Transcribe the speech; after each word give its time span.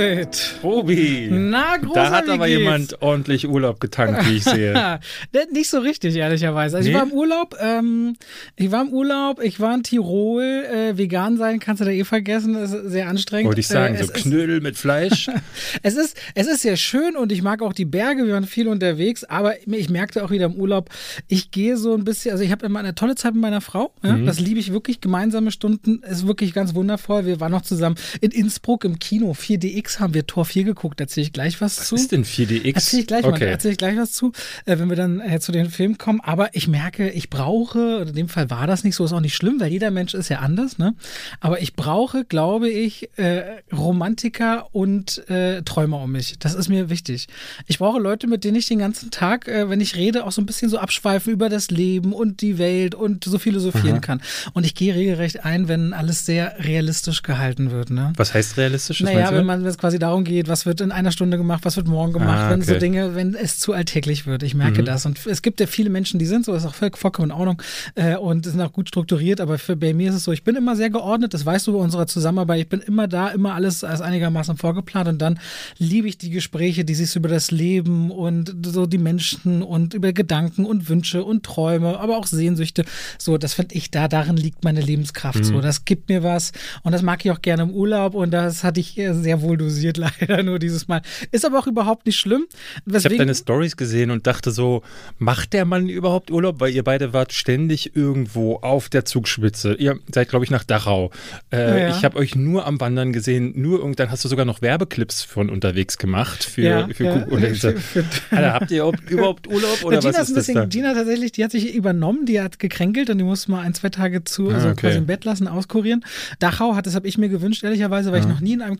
David. 0.00 0.58
Obi. 0.62 1.28
Na, 1.30 1.76
großer, 1.76 1.94
Da 1.94 2.10
hat 2.10 2.28
aber 2.28 2.46
jemand 2.46 3.00
ordentlich 3.02 3.46
Urlaub 3.48 3.80
getankt, 3.80 4.26
wie 4.28 4.36
ich 4.36 4.44
sehe. 4.44 5.00
Nicht 5.52 5.68
so 5.70 5.78
richtig, 5.80 6.16
ehrlicherweise. 6.16 6.78
Also 6.78 6.88
ich 6.88 6.94
Nee? 6.94 7.00
war 7.00 7.06
im 7.06 7.12
Urlaub, 7.12 7.56
ähm, 7.60 8.16
ich 8.56 8.70
war 8.72 8.82
im 8.82 8.88
Urlaub, 8.92 9.40
ich 9.42 9.60
war 9.60 9.74
in 9.74 9.82
Tirol, 9.82 10.42
äh, 10.42 10.96
vegan 10.98 11.36
sein 11.36 11.58
kannst 11.60 11.80
du 11.80 11.84
da 11.84 11.90
eh 11.90 12.04
vergessen, 12.04 12.54
das 12.54 12.72
ist 12.72 12.90
sehr 12.90 13.08
anstrengend. 13.08 13.46
Wollte 13.48 13.60
ich 13.60 13.68
sagen, 13.68 13.94
äh, 13.94 14.04
so 14.04 14.12
Knödel 14.12 14.60
mit 14.60 14.76
Fleisch. 14.76 15.28
es, 15.82 15.96
ist, 15.96 16.16
es 16.34 16.46
ist 16.46 16.62
sehr 16.62 16.76
schön 16.76 17.16
und 17.16 17.32
ich 17.32 17.42
mag 17.42 17.62
auch 17.62 17.72
die 17.72 17.84
Berge, 17.84 18.26
wir 18.26 18.34
waren 18.34 18.46
viel 18.46 18.68
unterwegs, 18.68 19.24
aber 19.24 19.54
ich 19.66 19.90
merkte 19.90 20.24
auch 20.24 20.30
wieder 20.30 20.46
im 20.46 20.54
Urlaub, 20.54 20.90
ich 21.28 21.50
gehe 21.50 21.76
so 21.76 21.94
ein 21.94 22.04
bisschen, 22.04 22.32
also 22.32 22.42
ich 22.44 22.50
habe 22.50 22.64
immer 22.66 22.78
eine 22.78 22.94
tolle 22.94 23.14
Zeit 23.14 23.34
mit 23.34 23.42
meiner 23.42 23.60
Frau, 23.60 23.92
ja, 24.02 24.10
Mhm. 24.16 24.26
das 24.26 24.40
liebe 24.40 24.58
ich 24.60 24.72
wirklich, 24.72 25.00
gemeinsame 25.00 25.50
Stunden, 25.50 26.02
ist 26.02 26.26
wirklich 26.26 26.52
ganz 26.52 26.74
wundervoll. 26.74 27.26
Wir 27.26 27.40
waren 27.40 27.52
noch 27.52 27.62
zusammen 27.62 27.96
in 28.20 28.30
Innsbruck 28.30 28.84
im 28.84 28.98
Kino, 28.98 29.32
4DX 29.32 29.89
haben 29.98 30.14
wir 30.14 30.26
Tor 30.26 30.44
4 30.44 30.64
geguckt, 30.64 31.00
erzähle 31.00 31.24
ich 31.24 31.32
gleich 31.32 31.60
was, 31.60 31.86
zu. 31.86 31.94
Was 31.94 32.02
ist 32.02 32.12
denn 32.12 32.24
4DX? 32.24 32.72
Erzähl 32.74 33.00
ich 33.00 33.06
gleich 33.06 33.22
mal, 33.22 33.32
okay. 33.32 33.46
erzähl 33.46 33.72
ich 33.72 33.78
gleich 33.78 33.96
was 33.96 34.12
zu, 34.12 34.32
äh, 34.66 34.78
wenn 34.78 34.88
wir 34.88 34.96
dann 34.96 35.20
äh, 35.20 35.40
zu 35.40 35.50
den 35.50 35.70
Filmen 35.70 35.98
kommen. 35.98 36.20
Aber 36.20 36.54
ich 36.54 36.68
merke, 36.68 37.10
ich 37.10 37.30
brauche, 37.30 38.04
in 38.06 38.14
dem 38.14 38.28
Fall 38.28 38.50
war 38.50 38.66
das 38.66 38.84
nicht 38.84 38.94
so, 38.94 39.04
ist 39.04 39.12
auch 39.12 39.20
nicht 39.20 39.34
schlimm, 39.34 39.58
weil 39.58 39.72
jeder 39.72 39.90
Mensch 39.90 40.14
ist 40.14 40.28
ja 40.28 40.38
anders, 40.38 40.78
ne? 40.78 40.94
Aber 41.40 41.60
ich 41.60 41.74
brauche, 41.74 42.24
glaube 42.24 42.68
ich, 42.68 43.10
äh, 43.18 43.62
Romantiker 43.72 44.68
und 44.72 45.28
äh, 45.28 45.62
Träumer 45.62 46.02
um 46.02 46.12
mich. 46.12 46.38
Das 46.38 46.54
ist 46.54 46.68
mir 46.68 46.90
wichtig. 46.90 47.26
Ich 47.66 47.78
brauche 47.78 47.98
Leute, 47.98 48.26
mit 48.26 48.44
denen 48.44 48.56
ich 48.56 48.66
den 48.66 48.78
ganzen 48.78 49.10
Tag, 49.10 49.48
äh, 49.48 49.68
wenn 49.70 49.80
ich 49.80 49.96
rede, 49.96 50.26
auch 50.26 50.32
so 50.32 50.42
ein 50.42 50.46
bisschen 50.46 50.68
so 50.68 50.78
abschweifen 50.78 51.32
über 51.32 51.48
das 51.48 51.70
Leben 51.70 52.12
und 52.12 52.42
die 52.42 52.58
Welt 52.58 52.94
und 52.94 53.24
so 53.24 53.38
philosophieren 53.38 54.00
kann. 54.00 54.20
Und 54.52 54.66
ich 54.66 54.74
gehe 54.74 54.94
regelrecht 54.94 55.44
ein, 55.44 55.68
wenn 55.68 55.92
alles 55.92 56.26
sehr 56.26 56.56
realistisch 56.58 57.22
gehalten 57.22 57.70
wird, 57.70 57.90
ne? 57.90 58.12
Was 58.16 58.34
heißt 58.34 58.56
realistisch? 58.56 59.02
Was 59.02 59.12
Naja, 59.12 59.32
wenn 59.32 59.46
man 59.46 59.64
es 59.70 59.78
quasi 59.78 59.98
darum 59.98 60.24
geht, 60.24 60.48
was 60.48 60.66
wird 60.66 60.80
in 60.80 60.92
einer 60.92 61.10
Stunde 61.12 61.36
gemacht, 61.36 61.60
was 61.64 61.76
wird 61.76 61.88
morgen 61.88 62.12
gemacht, 62.12 62.38
Ah, 62.40 62.50
wenn 62.50 62.62
so 62.62 62.72
okay. 62.72 62.80
Dinge, 62.80 63.14
wenn 63.14 63.34
es 63.34 63.58
zu 63.58 63.72
alltäglich 63.72 64.26
wird. 64.26 64.42
Ich 64.42 64.54
Mhm. 64.54 64.58
merke 64.58 64.84
das. 64.84 65.06
Und 65.06 65.26
es 65.26 65.42
gibt 65.42 65.60
ja 65.60 65.66
viele 65.66 65.90
Menschen, 65.90 66.18
die 66.18 66.26
sind 66.26 66.44
so, 66.44 66.54
ist 66.54 66.66
auch 66.66 66.74
voll, 66.74 66.90
vollkommen 66.94 67.30
in 67.30 67.36
Ordnung 67.36 67.62
äh, 67.94 68.16
und 68.16 68.44
sind 68.46 68.60
auch 68.60 68.72
gut 68.72 68.88
strukturiert, 68.88 69.40
aber 69.40 69.58
für, 69.58 69.76
bei 69.76 69.94
mir 69.94 70.10
ist 70.10 70.16
es 70.16 70.24
so, 70.24 70.32
ich 70.32 70.44
bin 70.44 70.56
immer 70.56 70.76
sehr 70.76 70.90
geordnet, 70.90 71.32
das 71.34 71.46
weißt 71.46 71.66
du 71.66 71.72
bei 71.72 71.78
unserer 71.78 72.06
Zusammenarbeit, 72.06 72.60
ich 72.60 72.68
bin 72.68 72.80
immer 72.80 73.08
da, 73.08 73.28
immer 73.28 73.54
alles 73.54 73.84
als 73.84 74.00
einigermaßen 74.00 74.56
vorgeplant 74.56 75.08
und 75.08 75.18
dann 75.22 75.38
liebe 75.78 76.08
ich 76.08 76.18
die 76.18 76.30
Gespräche, 76.30 76.84
die 76.84 76.94
sich 76.94 77.14
über 77.16 77.28
das 77.28 77.50
Leben 77.50 78.10
und 78.10 78.54
so 78.66 78.86
die 78.86 78.98
Menschen 78.98 79.62
und 79.62 79.94
über 79.94 80.12
Gedanken 80.12 80.64
und 80.64 80.88
Wünsche 80.88 81.24
und 81.24 81.44
Träume, 81.44 81.98
aber 82.00 82.16
auch 82.18 82.26
Sehnsüchte. 82.26 82.84
So, 83.18 83.38
das 83.38 83.54
finde 83.54 83.74
ich 83.74 83.90
da, 83.90 84.08
darin 84.08 84.36
liegt 84.36 84.64
meine 84.64 84.80
Lebenskraft. 84.80 85.44
So, 85.44 85.60
das 85.60 85.84
gibt 85.84 86.08
mir 86.08 86.22
was 86.22 86.52
und 86.82 86.92
das 86.92 87.02
mag 87.02 87.24
ich 87.24 87.30
auch 87.30 87.40
gerne 87.42 87.62
im 87.62 87.70
Urlaub 87.70 88.14
und 88.14 88.30
das 88.30 88.64
hatte 88.64 88.80
ich 88.80 88.98
äh, 88.98 89.12
sehr 89.14 89.42
wohl 89.42 89.56
dosiert 89.60 89.96
leider 90.20 90.42
nur 90.42 90.58
dieses 90.58 90.88
Mal. 90.88 91.02
Ist 91.30 91.44
aber 91.44 91.58
auch 91.58 91.66
überhaupt 91.66 92.06
nicht 92.06 92.18
schlimm. 92.18 92.46
Ich 92.50 92.56
habe 92.86 92.94
Weswegen, 92.94 93.18
deine 93.18 93.34
Stories 93.34 93.76
gesehen 93.76 94.10
und 94.10 94.26
dachte 94.26 94.50
so, 94.50 94.82
macht 95.18 95.52
der 95.52 95.64
Mann 95.64 95.88
überhaupt 95.88 96.30
Urlaub? 96.30 96.60
Weil 96.60 96.72
ihr 96.72 96.82
beide 96.84 97.12
wart 97.12 97.32
ständig 97.32 97.94
irgendwo 97.96 98.56
auf 98.56 98.88
der 98.88 99.04
Zugspitze. 99.04 99.74
Ihr 99.74 99.98
seid, 100.14 100.28
glaube 100.30 100.44
ich, 100.44 100.50
nach 100.50 100.64
Dachau. 100.64 101.10
Äh, 101.52 101.80
Ja. 101.80 101.96
Ich 101.96 102.04
habe 102.04 102.16
euch 102.18 102.34
nur 102.34 102.66
am 102.66 102.80
Wandern 102.80 103.12
gesehen. 103.12 103.52
Nur 103.54 103.78
irgendwann 103.80 104.10
hast 104.10 104.24
du 104.24 104.28
sogar 104.28 104.44
noch 104.44 104.62
Werbeclips 104.62 105.22
von 105.22 105.50
unterwegs 105.50 105.98
gemacht 105.98 106.44
für, 106.44 106.62
Ja, 106.62 106.88
für 106.88 107.04
ja. 107.04 107.24
Und 107.24 107.44
Alter, 108.30 108.52
habt 108.54 108.70
ihr 108.70 108.90
überhaupt, 109.08 109.46
Urlaub 109.46 109.82
oder 109.84 109.96
Ja, 109.96 110.00
Gina 110.00 110.12
was 110.12 110.22
ist 110.22 110.28
ist 110.30 110.36
das 110.36 110.46
bisschen, 110.46 110.54
da? 110.56 110.64
Gina 110.66 110.94
tatsächlich, 110.94 111.32
die 111.32 111.44
hat 111.44 111.50
sich 111.50 111.74
übernommen, 111.74 112.26
die 112.26 112.40
hat 112.40 112.58
gekränkelt 112.58 113.10
und 113.10 113.18
die 113.18 113.24
musste 113.24 113.50
mal 113.50 113.60
ein, 113.62 113.74
zwei 113.74 113.88
Tage 113.90 114.24
zu, 114.24 114.50
Ah, 114.50 114.54
also 114.54 114.68
okay. 114.68 114.80
quasi 114.82 114.98
im 114.98 115.06
Bett 115.06 115.24
lassen, 115.24 115.48
auskurieren. 115.48 116.04
Dachau 116.38 116.74
hat, 116.74 116.86
das 116.86 116.94
habe 116.94 117.06
ich 117.08 117.18
mir 117.18 117.28
gewünscht, 117.28 117.62
ehrlicherweise, 117.64 118.12
weil 118.12 118.20
ich 118.20 118.26
noch 118.28 118.40
nie 118.40 118.52
in 118.52 118.62
einem 118.62 118.76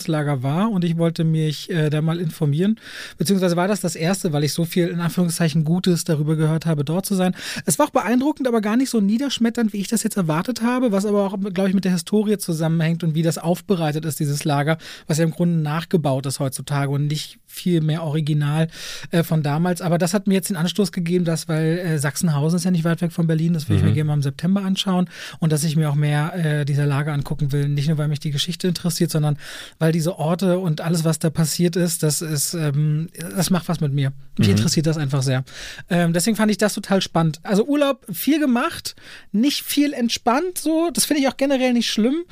Konzentrationslager 0.00 0.42
war 0.42 0.70
und 0.70 0.84
ich 0.84 0.96
wollte 0.96 1.24
mich 1.24 1.70
äh, 1.70 1.90
da 1.90 2.00
mal 2.00 2.18
informieren. 2.18 2.78
Beziehungsweise 3.18 3.56
war 3.56 3.68
das 3.68 3.80
das 3.80 3.96
erste, 3.96 4.32
weil 4.32 4.44
ich 4.44 4.52
so 4.52 4.64
viel 4.64 4.88
in 4.88 5.00
Anführungszeichen 5.00 5.64
Gutes 5.64 6.04
darüber 6.04 6.36
gehört 6.36 6.66
habe, 6.66 6.84
dort 6.84 7.06
zu 7.06 7.14
sein. 7.14 7.34
Es 7.66 7.78
war 7.78 7.86
auch 7.86 7.90
beeindruckend, 7.90 8.48
aber 8.48 8.60
gar 8.60 8.76
nicht 8.76 8.90
so 8.90 9.00
niederschmetternd, 9.00 9.72
wie 9.72 9.80
ich 9.80 9.88
das 9.88 10.02
jetzt 10.02 10.16
erwartet 10.16 10.62
habe, 10.62 10.92
was 10.92 11.06
aber 11.06 11.24
auch, 11.24 11.38
glaube 11.52 11.68
ich, 11.68 11.74
mit 11.74 11.84
der 11.84 11.92
Historie 11.92 12.38
zusammenhängt 12.38 13.04
und 13.04 13.14
wie 13.14 13.22
das 13.22 13.38
aufbereitet 13.38 14.04
ist, 14.04 14.20
dieses 14.20 14.44
Lager, 14.44 14.78
was 15.06 15.18
ja 15.18 15.24
im 15.24 15.30
Grunde 15.30 15.58
nachgebaut 15.58 16.26
ist 16.26 16.40
heutzutage 16.40 16.90
und 16.90 17.06
nicht 17.06 17.38
viel 17.50 17.80
mehr 17.80 18.04
original 18.04 18.68
äh, 19.10 19.22
von 19.22 19.42
damals. 19.42 19.82
Aber 19.82 19.98
das 19.98 20.14
hat 20.14 20.26
mir 20.26 20.34
jetzt 20.34 20.50
den 20.50 20.56
Anstoß 20.56 20.92
gegeben, 20.92 21.24
dass, 21.24 21.48
weil 21.48 21.78
äh, 21.78 21.98
Sachsenhausen 21.98 22.56
ist 22.56 22.64
ja 22.64 22.70
nicht 22.70 22.84
weit 22.84 23.00
weg 23.02 23.12
von 23.12 23.26
Berlin, 23.26 23.52
das 23.52 23.68
will 23.68 23.76
ich 23.76 23.82
mir 23.82 23.92
gerne 23.92 24.08
mal 24.08 24.14
im 24.14 24.22
September 24.22 24.62
anschauen 24.62 25.08
und 25.40 25.52
dass 25.52 25.64
ich 25.64 25.76
mir 25.76 25.90
auch 25.90 25.94
mehr 25.94 26.60
äh, 26.60 26.64
dieser 26.64 26.86
Lage 26.86 27.12
angucken 27.12 27.52
will. 27.52 27.68
Nicht 27.68 27.88
nur, 27.88 27.98
weil 27.98 28.08
mich 28.08 28.20
die 28.20 28.30
Geschichte 28.30 28.68
interessiert, 28.68 29.10
sondern 29.10 29.36
weil 29.78 29.92
diese 29.92 30.18
Orte 30.18 30.58
und 30.58 30.80
alles, 30.80 31.04
was 31.04 31.18
da 31.18 31.30
passiert 31.30 31.76
ist, 31.76 32.02
das 32.02 32.22
ist, 32.22 32.54
ähm, 32.54 33.08
das 33.36 33.50
macht 33.50 33.68
was 33.68 33.80
mit 33.80 33.92
mir. 33.92 34.12
Mich 34.38 34.48
interessiert 34.48 34.86
das 34.86 34.96
einfach 34.96 35.22
sehr. 35.22 35.44
Ähm, 35.90 36.12
deswegen 36.12 36.36
fand 36.36 36.50
ich 36.50 36.58
das 36.58 36.72
total 36.74 37.02
spannend. 37.02 37.40
Also 37.42 37.64
Urlaub 37.66 38.06
viel 38.10 38.40
gemacht, 38.40 38.94
nicht 39.32 39.62
viel 39.62 39.92
entspannt 39.92 40.56
so. 40.56 40.90
Das 40.92 41.04
finde 41.04 41.22
ich 41.22 41.28
auch 41.28 41.36
generell 41.36 41.72
nicht 41.72 41.90
schlimm. 41.90 42.24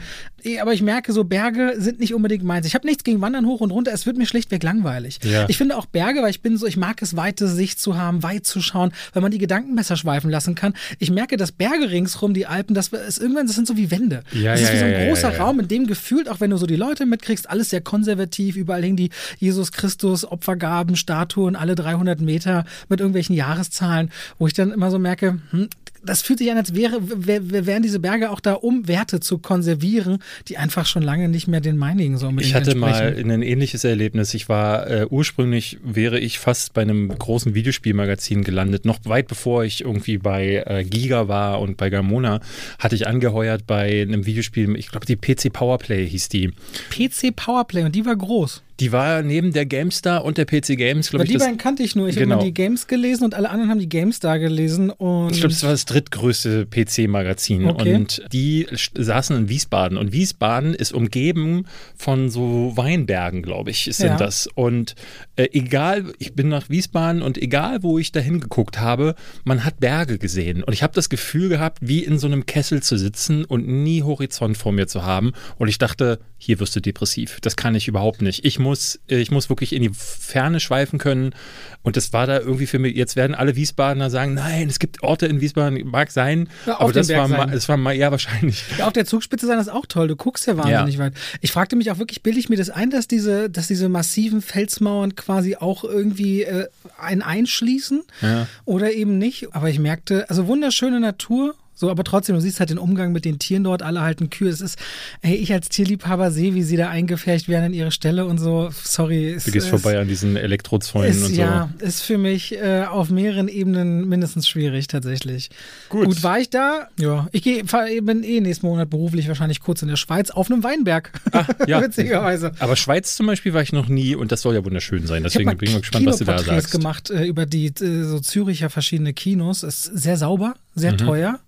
Eh, 0.45 0.61
Aber 0.61 0.73
ich 0.73 0.83
merke, 0.83 1.13
so 1.13 1.25
Berge 1.25 1.75
sind 1.79 2.01
nicht 2.01 2.15
unbedingt 2.15 2.45
meins. 2.45 2.67
Ich 2.67 2.75
habe 2.75 2.87
nichts 2.87 3.05
gegen 3.05 3.21
Wandern 3.21 3.47
hoch 3.47 3.61
und 3.61 3.71
runter. 3.71 3.93
Es 3.93 4.07
wird 4.07 4.17
mir 4.17 4.27
schlichtweg 4.27 4.63
langweilig. 4.63 5.08
Ja. 5.23 5.47
Ich 5.49 5.57
finde 5.57 5.77
auch 5.77 5.87
Berge, 5.87 6.23
weil 6.23 6.31
ich 6.31 6.43
bin 6.43 6.57
so, 6.57 6.67
ich 6.67 6.77
mag 6.77 7.01
es, 7.01 7.17
weite 7.17 7.49
Sicht 7.49 7.81
zu 7.81 7.97
haben, 7.97 8.23
weit 8.23 8.47
zu 8.47 8.61
schauen, 8.61 8.93
weil 9.13 9.23
man 9.23 9.31
die 9.31 9.39
Gedanken 9.39 9.75
besser 9.77 9.97
schweifen 9.97 10.31
lassen 10.31 10.55
kann. 10.55 10.75
Ich 10.99 11.11
merke, 11.11 11.37
dass 11.37 11.53
Berge 11.53 11.91
ringsrum, 11.91 12.35
die 12.35 12.47
Alpen, 12.47 12.75
das 12.75 12.89
ist 12.89 13.19
irgendwann, 13.19 13.47
das 13.47 13.57
sind 13.57 13.67
so 13.67 13.77
wie 13.77 13.91
Wände. 13.91 14.23
Ja, 14.33 14.53
das 14.53 14.63
ist 14.63 14.69
ja, 14.69 14.75
wie 14.75 14.79
so 14.79 14.85
ein 14.85 15.09
großer. 15.09 15.39
Raum, 15.39 15.61
in 15.61 15.69
dem 15.69 15.87
gefühlt, 15.87 16.29
auch 16.29 16.41
wenn 16.41 16.51
du 16.51 16.57
so 16.57 16.67
die 16.67 16.77
Leute 16.77 17.07
mitkriegst, 17.07 17.49
alles 17.49 17.71
sehr 17.71 17.81
konservativ. 17.81 18.57
Überall 18.57 18.83
hingen 18.83 18.97
die 18.97 19.11
Jesus 19.39 19.73
Christus 19.73 20.25
Opfergaben, 20.25 20.97
Statuen, 20.97 21.57
alle 21.57 21.75
300 21.75 22.21
Meter 22.21 22.65
mit 22.89 23.01
irgendwelchen 23.01 23.35
Jahreszahlen, 23.35 24.11
wo 24.39 24.47
ich 24.47 24.53
dann 24.53 24.73
immer 24.73 24.91
so 24.91 24.99
merke, 24.99 25.39
hm, 25.51 25.69
das 26.09 26.23
fühlt 26.23 26.39
sich 26.39 26.51
an, 26.51 26.57
als 26.57 26.75
wäre, 26.75 26.99
wär, 27.03 27.67
wären 27.67 27.83
diese 27.83 28.01
Berge 28.01 28.31
auch 28.31 28.41
da, 28.41 28.55
um 28.55 28.89
Werte 28.89 29.21
zu 29.21 29.39
konservieren, 29.39 30.19
die 30.49 30.57
einfach 30.57 30.87
schon 30.87 31.03
lange 31.03 31.29
nicht 31.29 31.49
mehr 31.49 31.61
den 31.61 31.77
meinigen 31.77 32.17
so 32.17 32.33
Ich 32.39 32.55
hatte 32.55 32.75
mal 32.75 33.15
ein 33.17 33.43
ähnliches 33.43 33.85
Erlebnis. 33.85 34.33
Ich 34.33 34.49
war 34.49 34.89
äh, 34.89 35.07
ursprünglich 35.09 35.79
wäre 35.85 36.19
ich 36.19 36.39
fast 36.39 36.73
bei 36.73 36.83
einem 36.83 37.09
großen 37.11 37.55
Videospielmagazin 37.55 38.43
gelandet. 38.43 38.87
Noch 38.87 38.99
weit 39.05 39.29
bevor 39.29 39.65
ich 39.65 39.83
irgendwie 39.83 40.17
bei 40.17 40.65
äh, 40.67 40.85
Giga 40.85 41.29
war 41.29 41.61
und 41.61 41.77
bei 41.77 41.91
Gamona, 41.91 42.41
hatte 42.79 42.95
ich 42.95 43.07
angeheuert 43.07 43.67
bei 43.67 44.03
einem 44.03 44.25
Videospiel. 44.25 44.77
Ich 44.77 44.89
glaube, 44.89 45.05
die 45.05 45.17
PC 45.17 45.53
Powerplay 45.53 46.09
hieß 46.09 46.31
die. 46.31 46.53
PC 46.91 47.37
Powerplay 47.37 47.85
und 47.85 47.95
die 47.95 48.07
war 48.07 48.17
groß. 48.17 48.63
Die 48.81 48.93
war 48.93 49.23
neben 49.23 49.53
der 49.53 49.67
GameStar 49.67 50.25
und 50.25 50.39
der 50.39 50.45
PC 50.45 50.77
Games, 50.77 51.11
glaube 51.11 51.25
ich. 51.25 51.33
die 51.33 51.39
beiden 51.39 51.59
kannte 51.59 51.83
ich 51.83 51.97
nur. 51.97 52.09
Ich 52.09 52.15
habe 52.17 52.25
Genau. 52.27 52.37
immer 52.37 52.45
die 52.45 52.55
Games 52.55 52.87
gelesen 52.87 53.25
und 53.25 53.35
alle 53.35 53.51
anderen 53.51 53.71
haben 53.71 53.81
die 53.81 53.89
GameStar 53.89 54.39
gelesen. 54.39 54.91
Und 54.91 55.33
ich 55.33 55.41
glaube, 55.41 55.53
das 55.53 55.63
war 55.65 55.71
das 55.71 55.85
drittgrößte 55.85 56.67
PC-Magazin. 56.67 57.67
Okay. 57.67 57.95
Und 57.95 58.23
die 58.33 58.67
saßen 58.97 59.37
in 59.37 59.49
Wiesbaden. 59.49 59.99
Und 59.99 60.13
Wiesbaden 60.13 60.75
ist 60.75 60.93
umgeben 60.93 61.65
von 61.97 62.31
so 62.31 62.73
Weinbergen, 62.77 63.43
glaube 63.43 63.71
ich, 63.71 63.89
sind 63.93 64.07
Ja. 64.11 64.17
das. 64.17 64.49
Und 64.55 64.95
äh, 65.39 65.51
egal, 65.53 66.13
ich 66.19 66.35
bin 66.35 66.49
nach 66.49 66.69
Wiesbaden 66.69 67.23
und 67.23 67.39
egal, 67.39 67.85
wo 67.85 67.97
ich 67.97 68.11
dahin 68.11 68.41
geguckt 68.41 68.81
habe, 68.81 69.15
man 69.45 69.65
hat 69.65 69.79
Berge 69.79 70.19
gesehen. 70.19 70.65
Und 70.65 70.73
ich 70.73 70.83
habe 70.83 70.93
das 70.95 71.09
Gefühl 71.09 71.49
gehabt, 71.49 71.79
wie 71.81 72.03
in 72.03 72.19
so 72.19 72.27
einem 72.27 72.45
Kessel 72.45 72.83
zu 72.83 72.99
sitzen 72.99 73.45
und 73.45 73.69
nie 73.69 74.03
Horizont 74.03 74.59
vor 74.59 74.73
mir 74.73 74.89
zu 74.89 75.05
haben. 75.05 75.33
Und 75.57 75.69
ich 75.69 75.79
dachte, 75.79 76.19
hier 76.39 76.59
wirst 76.59 76.75
du 76.75 76.81
depressiv. 76.81 77.39
Das 77.41 77.55
kann 77.55 77.77
ich 77.77 77.87
überhaupt 77.87 78.21
nicht. 78.21 78.45
Ich 78.45 78.59
muss, 78.59 78.99
ich 79.07 79.31
muss 79.31 79.49
wirklich 79.49 79.73
in 79.73 79.83
die 79.83 79.91
Ferne 79.93 80.59
schweifen 80.59 80.99
können. 80.99 81.35
Und 81.83 81.97
das 81.97 82.13
war 82.13 82.27
da 82.27 82.41
irgendwie 82.41 82.67
für 82.67 82.81
mich, 82.81 82.97
jetzt 82.97 83.15
werden 83.15 83.37
alle 83.37 83.55
Wiesbadener 83.55 84.11
sagen, 84.11 84.35
nein, 84.35 84.69
es 84.69 84.81
gibt 84.81 85.05
Orte 85.05 85.27
in 85.27 85.41
Wiesbaden, 85.41 85.87
mag 85.87 86.11
sein. 86.11 86.49
Ja, 86.67 86.81
aber 86.81 86.93
das 86.93 87.09
war, 87.11 87.29
mal, 87.29 87.47
das 87.47 87.69
war 87.69 87.77
mal, 87.77 87.95
ja, 87.95 88.11
wahrscheinlich. 88.11 88.65
Ja, 88.77 88.89
auf 88.89 88.93
der 88.93 89.07
Zugspitze 89.07 89.47
sein 89.47 89.61
ist 89.61 89.69
auch 89.69 89.87
toll. 89.87 90.09
Du 90.09 90.17
guckst 90.17 90.49
ja 90.49 90.57
wahnsinnig 90.57 90.99
weit. 90.99 91.15
Ich 91.41 91.53
fragte 91.53 91.77
mich 91.77 91.93
auch 91.93 91.99
wirklich, 91.99 92.25
bilde 92.25 92.41
ich 92.41 92.49
mir 92.49 92.57
das 92.57 92.71
ein, 92.71 92.91
dass 92.91 93.07
diese, 93.07 93.49
dass 93.49 93.69
diese 93.69 93.89
massiven 93.89 94.43
Felsmauern 94.43 95.15
quasi 95.15 95.28
auch 95.59 95.85
irgendwie 95.85 96.43
äh, 96.43 96.67
einen 96.99 97.23
einschließen 97.23 98.03
Ja. 98.23 98.47
oder 98.65 98.93
eben 98.93 99.19
nicht. 99.19 99.55
Aber 99.55 99.69
ich 99.69 99.79
merkte, 99.79 100.29
also 100.31 100.47
wunderschöne 100.47 101.01
Natur. 101.01 101.55
So, 101.81 101.91
aber 101.91 102.03
trotzdem, 102.03 102.35
du 102.35 102.41
siehst 102.41 102.59
halt 102.59 102.71
den 102.71 102.79
Umgang 102.79 103.13
mit 103.13 103.25
den 103.25 103.39
Tieren 103.39 103.63
dort, 103.63 103.83
alle 103.83 104.01
halten 104.01 104.31
Kühe. 104.31 104.49
Es 104.49 104.61
ist, 104.61 104.79
ey, 105.23 105.37
ich 105.37 105.53
als 105.53 105.69
Tierliebhaber 105.69 106.33
sehe, 106.33 106.55
wie 106.55 106.65
sie 106.65 106.77
da 106.77 106.89
eingefärcht 106.91 107.49
werden 107.49 107.67
an 107.67 107.73
ihre 107.73 107.93
Stelle 107.93 108.27
und 108.27 108.39
so. 108.39 108.71
Sorry. 108.83 109.33
Es, 109.35 109.45
Du 109.45 109.53
gehst 109.53 109.67
es, 109.67 109.71
vorbei 109.71 109.97
an 110.01 110.09
diesen 110.09 110.37
Elektrozäunen 110.37 111.11
ist, 111.11 111.23
und 111.23 111.35
so. 111.37 111.41
ja, 111.41 111.71
ist 111.79 112.03
für 112.03 112.19
mich 112.19 112.57
äh, 112.57 112.83
auf 112.83 113.11
mehreren 113.11 113.47
Ebenen 113.47 114.09
mindestens 114.09 114.49
schwierig 114.49 114.89
tatsächlich. 114.89 115.51
Gut. 115.89 116.07
Gut, 116.07 116.23
war 116.25 116.41
ich 116.41 116.51
da? 116.51 116.89
Ja, 116.99 117.29
ich 117.31 117.43
geh, 117.43 117.63
fahr, 117.65 117.87
bin 118.03 118.25
eh 118.25 118.41
nächsten 118.41 118.67
Monat 118.67 118.91
beruflich 118.91 119.29
wahrscheinlich 119.29 119.61
kurz 119.61 119.83
in 119.83 119.89
der 119.89 119.97
Schweiz 119.97 120.31
auf 120.31 120.51
einem 120.51 120.65
Weinberg. 120.65 121.13
Ah, 121.31 121.45
ja. 121.69 121.81
Witzigerweise. 121.85 122.53
Aber 122.59 122.75
Schweiz 122.75 123.15
zum 123.15 123.27
Beispiel 123.27 123.55
war 123.55 123.63
ich 123.63 123.73
noch 123.73 123.87
nie 123.89 124.17
und 124.17 124.33
das 124.33 124.43
soll 124.43 124.55
ja 124.57 124.65
wunderschön 124.65 125.07
sein. 125.07 125.25
Ich 125.25 125.35
habe 125.37 125.45
Deswegen 125.45 125.47
mal 125.51 125.57
bin 125.57 125.69
ich 125.69 125.75
mal 125.75 125.81
gespannt, 125.81 126.07
was 126.07 126.19
du 126.19 126.25
da 126.25 126.39
sagst. 126.41 126.73
gemacht 126.73 127.11
äh, 127.11 127.25
über 127.25 127.47
die 127.47 127.67
äh, 127.67 128.03
so 128.03 128.19
Züricher 128.19 128.69
verschiedene 128.69 129.13
Kinos. 129.13 129.63
Ist 129.63 129.85
sehr 129.85 130.17
sauber, 130.17 130.55
sehr 130.75 130.93
Mhm. 130.93 130.99
teuer, 130.99 131.41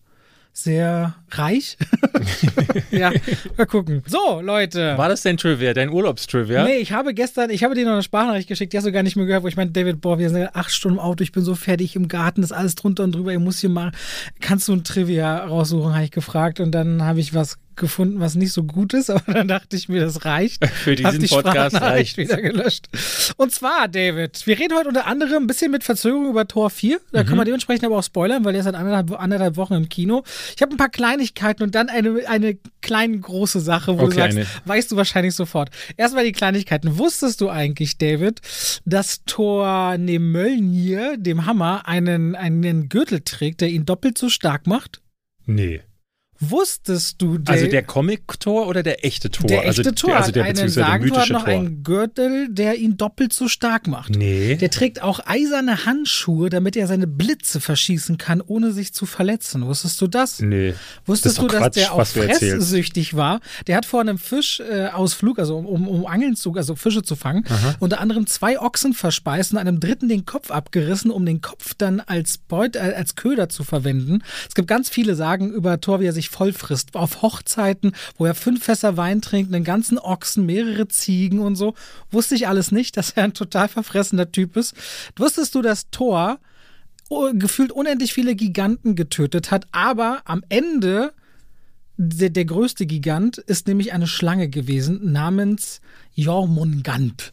sehr 0.52 1.14
reich. 1.38 1.76
ja, 2.90 3.12
mal 3.56 3.66
gucken. 3.66 4.02
So, 4.06 4.40
Leute. 4.40 4.96
War 4.96 5.08
das 5.08 5.22
dein 5.22 5.36
Trivia, 5.36 5.74
dein 5.74 5.90
Urlaubstrivia? 5.90 6.64
Nee, 6.64 6.76
ich 6.76 6.92
habe 6.92 7.14
gestern, 7.14 7.50
ich 7.50 7.64
habe 7.64 7.74
dir 7.74 7.84
noch 7.84 7.92
eine 7.92 8.02
Sprachnachricht 8.02 8.48
geschickt, 8.48 8.72
die 8.72 8.76
hast 8.76 8.86
du 8.86 8.92
gar 8.92 9.02
nicht 9.02 9.16
mehr 9.16 9.26
gehört, 9.26 9.42
wo 9.42 9.48
ich 9.48 9.56
meinte, 9.56 9.72
David, 9.72 10.00
boah, 10.00 10.18
wir 10.18 10.30
sind 10.30 10.54
acht 10.54 10.70
Stunden 10.70 10.98
im 10.98 11.04
Auto, 11.04 11.22
ich 11.22 11.32
bin 11.32 11.44
so 11.44 11.54
fertig 11.54 11.96
im 11.96 12.08
Garten, 12.08 12.42
ist 12.42 12.52
alles 12.52 12.74
drunter 12.74 13.04
und 13.04 13.14
drüber, 13.14 13.32
ich 13.32 13.38
muss 13.38 13.60
hier 13.60 13.70
mal, 13.70 13.92
kannst 14.40 14.68
du 14.68 14.72
ein 14.72 14.84
Trivia 14.84 15.44
raussuchen, 15.44 15.94
habe 15.94 16.04
ich 16.04 16.10
gefragt 16.10 16.60
und 16.60 16.72
dann 16.72 17.02
habe 17.02 17.20
ich 17.20 17.34
was 17.34 17.58
gefunden, 17.80 18.20
was 18.20 18.36
nicht 18.36 18.52
so 18.52 18.62
gut 18.62 18.94
ist, 18.94 19.10
aber 19.10 19.32
dann 19.32 19.48
dachte 19.48 19.74
ich 19.74 19.88
mir, 19.88 20.00
das 20.00 20.24
reicht. 20.24 20.64
Für 20.84 20.94
diesen 20.94 21.20
die 21.20 21.26
Podcast 21.26 21.80
reicht 21.80 22.16
wieder 22.16 22.40
gelöscht. 22.40 22.86
Und 23.36 23.52
zwar, 23.52 23.88
David, 23.88 24.46
wir 24.46 24.58
reden 24.58 24.76
heute 24.76 24.88
unter 24.88 25.06
anderem 25.06 25.44
ein 25.44 25.46
bisschen 25.48 25.72
mit 25.72 25.82
Verzögerung 25.82 26.28
über 26.28 26.46
Tor 26.46 26.70
4. 26.70 27.00
Da 27.10 27.22
mhm. 27.22 27.26
können 27.26 27.40
wir 27.40 27.44
dementsprechend 27.44 27.84
aber 27.84 27.98
auch 27.98 28.04
spoilern, 28.04 28.44
weil 28.44 28.52
der 28.52 28.60
ist 28.60 28.66
seit 28.66 28.74
anderthalb, 28.76 29.18
anderthalb 29.18 29.56
Wochen 29.56 29.74
im 29.74 29.88
Kino. 29.88 30.22
Ich 30.54 30.62
habe 30.62 30.72
ein 30.72 30.76
paar 30.76 30.90
Kleinigkeiten 31.20 31.62
und 31.62 31.74
dann 31.74 31.88
eine, 31.88 32.26
eine 32.28 32.58
kleine 32.80 33.18
große 33.18 33.60
Sache, 33.60 33.98
wo 33.98 34.04
okay, 34.04 34.10
du 34.10 34.16
sagst, 34.16 34.38
eine. 34.38 34.46
weißt 34.64 34.90
du 34.90 34.96
wahrscheinlich 34.96 35.34
sofort. 35.34 35.70
Erstmal 35.96 36.24
die 36.24 36.32
Kleinigkeiten. 36.32 36.98
Wusstest 36.98 37.40
du 37.40 37.50
eigentlich, 37.50 37.98
David, 37.98 38.40
dass 38.84 39.24
Thor 39.24 39.96
neben 39.98 40.32
Mölnir, 40.32 41.16
dem 41.16 41.46
Hammer, 41.46 41.86
einen, 41.86 42.34
einen 42.34 42.88
Gürtel 42.88 43.20
trägt, 43.20 43.60
der 43.60 43.68
ihn 43.68 43.84
doppelt 43.84 44.16
so 44.16 44.28
stark 44.28 44.66
macht? 44.66 45.00
Nee. 45.46 45.82
Wusstest 46.42 47.20
du, 47.20 47.36
Dave, 47.36 47.58
Also 47.58 47.70
der 47.70 47.82
Comic-Tor 47.82 48.66
oder 48.66 48.82
der 48.82 49.04
echte 49.04 49.30
Tor? 49.30 49.46
Der 49.46 49.66
echte 49.66 49.82
also, 49.82 49.92
Tor 49.92 50.16
also 50.16 50.32
der, 50.32 50.44
hat 50.44 50.58
einen 50.58 50.70
Sagentor 50.70 51.20
hat 51.20 51.28
noch 51.28 51.44
Tor. 51.44 51.52
einen 51.52 51.82
Gürtel, 51.82 52.48
der 52.50 52.76
ihn 52.78 52.96
doppelt 52.96 53.34
so 53.34 53.46
stark 53.46 53.86
macht. 53.86 54.16
Nee. 54.16 54.56
Der 54.56 54.70
trägt 54.70 55.02
auch 55.02 55.20
eiserne 55.26 55.84
Handschuhe, 55.84 56.48
damit 56.48 56.76
er 56.76 56.86
seine 56.86 57.06
Blitze 57.06 57.60
verschießen 57.60 58.16
kann, 58.16 58.40
ohne 58.40 58.72
sich 58.72 58.94
zu 58.94 59.04
verletzen. 59.04 59.66
Wusstest 59.66 60.00
du 60.00 60.06
das? 60.06 60.40
Nee. 60.40 60.72
Wusstest 61.04 61.36
das 61.36 61.44
du, 61.44 61.48
dass 61.48 61.60
Quatsch, 61.60 61.76
der 61.76 61.92
auch 61.92 62.06
fresssüchtig 62.06 63.14
war? 63.16 63.40
Der 63.66 63.76
hat 63.76 63.84
vor 63.84 64.00
einem 64.00 64.16
Fischausflug, 64.16 65.36
äh, 65.36 65.40
also 65.42 65.58
um, 65.58 65.66
um, 65.66 65.88
um 65.88 66.06
Angeln 66.06 66.36
zu, 66.36 66.54
also 66.54 66.74
Fische 66.74 67.02
zu 67.02 67.16
fangen, 67.16 67.44
Aha. 67.50 67.74
unter 67.80 68.00
anderem 68.00 68.26
zwei 68.26 68.58
Ochsen 68.58 68.94
verspeist 68.94 69.52
und 69.52 69.58
einem 69.58 69.78
dritten 69.78 70.08
den 70.08 70.24
Kopf 70.24 70.50
abgerissen, 70.50 71.10
um 71.10 71.26
den 71.26 71.42
Kopf 71.42 71.74
dann 71.76 72.00
als 72.00 72.38
Beut, 72.38 72.76
äh, 72.76 72.94
als 72.96 73.14
Köder 73.14 73.50
zu 73.50 73.62
verwenden. 73.62 74.22
Es 74.48 74.54
gibt 74.54 74.68
ganz 74.68 74.88
viele 74.88 75.14
Sagen 75.14 75.52
über 75.52 75.82
Thor, 75.82 76.00
wie 76.00 76.06
er 76.06 76.14
sich 76.14 76.29
voll 76.30 76.52
frisst. 76.52 76.94
Auf 76.94 77.22
Hochzeiten, 77.22 77.92
wo 78.16 78.26
er 78.26 78.34
fünf 78.34 78.64
Fässer 78.64 78.96
Wein 78.96 79.20
trinkt, 79.20 79.54
einen 79.54 79.64
ganzen 79.64 79.98
Ochsen, 79.98 80.46
mehrere 80.46 80.88
Ziegen 80.88 81.40
und 81.40 81.56
so. 81.56 81.74
Wusste 82.10 82.34
ich 82.34 82.48
alles 82.48 82.72
nicht, 82.72 82.96
dass 82.96 83.10
er 83.10 83.24
ein 83.24 83.34
total 83.34 83.68
verfressener 83.68 84.30
Typ 84.30 84.56
ist. 84.56 84.74
Wusstest 85.16 85.54
du, 85.54 85.62
dass 85.62 85.90
Thor 85.90 86.38
gefühlt 87.32 87.72
unendlich 87.72 88.12
viele 88.12 88.36
Giganten 88.36 88.94
getötet 88.94 89.50
hat, 89.50 89.66
aber 89.72 90.22
am 90.26 90.44
Ende 90.48 91.12
der, 91.96 92.30
der 92.30 92.44
größte 92.46 92.86
Gigant 92.86 93.38
ist 93.38 93.66
nämlich 93.66 93.92
eine 93.92 94.06
Schlange 94.06 94.48
gewesen 94.48 95.12
namens 95.12 95.80
Jormungand. 96.14 97.32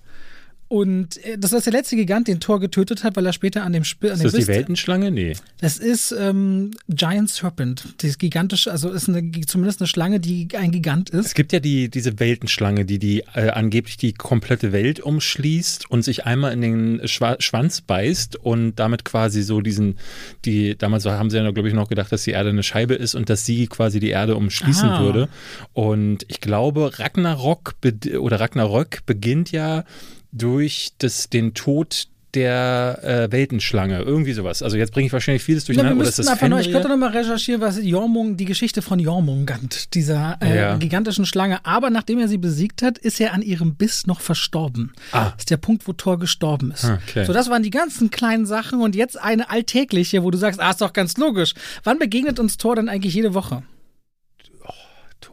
Und 0.70 1.24
äh, 1.24 1.38
das 1.38 1.54
ist 1.54 1.66
der 1.66 1.74
letzte 1.74 1.96
Gigant, 1.96 2.28
den 2.28 2.40
Thor 2.40 2.60
getötet 2.60 3.04
hat, 3.04 3.16
weil 3.16 3.26
er 3.26 3.34
später 3.34 3.64
an 3.64 3.72
dem 3.72 3.86
Spiel. 3.86 4.10
Ist 4.10 4.24
das 4.24 4.34
Biss, 4.34 4.46
die 4.46 4.52
Weltenschlange? 4.52 5.12
Nee. 5.12 5.34
Das 5.62 5.78
ist 5.78 6.14
ähm, 6.18 6.72
Giant 6.90 7.30
Serpent. 7.30 7.86
Die 8.02 8.08
ist 8.08 8.20
gigantisch, 8.20 8.68
also 8.68 8.92
ist 8.92 9.08
eine, 9.08 9.32
zumindest 9.46 9.82
eine 9.82 9.88
Schlange, 9.88 10.20
die 10.20 10.50
ein 10.58 10.72
Gigant 10.72 11.10
ist. 11.10 11.28
Es 11.28 11.34
gibt 11.34 11.54
ja 11.54 11.60
die, 11.60 11.90
diese 11.90 12.20
Weltenschlange, 12.20 12.84
die, 12.84 13.00
die 13.00 13.24
äh, 13.34 13.50
angeblich 13.50 13.96
die 13.98 14.14
komplette 14.14 14.74
Welt 14.74 15.00
umschließt 15.00 15.90
und 15.90 16.04
sich 16.04 16.26
einmal 16.26 16.52
in 16.52 16.62
den 16.62 17.08
Schwa 17.08 17.38
Schwanz 17.40 17.82
beißt 17.82 18.36
und 18.36 18.76
damit 18.76 19.06
quasi 19.06 19.44
so 19.44 19.62
diesen, 19.62 19.98
die, 20.44 20.78
damals 20.78 21.06
haben 21.06 21.30
sie 21.30 21.38
ja, 21.38 21.52
glaube 21.52 21.70
ich, 21.70 21.76
noch 21.76 21.88
gedacht, 21.88 22.12
dass 22.12 22.24
die 22.24 22.32
Erde 22.32 22.50
eine 22.50 22.64
Scheibe 22.64 22.96
ist 22.96 23.16
und 23.16 23.30
dass 23.30 23.46
sie 23.46 23.68
quasi 23.68 24.00
die 24.02 24.10
Erde 24.10 24.36
umschließen 24.36 24.90
ah. 24.90 25.02
würde. 25.02 25.30
Und 25.72 26.26
ich 26.28 26.42
glaube, 26.42 27.00
Ragnarok 27.00 27.76
oder 28.20 28.40
Ragnarök 28.42 29.06
beginnt 29.06 29.52
ja 29.52 29.86
durch 30.32 30.92
das, 30.98 31.30
den 31.30 31.54
Tod 31.54 32.08
der 32.34 33.00
äh, 33.04 33.32
Weltenschlange, 33.32 34.00
irgendwie 34.00 34.34
sowas. 34.34 34.62
Also 34.62 34.78
jetzt 34.78 34.92
bringe 34.92 35.08
ich 35.08 35.14
wahrscheinlich 35.14 35.44
vieles 35.44 35.66
durcheinander. 35.66 36.06
Ja, 36.06 36.18
wir 36.18 36.32
einfach 36.32 36.48
nur, 36.48 36.60
ich 36.60 36.72
könnte 36.72 36.90
noch 36.90 36.98
mal 36.98 37.10
recherchieren, 37.10 37.62
was 37.62 37.80
Jormung, 37.82 38.38
die 38.38 38.46
Geschichte 38.46 38.82
von 38.82 39.00
Jormungand, 39.00 39.96
dieser 39.96 40.38
äh, 40.42 40.58
ja. 40.58 40.78
gigantischen 40.78 41.26
Schlange. 41.26 41.66
Aber 41.66 41.90
nachdem 41.90 42.20
er 42.20 42.28
sie 42.28 42.38
besiegt 42.38 42.84
hat, 42.84 42.98
ist 42.98 43.20
er 43.20 43.34
an 43.34 43.42
ihrem 43.42 43.76
Biss 43.76 44.06
noch 44.06 44.20
verstorben. 44.20 44.94
Ah. 45.12 45.32
Das 45.32 45.40
ist 45.40 45.50
der 45.50 45.58
Punkt, 45.58 45.88
wo 45.88 45.94
Thor 45.94 46.20
gestorben 46.20 46.72
ist. 46.72 46.86
Ah, 46.86 47.00
okay. 47.08 47.26
So, 47.26 47.34
das 47.34 47.50
waren 47.50 47.64
die 47.64 47.72
ganzen 47.72 48.12
kleinen 48.12 48.46
Sachen 48.46 48.82
und 48.82 48.96
jetzt 48.96 49.20
eine 49.20 49.50
alltägliche, 49.50 50.22
wo 50.24 50.30
du 50.30 50.38
sagst, 50.38 50.60
ah, 50.60 50.70
ist 50.70 50.82
doch 50.82 50.94
ganz 50.94 51.18
logisch. 51.18 51.54
Wann 51.84 51.98
begegnet 51.98 52.40
uns 52.40 52.58
Thor 52.58 52.76
dann 52.76 52.90
eigentlich 52.90 53.16
jede 53.16 53.34
Woche? 53.34 53.64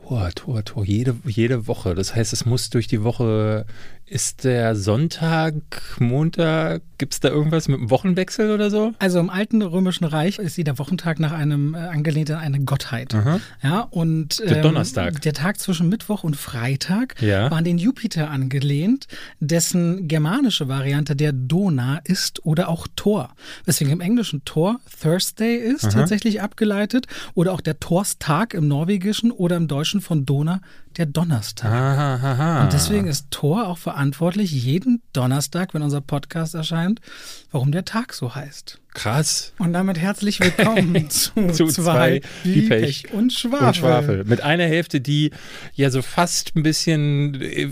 Tor, 0.07 0.31
Tor, 0.35 0.65
Tor, 0.65 0.85
jede, 0.85 1.17
jede 1.25 1.67
Woche. 1.67 1.95
Das 1.95 2.15
heißt, 2.15 2.35
es 2.35 2.45
muss 2.45 2.69
durch 2.69 2.87
die 2.87 3.03
Woche 3.03 3.65
ist 4.07 4.45
der 4.45 4.77
Sonntag, 4.77 5.55
Montag, 5.99 6.83
gibt 6.99 7.15
es 7.15 7.21
da 7.21 7.31
irgendwas 7.31 7.69
mit 7.69 7.79
einem 7.79 7.91
Wochenwechsel 7.91 8.51
oder 8.51 8.69
so? 8.69 8.93
Also 8.99 9.19
im 9.19 9.31
alten 9.31 9.63
römischen 9.63 10.05
Reich 10.05 10.39
ist 10.39 10.59
jeder 10.59 10.79
Wochentag 10.79 11.19
nach 11.19 11.33
einem 11.33 11.75
äh, 11.75 11.79
angelehnt 11.79 12.31
an 12.31 12.39
eine 12.39 12.61
Gottheit. 12.61 13.15
Aha. 13.15 13.41
Ja, 13.63 13.81
und 13.81 14.41
der 14.41 14.59
ähm, 14.59 14.63
Donnerstag. 14.63 15.23
Der 15.23 15.33
Tag 15.33 15.59
zwischen 15.59 15.89
Mittwoch 15.89 16.23
und 16.23 16.37
Freitag 16.37 17.21
ja. 17.23 17.51
war 17.51 17.59
an 17.59 17.65
den 17.65 17.79
Jupiter 17.79 18.31
angelehnt, 18.31 19.07
dessen 19.41 20.07
germanische 20.07 20.69
Variante 20.69 21.17
der 21.17 21.33
Dona 21.33 22.01
ist 22.05 22.45
oder 22.45 22.69
auch 22.69 22.87
Tor. 22.97 23.35
Weswegen 23.65 23.93
im 23.93 24.01
Englischen 24.01 24.45
Tor 24.45 24.81
Thursday 25.03 25.57
ist, 25.57 25.87
Aha. 25.87 25.93
tatsächlich 25.93 26.43
abgeleitet. 26.43 27.07
Oder 27.33 27.53
auch 27.53 27.63
der 27.63 27.81
Torstag 27.81 28.53
im 28.53 28.69
Norwegischen 28.69 29.31
oder 29.31 29.57
im 29.57 29.67
Deutschen 29.67 29.94
von 30.01 30.27
Dona 30.27 30.61
der 30.97 31.07
Donnerstag. 31.07 31.71
Aha, 31.71 32.15
aha. 32.15 32.63
Und 32.63 32.73
deswegen 32.73 33.07
ist 33.07 33.31
Tor 33.31 33.67
auch 33.67 33.79
verantwortlich 33.79 34.53
jeden 34.53 35.03
Donnerstag, 35.13 35.75
wenn 35.75 35.83
unser 35.83 36.01
Podcast 36.01 36.55
erscheint, 36.55 37.01
warum 37.51 37.73
der 37.73 37.85
Tag 37.85 38.15
so 38.15 38.35
heißt. 38.35 38.81
Krass. 38.95 39.53
Und 39.59 39.73
damit 39.73 39.99
herzlich 39.99 40.41
willkommen 40.41 41.11
zu, 41.11 41.49
zu 41.53 41.67
zwei, 41.67 42.21
wie 42.45 42.69
Pech, 42.69 43.13
und 43.13 43.33
Schwafel. 43.33 43.67
und 43.67 43.77
Schwafel. 43.77 44.25
Mit 44.25 44.41
einer 44.41 44.65
Hälfte, 44.65 45.01
die 45.01 45.33
ja 45.75 45.91
so 45.91 46.01
fast 46.01 46.55
ein 46.55 46.63
bisschen 46.63 47.41
äh, 47.41 47.69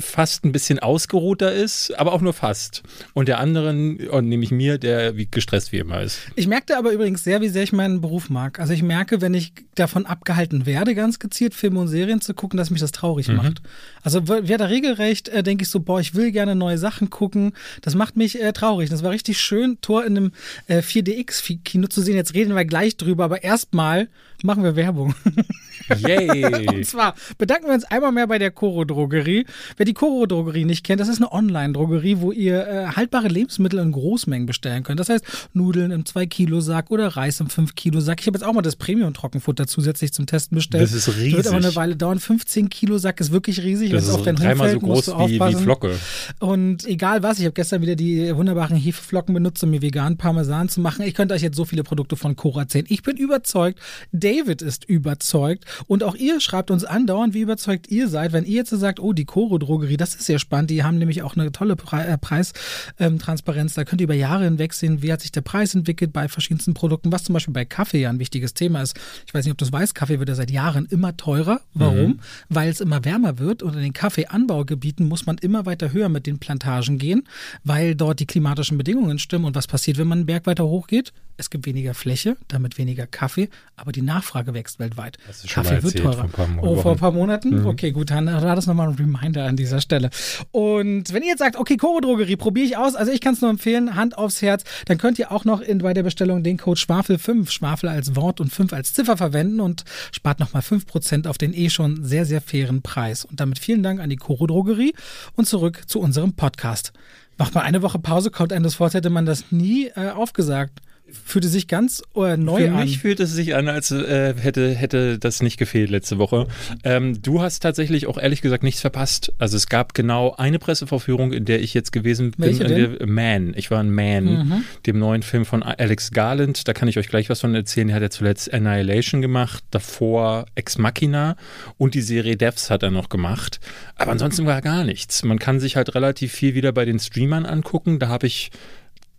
fast 0.00 0.44
ein 0.44 0.52
bisschen 0.52 0.78
ausgeruhter 0.78 1.52
ist, 1.52 1.98
aber 1.98 2.12
auch 2.12 2.20
nur 2.20 2.32
fast. 2.32 2.82
Und 3.14 3.28
der 3.28 3.38
anderen, 3.38 4.08
und 4.08 4.28
nämlich 4.28 4.50
mir, 4.50 4.78
der 4.78 5.16
wie 5.16 5.26
gestresst 5.30 5.72
wie 5.72 5.78
immer 5.78 6.00
ist. 6.02 6.20
Ich 6.36 6.46
merkte 6.46 6.76
aber 6.76 6.92
übrigens 6.92 7.24
sehr, 7.24 7.40
wie 7.40 7.48
sehr 7.48 7.62
ich 7.62 7.72
meinen 7.72 8.00
Beruf 8.00 8.30
mag. 8.30 8.58
Also 8.60 8.72
ich 8.72 8.82
merke, 8.82 9.20
wenn 9.20 9.34
ich 9.34 9.52
davon 9.74 10.06
abgehalten 10.06 10.66
werde, 10.66 10.94
ganz 10.94 11.18
gezielt 11.18 11.54
Filme 11.54 11.80
und 11.80 11.88
Serien 11.88 12.20
zu 12.20 12.34
gucken, 12.34 12.56
dass 12.56 12.70
mich 12.70 12.80
das 12.80 12.92
traurig 12.92 13.28
mhm. 13.28 13.36
macht. 13.36 13.62
Also 14.02 14.28
wer 14.28 14.58
da 14.58 14.66
regelrecht, 14.66 15.28
äh, 15.28 15.42
denke 15.42 15.62
ich 15.62 15.70
so, 15.70 15.80
boah, 15.80 16.00
ich 16.00 16.14
will 16.14 16.32
gerne 16.32 16.54
neue 16.54 16.78
Sachen 16.78 17.10
gucken. 17.10 17.52
Das 17.80 17.94
macht 17.94 18.16
mich 18.16 18.40
äh, 18.40 18.52
traurig. 18.52 18.90
Das 18.90 19.02
war 19.02 19.10
richtig 19.10 19.40
schön, 19.40 19.78
Tor 19.80 20.04
in 20.04 20.16
einem 20.16 20.32
äh, 20.66 20.78
4DX-Kino 20.78 21.86
zu 21.86 22.02
sehen. 22.02 22.16
Jetzt 22.16 22.34
reden 22.34 22.54
wir 22.54 22.64
gleich 22.64 22.96
drüber, 22.96 23.24
aber 23.24 23.42
erstmal 23.42 24.08
machen 24.42 24.64
wir 24.64 24.76
Werbung. 24.76 25.14
Yay! 25.98 26.66
und 26.68 26.86
zwar 26.86 27.14
bedanken 27.38 27.66
wir 27.66 27.74
uns 27.74 27.84
einmal 27.84 28.12
mehr 28.12 28.26
bei 28.26 28.38
der 28.38 28.50
Coro 28.50 28.84
Drogerie. 28.84 29.46
Wer 29.76 29.86
die 29.86 29.94
Coro 29.94 30.26
Drogerie 30.26 30.64
nicht 30.64 30.84
kennt, 30.84 31.00
das 31.00 31.08
ist 31.08 31.18
eine 31.18 31.32
Online-Drogerie, 31.32 32.18
wo 32.18 32.32
ihr 32.32 32.66
äh, 32.66 32.86
haltbare 32.96 33.28
Lebensmittel 33.28 33.78
in 33.78 33.92
Großmengen 33.92 34.46
bestellen 34.46 34.82
könnt. 34.82 35.00
Das 35.00 35.08
heißt 35.08 35.24
Nudeln 35.52 35.90
im 35.90 36.04
2-Kilo-Sack 36.04 36.90
oder 36.90 37.08
Reis 37.08 37.40
im 37.40 37.48
5-Kilo-Sack. 37.48 38.20
Ich 38.20 38.26
habe 38.26 38.38
jetzt 38.38 38.46
auch 38.46 38.52
mal 38.52 38.62
das 38.62 38.76
Premium-Trockenfutter 38.76 39.66
zusätzlich 39.66 40.12
zum 40.12 40.26
Testen 40.26 40.56
bestellt. 40.56 40.82
Das 40.82 40.92
ist 40.92 41.08
riesig. 41.08 41.36
Wird 41.36 41.46
aber 41.46 41.56
eine 41.56 41.74
Weile 41.74 41.96
dauern. 41.96 42.18
15 42.18 42.68
Kilo 42.70 42.98
Sack 42.98 43.20
ist 43.20 43.32
wirklich 43.32 43.62
riesig. 43.62 43.90
Das 43.90 44.04
ist 44.04 44.10
auf 44.10 44.22
dein 44.22 44.36
dreimal 44.36 44.72
so 44.72 44.80
groß 44.80 45.08
wie, 45.28 45.40
wie 45.40 45.54
Flocke. 45.54 45.98
Und 46.38 46.86
egal 46.86 47.22
was, 47.22 47.38
ich 47.38 47.44
habe 47.44 47.54
gestern 47.54 47.82
wieder 47.82 47.96
die 47.96 48.34
wunderbaren 48.34 48.76
Hefeflocken 48.76 49.34
benutzt, 49.34 49.62
um 49.64 49.70
mir 49.70 49.82
veganen 49.82 50.16
Parmesan 50.16 50.68
zu 50.68 50.80
machen. 50.80 51.04
Ich 51.04 51.14
könnte 51.14 51.34
euch 51.34 51.42
jetzt 51.42 51.56
so 51.56 51.64
viele 51.64 51.84
Produkte 51.84 52.16
von 52.16 52.36
Coro 52.36 52.60
erzählen. 52.60 52.86
Ich 52.88 53.02
bin 53.02 53.16
überzeugt. 53.16 53.78
David 54.12 54.62
ist 54.62 54.84
überzeugt. 54.84 55.61
Und 55.86 56.02
auch 56.02 56.14
ihr 56.14 56.40
schreibt 56.40 56.70
uns 56.70 56.84
andauernd, 56.84 57.34
wie 57.34 57.40
überzeugt 57.40 57.88
ihr 57.88 58.08
seid, 58.08 58.32
wenn 58.32 58.44
ihr 58.44 58.56
jetzt 58.56 58.70
sagt, 58.70 59.00
oh, 59.00 59.12
die 59.12 59.24
Coro 59.24 59.58
Drogerie, 59.58 59.96
das 59.96 60.14
ist 60.14 60.26
sehr 60.26 60.38
spannend. 60.38 60.70
Die 60.70 60.82
haben 60.82 60.98
nämlich 60.98 61.22
auch 61.22 61.36
eine 61.36 61.52
tolle 61.52 61.76
Pre 61.76 62.04
äh, 62.04 62.18
Preistransparenz. 62.18 63.74
da 63.74 63.84
könnt 63.84 64.00
ihr 64.00 64.04
über 64.04 64.14
Jahre 64.14 64.44
hinweg 64.44 64.72
sehen, 64.72 65.02
wie 65.02 65.12
hat 65.12 65.20
sich 65.20 65.32
der 65.32 65.40
Preis 65.42 65.74
entwickelt 65.74 66.12
bei 66.12 66.28
verschiedensten 66.28 66.74
Produkten, 66.74 67.12
was 67.12 67.24
zum 67.24 67.32
Beispiel 67.34 67.54
bei 67.54 67.64
Kaffee 67.64 68.00
ja 68.00 68.10
ein 68.10 68.18
wichtiges 68.18 68.54
Thema 68.54 68.82
ist. 68.82 68.98
Ich 69.26 69.34
weiß 69.34 69.44
nicht, 69.44 69.52
ob 69.52 69.58
du 69.58 69.64
es 69.64 69.72
weißt, 69.72 69.94
Kaffee 69.94 70.18
wird 70.18 70.28
ja 70.28 70.34
seit 70.34 70.50
Jahren 70.50 70.86
immer 70.86 71.16
teurer. 71.16 71.60
Warum? 71.74 72.12
Mhm. 72.12 72.20
Weil 72.48 72.70
es 72.70 72.80
immer 72.80 73.04
wärmer 73.04 73.38
wird 73.38 73.62
und 73.62 73.74
in 73.74 73.82
den 73.82 73.92
Kaffeeanbaugebieten 73.92 75.06
muss 75.06 75.26
man 75.26 75.38
immer 75.38 75.66
weiter 75.66 75.92
höher 75.92 76.08
mit 76.08 76.26
den 76.26 76.38
Plantagen 76.38 76.98
gehen, 76.98 77.24
weil 77.64 77.94
dort 77.94 78.20
die 78.20 78.26
klimatischen 78.26 78.78
Bedingungen 78.78 79.18
stimmen. 79.18 79.44
Und 79.44 79.54
was 79.54 79.66
passiert, 79.66 79.98
wenn 79.98 80.08
man 80.08 80.18
einen 80.18 80.26
Berg 80.26 80.46
weiter 80.46 80.66
hoch 80.66 80.86
geht? 80.86 81.12
Es 81.36 81.50
gibt 81.50 81.66
weniger 81.66 81.94
Fläche, 81.94 82.36
damit 82.48 82.78
weniger 82.78 83.06
Kaffee, 83.06 83.48
aber 83.76 83.92
die 83.92 84.02
Nachfrage 84.02 84.54
wächst 84.54 84.78
weltweit. 84.78 85.18
Kaffee 85.48 85.82
wird 85.82 85.98
teurer. 85.98 86.28
Vor 86.28 86.48
oh, 86.60 86.76
vor 86.76 86.92
ein 86.92 86.98
paar 86.98 87.12
Monaten? 87.12 87.60
Mhm. 87.60 87.66
Okay, 87.66 87.90
gut, 87.92 88.10
dann 88.10 88.26
war 88.26 88.54
das 88.54 88.66
nochmal 88.66 88.88
ein 88.88 88.94
Reminder 88.94 89.44
an 89.46 89.56
dieser 89.56 89.80
Stelle. 89.80 90.10
Und 90.50 91.12
wenn 91.12 91.22
ihr 91.22 91.30
jetzt 91.30 91.38
sagt, 91.38 91.56
okay, 91.56 91.76
Koro 91.76 92.00
Drogerie, 92.00 92.36
probiere 92.36 92.66
ich 92.66 92.76
aus, 92.76 92.94
also 92.94 93.10
ich 93.10 93.20
kann 93.20 93.34
es 93.34 93.40
nur 93.40 93.50
empfehlen, 93.50 93.96
Hand 93.96 94.16
aufs 94.18 94.42
Herz, 94.42 94.64
dann 94.86 94.98
könnt 94.98 95.18
ihr 95.18 95.32
auch 95.32 95.44
noch 95.44 95.60
in, 95.60 95.78
bei 95.78 95.94
der 95.94 96.02
Bestellung 96.02 96.42
den 96.42 96.58
Code 96.58 96.78
Schwafel 96.78 97.18
5, 97.18 97.50
Schwafel 97.50 97.88
als 97.88 98.14
Wort 98.14 98.40
und 98.40 98.52
5 98.52 98.72
als 98.72 98.92
Ziffer 98.92 99.16
verwenden 99.16 99.60
und 99.60 99.84
spart 100.12 100.38
nochmal 100.38 100.62
5% 100.62 101.26
auf 101.26 101.38
den 101.38 101.54
eh 101.54 101.70
schon 101.70 102.04
sehr, 102.04 102.26
sehr 102.26 102.40
fairen 102.40 102.82
Preis. 102.82 103.24
Und 103.24 103.40
damit 103.40 103.58
vielen 103.58 103.82
Dank 103.82 104.00
an 104.00 104.10
die 104.10 104.16
Koro 104.16 104.46
Drogerie 104.46 104.94
und 105.34 105.46
zurück 105.46 105.82
zu 105.86 106.00
unserem 106.00 106.34
Podcast. 106.34 106.92
Macht 107.38 107.54
mal 107.54 107.62
eine 107.62 107.82
Woche 107.82 107.98
Pause, 107.98 108.30
kommt 108.30 108.52
einem 108.52 108.62
das 108.62 108.74
vor, 108.74 108.90
hätte 108.90 109.10
man 109.10 109.26
das 109.26 109.50
nie 109.50 109.86
äh, 109.96 110.10
aufgesagt 110.10 110.80
fühlte 111.24 111.48
sich 111.48 111.68
ganz 111.68 112.02
äh, 112.16 112.36
neu 112.36 112.68
an. 112.68 112.78
Für 112.78 112.84
mich 112.84 112.98
fühlt 112.98 113.20
es 113.20 113.32
sich 113.32 113.54
an, 113.54 113.68
als 113.68 113.90
äh, 113.90 114.34
hätte, 114.34 114.74
hätte 114.74 115.18
das 115.18 115.42
nicht 115.42 115.56
gefehlt 115.56 115.90
letzte 115.90 116.18
Woche. 116.18 116.46
Ähm, 116.84 117.20
du 117.22 117.40
hast 117.40 117.60
tatsächlich 117.60 118.06
auch 118.06 118.18
ehrlich 118.18 118.42
gesagt 118.42 118.62
nichts 118.62 118.80
verpasst. 118.80 119.32
Also 119.38 119.56
es 119.56 119.68
gab 119.68 119.94
genau 119.94 120.34
eine 120.36 120.58
Pressevorführung, 120.58 121.32
in 121.32 121.44
der 121.44 121.60
ich 121.60 121.74
jetzt 121.74 121.92
gewesen 121.92 122.32
bin. 122.32 122.46
Welche 122.46 122.64
denn? 122.64 122.98
Der, 122.98 123.06
Man. 123.06 123.52
Ich 123.56 123.70
war 123.70 123.80
ein 123.80 123.90
Man, 123.90 124.24
mhm. 124.24 124.64
dem 124.86 124.98
neuen 124.98 125.22
Film 125.22 125.44
von 125.44 125.62
Alex 125.62 126.10
Garland. 126.10 126.66
Da 126.66 126.72
kann 126.72 126.88
ich 126.88 126.98
euch 126.98 127.08
gleich 127.08 127.30
was 127.30 127.40
von 127.40 127.54
erzählen. 127.54 127.88
Der 127.88 127.96
hat 127.96 128.02
ja 128.02 128.10
zuletzt 128.10 128.52
Annihilation 128.52 129.22
gemacht, 129.22 129.64
davor 129.70 130.46
Ex 130.54 130.78
Machina 130.78 131.36
und 131.78 131.94
die 131.94 132.02
Serie 132.02 132.36
Devs 132.36 132.70
hat 132.70 132.82
er 132.82 132.90
noch 132.90 133.08
gemacht. 133.08 133.60
Aber 133.96 134.12
ansonsten 134.12 134.46
war 134.46 134.60
gar 134.60 134.84
nichts. 134.84 135.22
Man 135.22 135.38
kann 135.38 135.60
sich 135.60 135.76
halt 135.76 135.94
relativ 135.94 136.32
viel 136.32 136.54
wieder 136.54 136.72
bei 136.72 136.84
den 136.84 136.98
Streamern 136.98 137.46
angucken. 137.46 137.98
Da 137.98 138.08
habe 138.08 138.26
ich 138.26 138.50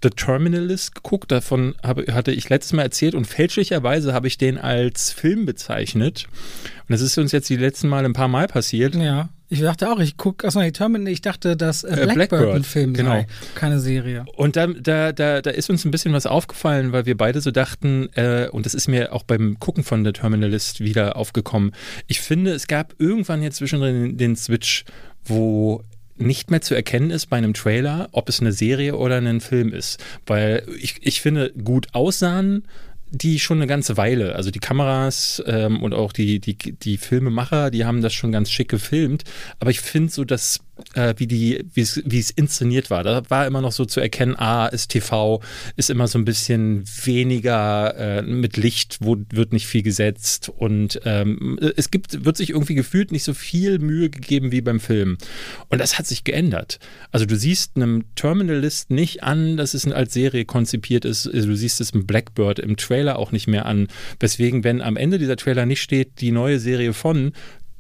The 0.03 0.09
Terminalist 0.09 0.95
geguckt. 0.95 1.31
Davon 1.31 1.75
habe, 1.81 2.13
hatte 2.13 2.31
ich 2.31 2.49
letztes 2.49 2.73
Mal 2.73 2.83
erzählt 2.83 3.15
und 3.15 3.25
fälschlicherweise 3.25 4.13
habe 4.13 4.27
ich 4.27 4.37
den 4.37 4.57
als 4.57 5.11
Film 5.11 5.45
bezeichnet. 5.45 6.27
Und 6.87 6.91
das 6.91 7.01
ist 7.01 7.17
uns 7.17 7.31
jetzt 7.31 7.49
die 7.49 7.55
letzten 7.57 7.87
Mal 7.87 8.05
ein 8.05 8.13
paar 8.13 8.27
Mal 8.27 8.47
passiert. 8.47 8.95
Ja. 8.95 9.29
Ich 9.53 9.61
dachte 9.61 9.91
auch, 9.91 9.99
ich 9.99 10.17
gucke, 10.17 10.47
achso, 10.47 10.61
die 10.61 10.71
Terminal, 10.71 11.13
ich 11.13 11.21
dachte, 11.21 11.55
dass 11.55 11.83
äh, 11.83 11.89
Blackbird, 11.93 12.15
Blackbird 12.15 12.55
ein 12.55 12.63
Film 12.63 12.93
genau. 12.95 13.11
sei, 13.11 13.27
keine 13.53 13.79
Serie. 13.79 14.25
Und 14.35 14.55
da, 14.55 14.65
da, 14.65 15.11
da, 15.11 15.41
da 15.43 15.51
ist 15.51 15.69
uns 15.69 15.85
ein 15.85 15.91
bisschen 15.91 16.11
was 16.11 16.25
aufgefallen, 16.25 16.91
weil 16.91 17.05
wir 17.05 17.15
beide 17.15 17.39
so 17.39 17.51
dachten, 17.51 18.09
äh, 18.15 18.47
und 18.51 18.65
das 18.65 18.73
ist 18.73 18.87
mir 18.87 19.13
auch 19.13 19.21
beim 19.21 19.59
Gucken 19.59 19.83
von 19.83 20.03
The 20.03 20.11
Terminalist 20.11 20.79
wieder 20.79 21.17
aufgekommen. 21.17 21.71
Ich 22.07 22.19
finde, 22.19 22.51
es 22.51 22.65
gab 22.65 22.95
irgendwann 22.97 23.43
jetzt 23.43 23.57
zwischendrin 23.57 24.17
den 24.17 24.35
Switch, 24.35 24.85
wo 25.23 25.83
nicht 26.17 26.51
mehr 26.51 26.61
zu 26.61 26.75
erkennen 26.75 27.09
ist 27.09 27.27
bei 27.27 27.37
einem 27.37 27.53
Trailer, 27.53 28.09
ob 28.11 28.29
es 28.29 28.39
eine 28.39 28.51
Serie 28.51 28.95
oder 28.97 29.17
ein 29.17 29.41
Film 29.41 29.73
ist. 29.73 30.03
Weil 30.25 30.65
ich, 30.79 30.97
ich 31.01 31.21
finde, 31.21 31.51
gut 31.63 31.87
aussahen 31.93 32.63
die 33.15 33.39
schon 33.39 33.59
eine 33.59 33.67
ganze 33.67 33.95
Weile. 33.95 34.33
Also 34.33 34.49
die 34.49 34.59
Kameras 34.59 35.41
ähm, 35.45 35.83
und 35.83 35.93
auch 35.93 36.13
die, 36.13 36.39
die, 36.39 36.55
die 36.55 36.97
Filmemacher, 36.97 37.69
die 37.69 37.85
haben 37.85 38.01
das 38.01 38.11
schon 38.11 38.31
ganz 38.31 38.49
schick 38.49 38.69
gefilmt. 38.69 39.23
Aber 39.59 39.69
ich 39.69 39.81
finde 39.81 40.11
so, 40.11 40.25
dass 40.25 40.61
äh, 40.95 41.13
wie 41.17 41.27
die, 41.27 41.65
wie 41.73 41.81
es, 41.81 42.29
inszeniert 42.31 42.89
war. 42.89 43.03
Da 43.03 43.21
war 43.29 43.45
immer 43.45 43.61
noch 43.61 43.71
so 43.71 43.85
zu 43.85 43.99
erkennen, 43.99 44.35
ah, 44.37 44.67
ist 44.67 44.89
TV, 44.89 45.41
ist 45.75 45.89
immer 45.89 46.07
so 46.07 46.17
ein 46.17 46.25
bisschen 46.25 46.83
weniger 47.03 47.95
äh, 47.97 48.21
mit 48.21 48.57
Licht, 48.57 48.97
wo 49.01 49.17
wird 49.31 49.53
nicht 49.53 49.67
viel 49.67 49.83
gesetzt 49.83 50.49
und 50.49 50.99
ähm, 51.05 51.59
es 51.75 51.91
gibt, 51.91 52.25
wird 52.25 52.37
sich 52.37 52.51
irgendwie 52.51 52.75
gefühlt 52.75 53.11
nicht 53.11 53.23
so 53.23 53.33
viel 53.33 53.79
Mühe 53.79 54.09
gegeben 54.09 54.51
wie 54.51 54.61
beim 54.61 54.79
Film. 54.79 55.17
Und 55.69 55.79
das 55.79 55.97
hat 55.97 56.07
sich 56.07 56.23
geändert. 56.23 56.79
Also 57.11 57.25
du 57.25 57.35
siehst 57.35 57.75
einem 57.75 58.05
Terminalist 58.15 58.89
nicht 58.89 59.23
an, 59.23 59.57
dass 59.57 59.73
es 59.73 59.87
als 59.87 60.13
Serie 60.13 60.45
konzipiert 60.45 61.05
ist. 61.05 61.27
Also 61.27 61.47
du 61.49 61.55
siehst 61.55 61.81
es 61.81 61.91
im 61.91 62.05
Blackbird 62.05 62.59
im 62.59 62.77
Trailer 62.77 63.19
auch 63.19 63.31
nicht 63.31 63.47
mehr 63.47 63.65
an. 63.65 63.87
Weswegen, 64.19 64.63
wenn 64.63 64.81
am 64.81 64.97
Ende 64.97 65.19
dieser 65.19 65.35
Trailer 65.35 65.65
nicht 65.65 65.81
steht, 65.81 66.21
die 66.21 66.31
neue 66.31 66.59
Serie 66.59 66.93
von, 66.93 67.33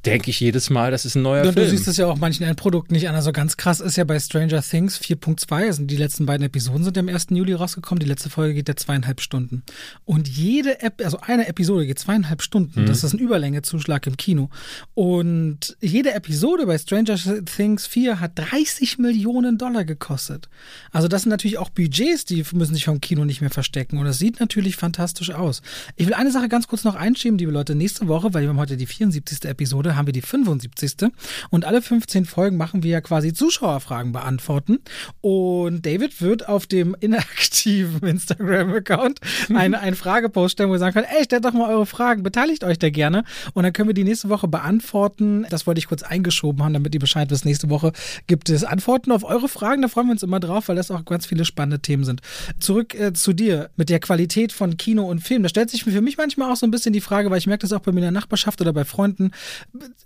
denke 0.05 0.29
ich 0.29 0.39
jedes 0.39 0.69
Mal, 0.69 0.91
das 0.91 1.05
ist 1.05 1.15
ein 1.15 1.21
neuer 1.21 1.45
und 1.45 1.53
Film. 1.53 1.65
Du 1.65 1.71
siehst 1.71 1.87
es 1.87 1.97
ja 1.97 2.07
auch 2.07 2.17
manchen 2.17 2.43
Endprodukten 2.43 2.93
nicht 2.93 3.07
an. 3.07 3.15
Also 3.15 3.31
ganz 3.31 3.57
krass 3.57 3.79
ist 3.79 3.95
ja 3.95 4.03
bei 4.03 4.19
Stranger 4.19 4.61
Things 4.61 4.99
4.2, 4.99 5.53
also 5.53 5.83
die 5.83 5.95
letzten 5.95 6.25
beiden 6.25 6.45
Episoden 6.45 6.83
sind 6.83 6.97
ja 6.97 7.01
am 7.01 7.09
1. 7.09 7.27
Juli 7.29 7.53
rausgekommen. 7.53 7.99
Die 7.99 8.07
letzte 8.07 8.29
Folge 8.29 8.53
geht 8.53 8.67
ja 8.67 8.75
zweieinhalb 8.75 9.21
Stunden. 9.21 9.63
Und 10.05 10.27
jede 10.27 10.81
Ep 10.81 11.01
also 11.03 11.19
eine 11.21 11.47
Episode 11.47 11.85
geht 11.85 11.99
zweieinhalb 11.99 12.41
Stunden. 12.41 12.81
Mhm. 12.81 12.85
Das 12.85 13.03
ist 13.03 13.13
ein 13.13 13.19
Überlängezuschlag 13.19 14.05
im 14.07 14.17
Kino. 14.17 14.49
Und 14.93 15.77
jede 15.81 16.13
Episode 16.13 16.65
bei 16.65 16.77
Stranger 16.77 17.17
Things 17.45 17.87
4 17.87 18.19
hat 18.19 18.31
30 18.35 18.97
Millionen 18.97 19.57
Dollar 19.57 19.85
gekostet. 19.85 20.49
Also 20.91 21.07
das 21.07 21.23
sind 21.23 21.29
natürlich 21.29 21.57
auch 21.57 21.69
Budgets, 21.69 22.25
die 22.25 22.43
müssen 22.53 22.73
sich 22.73 22.85
vom 22.85 22.99
Kino 23.01 23.25
nicht 23.25 23.41
mehr 23.41 23.49
verstecken. 23.49 23.97
Und 23.97 24.05
das 24.05 24.19
sieht 24.19 24.39
natürlich 24.39 24.75
fantastisch 24.75 25.31
aus. 25.31 25.61
Ich 25.95 26.05
will 26.05 26.13
eine 26.13 26.31
Sache 26.31 26.49
ganz 26.49 26.67
kurz 26.67 26.83
noch 26.83 26.95
einschieben, 26.95 27.37
liebe 27.37 27.51
Leute. 27.51 27.75
Nächste 27.75 28.07
Woche, 28.07 28.33
weil 28.33 28.41
wir 28.41 28.49
haben 28.49 28.59
heute 28.59 28.77
die 28.77 28.85
74. 28.85 29.45
Episode, 29.45 29.92
haben 29.95 30.07
wir 30.07 30.13
die 30.13 30.21
75. 30.21 31.11
Und 31.49 31.65
alle 31.65 31.81
15 31.81 32.25
Folgen 32.25 32.57
machen 32.57 32.83
wir 32.83 32.91
ja 32.91 33.01
quasi 33.01 33.33
Zuschauerfragen 33.33 34.11
beantworten. 34.11 34.79
Und 35.21 35.85
David 35.85 36.21
wird 36.21 36.47
auf 36.47 36.67
dem 36.67 36.95
inaktiven 36.99 38.07
Instagram-Account 38.07 39.19
einen, 39.49 39.75
einen 39.75 39.95
Fragepost 39.95 40.53
stellen, 40.53 40.69
wo 40.69 40.73
er 40.73 40.79
sagen 40.79 40.93
kann, 40.93 41.05
ey, 41.05 41.23
stellt 41.23 41.45
doch 41.45 41.53
mal 41.53 41.69
eure 41.69 41.85
Fragen, 41.85 42.23
beteiligt 42.23 42.63
euch 42.63 42.79
da 42.79 42.89
gerne. 42.89 43.23
Und 43.53 43.63
dann 43.63 43.73
können 43.73 43.89
wir 43.89 43.93
die 43.93 44.03
nächste 44.03 44.29
Woche 44.29 44.47
beantworten. 44.47 45.45
Das 45.49 45.67
wollte 45.67 45.79
ich 45.79 45.87
kurz 45.87 46.03
eingeschoben 46.03 46.63
haben, 46.63 46.73
damit 46.73 46.93
ihr 46.93 46.99
Bescheid 46.99 47.29
wisst. 47.29 47.45
Nächste 47.45 47.69
Woche 47.69 47.91
gibt 48.27 48.49
es 48.49 48.63
Antworten 48.63 49.11
auf 49.11 49.23
eure 49.23 49.47
Fragen. 49.47 49.81
Da 49.81 49.87
freuen 49.87 50.07
wir 50.07 50.13
uns 50.13 50.23
immer 50.23 50.39
drauf, 50.39 50.67
weil 50.67 50.75
das 50.75 50.91
auch 50.91 51.05
ganz 51.05 51.25
viele 51.25 51.45
spannende 51.45 51.79
Themen 51.79 52.03
sind. 52.03 52.21
Zurück 52.59 52.95
äh, 52.95 53.13
zu 53.13 53.33
dir 53.33 53.69
mit 53.75 53.89
der 53.89 53.99
Qualität 53.99 54.51
von 54.51 54.77
Kino 54.77 55.03
und 55.09 55.19
Film. 55.19 55.43
Da 55.43 55.49
stellt 55.49 55.69
sich 55.69 55.83
für 55.83 56.01
mich 56.01 56.17
manchmal 56.17 56.51
auch 56.51 56.55
so 56.55 56.65
ein 56.65 56.71
bisschen 56.71 56.93
die 56.93 57.01
Frage, 57.01 57.29
weil 57.29 57.37
ich 57.37 57.47
merke 57.47 57.61
das 57.61 57.73
auch 57.73 57.79
bei 57.79 57.91
mir 57.91 57.99
in 57.99 58.03
der 58.03 58.11
Nachbarschaft 58.11 58.61
oder 58.61 58.73
bei 58.73 58.85
Freunden 58.85 59.31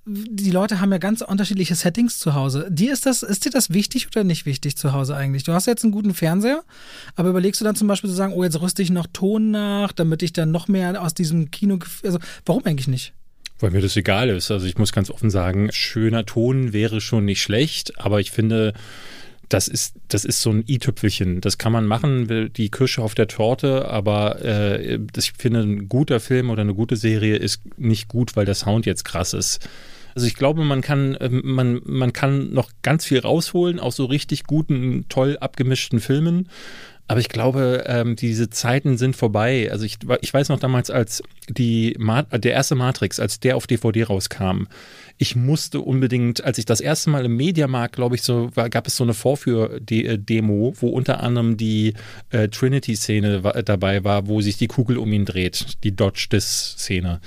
die 0.06 0.52
Leute 0.52 0.80
haben 0.80 0.92
ja 0.92 0.98
ganz 0.98 1.22
unterschiedliche 1.22 1.76
Settings 1.76 2.20
zu 2.20 2.34
Hause. 2.34 2.68
Dir 2.70 2.94
ist 2.94 3.06
das, 3.06 3.24
ist 3.24 3.46
dir 3.46 3.50
das 3.50 3.72
wichtig 3.72 4.08
oder 4.08 4.24
nicht 4.24 4.46
wichtig 4.46 4.78
zu 4.78 4.94
Hause 4.94 5.16
eigentlich? 5.16 5.44
Du 5.44 5.54
hast 5.54 5.66
jetzt 5.68 5.84
einen 5.84 5.92
guten 5.92 6.14
Fernseher, 6.14 6.64
aber 7.16 7.30
überlegst 7.30 7.62
du 7.62 7.66
dann 7.66 7.76
zum 7.76 7.88
Beispiel 7.88 8.10
zu 8.10 8.16
sagen, 8.16 8.34
oh, 8.34 8.44
jetzt 8.44 8.60
rüste 8.62 8.82
ich 8.82 8.90
noch 8.90 9.08
Ton 9.12 9.52
nach, 9.52 9.92
damit 9.92 10.24
ich 10.24 10.34
dann 10.34 10.52
noch 10.52 10.68
mehr 10.68 11.02
aus 11.02 11.14
diesem 11.14 11.52
Kino, 11.52 11.80
also 12.04 12.20
warum 12.46 12.66
eigentlich 12.66 12.88
nicht? 12.88 13.14
Weil 13.60 13.72
mir 13.72 13.82
das 13.82 13.96
egal 13.96 14.30
ist. 14.30 14.52
Also 14.52 14.68
ich 14.68 14.78
muss 14.78 14.92
ganz 14.92 15.10
offen 15.10 15.30
sagen, 15.30 15.70
schöner 15.72 16.26
Ton 16.26 16.74
wäre 16.74 17.02
schon 17.02 17.26
nicht 17.26 17.42
schlecht, 17.42 18.00
aber 18.00 18.20
ich 18.20 18.32
finde, 18.32 18.74
das 19.50 19.68
ist, 19.68 19.96
das 20.10 20.26
ist 20.26 20.42
so 20.42 20.52
ein 20.52 20.64
i-Tüpfelchen. 20.68 21.42
Das 21.42 21.58
kann 21.58 21.72
man 21.72 21.86
machen, 21.86 22.52
die 22.54 22.70
Kirsche 22.70 23.02
auf 23.02 23.16
der 23.16 23.28
Torte, 23.28 23.88
aber 23.88 24.42
äh, 24.44 25.00
ich 25.16 25.34
finde, 25.38 25.62
ein 25.62 25.88
guter 25.88 26.20
Film 26.20 26.50
oder 26.50 26.62
eine 26.62 26.74
gute 26.74 26.96
Serie 26.96 27.38
ist 27.38 27.62
nicht 27.78 28.08
gut, 28.08 28.36
weil 28.36 28.46
der 28.46 28.56
Sound 28.56 28.86
jetzt 28.86 29.06
krass 29.06 29.34
ist. 29.34 29.68
Also 30.16 30.26
ich 30.26 30.36
glaube, 30.36 30.64
man 30.64 30.82
kann, 30.82 31.16
ähm, 31.22 31.42
man, 31.44 31.82
man 31.86 32.12
kann 32.12 32.52
noch 32.52 32.72
ganz 32.82 33.06
viel 33.06 33.20
rausholen 33.20 33.80
aus 33.80 33.96
so 33.96 34.06
richtig 34.06 34.46
guten, 34.46 35.06
toll 35.10 35.38
abgemischten 35.40 36.00
Filmen. 36.00 36.50
Aber 37.08 37.20
ich 37.22 37.30
glaube, 37.30 37.86
ähm, 37.88 38.16
diese 38.16 38.50
Zeiten 38.50 38.98
sind 38.98 39.16
vorbei. 39.16 39.70
Also 39.72 39.86
ich, 39.86 39.98
ich 40.22 40.34
weiß 40.34 40.50
noch 40.50 40.60
damals, 40.60 40.90
als 40.90 41.24
die 41.48 41.98
der 41.98 42.52
erste 42.52 42.76
Matrix, 42.76 43.20
als 43.20 43.40
der 43.40 43.56
auf 43.56 43.66
DVD 43.66 44.04
rauskam, 44.04 44.68
ich 45.18 45.36
musste 45.36 45.80
unbedingt, 45.80 46.44
als 46.44 46.58
ich 46.58 46.66
das 46.66 46.80
erste 46.80 47.10
Mal 47.10 47.26
im 47.26 47.36
Mediamarkt, 47.36 47.96
glaube 47.96 48.16
ich, 48.16 48.22
so 48.22 48.52
war, 48.56 48.70
gab 48.70 48.86
es 48.88 48.98
so 48.98 49.04
eine 49.04 49.14
Vorführ-Demo, 49.14 50.74
wo 50.80 50.90
unter 50.90 51.24
anderem 51.24 51.58
die 51.58 51.94
äh, 52.30 52.50
Trinity-Szene 52.50 53.42
dabei 53.66 54.04
war, 54.04 54.28
wo 54.28 54.42
sich 54.42 54.58
die 54.58 54.68
Kugel 54.68 54.98
um 54.98 55.12
ihn 55.12 55.26
dreht, 55.26 55.84
die 55.84 55.96
Dodge-Dis-Szene. 55.96 57.20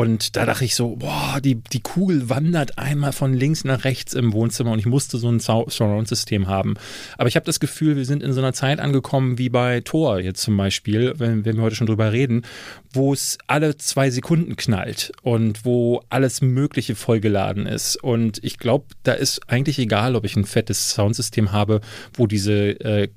Und 0.00 0.34
da 0.34 0.46
dachte 0.46 0.64
ich 0.64 0.74
so, 0.74 0.96
boah, 0.96 1.40
die, 1.44 1.56
die 1.56 1.82
Kugel 1.82 2.30
wandert 2.30 2.78
einmal 2.78 3.12
von 3.12 3.34
links 3.34 3.64
nach 3.64 3.84
rechts 3.84 4.14
im 4.14 4.32
Wohnzimmer 4.32 4.72
und 4.72 4.78
ich 4.78 4.86
musste 4.86 5.18
so 5.18 5.28
ein 5.28 5.40
Surround-System 5.40 6.46
haben. 6.46 6.76
Aber 7.18 7.28
ich 7.28 7.36
habe 7.36 7.44
das 7.44 7.60
Gefühl, 7.60 7.96
wir 7.96 8.06
sind 8.06 8.22
in 8.22 8.32
so 8.32 8.40
einer 8.40 8.54
Zeit 8.54 8.80
angekommen 8.80 9.36
wie 9.36 9.50
bei 9.50 9.82
Thor 9.82 10.18
jetzt 10.18 10.40
zum 10.40 10.56
Beispiel, 10.56 11.12
wenn, 11.18 11.44
wenn 11.44 11.56
wir 11.56 11.64
heute 11.64 11.76
schon 11.76 11.86
drüber 11.86 12.12
reden, 12.12 12.46
wo 12.94 13.12
es 13.12 13.36
alle 13.46 13.76
zwei 13.76 14.08
Sekunden 14.08 14.56
knallt 14.56 15.12
und 15.20 15.66
wo 15.66 16.00
alles 16.08 16.40
Mögliche 16.40 16.94
vollgeladen 16.94 17.66
ist. 17.66 17.96
Und 17.96 18.42
ich 18.42 18.56
glaube, 18.56 18.86
da 19.02 19.12
ist 19.12 19.50
eigentlich 19.50 19.78
egal, 19.78 20.16
ob 20.16 20.24
ich 20.24 20.34
ein 20.34 20.46
fettes 20.46 20.92
Soundsystem 20.92 21.52
habe, 21.52 21.82
wo 22.14 22.26
diese, 22.26 22.70
äh, 22.80 23.08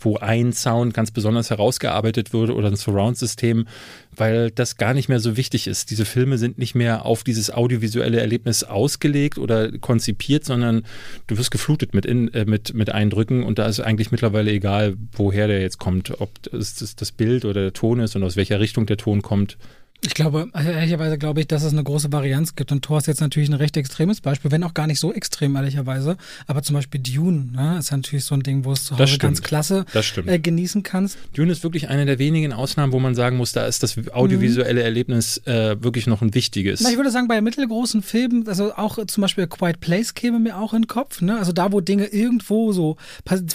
wo 0.00 0.16
ein 0.16 0.54
Sound 0.54 0.94
ganz 0.94 1.10
besonders 1.10 1.50
herausgearbeitet 1.50 2.32
würde 2.32 2.54
oder 2.54 2.68
ein 2.68 2.76
Surround-System 2.76 3.66
weil 4.14 4.50
das 4.50 4.76
gar 4.76 4.94
nicht 4.94 5.08
mehr 5.08 5.20
so 5.20 5.36
wichtig 5.36 5.66
ist. 5.66 5.90
Diese 5.90 6.04
Filme 6.04 6.38
sind 6.38 6.58
nicht 6.58 6.74
mehr 6.74 7.06
auf 7.06 7.24
dieses 7.24 7.50
audiovisuelle 7.50 8.20
Erlebnis 8.20 8.62
ausgelegt 8.64 9.38
oder 9.38 9.72
konzipiert, 9.78 10.44
sondern 10.44 10.82
du 11.26 11.38
wirst 11.38 11.50
geflutet 11.50 11.94
mit, 11.94 12.04
in, 12.04 12.32
äh, 12.34 12.44
mit, 12.44 12.74
mit 12.74 12.90
Eindrücken 12.90 13.42
und 13.42 13.58
da 13.58 13.66
ist 13.66 13.80
eigentlich 13.80 14.10
mittlerweile 14.10 14.50
egal, 14.50 14.96
woher 15.12 15.46
der 15.46 15.60
jetzt 15.60 15.78
kommt, 15.78 16.20
ob 16.20 16.30
es 16.52 16.76
das, 16.76 16.94
das 16.96 17.12
Bild 17.12 17.44
oder 17.44 17.62
der 17.62 17.72
Ton 17.72 18.00
ist 18.00 18.14
und 18.14 18.22
aus 18.22 18.36
welcher 18.36 18.60
Richtung 18.60 18.86
der 18.86 18.98
Ton 18.98 19.22
kommt. 19.22 19.56
Ich 20.04 20.14
glaube, 20.14 20.48
also 20.52 20.68
ehrlicherweise 20.68 21.16
glaube 21.16 21.40
ich, 21.40 21.46
dass 21.46 21.62
es 21.62 21.72
eine 21.72 21.84
große 21.84 22.10
Varianz 22.10 22.56
gibt. 22.56 22.72
Und 22.72 22.84
Thor 22.84 22.98
ist 22.98 23.06
jetzt 23.06 23.20
natürlich 23.20 23.48
ein 23.48 23.54
recht 23.54 23.76
extremes 23.76 24.20
Beispiel, 24.20 24.50
wenn 24.50 24.64
auch 24.64 24.74
gar 24.74 24.88
nicht 24.88 24.98
so 24.98 25.12
extrem, 25.12 25.54
ehrlicherweise. 25.54 26.16
Aber 26.48 26.62
zum 26.64 26.74
Beispiel 26.74 27.00
Dune 27.00 27.52
ne, 27.52 27.78
ist 27.78 27.92
natürlich 27.92 28.24
so 28.24 28.34
ein 28.34 28.42
Ding, 28.42 28.64
wo 28.64 28.72
es 28.72 28.84
zu 28.84 28.98
Hause 28.98 29.18
ganz 29.18 29.42
klasse 29.42 29.84
äh, 30.26 30.40
genießen 30.40 30.82
kannst. 30.82 31.18
Dune 31.34 31.52
ist 31.52 31.62
wirklich 31.62 31.88
eine 31.88 32.04
der 32.04 32.18
wenigen 32.18 32.52
Ausnahmen, 32.52 32.92
wo 32.92 32.98
man 32.98 33.14
sagen 33.14 33.36
muss, 33.36 33.52
da 33.52 33.66
ist 33.66 33.84
das 33.84 33.96
audiovisuelle 34.12 34.80
mhm. 34.80 34.86
Erlebnis 34.86 35.38
äh, 35.46 35.80
wirklich 35.80 36.08
noch 36.08 36.20
ein 36.20 36.34
wichtiges. 36.34 36.80
Na, 36.80 36.90
ich 36.90 36.96
würde 36.96 37.12
sagen, 37.12 37.28
bei 37.28 37.40
mittelgroßen 37.40 38.02
Filmen, 38.02 38.48
also 38.48 38.74
auch 38.74 38.98
zum 39.06 39.20
Beispiel 39.20 39.46
Quiet 39.46 39.78
Place 39.78 40.14
käme 40.14 40.40
mir 40.40 40.58
auch 40.58 40.74
in 40.74 40.82
den 40.82 40.88
Kopf. 40.88 41.20
Ne? 41.20 41.38
Also 41.38 41.52
da, 41.52 41.70
wo 41.70 41.80
Dinge 41.80 42.06
irgendwo 42.06 42.72
so, 42.72 42.96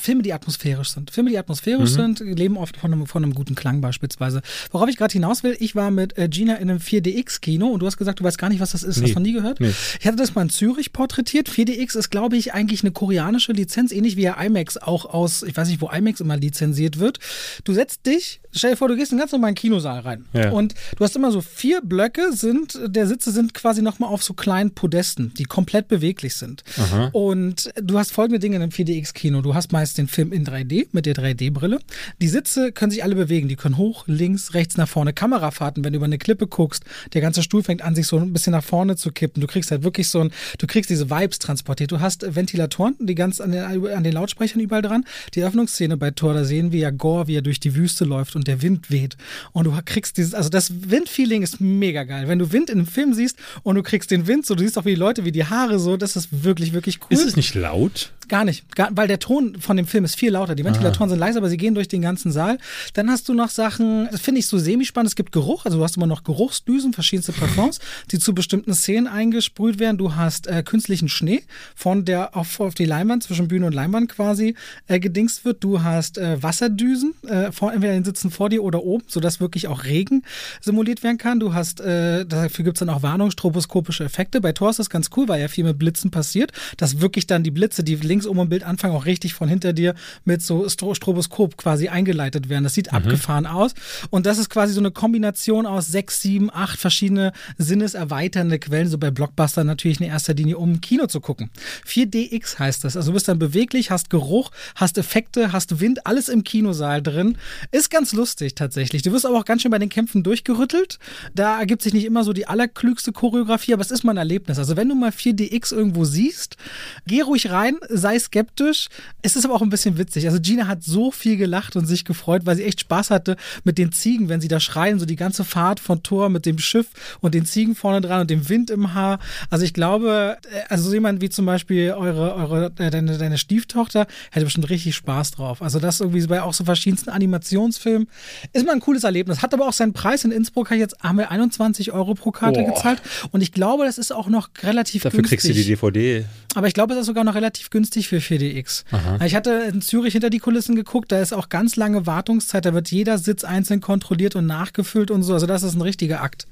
Filme, 0.02 0.24
die 0.24 0.32
atmosphärisch 0.32 0.92
sind. 0.92 1.12
Filme, 1.12 1.30
die 1.30 1.38
atmosphärisch 1.38 1.92
mhm. 1.92 2.16
sind, 2.16 2.20
leben 2.22 2.56
oft 2.56 2.78
von 2.78 2.94
einem, 2.94 3.06
von 3.06 3.22
einem 3.22 3.34
guten 3.34 3.56
Klang 3.56 3.82
beispielsweise. 3.82 4.42
Worauf 4.72 4.88
ich 4.88 4.96
gerade 4.96 5.12
hinaus 5.12 5.44
will, 5.44 5.58
ich 5.60 5.76
war 5.76 5.92
mit 5.92 6.18
äh, 6.18 6.30
Gina 6.38 6.56
in 6.56 6.70
einem 6.70 6.80
4DX-Kino 6.80 7.68
und 7.68 7.80
du 7.82 7.88
hast 7.88 7.98
gesagt, 7.98 8.20
du 8.20 8.24
weißt 8.24 8.38
gar 8.38 8.50
nicht, 8.50 8.60
was 8.60 8.72
das 8.72 8.84
ist. 8.84 8.98
Nee. 8.98 9.04
Hast 9.04 9.10
du 9.16 9.20
noch 9.20 9.26
nie 9.26 9.34
gehört? 9.34 9.60
Nee. 9.60 9.74
Ich 10.00 10.06
hatte 10.06 10.18
das 10.18 10.36
mal 10.36 10.44
in 10.44 10.50
Zürich 10.50 10.94
porträtiert. 10.94 11.50
4DX 11.50 11.98
ist, 11.98 12.10
glaube 12.10 12.38
ich, 12.38 12.54
eigentlich 12.54 12.84
eine 12.84 12.92
koreanische 12.92 13.52
Lizenz, 13.54 13.92
ähnlich 13.92 14.16
wie 14.18 14.22
ja 14.22 14.42
IMAX 14.42 14.78
auch 14.78 15.06
aus, 15.06 15.44
ich 15.44 15.58
weiß 15.58 15.68
nicht, 15.68 15.82
wo 15.82 15.90
IMAX 15.90 16.22
immer 16.22 16.38
lizenziert 16.38 17.00
wird. 17.00 17.20
Du 17.64 17.74
setzt 17.74 18.06
dich, 18.06 18.40
stell 18.52 18.72
dir 18.72 18.78
vor, 18.78 18.88
du 18.88 18.96
gehst 18.96 19.12
in 19.12 19.18
ganz 19.18 19.32
normalen 19.32 19.56
Kinosaal 19.56 20.02
rein. 20.02 20.26
Ja. 20.34 20.52
Und 20.52 20.76
du 20.96 21.04
hast 21.04 21.16
immer 21.16 21.32
so 21.32 21.42
vier 21.42 21.82
Blöcke, 21.82 22.34
sind, 22.34 22.80
der 22.86 23.08
Sitze 23.08 23.32
sind 23.32 23.54
quasi 23.54 23.82
nochmal 23.82 24.10
auf 24.10 24.24
so 24.24 24.34
kleinen 24.34 24.72
Podesten, 24.72 25.34
die 25.38 25.46
komplett 25.46 25.88
beweglich 25.88 26.36
sind. 26.36 26.64
Aha. 26.78 27.10
Und 27.14 27.72
du 27.82 27.98
hast 27.98 28.12
folgende 28.12 28.40
Dinge 28.40 28.58
in 28.58 28.62
einem 28.62 28.72
4DX-Kino. 28.72 29.42
Du 29.42 29.56
hast 29.56 29.72
meist 29.72 29.98
den 29.98 30.08
Film 30.08 30.32
in 30.32 30.46
3D 30.46 30.88
mit 30.92 31.06
der 31.06 31.16
3D-Brille. 31.16 31.80
Die 32.22 32.28
Sitze 32.28 32.72
können 32.72 32.92
sich 32.92 33.04
alle 33.04 33.16
bewegen. 33.16 33.48
Die 33.48 33.56
können 33.56 33.78
hoch, 33.78 34.04
links, 34.08 34.54
rechts, 34.54 34.78
nach 34.78 34.88
vorne. 34.88 35.14
Kamerafahrten, 35.14 35.84
wenn 35.84 35.94
du 35.94 35.98
über 35.98 36.06
eine 36.06 36.18
Klippe 36.28 36.48
guckst, 36.48 36.84
der 37.14 37.22
ganze 37.22 37.42
Stuhl 37.42 37.64
fängt 37.64 37.82
an, 37.82 37.96
sich 37.96 38.06
so 38.06 38.18
ein 38.18 38.34
bisschen 38.34 38.52
nach 38.52 38.64
vorne 38.64 38.98
zu 38.98 39.14
kippen. 39.14 39.40
Du 39.40 39.48
kriegst 39.48 39.72
halt 39.72 39.84
wirklich 39.84 40.10
so 40.10 40.20
ein, 40.20 40.32
du 40.58 40.68
kriegst 40.68 40.90
diese 40.90 41.10
Vibes 41.10 41.40
transportiert. 41.40 41.90
Du 41.94 42.02
hast 42.02 42.36
Ventilatoren, 42.36 42.96
die 43.00 43.16
ganz 43.16 43.40
an 43.40 43.54
den, 43.54 43.64
an 43.64 44.04
den 44.04 44.12
Lautsprechern 44.12 44.60
überall 44.60 44.82
dran. 44.82 45.06
Die 45.36 45.44
Öffnungsszene 45.44 45.96
bei 45.96 46.12
Thor, 46.12 46.34
da 46.34 46.44
sehen 46.44 46.74
wir 46.74 46.80
ja 46.82 46.90
Gore, 46.90 47.28
wie 47.28 47.38
er 47.38 47.42
durch 47.42 47.62
die 47.62 47.76
Wüste 47.76 48.04
läuft 48.04 48.36
und 48.36 48.46
der 48.46 48.62
Wind 48.62 48.92
weht. 48.92 49.16
Und 49.54 49.68
du 49.68 49.74
kriegst 49.86 50.18
dieses, 50.18 50.34
also 50.34 50.50
das 50.50 50.70
Windfeeling 50.90 51.44
ist 51.44 51.62
mega 51.62 52.04
geil. 52.04 52.28
Wenn 52.28 52.40
du 52.40 52.52
Wind 52.52 52.70
in 52.70 52.80
einem 52.80 52.88
Film 52.88 53.14
siehst 53.14 53.38
und 53.64 53.76
du 53.76 53.84
kriegst 53.84 54.12
den 54.12 54.28
Wind, 54.28 54.46
so 54.46 54.54
du 54.54 54.64
siehst 54.66 54.78
auch 54.78 54.84
wie 54.84 54.96
die 54.96 54.96
Leute, 54.96 55.24
wie 55.24 55.32
die 55.32 55.46
Haare 55.46 55.80
so, 55.80 55.96
das 55.96 56.18
ist 56.18 56.44
wirklich, 56.44 56.74
wirklich 56.74 57.00
cool. 57.04 57.08
Ist 57.12 57.26
es 57.26 57.38
nicht 57.38 57.56
laut? 57.56 58.12
Gar 58.28 58.44
nicht, 58.44 58.76
gar, 58.76 58.90
weil 58.92 59.08
der 59.08 59.20
Ton 59.20 59.56
von 59.62 59.78
dem 59.78 59.88
Film 59.88 60.04
ist 60.04 60.18
viel 60.18 60.32
lauter. 60.32 60.56
Die 60.56 60.66
Ventilatoren 60.66 61.04
Aha. 61.04 61.10
sind 61.12 61.20
leise, 61.20 61.38
aber 61.38 61.48
sie 61.48 61.56
gehen 61.56 61.76
durch 61.76 61.88
den 61.88 62.02
ganzen 62.02 62.34
Saal. 62.34 62.58
Dann 62.94 63.10
hast 63.10 63.30
du 63.30 63.34
noch 63.34 63.50
Sachen, 63.50 64.10
das 64.12 64.20
finde 64.20 64.40
ich 64.40 64.48
so 64.48 64.58
semi-spannend. 64.58 65.08
Es 65.08 65.16
gibt 65.16 65.32
Geruch, 65.32 65.64
also 65.64 65.78
du 65.78 65.84
hast 65.86 65.96
immer 65.96 66.08
noch 66.08 66.17
Geruchsdüsen, 66.24 66.94
verschiedenste 66.94 67.32
Parfums, 67.32 67.80
die 68.12 68.20
zu 68.20 68.34
bestimmten 68.34 68.74
Szenen 68.74 69.08
eingesprüht 69.08 69.80
werden. 69.80 69.98
Du 69.98 70.16
hast 70.16 70.48
äh, 70.48 70.64
künstlichen 70.64 71.10
Schnee, 71.10 71.44
von 71.76 72.06
der 72.06 72.36
auf, 72.36 72.60
auf 72.60 72.76
die 72.76 72.86
Leinwand, 72.86 73.24
zwischen 73.24 73.48
Bühne 73.48 73.66
und 73.66 73.74
Leinwand 73.74 74.10
quasi 74.10 74.56
äh, 74.88 75.00
gedingst 75.00 75.46
wird. 75.46 75.64
Du 75.64 75.84
hast 75.84 76.18
äh, 76.18 76.42
Wasserdüsen, 76.42 77.14
äh, 77.28 77.52
vor, 77.52 77.74
entweder 77.74 77.94
in 77.94 78.00
den 78.00 78.06
Sitzen 78.06 78.32
vor 78.32 78.50
dir 78.50 78.64
oder 78.64 78.84
oben, 78.84 79.04
sodass 79.08 79.40
wirklich 79.40 79.68
auch 79.68 79.84
Regen 79.84 80.24
simuliert 80.62 81.04
werden 81.04 81.18
kann. 81.18 81.40
Du 81.40 81.54
hast, 81.54 81.80
äh, 81.82 82.26
dafür 82.26 82.66
gibt 82.66 82.78
es 82.78 82.80
dann 82.80 82.90
auch 82.90 83.04
Warnung, 83.04 83.32
stroboskopische 83.32 84.04
Effekte. 84.04 84.42
Bei 84.42 84.52
Thor 84.52 84.70
ist 84.70 84.80
das 84.80 84.90
ganz 84.90 85.10
cool, 85.16 85.28
weil 85.28 85.42
ja 85.42 85.48
viel 85.48 85.64
mit 85.64 85.78
Blitzen 85.78 86.12
passiert, 86.12 86.52
dass 86.78 87.02
wirklich 87.02 87.28
dann 87.28 87.44
die 87.44 87.52
Blitze, 87.52 87.84
die 87.84 87.96
links 87.96 88.26
oben 88.26 88.40
im 88.40 88.50
Bild 88.50 88.64
anfangen, 88.64 88.96
auch 88.96 89.06
richtig 89.06 89.34
von 89.34 89.50
hinter 89.50 89.74
dir 89.74 89.96
mit 90.26 90.42
so 90.42 90.68
Stroboskop 90.70 91.58
quasi 91.58 91.90
eingeleitet 91.90 92.50
werden. 92.50 92.64
Das 92.64 92.74
sieht 92.74 92.92
mhm. 92.92 92.98
abgefahren 92.98 93.46
aus. 93.46 93.74
Und 94.10 94.26
das 94.26 94.38
ist 94.38 94.50
quasi 94.50 94.74
so 94.74 94.80
eine 94.80 94.92
Kombination 94.92 95.66
aus 95.66 95.88
sechs, 95.88 96.07
sieben, 96.12 96.50
acht 96.54 96.80
verschiedene 96.80 97.34
sinneserweiternde 97.58 98.60
Quellen, 98.60 98.88
so 98.88 98.98
bei 98.98 99.12
Blockbuster 99.12 99.64
natürlich 99.64 100.00
in 100.00 100.08
erster 100.08 100.34
Linie, 100.34 100.58
um 100.58 100.82
Kino 100.82 101.08
zu 101.08 101.20
gucken. 101.22 101.50
4DX 101.88 102.60
heißt 102.60 102.84
das. 102.84 102.96
Also 102.96 103.12
du 103.12 103.14
bist 103.14 103.28
dann 103.28 103.40
beweglich, 103.40 103.92
hast 103.92 104.10
Geruch, 104.10 104.52
hast 104.76 104.98
Effekte, 104.98 105.52
hast 105.52 105.80
Wind, 105.80 106.06
alles 106.06 106.30
im 106.30 106.44
Kinosaal 106.44 107.02
drin. 107.02 107.38
Ist 107.72 107.90
ganz 107.90 108.14
lustig 108.14 108.56
tatsächlich. 108.56 109.02
Du 109.02 109.12
wirst 109.12 109.26
aber 109.26 109.38
auch 109.38 109.46
ganz 109.46 109.62
schön 109.62 109.72
bei 109.72 109.80
den 109.80 109.90
Kämpfen 109.90 110.24
durchgerüttelt. 110.24 111.00
Da 111.36 111.60
ergibt 111.60 111.82
sich 111.82 111.94
nicht 111.94 112.06
immer 112.06 112.24
so 112.24 112.34
die 112.34 112.48
allerklügste 112.48 113.12
Choreografie, 113.12 113.74
aber 113.74 113.82
es 113.82 113.92
ist 113.92 114.04
mal 114.04 114.12
ein 114.12 114.18
Erlebnis. 114.18 114.60
Also 114.60 114.76
wenn 114.76 114.90
du 114.90 114.96
mal 114.96 115.12
4DX 115.12 115.74
irgendwo 115.74 116.06
siehst, 116.06 116.58
geh 117.06 117.22
ruhig 117.22 117.50
rein, 117.52 117.78
sei 117.90 118.18
skeptisch. 118.20 118.88
Es 119.22 119.36
ist 119.36 119.46
aber 119.46 119.56
auch 119.56 119.62
ein 119.62 119.70
bisschen 119.70 119.98
witzig. 119.98 120.28
Also 120.28 120.40
Gina 120.40 120.68
hat 120.68 120.84
so 120.84 121.12
viel 121.12 121.38
gelacht 121.38 121.76
und 121.76 121.86
sich 121.86 122.06
gefreut, 122.06 122.46
weil 122.46 122.56
sie 122.56 122.64
echt 122.64 122.82
Spaß 122.82 123.12
hatte 123.12 123.38
mit 123.64 123.78
den 123.78 123.92
Ziegen, 123.92 124.30
wenn 124.30 124.42
sie 124.42 124.48
da 124.48 124.60
schreien, 124.60 125.00
so 125.00 125.06
die 125.06 125.16
ganze 125.16 125.44
Fahrt 125.44 125.80
von 125.88 126.04
Tor 126.04 126.30
mit 126.30 126.46
dem 126.46 126.60
Schiff 126.60 126.88
und 127.22 127.34
den 127.34 127.46
Ziegen 127.46 127.76
vorne 127.76 128.02
dran 128.02 128.22
und 128.22 128.30
dem 128.30 128.48
Wind 128.50 128.70
im 128.70 128.94
Haar. 128.94 129.20
Also 129.50 129.66
ich 129.66 129.74
glaube, 129.74 130.38
äh, 130.52 130.60
also 130.70 130.90
so 130.90 130.94
jemand 130.94 131.22
wie 131.22 131.30
zum 131.30 131.46
Beispiel 131.46 131.94
eure, 131.98 132.36
eure 132.36 132.72
äh, 132.78 132.92
deine, 132.92 133.18
deine 133.18 133.38
Stieftochter 133.38 134.06
hätte 134.32 134.46
bestimmt 134.46 134.70
richtig 134.70 134.96
Spaß 134.96 135.32
drauf. 135.32 135.62
Also 135.62 135.80
das 135.80 136.00
irgendwie 136.00 136.26
bei 136.28 136.42
auch 136.42 136.54
so 136.54 136.64
verschiedensten 136.66 137.10
Animationsfilmen 137.10 138.08
ist 138.54 138.66
mal 138.66 138.74
ein 138.74 138.80
cooles 138.80 139.04
Erlebnis. 139.04 139.42
Hat 139.42 139.54
aber 139.54 139.68
auch 139.68 139.74
seinen 139.74 139.94
Preis 139.94 140.24
in 140.24 140.32
Innsbruck. 140.32 140.70
Jetzt 140.72 140.98
haben 141.02 141.18
wir 141.18 141.32
21 141.32 141.94
Euro 141.94 142.14
pro 142.14 142.32
Karte 142.32 142.62
Boah. 142.62 142.74
gezahlt 142.74 143.02
und 143.32 143.42
ich 143.42 143.52
glaube, 143.52 143.86
das 143.86 143.98
ist 143.98 144.12
auch 144.12 144.28
noch 144.28 144.50
relativ 144.62 145.04
Dafür 145.04 145.22
günstig. 145.22 145.40
Dafür 145.40 145.54
kriegst 145.54 145.58
du 145.58 145.64
die 145.64 145.70
DVD. 145.70 146.26
Aber 146.56 146.68
ich 146.68 146.74
glaube, 146.74 146.94
es 146.94 147.02
ist 147.02 147.06
sogar 147.06 147.24
noch 147.24 147.36
relativ 147.36 147.70
günstig 147.70 148.08
für 148.08 148.18
4DX. 148.18 148.84
Aha. 148.92 149.24
Ich 149.26 149.36
hatte 149.36 149.52
in 149.72 149.82
Zürich 149.82 150.14
hinter 150.14 150.32
die 150.32 150.40
Kulissen 150.40 150.76
geguckt, 150.76 151.12
da 151.12 151.22
ist 151.22 151.34
auch 151.34 151.50
ganz 151.50 151.76
lange 151.76 152.08
Wartungszeit, 152.08 152.66
da 152.66 152.74
wird 152.74 152.90
jeder 152.90 153.20
Sitz 153.20 153.44
einzeln 153.44 153.80
kontrolliert 153.80 154.36
und 154.36 154.48
nachgefüllt 154.48 155.12
und 155.12 155.22
so. 155.22 155.34
Also 155.34 155.46
das 155.46 155.62
ist 155.62 155.76
ein 155.78 155.82
richtiger 155.82 156.22
Akt 156.22 156.48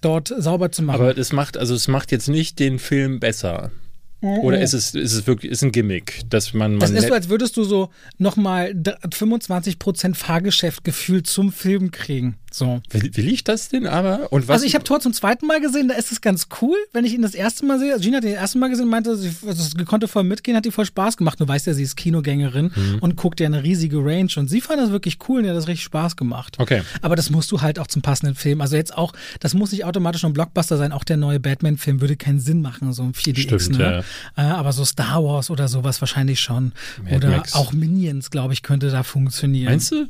dort 0.00 0.32
sauber 0.36 0.72
zu 0.72 0.82
machen. 0.82 1.00
Aber 1.00 1.16
es 1.16 1.32
macht, 1.32 1.56
also 1.56 1.74
es 1.74 1.88
macht 1.88 2.12
jetzt 2.12 2.28
nicht 2.28 2.58
den 2.58 2.78
Film 2.78 3.20
besser. 3.20 3.70
Oder 4.22 4.60
ist 4.60 4.74
es, 4.74 4.94
ist 4.94 5.14
es 5.14 5.26
wirklich 5.26 5.50
ist 5.50 5.62
ein 5.62 5.72
Gimmick, 5.72 6.20
dass 6.28 6.52
man. 6.52 6.72
man 6.72 6.80
das 6.80 6.90
ist 6.90 7.08
so, 7.08 7.14
als 7.14 7.30
würdest 7.30 7.56
du 7.56 7.64
so 7.64 7.88
nochmal 8.18 8.72
25% 8.72 10.14
Fahrgeschäft 10.14 10.84
gefühlt 10.84 11.26
zum 11.26 11.52
Film 11.52 11.90
kriegen. 11.90 12.36
So. 12.50 12.80
Will, 12.90 13.10
will 13.16 13.28
ich 13.28 13.44
das 13.44 13.68
denn 13.68 13.86
aber? 13.86 14.32
Und 14.32 14.48
was? 14.48 14.54
Also 14.54 14.66
ich 14.66 14.74
habe 14.74 14.84
Thor 14.84 15.00
zum 15.00 15.12
zweiten 15.12 15.46
Mal 15.46 15.60
gesehen, 15.60 15.88
da 15.88 15.94
ist 15.94 16.10
es 16.12 16.20
ganz 16.20 16.48
cool, 16.60 16.76
wenn 16.92 17.04
ich 17.04 17.14
ihn 17.14 17.22
das 17.22 17.34
erste 17.34 17.64
Mal 17.64 17.78
sehe. 17.78 17.92
Also 17.92 18.02
Gina 18.04 18.18
hat 18.18 18.24
ihn 18.24 18.32
das 18.32 18.40
erste 18.40 18.58
Mal 18.58 18.70
gesehen, 18.70 18.88
meinte, 18.88 19.16
sie 19.16 19.30
also 19.46 19.84
konnte 19.84 20.08
voll 20.08 20.24
mitgehen, 20.24 20.56
hat 20.56 20.66
ihr 20.66 20.72
voll 20.72 20.86
Spaß 20.86 21.16
gemacht. 21.16 21.40
Du 21.40 21.46
weißt 21.46 21.66
ja, 21.66 21.74
sie 21.74 21.82
ist 21.82 21.96
Kinogängerin 21.96 22.72
mhm. 22.74 22.98
und 23.00 23.16
guckt 23.16 23.40
ja 23.40 23.46
eine 23.46 23.62
riesige 23.62 23.98
Range 23.98 24.30
und 24.36 24.48
sie 24.48 24.60
fand 24.60 24.80
das 24.80 24.90
wirklich 24.90 25.18
cool 25.28 25.38
und 25.40 25.44
ihr 25.44 25.50
hat 25.50 25.56
das 25.56 25.68
richtig 25.68 25.84
Spaß 25.84 26.16
gemacht. 26.16 26.56
Okay. 26.58 26.82
Aber 27.02 27.16
das 27.16 27.30
musst 27.30 27.52
du 27.52 27.60
halt 27.60 27.78
auch 27.78 27.86
zum 27.86 28.02
passenden 28.02 28.34
Film. 28.34 28.60
Also 28.60 28.76
jetzt 28.76 28.96
auch, 28.96 29.12
das 29.38 29.54
muss 29.54 29.72
nicht 29.72 29.84
automatisch 29.84 30.24
ein 30.24 30.32
Blockbuster 30.32 30.76
sein. 30.76 30.92
Auch 30.92 31.04
der 31.04 31.16
neue 31.16 31.38
Batman-Film 31.40 32.00
würde 32.00 32.16
keinen 32.16 32.40
Sinn 32.40 32.62
machen, 32.62 32.92
so 32.92 33.02
ein 33.02 33.12
4DX. 33.12 33.60
Stimmt, 33.60 33.78
ne? 33.78 34.04
ja. 34.36 34.42
Äh, 34.42 34.50
aber 34.52 34.72
so 34.72 34.84
Star 34.84 35.22
Wars 35.24 35.50
oder 35.50 35.68
sowas 35.68 36.00
wahrscheinlich 36.00 36.40
schon. 36.40 36.72
Mad 37.02 37.16
oder 37.16 37.30
Max. 37.30 37.54
auch 37.54 37.72
Minions, 37.72 38.30
glaube 38.30 38.52
ich, 38.52 38.62
könnte 38.62 38.90
da 38.90 39.02
funktionieren. 39.02 39.66
Meinst 39.66 39.92
du? 39.92 40.06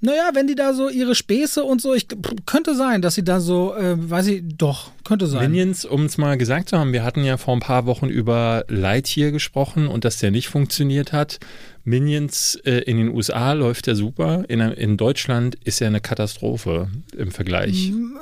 Naja, 0.00 0.30
wenn 0.34 0.46
die 0.46 0.54
da 0.54 0.74
so 0.74 0.88
ihre 0.88 1.14
Späße 1.14 1.64
und 1.64 1.80
so, 1.80 1.94
ich 1.94 2.06
könnte 2.44 2.74
sein, 2.74 3.02
dass 3.02 3.14
sie 3.14 3.24
da 3.24 3.40
so, 3.40 3.74
äh, 3.74 3.94
weiß 3.98 4.26
ich, 4.28 4.42
doch, 4.44 4.90
könnte 5.04 5.26
sein. 5.26 5.50
Minions, 5.50 5.84
um 5.84 6.04
es 6.04 6.18
mal 6.18 6.36
gesagt 6.36 6.68
zu 6.68 6.78
haben, 6.78 6.92
wir 6.92 7.02
hatten 7.02 7.24
ja 7.24 7.36
vor 7.36 7.54
ein 7.54 7.60
paar 7.60 7.86
Wochen 7.86 8.08
über 8.08 8.64
Lightyear 8.68 9.30
gesprochen 9.30 9.88
und 9.88 10.04
dass 10.04 10.18
der 10.18 10.30
nicht 10.30 10.48
funktioniert 10.48 11.12
hat. 11.12 11.38
Minions 11.84 12.56
äh, 12.64 12.80
in 12.80 12.96
den 12.98 13.14
USA 13.14 13.52
läuft 13.52 13.86
ja 13.86 13.94
super, 13.94 14.44
in, 14.48 14.60
in 14.60 14.96
Deutschland 14.96 15.54
ist 15.64 15.78
ja 15.78 15.86
eine 15.86 16.00
Katastrophe 16.00 16.90
im 17.16 17.30
Vergleich. 17.30 17.92
Mm, 17.92 18.16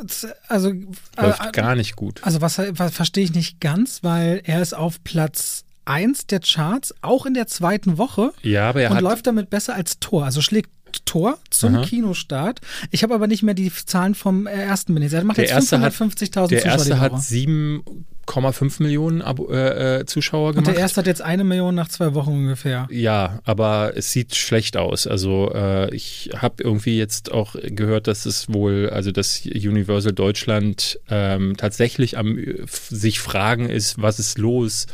also 0.49 0.71
läuft 1.17 1.47
äh, 1.47 1.51
gar 1.53 1.75
nicht 1.75 1.97
gut. 1.97 2.21
Also 2.23 2.41
was, 2.43 2.59
was 2.59 2.93
verstehe 2.93 3.25
ich 3.25 3.35
nicht 3.35 3.61
ganz, 3.61 4.03
weil 4.03 4.43
er 4.45 4.61
ist 4.61 4.75
auf 4.75 5.03
Platz 5.03 5.65
1 5.87 6.27
der 6.27 6.41
Charts, 6.41 6.95
auch 7.01 7.27
in 7.27 7.35
der 7.35 7.47
zweiten 7.47 7.99
Woche. 7.99 8.33
Ja, 8.43 8.69
aber 8.69 8.83
er 8.83 8.91
und 8.91 9.01
läuft 9.01 9.27
damit 9.27 9.51
besser 9.51 9.75
als 9.75 9.99
Tor. 9.99 10.25
Also 10.25 10.41
schlägt 10.41 10.71
Tor 11.05 11.39
zum 11.51 11.77
Aha. 11.77 11.85
Kinostart. 11.85 12.61
Ich 12.91 13.03
habe 13.03 13.15
aber 13.15 13.27
nicht 13.27 13.43
mehr 13.43 13.55
die 13.55 13.73
Zahlen 13.73 14.15
vom 14.15 14.47
ersten 14.47 14.95
Minister. 14.95 15.19
Er 15.19 15.25
macht 15.25 15.39
der 15.39 15.47
jetzt 15.47 15.73
550.000 15.73 16.17
Zuschauer. 16.17 16.49
Der 16.49 16.65
erste 16.65 17.01
hat 17.01 17.13
7,5 17.13 18.83
Millionen 18.83 19.23
Abo 19.23 19.51
äh, 19.51 20.01
äh, 20.01 20.07
Zuschauer 20.07 20.53
gemacht. 20.53 20.69
Und 20.69 20.75
der 20.75 20.81
erste 20.81 21.01
hat 21.01 21.07
jetzt 21.07 21.23
eine 21.23 21.45
Million 21.45 21.75
nach 21.75 21.89
zwei 21.89 22.15
Wochen 22.15 22.31
ungefähr. 22.31 22.87
Ja, 22.91 23.41
aber 23.45 23.93
es 23.97 24.13
sieht 24.13 24.35
schlecht 24.35 24.77
aus. 24.77 25.07
Also 25.07 25.53
äh, 25.55 25.95
ich 25.95 26.31
habe 26.37 26.63
irgendwie 26.63 26.99
jetzt 26.99 27.33
auch 27.33 27.55
gehört, 27.61 28.07
dass 28.07 28.27
es 28.27 28.53
wohl, 28.53 28.91
also 28.91 29.13
dass 29.13 29.43
Universal 29.45 30.13
Deutschland 30.13 30.99
ähm, 31.09 31.57
tatsächlich 31.57 32.19
am 32.19 32.39
sich 32.67 33.21
fragen 33.21 33.69
ist, 33.69 34.01
was 34.01 34.19
ist 34.19 34.39
los 34.39 34.87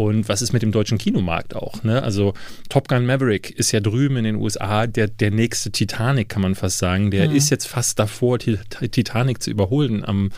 und 0.00 0.30
was 0.30 0.40
ist 0.40 0.54
mit 0.54 0.62
dem 0.62 0.72
deutschen 0.72 0.96
Kinomarkt 0.96 1.54
auch? 1.54 1.82
Ne? 1.82 2.02
Also 2.02 2.32
Top 2.70 2.88
Gun 2.88 3.04
Maverick 3.04 3.50
ist 3.50 3.70
ja 3.70 3.80
drüben 3.80 4.16
in 4.16 4.24
den 4.24 4.36
USA 4.36 4.86
der, 4.86 5.08
der 5.08 5.30
nächste 5.30 5.70
Titanic, 5.70 6.30
kann 6.30 6.40
man 6.40 6.54
fast 6.54 6.78
sagen. 6.78 7.10
Der 7.10 7.28
mhm. 7.28 7.36
ist 7.36 7.50
jetzt 7.50 7.66
fast 7.66 7.98
davor, 7.98 8.38
Titanic 8.38 9.42
zu 9.42 9.50
überholen 9.50 10.02
am, 10.02 10.30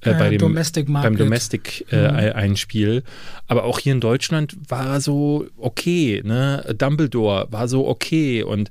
äh, 0.00 0.14
bei 0.14 0.30
dem, 0.30 0.38
Domestic 0.38 0.90
beim 0.90 1.18
Domestic-Einspiel. 1.18 2.88
Äh, 2.90 3.00
mhm. 3.00 3.04
Aber 3.46 3.64
auch 3.64 3.78
hier 3.78 3.92
in 3.92 4.00
Deutschland 4.00 4.56
war 4.68 5.02
so 5.02 5.46
okay. 5.58 6.22
Ne? 6.24 6.74
Dumbledore 6.78 7.48
war 7.50 7.68
so 7.68 7.86
okay. 7.86 8.42
Und 8.42 8.70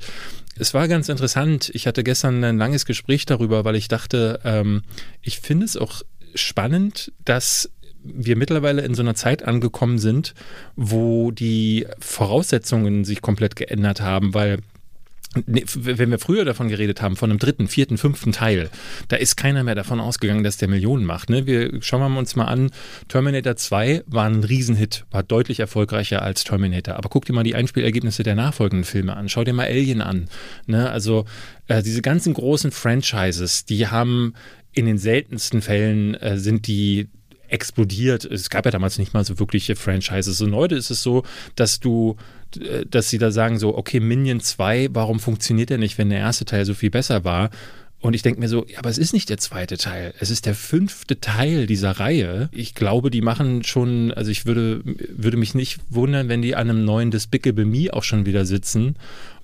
Es 0.58 0.74
war 0.74 0.88
ganz 0.88 1.10
interessant. 1.10 1.70
Ich 1.76 1.86
hatte 1.86 2.04
gestern 2.04 2.44
ein 2.44 2.58
langes 2.58 2.86
Gespräch 2.86 3.28
darüber, 3.28 3.66
weil 3.66 3.76
ich 3.76 3.88
dachte, 3.88 4.40
ähm, 4.44 4.82
ich 5.22 5.40
finde 5.40 5.66
es 5.66 5.78
auch 5.78 6.02
spannend, 6.34 7.12
dass 7.24 7.70
wir 8.04 8.36
mittlerweile 8.36 8.82
in 8.82 8.94
so 8.94 9.02
einer 9.02 9.16
Zeit 9.16 9.44
angekommen 9.44 10.00
sind, 10.00 10.34
wo 10.76 11.32
die 11.32 11.86
Voraussetzungen 12.00 13.06
sich 13.06 13.22
komplett 13.22 13.56
geändert 13.56 14.02
haben, 14.02 14.34
weil 14.34 14.60
wenn 15.36 16.10
wir 16.10 16.18
früher 16.18 16.44
davon 16.44 16.70
geredet 16.70 17.04
haben, 17.04 17.16
von 17.16 17.30
einem 17.30 17.38
dritten, 17.38 17.68
vierten, 17.68 18.00
fünften 18.00 18.32
Teil, 18.32 18.72
da 19.10 19.16
ist 19.16 19.36
keiner 19.36 19.64
mehr 19.64 19.76
davon 19.76 20.00
ausgegangen, 20.00 20.44
dass 20.44 20.58
der 20.58 20.68
Millionen 20.68 21.06
macht. 21.06 21.30
Ne? 21.30 21.46
Wir 21.46 21.84
schauen 21.84 22.12
wir 22.12 22.18
uns 22.20 22.36
mal 22.36 22.46
an, 22.46 22.72
Terminator 23.10 23.56
2 23.56 24.06
war 24.08 24.26
ein 24.26 24.44
Riesenhit, 24.44 25.06
war 25.12 25.22
deutlich 25.22 25.60
erfolgreicher 25.60 26.24
als 26.24 26.46
Terminator. 26.46 26.96
Aber 26.96 27.10
guck 27.10 27.26
dir 27.26 27.34
mal 27.34 27.44
die 27.44 27.54
Einspielergebnisse 27.54 28.24
der 28.24 28.34
nachfolgenden 28.34 28.86
Filme 28.86 29.16
an. 29.16 29.30
Schau 29.30 29.44
dir 29.44 29.54
mal 29.54 29.68
Alien 29.68 30.02
an. 30.02 30.30
Ne? 30.66 30.90
Also 30.90 31.26
äh, 31.68 31.84
diese 31.84 32.02
ganzen 32.02 32.34
großen 32.34 32.72
Franchises, 32.72 33.66
die 33.66 33.86
haben 33.86 34.34
in 34.74 34.88
den 34.88 34.98
seltensten 34.98 35.62
Fällen 35.62 36.16
äh, 36.16 36.40
sind 36.40 36.66
die 36.66 37.08
explodiert. 37.50 38.26
Es 38.26 38.50
gab 38.50 38.66
ja 38.66 38.72
damals 38.72 38.98
nicht 38.98 39.14
mal 39.14 39.24
so 39.24 39.40
wirkliche 39.40 39.76
Franchises. 39.76 40.42
Und 40.42 40.54
heute 40.56 40.76
ist 40.76 40.90
es 40.90 41.04
so, 41.04 41.24
dass 41.56 41.80
du, 41.80 42.18
äh, 42.60 42.86
dass 42.86 43.10
sie 43.10 43.18
da 43.18 43.32
sagen 43.32 43.60
so, 43.60 43.78
okay, 43.78 44.00
Minion 44.00 44.40
2, 44.40 44.90
warum 44.92 45.20
funktioniert 45.20 45.70
der 45.70 45.78
nicht, 45.78 45.98
wenn 45.98 46.10
der 46.10 46.20
erste 46.20 46.46
Teil 46.46 46.66
so 46.66 46.74
viel 46.74 46.90
besser 46.90 47.24
war? 47.24 47.50
Und 48.02 48.14
ich 48.14 48.22
denke 48.22 48.40
mir 48.40 48.48
so, 48.48 48.66
ja, 48.66 48.80
aber 48.80 48.90
es 48.90 48.98
ist 48.98 49.14
nicht 49.14 49.30
der 49.30 49.38
zweite 49.38 49.78
Teil. 49.78 50.14
Es 50.20 50.30
ist 50.30 50.46
der 50.46 50.56
fünfte 50.56 51.20
Teil 51.20 51.68
dieser 51.68 51.92
Reihe. 51.92 52.48
Ich 52.54 52.74
glaube, 52.74 53.12
die 53.12 53.22
machen 53.22 53.64
schon, 53.64 54.14
also 54.14 54.32
ich 54.32 54.46
würde, 54.46 54.82
würde 54.86 55.36
mich 55.36 55.54
nicht 55.54 55.82
wundern, 55.90 56.30
wenn 56.30 56.42
die 56.42 56.56
an 56.56 56.70
einem 56.70 56.86
neuen 56.86 57.12
Despicable 57.12 57.66
Me 57.66 57.92
auch 57.92 58.04
schon 58.04 58.26
wieder 58.26 58.46
sitzen. 58.46 58.96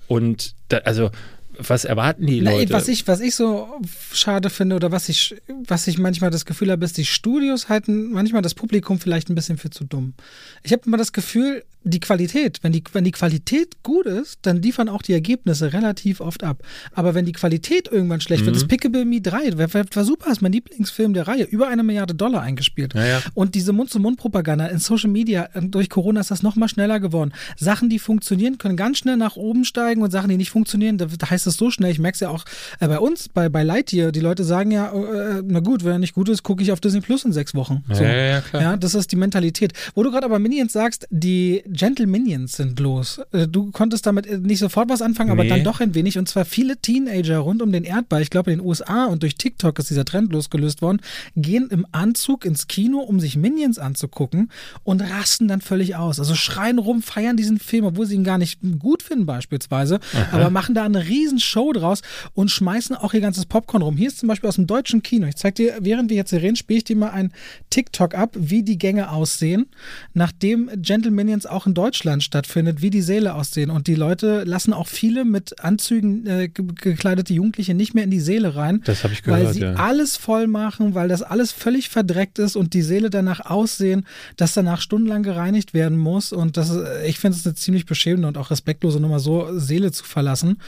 Und 0.08 0.54
da, 0.68 0.78
also 0.78 1.10
was 1.58 1.84
erwarten 1.84 2.26
die 2.26 2.40
Leute? 2.40 2.72
Na, 2.72 2.78
was, 2.78 2.88
ich, 2.88 3.06
was 3.06 3.20
ich 3.20 3.34
so 3.34 3.68
schade 4.12 4.50
finde 4.50 4.76
oder 4.76 4.92
was 4.92 5.08
ich, 5.08 5.36
was 5.66 5.86
ich 5.86 5.98
manchmal 5.98 6.30
das 6.30 6.44
Gefühl 6.44 6.70
habe, 6.70 6.84
ist, 6.84 6.96
die 6.96 7.04
Studios 7.04 7.68
halten 7.68 8.12
manchmal 8.12 8.42
das 8.42 8.54
Publikum 8.54 8.98
vielleicht 8.98 9.30
ein 9.30 9.34
bisschen 9.34 9.58
für 9.58 9.70
zu 9.70 9.84
dumm. 9.84 10.14
Ich 10.62 10.72
habe 10.72 10.82
immer 10.86 10.96
das 10.96 11.12
Gefühl, 11.12 11.64
die 11.86 12.00
Qualität, 12.00 12.58
wenn 12.62 12.72
die, 12.72 12.82
wenn 12.92 13.04
die 13.04 13.12
Qualität 13.12 13.82
gut 13.84 14.06
ist, 14.06 14.40
dann 14.42 14.60
liefern 14.60 14.88
auch 14.88 15.02
die 15.02 15.12
Ergebnisse 15.12 15.72
relativ 15.72 16.20
oft 16.20 16.42
ab. 16.42 16.62
Aber 16.92 17.14
wenn 17.14 17.24
die 17.24 17.32
Qualität 17.32 17.88
irgendwann 17.90 18.20
schlecht 18.20 18.42
mhm. 18.42 18.46
wird, 18.46 18.56
das 18.56 18.66
Pickable 18.66 19.04
Me 19.04 19.20
3, 19.20 19.56
war, 19.56 19.68
war 19.72 20.04
super, 20.04 20.32
ist 20.32 20.42
mein 20.42 20.50
Lieblingsfilm 20.50 21.14
der 21.14 21.28
Reihe, 21.28 21.44
über 21.44 21.68
eine 21.68 21.84
Milliarde 21.84 22.14
Dollar 22.14 22.42
eingespielt. 22.42 22.94
Ja, 22.94 23.06
ja. 23.06 23.22
Und 23.34 23.54
diese 23.54 23.72
Mund-zu-Mund-Propaganda 23.72 24.66
in 24.66 24.78
Social 24.78 25.10
Media, 25.10 25.48
äh, 25.54 25.62
durch 25.62 25.88
Corona 25.88 26.20
ist 26.20 26.32
das 26.32 26.42
noch 26.42 26.56
mal 26.56 26.68
schneller 26.68 26.98
geworden. 26.98 27.32
Sachen, 27.56 27.88
die 27.88 28.00
funktionieren, 28.00 28.58
können 28.58 28.76
ganz 28.76 28.98
schnell 28.98 29.16
nach 29.16 29.36
oben 29.36 29.64
steigen 29.64 30.02
und 30.02 30.10
Sachen, 30.10 30.28
die 30.28 30.36
nicht 30.36 30.50
funktionieren, 30.50 30.98
da 30.98 31.06
heißt 31.08 31.46
es 31.46 31.56
so 31.56 31.70
schnell, 31.70 31.92
ich 31.92 32.00
merke 32.00 32.14
es 32.14 32.20
ja 32.20 32.30
auch 32.30 32.44
äh, 32.80 32.88
bei 32.88 32.98
uns, 32.98 33.28
bei, 33.28 33.48
bei 33.48 33.62
Lightyear, 33.62 34.10
die 34.10 34.20
Leute 34.20 34.42
sagen 34.42 34.72
ja, 34.72 34.90
äh, 34.92 35.42
na 35.44 35.60
gut, 35.60 35.84
wenn 35.84 35.92
er 35.92 35.98
nicht 36.00 36.14
gut 36.14 36.28
ist, 36.28 36.42
gucke 36.42 36.64
ich 36.64 36.72
auf 36.72 36.80
Disney 36.80 37.00
Plus 37.00 37.24
in 37.24 37.32
sechs 37.32 37.54
Wochen. 37.54 37.84
So. 37.92 38.02
Ja, 38.02 38.12
ja, 38.12 38.40
klar. 38.40 38.62
ja, 38.62 38.76
das 38.76 38.96
ist 38.96 39.12
die 39.12 39.16
Mentalität. 39.16 39.72
Wo 39.94 40.02
du 40.02 40.10
gerade 40.10 40.24
aber 40.24 40.40
Minions 40.40 40.72
sagst, 40.72 41.06
die 41.10 41.62
Gentle 41.76 42.06
Minions 42.06 42.54
sind 42.54 42.80
los. 42.80 43.20
Äh, 43.32 43.46
du 43.46 43.70
konntest 43.70 44.06
damit 44.06 44.26
äh, 44.26 44.38
nicht 44.38 44.58
sofort 44.58 44.88
was 44.88 45.02
anfangen, 45.02 45.30
aber 45.30 45.44
dann 45.44 45.62
doch 45.62 45.80
ein 45.80 45.94
wenig. 45.94 46.18
Und 46.18 46.28
zwar 46.28 46.44
viele 46.44 46.78
Teenager 46.78 47.38
rund 47.38 47.62
um 47.62 47.70
den 47.70 47.84
Erdball, 47.84 48.22
ich 48.22 48.30
glaube 48.30 48.50
in 48.50 48.58
den 48.58 48.66
USA 48.66 49.06
und 49.06 49.22
durch 49.22 49.36
TikTok 49.36 49.78
ist 49.78 49.90
dieser 49.90 50.04
Trend 50.04 50.32
losgelöst 50.32 50.82
worden, 50.82 51.00
gehen 51.36 51.68
im 51.70 51.86
Anzug 51.92 52.44
ins 52.44 52.66
Kino, 52.66 52.98
um 52.98 53.20
sich 53.20 53.36
Minions 53.36 53.78
anzugucken 53.78 54.50
und 54.82 55.00
rasten 55.02 55.48
dann 55.48 55.60
völlig 55.60 55.96
aus. 55.96 56.18
Also 56.18 56.34
schreien 56.34 56.78
rum, 56.78 57.02
feiern 57.02 57.36
diesen 57.36 57.58
Film, 57.58 57.84
obwohl 57.84 58.06
sie 58.06 58.14
ihn 58.14 58.24
gar 58.24 58.38
nicht 58.38 58.60
gut 58.78 59.02
finden 59.02 59.26
beispielsweise, 59.26 60.00
Aha. 60.14 60.36
aber 60.36 60.50
machen 60.50 60.74
da 60.74 60.84
eine 60.84 61.06
riesen 61.06 61.38
Show 61.38 61.72
draus 61.72 62.00
und 62.34 62.50
schmeißen 62.50 62.96
auch 62.96 63.14
ihr 63.14 63.20
ganzes 63.20 63.46
Popcorn 63.46 63.82
rum. 63.82 63.96
Hier 63.96 64.08
ist 64.08 64.18
zum 64.18 64.28
Beispiel 64.28 64.48
aus 64.48 64.56
dem 64.56 64.66
deutschen 64.66 65.02
Kino. 65.02 65.26
Ich 65.26 65.36
zeige 65.36 65.54
dir, 65.54 65.74
während 65.80 66.10
wir 66.10 66.16
jetzt 66.16 66.30
hier 66.30 66.42
reden, 66.42 66.56
spiele 66.56 66.78
ich 66.78 66.84
dir 66.84 66.96
mal 66.96 67.10
ein 67.10 67.32
TikTok 67.70 68.14
ab, 68.14 68.30
wie 68.34 68.62
die 68.62 68.78
Gänge 68.78 69.10
aussehen, 69.10 69.66
nachdem 70.14 70.70
Gentle 70.76 71.10
Minions 71.10 71.46
auch 71.46 71.65
in 71.66 71.74
Deutschland 71.74 72.22
stattfindet 72.22 72.82
wie 72.82 72.90
die 72.90 73.02
Säle 73.02 73.34
aussehen. 73.34 73.70
Und 73.70 73.86
die 73.86 73.94
Leute 73.94 74.44
lassen 74.44 74.72
auch 74.72 74.88
viele 74.88 75.24
mit 75.24 75.60
Anzügen 75.62 76.26
äh, 76.26 76.48
gekleidete 76.48 77.34
Jugendliche 77.34 77.74
nicht 77.74 77.94
mehr 77.94 78.04
in 78.04 78.10
die 78.10 78.20
Säle 78.20 78.56
rein. 78.56 78.82
Das 78.84 79.04
habe 79.04 79.12
ich 79.12 79.22
gehört. 79.22 79.44
Weil 79.44 79.52
sie 79.52 79.60
ja. 79.60 79.74
alles 79.74 80.16
voll 80.16 80.46
machen, 80.46 80.94
weil 80.94 81.08
das 81.08 81.22
alles 81.22 81.52
völlig 81.52 81.88
verdreckt 81.88 82.38
ist 82.38 82.56
und 82.56 82.74
die 82.74 82.82
Säle 82.82 83.10
danach 83.10 83.40
aussehen, 83.40 84.06
dass 84.36 84.54
danach 84.54 84.80
stundenlang 84.80 85.22
gereinigt 85.22 85.74
werden 85.74 85.98
muss. 85.98 86.32
Und 86.32 86.56
das 86.56 86.70
ist, 86.70 86.84
ich 87.06 87.18
finde 87.18 87.36
es 87.36 87.46
eine 87.46 87.54
ziemlich 87.54 87.86
beschämende 87.86 88.28
und 88.28 88.38
auch 88.38 88.50
respektlose 88.50 89.00
Nummer, 89.00 89.20
so 89.20 89.58
Seele 89.58 89.92
zu 89.92 90.04
verlassen. 90.04 90.58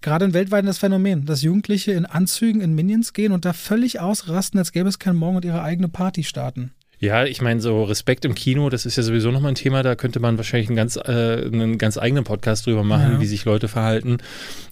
Gerade 0.00 0.24
in 0.24 0.34
weltweit 0.34 0.66
das 0.66 0.78
Phänomen, 0.78 1.24
dass 1.24 1.42
Jugendliche 1.42 1.92
in 1.92 2.06
Anzügen 2.06 2.60
in 2.60 2.74
Minions 2.74 3.12
gehen 3.12 3.32
und 3.32 3.44
da 3.44 3.52
völlig 3.52 4.00
ausrasten, 4.00 4.58
als 4.58 4.72
gäbe 4.72 4.88
es 4.88 4.98
keinen 4.98 5.16
Morgen 5.16 5.36
und 5.36 5.44
ihre 5.44 5.62
eigene 5.62 5.88
Party 5.88 6.24
starten. 6.24 6.72
Ja, 7.00 7.24
ich 7.24 7.40
meine, 7.40 7.60
so 7.60 7.84
Respekt 7.84 8.24
im 8.24 8.34
Kino, 8.34 8.70
das 8.70 8.84
ist 8.84 8.96
ja 8.96 9.02
sowieso 9.02 9.30
nochmal 9.30 9.52
ein 9.52 9.54
Thema, 9.54 9.82
da 9.82 9.94
könnte 9.94 10.18
man 10.18 10.36
wahrscheinlich 10.36 10.68
einen 10.68 10.76
ganz, 10.76 10.96
äh, 10.96 11.44
einen 11.44 11.78
ganz 11.78 11.96
eigenen 11.96 12.24
Podcast 12.24 12.66
drüber 12.66 12.82
machen, 12.82 13.12
ja. 13.12 13.20
wie 13.20 13.26
sich 13.26 13.44
Leute 13.44 13.68
verhalten. 13.68 14.18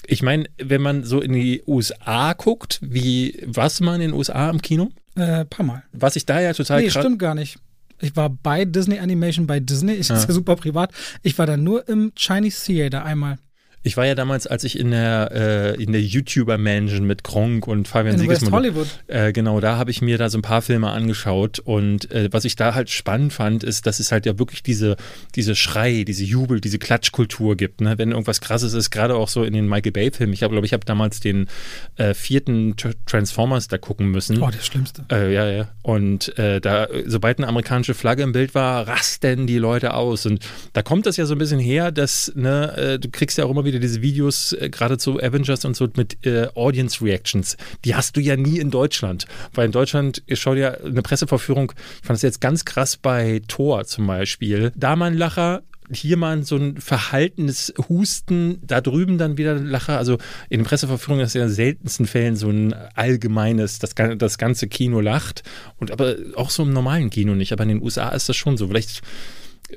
Ich 0.07 0.23
meine, 0.23 0.47
wenn 0.59 0.83
man 0.83 1.05
so 1.05 1.21
in 1.21 1.33
die 1.33 1.63
USA 1.67 2.33
guckt, 2.33 2.81
wie, 2.83 3.41
was 3.47 3.81
man 3.81 3.97
in 3.97 4.11
den 4.11 4.13
USA 4.13 4.51
im 4.51 4.61
Kino? 4.61 4.91
Äh, 5.15 5.45
paar 5.45 5.65
Mal. 5.65 5.83
Was 5.93 6.17
ich 6.17 6.27
da 6.27 6.41
ja 6.41 6.53
total 6.53 6.83
Nee, 6.83 6.91
stimmt 6.91 7.19
gar 7.19 7.35
nicht. 7.35 7.59
Ich 8.01 8.15
war 8.17 8.29
bei 8.29 8.65
Disney 8.65 8.99
Animation 8.99 9.47
bei 9.47 9.61
Disney. 9.61 9.93
Ich 9.95 10.09
ja. 10.09 10.17
ist 10.17 10.29
ja 10.29 10.35
super 10.35 10.57
privat. 10.57 10.91
Ich 11.23 11.39
war 11.39 11.47
da 11.47 11.57
nur 11.57 11.89
im 11.89 12.13
Chinese 12.17 12.67
Theater 12.67 13.05
einmal. 13.05 13.39
Ich 13.87 13.97
war 13.97 14.05
ja 14.05 14.17
damals, 14.17 14.49
als 14.49 14.65
ich 14.65 14.77
in 14.77 14.91
der, 14.91 15.31
äh, 15.33 15.81
in 15.81 15.93
der 15.93 16.03
YouTuber-Mansion 16.03 17.07
mit 17.07 17.23
Gronk 17.23 17.69
und 17.69 17.87
Fabian 17.87 18.19
in 18.21 18.29
West 18.29 18.51
Hollywood. 18.51 18.89
Äh, 19.07 19.33
genau, 19.33 19.61
da 19.61 19.77
habe 19.77 19.93
ich 19.93 20.03
mir 20.03 20.19
da 20.19 20.29
so 20.29 20.39
ein 20.39 20.43
paar 20.43 20.61
Filme 20.61 20.91
angeschaut 20.91 21.61
und 21.61 22.11
äh, 22.11 22.29
was 22.33 22.45
ich 22.45 22.57
da 22.57 22.75
halt 22.75 22.91
spannend 22.91 23.33
fand, 23.33 23.63
ist, 23.63 23.87
dass 23.87 24.01
es 24.01 24.11
halt 24.11 24.27
ja 24.27 24.41
wirklich 24.41 24.65
diese, 24.65 24.97
diese 25.37 25.55
Schrei, 25.55 26.03
diese 26.03 26.25
Jubel, 26.25 26.61
diese 26.61 26.81
Klatschkultur 26.81 27.57
gibt, 27.57 27.81
ne? 27.81 27.97
wenn 27.97 28.11
irgendwas 28.11 28.41
krasses 28.41 28.73
ist, 28.73 28.91
gerade 28.91 29.15
auch 29.15 29.29
so 29.29 29.45
in 29.45 29.53
den 29.53 29.69
Michael 29.69 29.93
Bay-Filmen. 29.93 30.33
Ich 30.33 30.41
glaube, 30.41 30.67
ich 30.67 30.73
habe 30.73 30.85
damals 30.85 31.21
den 31.21 31.47
äh, 31.95 32.13
vierten 32.13 32.75
Transformers 33.07 33.69
da 33.69 33.79
gucken 33.79 34.11
müssen. 34.11 34.43
Oh, 34.43 34.51
der 34.51 34.59
Schlimmste. 34.59 35.05
Äh, 35.13 35.33
ja, 35.33 35.49
ja. 35.49 35.69
Und 35.83 36.37
äh, 36.39 36.61
da, 36.61 36.89
sobald 37.07 37.39
eine 37.39 37.47
amerikanische 37.47 37.95
Flagge 37.95 38.25
im 38.25 38.33
Bild 38.33 38.57
war, 38.57 38.89
rasten 38.89 39.47
die 39.47 39.59
Leute 39.59 39.95
aus. 39.95 40.27
Und 40.27 40.45
da 40.73 40.83
kommt 40.83 41.07
das 41.07 41.17
ja 41.17 41.25
so 41.25 41.37
ein 41.37 41.39
bisschen 41.39 41.61
her, 41.61 41.93
dass, 41.93 42.33
ne, 42.35 42.99
du 43.01 43.09
kriegst 43.11 43.39
ja 43.39 43.45
auch 43.45 43.51
immer 43.51 43.65
wieder 43.65 43.76
dir 43.77 43.81
diese 43.81 44.03
Videos, 44.03 44.53
äh, 44.53 44.69
gerade 44.71 44.99
zu 44.99 45.21
Avengers 45.21 45.65
und 45.65 45.77
so 45.77 45.89
mit 45.97 46.25
äh, 46.27 46.49
Audience 46.55 47.05
Reactions, 47.05 47.57
die 47.85 47.95
hast 47.95 48.17
du 48.17 48.21
ja 48.21 48.37
nie 48.37 48.59
in 48.59 48.71
Deutschland. 48.71 49.27
Weil 49.53 49.67
in 49.67 49.73
Deutschland, 49.73 50.23
ich 50.27 50.41
schau 50.41 50.55
dir 50.55 50.85
eine 50.85 51.03
Presseverführung, 51.03 51.73
ich 52.01 52.07
fand 52.07 52.17
das 52.17 52.23
jetzt 52.23 52.41
ganz 52.41 52.65
krass 52.65 52.97
bei 52.97 53.41
Thor 53.49 53.85
zum 53.85 54.07
Beispiel. 54.07 54.73
Da 54.77 54.97
mal 54.97 55.07
ein 55.07 55.19
Lacher, 55.19 55.63
hier 55.91 56.17
mal 56.17 56.43
so 56.43 56.57
ein 56.57 56.81
verhaltenes 56.81 57.73
Husten, 57.89 58.59
da 58.63 58.81
drüben 58.81 59.19
dann 59.19 59.39
wieder 59.39 59.57
ein 59.57 59.67
Lacher. 59.67 59.99
Also 59.99 60.19
in 60.49 60.61
den 60.61 60.67
Presseverführungen 60.67 61.25
ist 61.25 61.35
ja 61.35 61.45
in 61.45 61.51
seltensten 61.51 62.07
Fällen 62.07 62.37
so 62.37 62.51
ein 62.51 62.75
allgemeines, 62.95 63.79
das, 63.79 63.95
das 63.95 64.39
ganze 64.39 64.69
Kino 64.69 65.01
lacht. 65.01 65.43
Und 65.79 65.91
aber 65.91 66.17
auch 66.35 66.51
so 66.51 66.63
im 66.63 66.73
normalen 66.73 67.11
Kino 67.11 67.35
nicht. 67.35 67.53
Aber 67.53 67.63
in 67.63 67.71
den 67.71 67.83
USA 67.83 68.09
ist 68.11 68.29
das 68.29 68.37
schon 68.37 68.57
so. 68.57 68.69
Vielleicht 68.69 69.03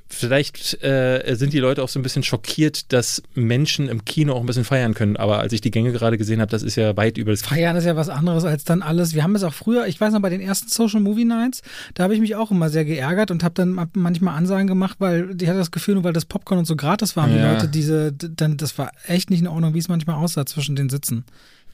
Vielleicht 0.08 0.84
äh, 0.84 1.36
sind 1.36 1.52
die 1.52 1.60
Leute 1.60 1.82
auch 1.82 1.90
so 1.90 2.00
ein 2.00 2.04
bisschen 2.04 2.22
schockiert, 2.22 2.94
dass 2.94 3.24
Menschen 3.34 3.90
im 3.90 4.06
Kino 4.06 4.34
auch 4.34 4.42
ein 4.42 4.46
bisschen 4.46 4.64
feiern 4.64 4.94
können. 4.94 5.18
Aber 5.18 5.40
als 5.40 5.52
ich 5.52 5.62
die 5.62 5.72
Gänge 5.72 5.92
gerade 5.92 6.18
gesehen 6.18 6.42
habe, 6.42 6.52
das 6.52 6.62
ist 6.62 6.76
ja 6.76 6.96
weit 6.96 7.18
über 7.18 7.32
das. 7.32 7.42
Feiern 7.42 7.76
ist 7.76 7.86
ja 7.86 7.96
was 7.96 8.10
anderes 8.10 8.44
als 8.46 8.64
dann 8.64 8.84
alles. 8.84 9.16
Wir 9.16 9.24
haben 9.24 9.36
es 9.36 9.44
auch 9.44 9.54
früher, 9.54 9.88
ich 9.88 10.00
weiß 10.00 10.14
noch, 10.14 10.22
bei 10.22 10.30
den 10.30 10.42
ersten 10.42 10.70
Social 10.70 11.00
Movie 11.00 11.26
Nights, 11.26 11.64
da 11.96 12.04
habe 12.04 12.14
ich 12.14 12.22
mich 12.22 12.36
auch 12.36 12.52
immer 12.52 12.70
sehr 12.70 12.86
geärgert 12.86 13.32
und 13.32 13.44
habe 13.44 13.56
dann 13.56 13.88
manchmal 13.94 14.36
Ansagen 14.36 14.68
gemacht, 14.68 14.98
weil 15.00 15.36
ich 15.42 15.48
hatte 15.48 15.58
das 15.58 15.72
Gefühl, 15.72 15.96
nur 15.96 16.04
weil 16.04 16.14
das 16.14 16.26
Popcorn 16.26 16.60
und 16.60 16.66
so 16.66 16.76
gratis 16.76 17.16
war, 17.16 17.28
ja. 17.28 17.36
die 17.36 17.42
Leute 17.42 17.68
diese, 17.68 18.14
dann, 18.14 18.58
das 18.58 18.78
war 18.78 18.92
echt 19.08 19.32
nicht 19.32 19.40
in 19.40 19.48
Ordnung, 19.48 19.74
wie 19.74 19.80
es 19.80 19.88
manchmal 19.88 20.18
aussah 20.18 20.46
zwischen 20.46 20.76
den 20.76 20.90
Sitzen. 20.90 21.26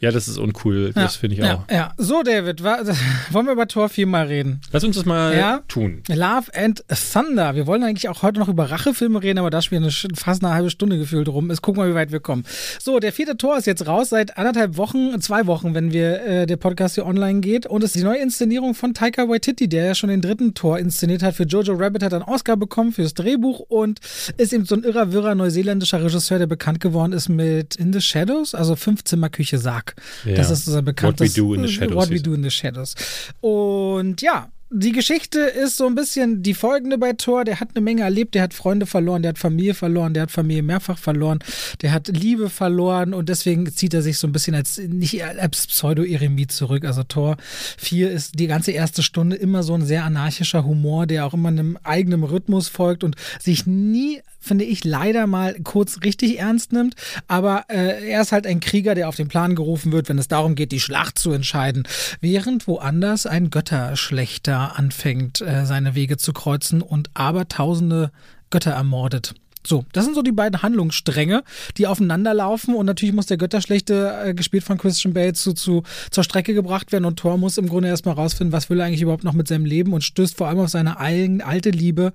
Ja, 0.02 0.12
das 0.12 0.28
ist 0.28 0.38
uncool. 0.38 0.92
Ja, 0.96 1.04
das 1.04 1.16
finde 1.16 1.36
ich 1.36 1.44
auch. 1.44 1.68
Ja, 1.70 1.76
ja. 1.76 1.94
So, 1.98 2.22
David, 2.22 2.62
wollen 3.32 3.46
wir 3.46 3.54
über 3.54 3.68
Tor 3.68 3.90
4 3.90 4.06
mal 4.08 4.28
reden? 4.28 4.60
Lass 4.72 4.84
uns 4.84 4.98
das 4.98 5.06
mal 5.06 5.36
ja? 5.36 5.62
tun. 5.68 6.04
Love 6.10 6.54
and 6.54 6.84
Thunder. 7.14 7.56
Wir 7.56 7.66
wollen 7.66 7.84
eigentlich 7.84 8.10
auch 8.10 8.22
heute 8.22 8.40
noch 8.40 8.50
über 8.50 8.70
Rachefilme 8.70 9.24
reden, 9.24 9.40
aber 9.40 9.50
da 9.50 9.62
spielen 9.62 9.84
eine, 9.84 9.92
fast 9.92 10.44
eine 10.44 10.54
halbe 10.54 10.70
Stunde 10.70 10.98
gefühlt 10.98 11.30
rum 11.30 11.50
ist. 11.50 11.62
Gucken 11.62 11.82
wir, 11.82 11.90
wie 11.90 11.96
weit 11.96 12.12
wir 12.12 12.20
kommen. 12.20 12.44
So, 12.80 13.00
der 13.00 13.14
vierte 13.14 13.38
Tor 13.38 13.58
ist 13.58 13.68
jetzt 13.68 13.88
raus 13.88 14.10
seit 14.10 14.38
anderthalb 14.38 14.78
Wochen, 14.78 15.20
zwei 15.22 15.48
Wochen, 15.48 15.74
wenn 15.74 15.94
wir 15.94 16.22
äh, 16.22 16.46
der 16.46 16.58
Podcast 16.58 16.96
hier 16.96 17.06
online 17.06 17.40
geht. 17.40 17.66
Und 17.66 17.84
es 17.84 17.96
ist 17.96 18.02
die 18.02 18.06
neue 18.06 18.20
Inszenierung 18.20 18.76
von 18.76 18.94
Taika 18.94 19.30
Waititi, 19.30 19.70
der 19.70 19.86
ja 19.86 19.96
schon 19.96 20.10
den 20.10 20.22
dritten 20.22 20.54
Tor 20.54 20.78
inszeniert 20.78 21.24
hat. 21.24 21.36
Für 21.36 21.44
Jojo 21.44 21.74
Rabbit 21.74 22.04
hat 22.04 22.14
einen 22.14 22.24
Oscar 22.24 22.58
bekommen 22.58 22.92
fürs 22.92 23.14
Drehbuch 23.14 23.62
und 23.62 24.00
ist 24.38 24.52
eben 24.52 24.66
so 24.66 24.76
ein 24.76 24.84
irrer, 24.84 25.14
wirrer 25.14 25.36
neuseeländischer 25.36 26.04
Regisseur, 26.04 26.38
der 26.38 26.48
bekannt 26.48 26.80
geworden 26.80 27.14
ist 27.14 27.30
mit 27.30 27.76
In 27.78 27.94
the 27.94 28.02
Shadows, 28.02 28.54
also 28.54 28.76
Fünfzimmerküche 28.76 29.58
Sarg. 29.86 29.96
Ja. 30.26 30.36
Das 30.36 30.50
ist 30.50 30.68
ein 30.68 30.86
bekanntes 30.86 31.38
What 31.38 31.38
We 31.38 31.42
Do 31.42 31.54
in 31.54 31.64
the 31.64 31.74
Shadows. 31.74 31.96
What 31.96 32.10
We 32.10 32.22
Do 32.22 32.34
in 32.34 32.44
the 32.44 32.52
Shadows. 32.52 32.96
Und 33.42 34.22
ja, 34.22 34.50
die 34.72 34.92
Geschichte 34.92 35.40
ist 35.40 35.78
so 35.78 35.86
ein 35.86 35.96
bisschen 35.96 36.42
die 36.42 36.56
folgende 36.56 36.98
bei 36.98 37.14
Thor. 37.14 37.46
Der 37.46 37.60
hat 37.60 37.70
eine 37.76 37.82
Menge 37.84 38.02
erlebt, 38.02 38.36
der 38.36 38.42
hat 38.42 38.54
Freunde 38.54 38.86
verloren, 38.86 39.22
der 39.22 39.30
hat 39.30 39.38
Familie 39.38 39.76
verloren, 39.76 40.14
der 40.14 40.24
hat 40.24 40.32
Familie 40.32 40.64
mehrfach 40.64 40.98
verloren, 40.98 41.40
der 41.82 41.92
hat 41.92 42.08
Liebe 42.08 42.50
verloren 42.50 43.14
und 43.14 43.30
deswegen 43.30 43.72
zieht 43.72 43.94
er 43.94 44.02
sich 44.02 44.18
so 44.18 44.28
ein 44.28 44.32
bisschen 44.32 44.56
als 44.56 44.80
nicht 44.80 45.24
als 45.24 45.68
Pseudo-Eremit 45.68 46.52
zurück. 46.52 46.84
Also 46.84 47.04
Thor 47.04 47.38
4 47.78 48.12
ist 48.12 48.40
die 48.40 48.48
ganze 48.48 48.72
erste 48.72 49.04
Stunde 49.04 49.36
immer 49.36 49.62
so 49.64 49.76
ein 49.76 49.86
sehr 49.86 50.04
anarchischer 50.04 50.66
Humor, 50.66 51.06
der 51.06 51.26
auch 51.26 51.36
immer 51.36 51.50
einem 51.50 51.78
eigenen 51.84 52.24
Rhythmus 52.24 52.68
folgt 52.68 53.04
und 53.04 53.16
sich 53.40 53.68
nie 53.68 54.22
finde 54.46 54.66
ich, 54.66 54.84
leider 54.84 55.28
mal 55.28 55.56
kurz 55.64 56.02
richtig 56.04 56.40
ernst 56.40 56.72
nimmt. 56.72 56.96
Aber 57.28 57.66
äh, 57.70 58.10
er 58.10 58.22
ist 58.22 58.32
halt 58.32 58.48
ein 58.48 58.60
Krieger, 58.60 58.96
der 58.96 59.10
auf 59.10 59.16
den 59.16 59.28
Plan 59.28 59.56
gerufen 59.56 59.92
wird, 59.92 60.10
wenn 60.10 60.18
es 60.18 60.28
darum 60.28 60.56
geht, 60.56 60.72
die 60.72 60.80
Schlacht 60.80 61.20
zu 61.20 61.32
entscheiden. 61.32 61.88
Während 62.22 62.68
woanders 62.68 63.26
ein 63.26 63.50
Götterschlechter 63.50 64.78
anfängt, 64.78 65.42
äh, 65.42 65.66
seine 65.66 65.96
Wege 65.96 66.18
zu 66.18 66.34
kreuzen 66.34 66.82
und 66.82 67.10
aber 67.14 67.48
tausende 67.48 68.12
Götter 68.50 68.72
ermordet. 68.72 69.34
So, 69.66 69.86
das 69.94 70.06
sind 70.06 70.14
so 70.14 70.22
die 70.22 70.32
beiden 70.32 70.62
Handlungsstränge, 70.62 71.44
die 71.78 71.88
aufeinanderlaufen 71.88 72.76
und 72.76 72.86
natürlich 72.86 73.16
muss 73.16 73.26
der 73.26 73.38
Götterschlechte, 73.38 74.22
äh, 74.24 74.34
gespielt 74.34 74.64
von 74.64 74.78
Christian 74.78 75.14
Bale, 75.14 75.34
zu, 75.34 75.54
zu, 75.54 75.84
zur 76.12 76.24
Strecke 76.24 76.54
gebracht 76.54 76.92
werden 76.92 77.06
und 77.06 77.18
Thor 77.18 77.38
muss 77.38 77.58
im 77.58 77.68
Grunde 77.68 77.90
erstmal 77.90 78.16
rausfinden, 78.16 78.54
was 78.54 78.70
will 78.70 78.80
er 78.80 78.86
eigentlich 78.86 79.02
überhaupt 79.02 79.24
noch 79.24 79.34
mit 79.34 79.48
seinem 79.48 79.66
Leben 79.66 79.94
und 79.94 80.04
stößt 80.04 80.38
vor 80.38 80.48
allem 80.48 80.60
auf 80.60 80.70
seine 80.70 81.00
alte 81.00 81.72
Liebe 81.72 82.14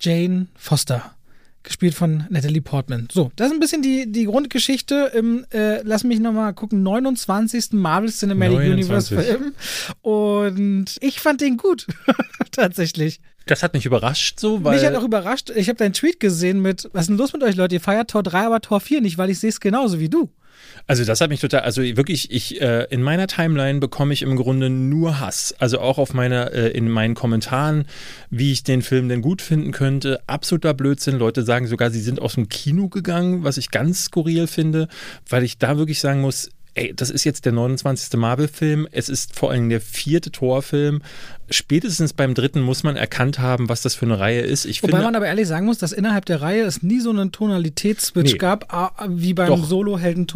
Jane 0.00 0.48
Foster 0.56 1.12
gespielt 1.68 1.94
von 1.94 2.24
Natalie 2.30 2.60
Portman. 2.60 3.08
So, 3.12 3.30
das 3.36 3.48
ist 3.48 3.52
ein 3.52 3.60
bisschen 3.60 3.82
die, 3.82 4.10
die 4.10 4.24
Grundgeschichte 4.24 5.12
im, 5.14 5.46
äh, 5.52 5.82
lass 5.82 6.02
mich 6.02 6.18
nochmal 6.18 6.52
gucken, 6.54 6.82
29. 6.82 7.72
Marvel 7.72 8.10
Cinematic 8.10 8.58
29. 8.58 8.72
Universe 8.72 9.16
Film. 9.16 9.54
Und 10.02 10.96
ich 11.00 11.20
fand 11.20 11.40
den 11.40 11.56
gut, 11.56 11.86
tatsächlich. 12.50 13.20
Das 13.46 13.62
hat 13.62 13.74
mich 13.74 13.86
überrascht 13.86 14.40
so, 14.40 14.64
weil. 14.64 14.76
Mich 14.76 14.84
hat 14.84 14.94
auch 14.94 15.04
überrascht, 15.04 15.50
ich 15.54 15.68
habe 15.68 15.78
deinen 15.78 15.92
Tweet 15.92 16.20
gesehen 16.20 16.60
mit, 16.60 16.88
was 16.92 17.02
ist 17.02 17.08
denn 17.08 17.16
los 17.16 17.32
mit 17.32 17.42
euch 17.42 17.56
Leute, 17.56 17.76
ihr 17.76 17.80
feiert 17.80 18.10
Tor 18.10 18.22
3, 18.22 18.46
aber 18.46 18.60
Tor 18.60 18.80
4 18.80 19.00
nicht, 19.00 19.16
weil 19.16 19.30
ich 19.30 19.38
sehe 19.38 19.50
es 19.50 19.60
genauso 19.60 20.00
wie 20.00 20.08
du. 20.08 20.28
Also 20.86 21.04
das 21.04 21.20
hat 21.20 21.30
mich 21.30 21.40
total, 21.40 21.60
also 21.60 21.82
wirklich, 21.82 22.30
ich 22.30 22.60
äh, 22.60 22.84
in 22.90 23.02
meiner 23.02 23.26
Timeline 23.26 23.78
bekomme 23.78 24.12
ich 24.12 24.22
im 24.22 24.36
Grunde 24.36 24.70
nur 24.70 25.20
Hass. 25.20 25.54
Also 25.58 25.80
auch 25.80 25.98
auf 25.98 26.14
meiner, 26.14 26.52
äh, 26.52 26.68
in 26.70 26.88
meinen 26.88 27.14
Kommentaren, 27.14 27.84
wie 28.30 28.52
ich 28.52 28.62
den 28.62 28.82
Film 28.82 29.08
denn 29.08 29.20
gut 29.20 29.42
finden 29.42 29.72
könnte. 29.72 30.20
Absoluter 30.26 30.74
Blödsinn. 30.74 31.18
Leute 31.18 31.42
sagen 31.42 31.66
sogar, 31.66 31.90
sie 31.90 32.00
sind 32.00 32.20
aus 32.20 32.34
dem 32.34 32.48
Kino 32.48 32.88
gegangen, 32.88 33.44
was 33.44 33.58
ich 33.58 33.70
ganz 33.70 34.04
skurril 34.04 34.46
finde, 34.46 34.88
weil 35.28 35.44
ich 35.44 35.58
da 35.58 35.76
wirklich 35.76 36.00
sagen 36.00 36.20
muss, 36.20 36.50
ey, 36.78 36.94
das 36.94 37.10
ist 37.10 37.24
jetzt 37.24 37.44
der 37.44 37.52
29. 37.52 38.18
Marvel-Film, 38.18 38.86
es 38.92 39.08
ist 39.08 39.34
vor 39.34 39.50
allem 39.50 39.68
der 39.68 39.80
vierte 39.80 40.30
Torfilm. 40.30 41.02
Spätestens 41.50 42.12
beim 42.12 42.34
dritten 42.34 42.60
muss 42.60 42.82
man 42.82 42.96
erkannt 42.96 43.38
haben, 43.38 43.68
was 43.68 43.82
das 43.82 43.94
für 43.94 44.06
eine 44.06 44.18
Reihe 44.18 44.40
ist. 44.40 44.64
Ich 44.64 44.82
Wobei 44.82 44.92
finde, 44.92 45.04
man 45.06 45.16
aber 45.16 45.26
ehrlich 45.26 45.48
sagen 45.48 45.66
muss, 45.66 45.78
dass 45.78 45.92
innerhalb 45.92 46.24
der 46.26 46.40
Reihe 46.40 46.62
es 46.62 46.82
nie 46.82 47.00
so 47.00 47.10
einen 47.10 47.32
Tonalitätsswitch 47.32 48.32
Nee. 48.32 48.38
gab, 48.38 48.92
wie 49.08 49.34
beim 49.34 49.64
Solo-Helden 49.64 50.26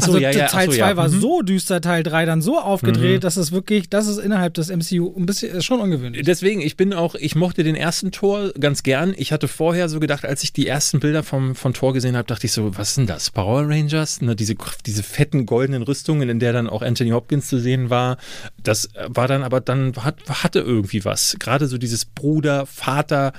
Tor. 0.00 0.02
Ach 0.02 0.06
so, 0.06 0.12
also 0.12 0.18
ja, 0.18 0.30
ja, 0.30 0.46
Teil 0.46 0.68
ach 0.68 0.72
so, 0.72 0.78
2 0.78 0.88
ja. 0.90 0.96
war 0.96 1.08
Mhm. 1.08 1.20
so 1.20 1.42
düster, 1.42 1.80
Teil 1.80 2.02
3 2.02 2.24
dann 2.26 2.42
so 2.42 2.58
aufgedreht, 2.58 3.24
dass 3.24 3.36
es 3.36 3.52
wirklich, 3.52 3.88
das 3.88 4.06
ist 4.06 4.18
innerhalb 4.18 4.54
des 4.54 4.70
MCU 4.70 5.12
ein 5.16 5.26
bisschen, 5.26 5.56
ist 5.56 5.64
schon 5.64 5.80
ungewöhnlich. 5.80 6.24
Deswegen, 6.24 6.60
ich 6.60 6.76
bin 6.76 6.92
auch, 6.92 7.14
ich 7.14 7.34
mochte 7.34 7.64
den 7.64 7.74
ersten 7.76 8.12
Tor 8.12 8.52
ganz 8.58 8.82
gern. 8.82 9.14
Ich 9.16 9.32
hatte 9.32 9.48
vorher 9.48 9.88
so 9.88 10.00
gedacht, 10.00 10.24
als 10.24 10.42
ich 10.42 10.52
die 10.52 10.66
ersten 10.66 11.00
Bilder 11.00 11.22
vom, 11.22 11.54
von 11.54 11.74
Tor 11.74 11.92
gesehen 11.92 12.16
habe, 12.16 12.26
dachte 12.26 12.46
ich 12.46 12.52
so, 12.52 12.76
was 12.76 12.94
sind 12.94 13.08
das? 13.10 13.30
Power 13.30 13.68
Rangers? 13.68 14.20
Ne, 14.20 14.36
diese, 14.36 14.54
diese 14.84 15.02
fetten 15.02 15.46
goldenen 15.46 15.82
Rüstungen, 15.82 16.28
in 16.28 16.38
der 16.38 16.52
dann 16.52 16.68
auch 16.68 16.82
Anthony 16.82 17.10
Hopkins 17.10 17.48
zu 17.48 17.58
sehen 17.58 17.90
war. 17.90 18.16
Das 18.62 18.88
war 19.08 19.28
dann 19.28 19.42
aber 19.42 19.60
dann, 19.60 19.94
hat, 19.96 20.16
hatte 20.28 20.60
irgendwie 20.60 21.04
was. 21.04 21.36
Gerade 21.38 21.66
so 21.66 21.78
dieses 21.78 22.04
Bruder, 22.04 22.66
Vater, 22.66 23.32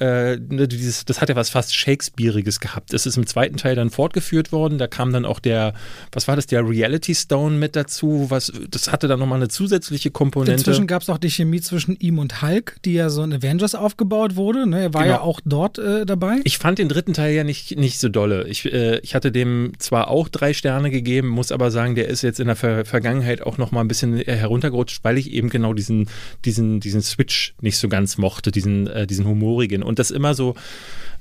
äh, 0.00 0.36
ne, 0.36 0.66
dieses, 0.68 1.04
das 1.04 1.20
hat 1.20 1.28
ja 1.28 1.36
was 1.36 1.50
fast 1.50 1.74
Shakespeareiges 1.74 2.60
gehabt. 2.60 2.92
Es 2.94 3.06
ist 3.06 3.16
im 3.16 3.26
zweiten 3.26 3.56
Teil 3.56 3.76
dann 3.76 3.90
fortgeführt 3.90 4.50
worden. 4.52 4.78
Da 4.78 4.86
kam 4.86 5.12
dann 5.12 5.24
auch 5.24 5.38
der, 5.38 5.74
was 6.12 6.26
war 6.28 6.36
das, 6.36 6.46
der 6.46 6.68
Reality 6.68 7.14
Stone 7.14 7.56
mit 7.56 7.76
dazu. 7.76 8.26
Was, 8.28 8.52
das 8.70 8.90
hatte 8.90 9.06
dann 9.08 9.18
nochmal 9.20 9.38
eine 9.38 9.48
zusätzliche 9.48 10.10
Komponente. 10.10 10.52
Inzwischen 10.52 10.86
gab 10.86 11.02
es 11.02 11.08
auch 11.10 11.18
die 11.18 11.30
Chemie 11.30 11.60
zwischen 11.60 11.96
ihm 11.96 12.18
und 12.18 12.42
Hulk, 12.42 12.76
die 12.84 12.94
ja 12.94 13.08
so 13.08 13.22
in 13.22 13.32
Avengers 13.32 13.74
aufgebaut 13.74 14.36
wurde. 14.36 14.66
Ne? 14.66 14.82
Er 14.82 14.94
war 14.94 15.04
Genau. 15.04 15.14
ja 15.16 15.20
auch 15.20 15.40
dort 15.44 15.78
äh, 15.78 16.04
dabei. 16.06 16.40
Ich 16.44 16.58
fand 16.58 16.78
den 16.78 16.88
dritten 16.88 17.12
Teil 17.12 17.34
ja 17.34 17.44
nicht, 17.44 17.76
nicht 17.78 18.00
so 18.00 18.08
dolle. 18.08 18.48
Ich, 18.48 18.64
äh, 18.72 18.98
ich 19.00 19.14
hatte 19.14 19.30
dem 19.30 19.72
zwar 19.78 20.08
auch 20.08 20.28
drei 20.28 20.52
Sterne 20.54 20.90
gegeben, 20.90 21.28
muss 21.28 21.52
aber 21.52 21.70
sagen, 21.70 21.94
der 21.94 22.08
ist 22.08 22.22
jetzt 22.22 22.40
in 22.40 22.46
der 22.46 22.56
Ver 22.56 22.84
Vergangenheit 22.84 23.42
auch 23.42 23.58
noch 23.58 23.70
mal 23.70 23.80
ein 23.82 23.88
bisschen 23.88 24.18
äh, 24.18 24.24
heruntergerutscht, 24.34 25.04
weil 25.04 25.18
ich 25.18 25.30
eben 25.32 25.50
genau 25.50 25.72
diesen, 25.74 26.08
diesen, 26.44 26.80
diesen 26.80 27.02
Switch 27.02 27.54
nicht 27.60 27.78
so 27.78 27.88
ganz 27.88 28.18
mochte, 28.18 28.50
diesen, 28.50 28.86
äh, 28.88 29.06
diesen 29.06 29.26
humorigen. 29.26 29.83
Und 29.84 29.98
das 29.98 30.10
immer 30.10 30.34
so, 30.34 30.54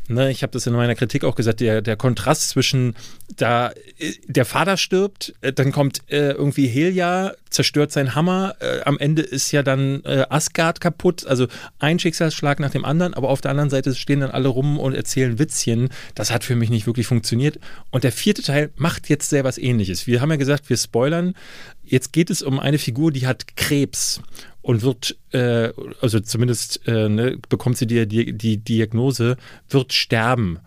ne, 0.08 0.32
ich 0.32 0.43
habe 0.43 0.52
das 0.52 0.67
in 0.67 0.73
meiner 0.73 0.95
Kritik 0.95 1.23
auch 1.23 1.36
gesagt, 1.36 1.60
der, 1.60 1.82
der 1.82 1.95
Kontrast 1.95 2.49
zwischen 2.49 2.95
da 3.36 3.71
äh, 3.97 4.13
der 4.28 4.45
Vater 4.45 4.78
stirbt, 4.78 5.34
äh, 5.41 5.54
dann 5.54 5.71
kommt 5.71 6.02
äh, 6.08 6.32
irgendwie 6.32 6.67
Helia, 6.67 7.34
zerstört 7.49 7.91
seinen 7.91 8.15
Hammer, 8.15 8.56
äh, 8.60 8.82
am 8.82 8.97
Ende 8.97 9.21
ist 9.21 9.52
ja 9.52 9.63
dann 9.63 10.04
äh, 10.04 10.26
Asgard 10.30 10.82
kaputt, 10.82 11.26
also 11.26 11.47
ein 11.80 11.99
Schicksalsschlag 11.99 12.60
nach 12.60 12.71
dem 12.71 12.86
anderen, 12.86 13.13
aber 13.13 13.30
auf 13.30 13.41
der 13.41 13.52
anderen 13.52 13.69
Seite 13.69 13.93
stehen 13.95 14.21
dann 14.21 14.32
alle 14.32 14.49
rum 14.49 14.80
und 14.80 14.93
erzählen 14.93 15.39
Witzchen. 15.39 15.89
Das 16.15 16.32
hat 16.32 16.43
für 16.43 16.56
mich 16.56 16.69
nicht 16.69 16.88
wirklich 16.88 17.08
funktioniert. 17.08 17.60
Und 17.91 18.04
der 18.04 18.12
vierte 18.12 18.41
Teil 18.41 18.71
macht 18.76 19.10
jetzt 19.10 19.30
sehr 19.30 19.43
was 19.43 19.58
ähnliches. 19.58 20.08
Wir 20.08 20.21
haben 20.21 20.32
ja 20.32 20.38
gesagt, 20.38 20.69
wir 20.69 20.78
spoilern. 20.78 21.36
Jetzt 21.84 22.13
geht 22.13 22.30
es 22.30 22.41
um 22.41 22.60
eine 22.60 22.78
Figur, 22.78 23.12
die 23.12 23.28
hat 23.28 23.56
Krebs 23.56 24.21
und 24.63 24.82
wird, 24.82 25.15
äh, 25.32 25.69
also 26.02 26.19
zumindest 26.21 26.88
äh, 26.88 27.10
ne, 27.10 27.38
bekommt 27.49 27.78
sie 27.78 27.86
die, 27.86 28.08
die, 28.08 28.34
die 28.34 28.58
Diagnose, 28.58 29.38
wird 29.69 29.93
sterben. 29.93 30.60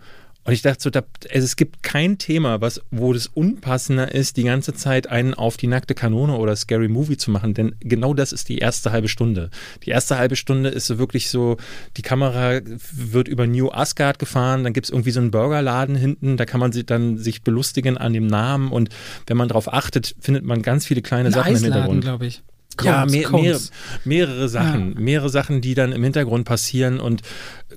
Und 0.47 0.53
ich 0.53 0.61
dachte 0.61 0.81
so, 0.81 0.89
da, 0.89 1.01
also 1.33 1.43
es 1.43 1.57
gibt 1.57 1.83
kein 1.83 2.17
Thema, 2.19 2.61
was, 2.61 2.81
wo 2.89 3.11
das 3.11 3.27
unpassender 3.27 4.13
ist, 4.13 4.37
die 4.37 4.43
ganze 4.43 4.73
Zeit 4.73 5.07
einen 5.07 5.33
auf 5.33 5.57
die 5.57 5.67
nackte 5.67 5.93
Kanone 5.93 6.37
oder 6.37 6.55
Scary 6.55 6.87
Movie 6.87 7.17
zu 7.17 7.31
machen, 7.31 7.53
denn 7.53 7.75
genau 7.81 8.13
das 8.13 8.31
ist 8.31 8.47
die 8.47 8.59
erste 8.59 8.93
halbe 8.93 9.09
Stunde. 9.09 9.49
Die 9.83 9.89
erste 9.89 10.17
halbe 10.17 10.37
Stunde 10.37 10.69
ist 10.69 10.85
so 10.85 10.99
wirklich 10.99 11.29
so, 11.29 11.57
die 11.97 12.01
Kamera 12.01 12.61
wird 12.93 13.27
über 13.27 13.45
New 13.45 13.71
Asgard 13.71 14.19
gefahren, 14.19 14.63
dann 14.63 14.71
gibt 14.71 14.85
es 14.85 14.89
irgendwie 14.89 15.11
so 15.11 15.19
einen 15.19 15.31
Burgerladen 15.31 15.97
hinten, 15.97 16.37
da 16.37 16.45
kann 16.45 16.61
man 16.61 16.71
sich 16.71 16.85
dann 16.85 17.17
sich 17.17 17.41
belustigen 17.41 17.97
an 17.97 18.13
dem 18.13 18.27
Namen 18.27 18.71
und 18.71 18.87
wenn 19.25 19.35
man 19.35 19.49
darauf 19.49 19.73
achtet, 19.73 20.15
findet 20.21 20.45
man 20.45 20.61
ganz 20.61 20.85
viele 20.85 21.01
kleine 21.01 21.27
Ein 21.27 21.33
Sachen 21.33 21.49
im 21.49 21.55
Eisladen, 21.55 21.73
Hintergrund. 21.73 22.03
glaube 22.05 22.25
ich. 22.25 22.41
Ja, 22.83 23.01
Cones, 23.01 23.11
mehr, 23.11 23.23
Cones. 23.27 23.71
mehrere, 24.03 24.29
mehrere 24.29 24.49
Sachen, 24.49 24.93
mehrere 24.95 25.29
Sachen, 25.29 25.61
die 25.61 25.73
dann 25.73 25.91
im 25.91 26.03
Hintergrund 26.03 26.45
passieren 26.45 26.99
und 26.99 27.21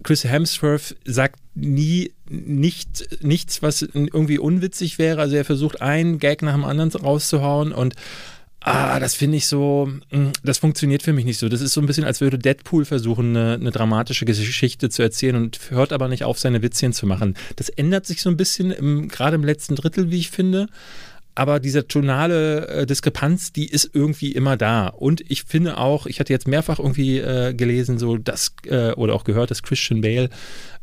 Chris 0.03 0.25
Hemsworth 0.25 0.97
sagt 1.05 1.39
nie 1.55 2.13
nicht, 2.29 3.23
nichts, 3.23 3.63
was 3.63 3.83
irgendwie 3.83 4.39
unwitzig 4.39 4.99
wäre. 4.99 5.21
Also 5.21 5.37
er 5.37 5.45
versucht 5.45 5.83
einen 5.83 6.19
Gag 6.19 6.43
nach 6.43 6.55
dem 6.55 6.65
anderen 6.65 6.91
rauszuhauen 6.93 7.73
und 7.73 7.95
Ah, 8.63 9.01
das 9.01 9.15
finde 9.15 9.39
ich 9.39 9.47
so, 9.47 9.89
mh, 10.11 10.33
das 10.45 10.59
funktioniert 10.59 11.03
für 11.03 11.15
mich 11.15 11.25
nicht 11.25 11.39
so. 11.39 11.49
Das 11.49 11.63
ist 11.63 11.73
so 11.73 11.81
ein 11.81 11.87
bisschen, 11.87 12.05
als 12.05 12.21
würde 12.21 12.39
Deadpool 12.39 12.85
versuchen, 12.85 13.35
eine, 13.35 13.55
eine 13.55 13.71
dramatische 13.71 14.27
Geschichte 14.27 14.91
zu 14.91 15.01
erzählen 15.03 15.37
und 15.37 15.59
hört 15.71 15.95
aber 15.95 16.09
nicht 16.09 16.25
auf, 16.25 16.39
seine 16.39 16.61
Witzchen 16.61 16.93
zu 16.93 17.07
machen. 17.07 17.37
Das 17.57 17.71
ändert 17.71 18.05
sich 18.05 18.21
so 18.21 18.29
ein 18.29 18.37
bisschen, 18.37 19.09
gerade 19.09 19.37
im 19.37 19.45
letzten 19.45 19.77
Drittel, 19.77 20.11
wie 20.11 20.19
ich 20.19 20.31
finde. 20.31 20.67
Aber 21.35 21.61
diese 21.61 21.87
tonale 21.87 22.67
äh, 22.69 22.87
Diskrepanz, 22.87 23.53
die 23.53 23.69
ist 23.69 23.91
irgendwie 23.93 24.33
immer 24.33 24.57
da. 24.57 24.89
Und 24.89 25.23
ich 25.31 25.45
finde 25.45 25.79
auch, 25.79 26.07
ich 26.07 26.21
hatte 26.21 26.33
jetzt 26.33 26.49
mehrfach 26.49 26.79
irgendwie 26.79 27.19
äh, 27.19 27.55
gelesen, 27.55 27.99
so 27.99 28.17
dass, 28.17 28.55
äh, 28.67 28.93
oder 28.93 29.15
auch 29.15 29.25
gehört, 29.25 29.51
dass 29.51 29.63
Christian 29.63 30.01
Bale 30.01 30.31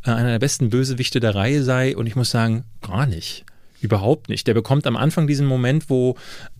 äh, 0.05 0.11
einer 0.11 0.31
der 0.31 0.39
besten 0.39 0.69
Bösewichte 0.69 1.19
der 1.19 1.35
Reihe 1.35 1.63
sei. 1.63 1.95
Und 1.95 2.07
ich 2.07 2.15
muss 2.15 2.31
sagen, 2.31 2.63
gar 2.81 3.05
nicht. 3.05 3.45
Überhaupt 3.81 4.29
nicht. 4.29 4.47
Der 4.47 4.53
bekommt 4.53 4.87
am 4.87 4.95
Anfang 4.97 5.27
diesen 5.27 5.45
Moment, 5.45 5.89
wo, 5.89 6.15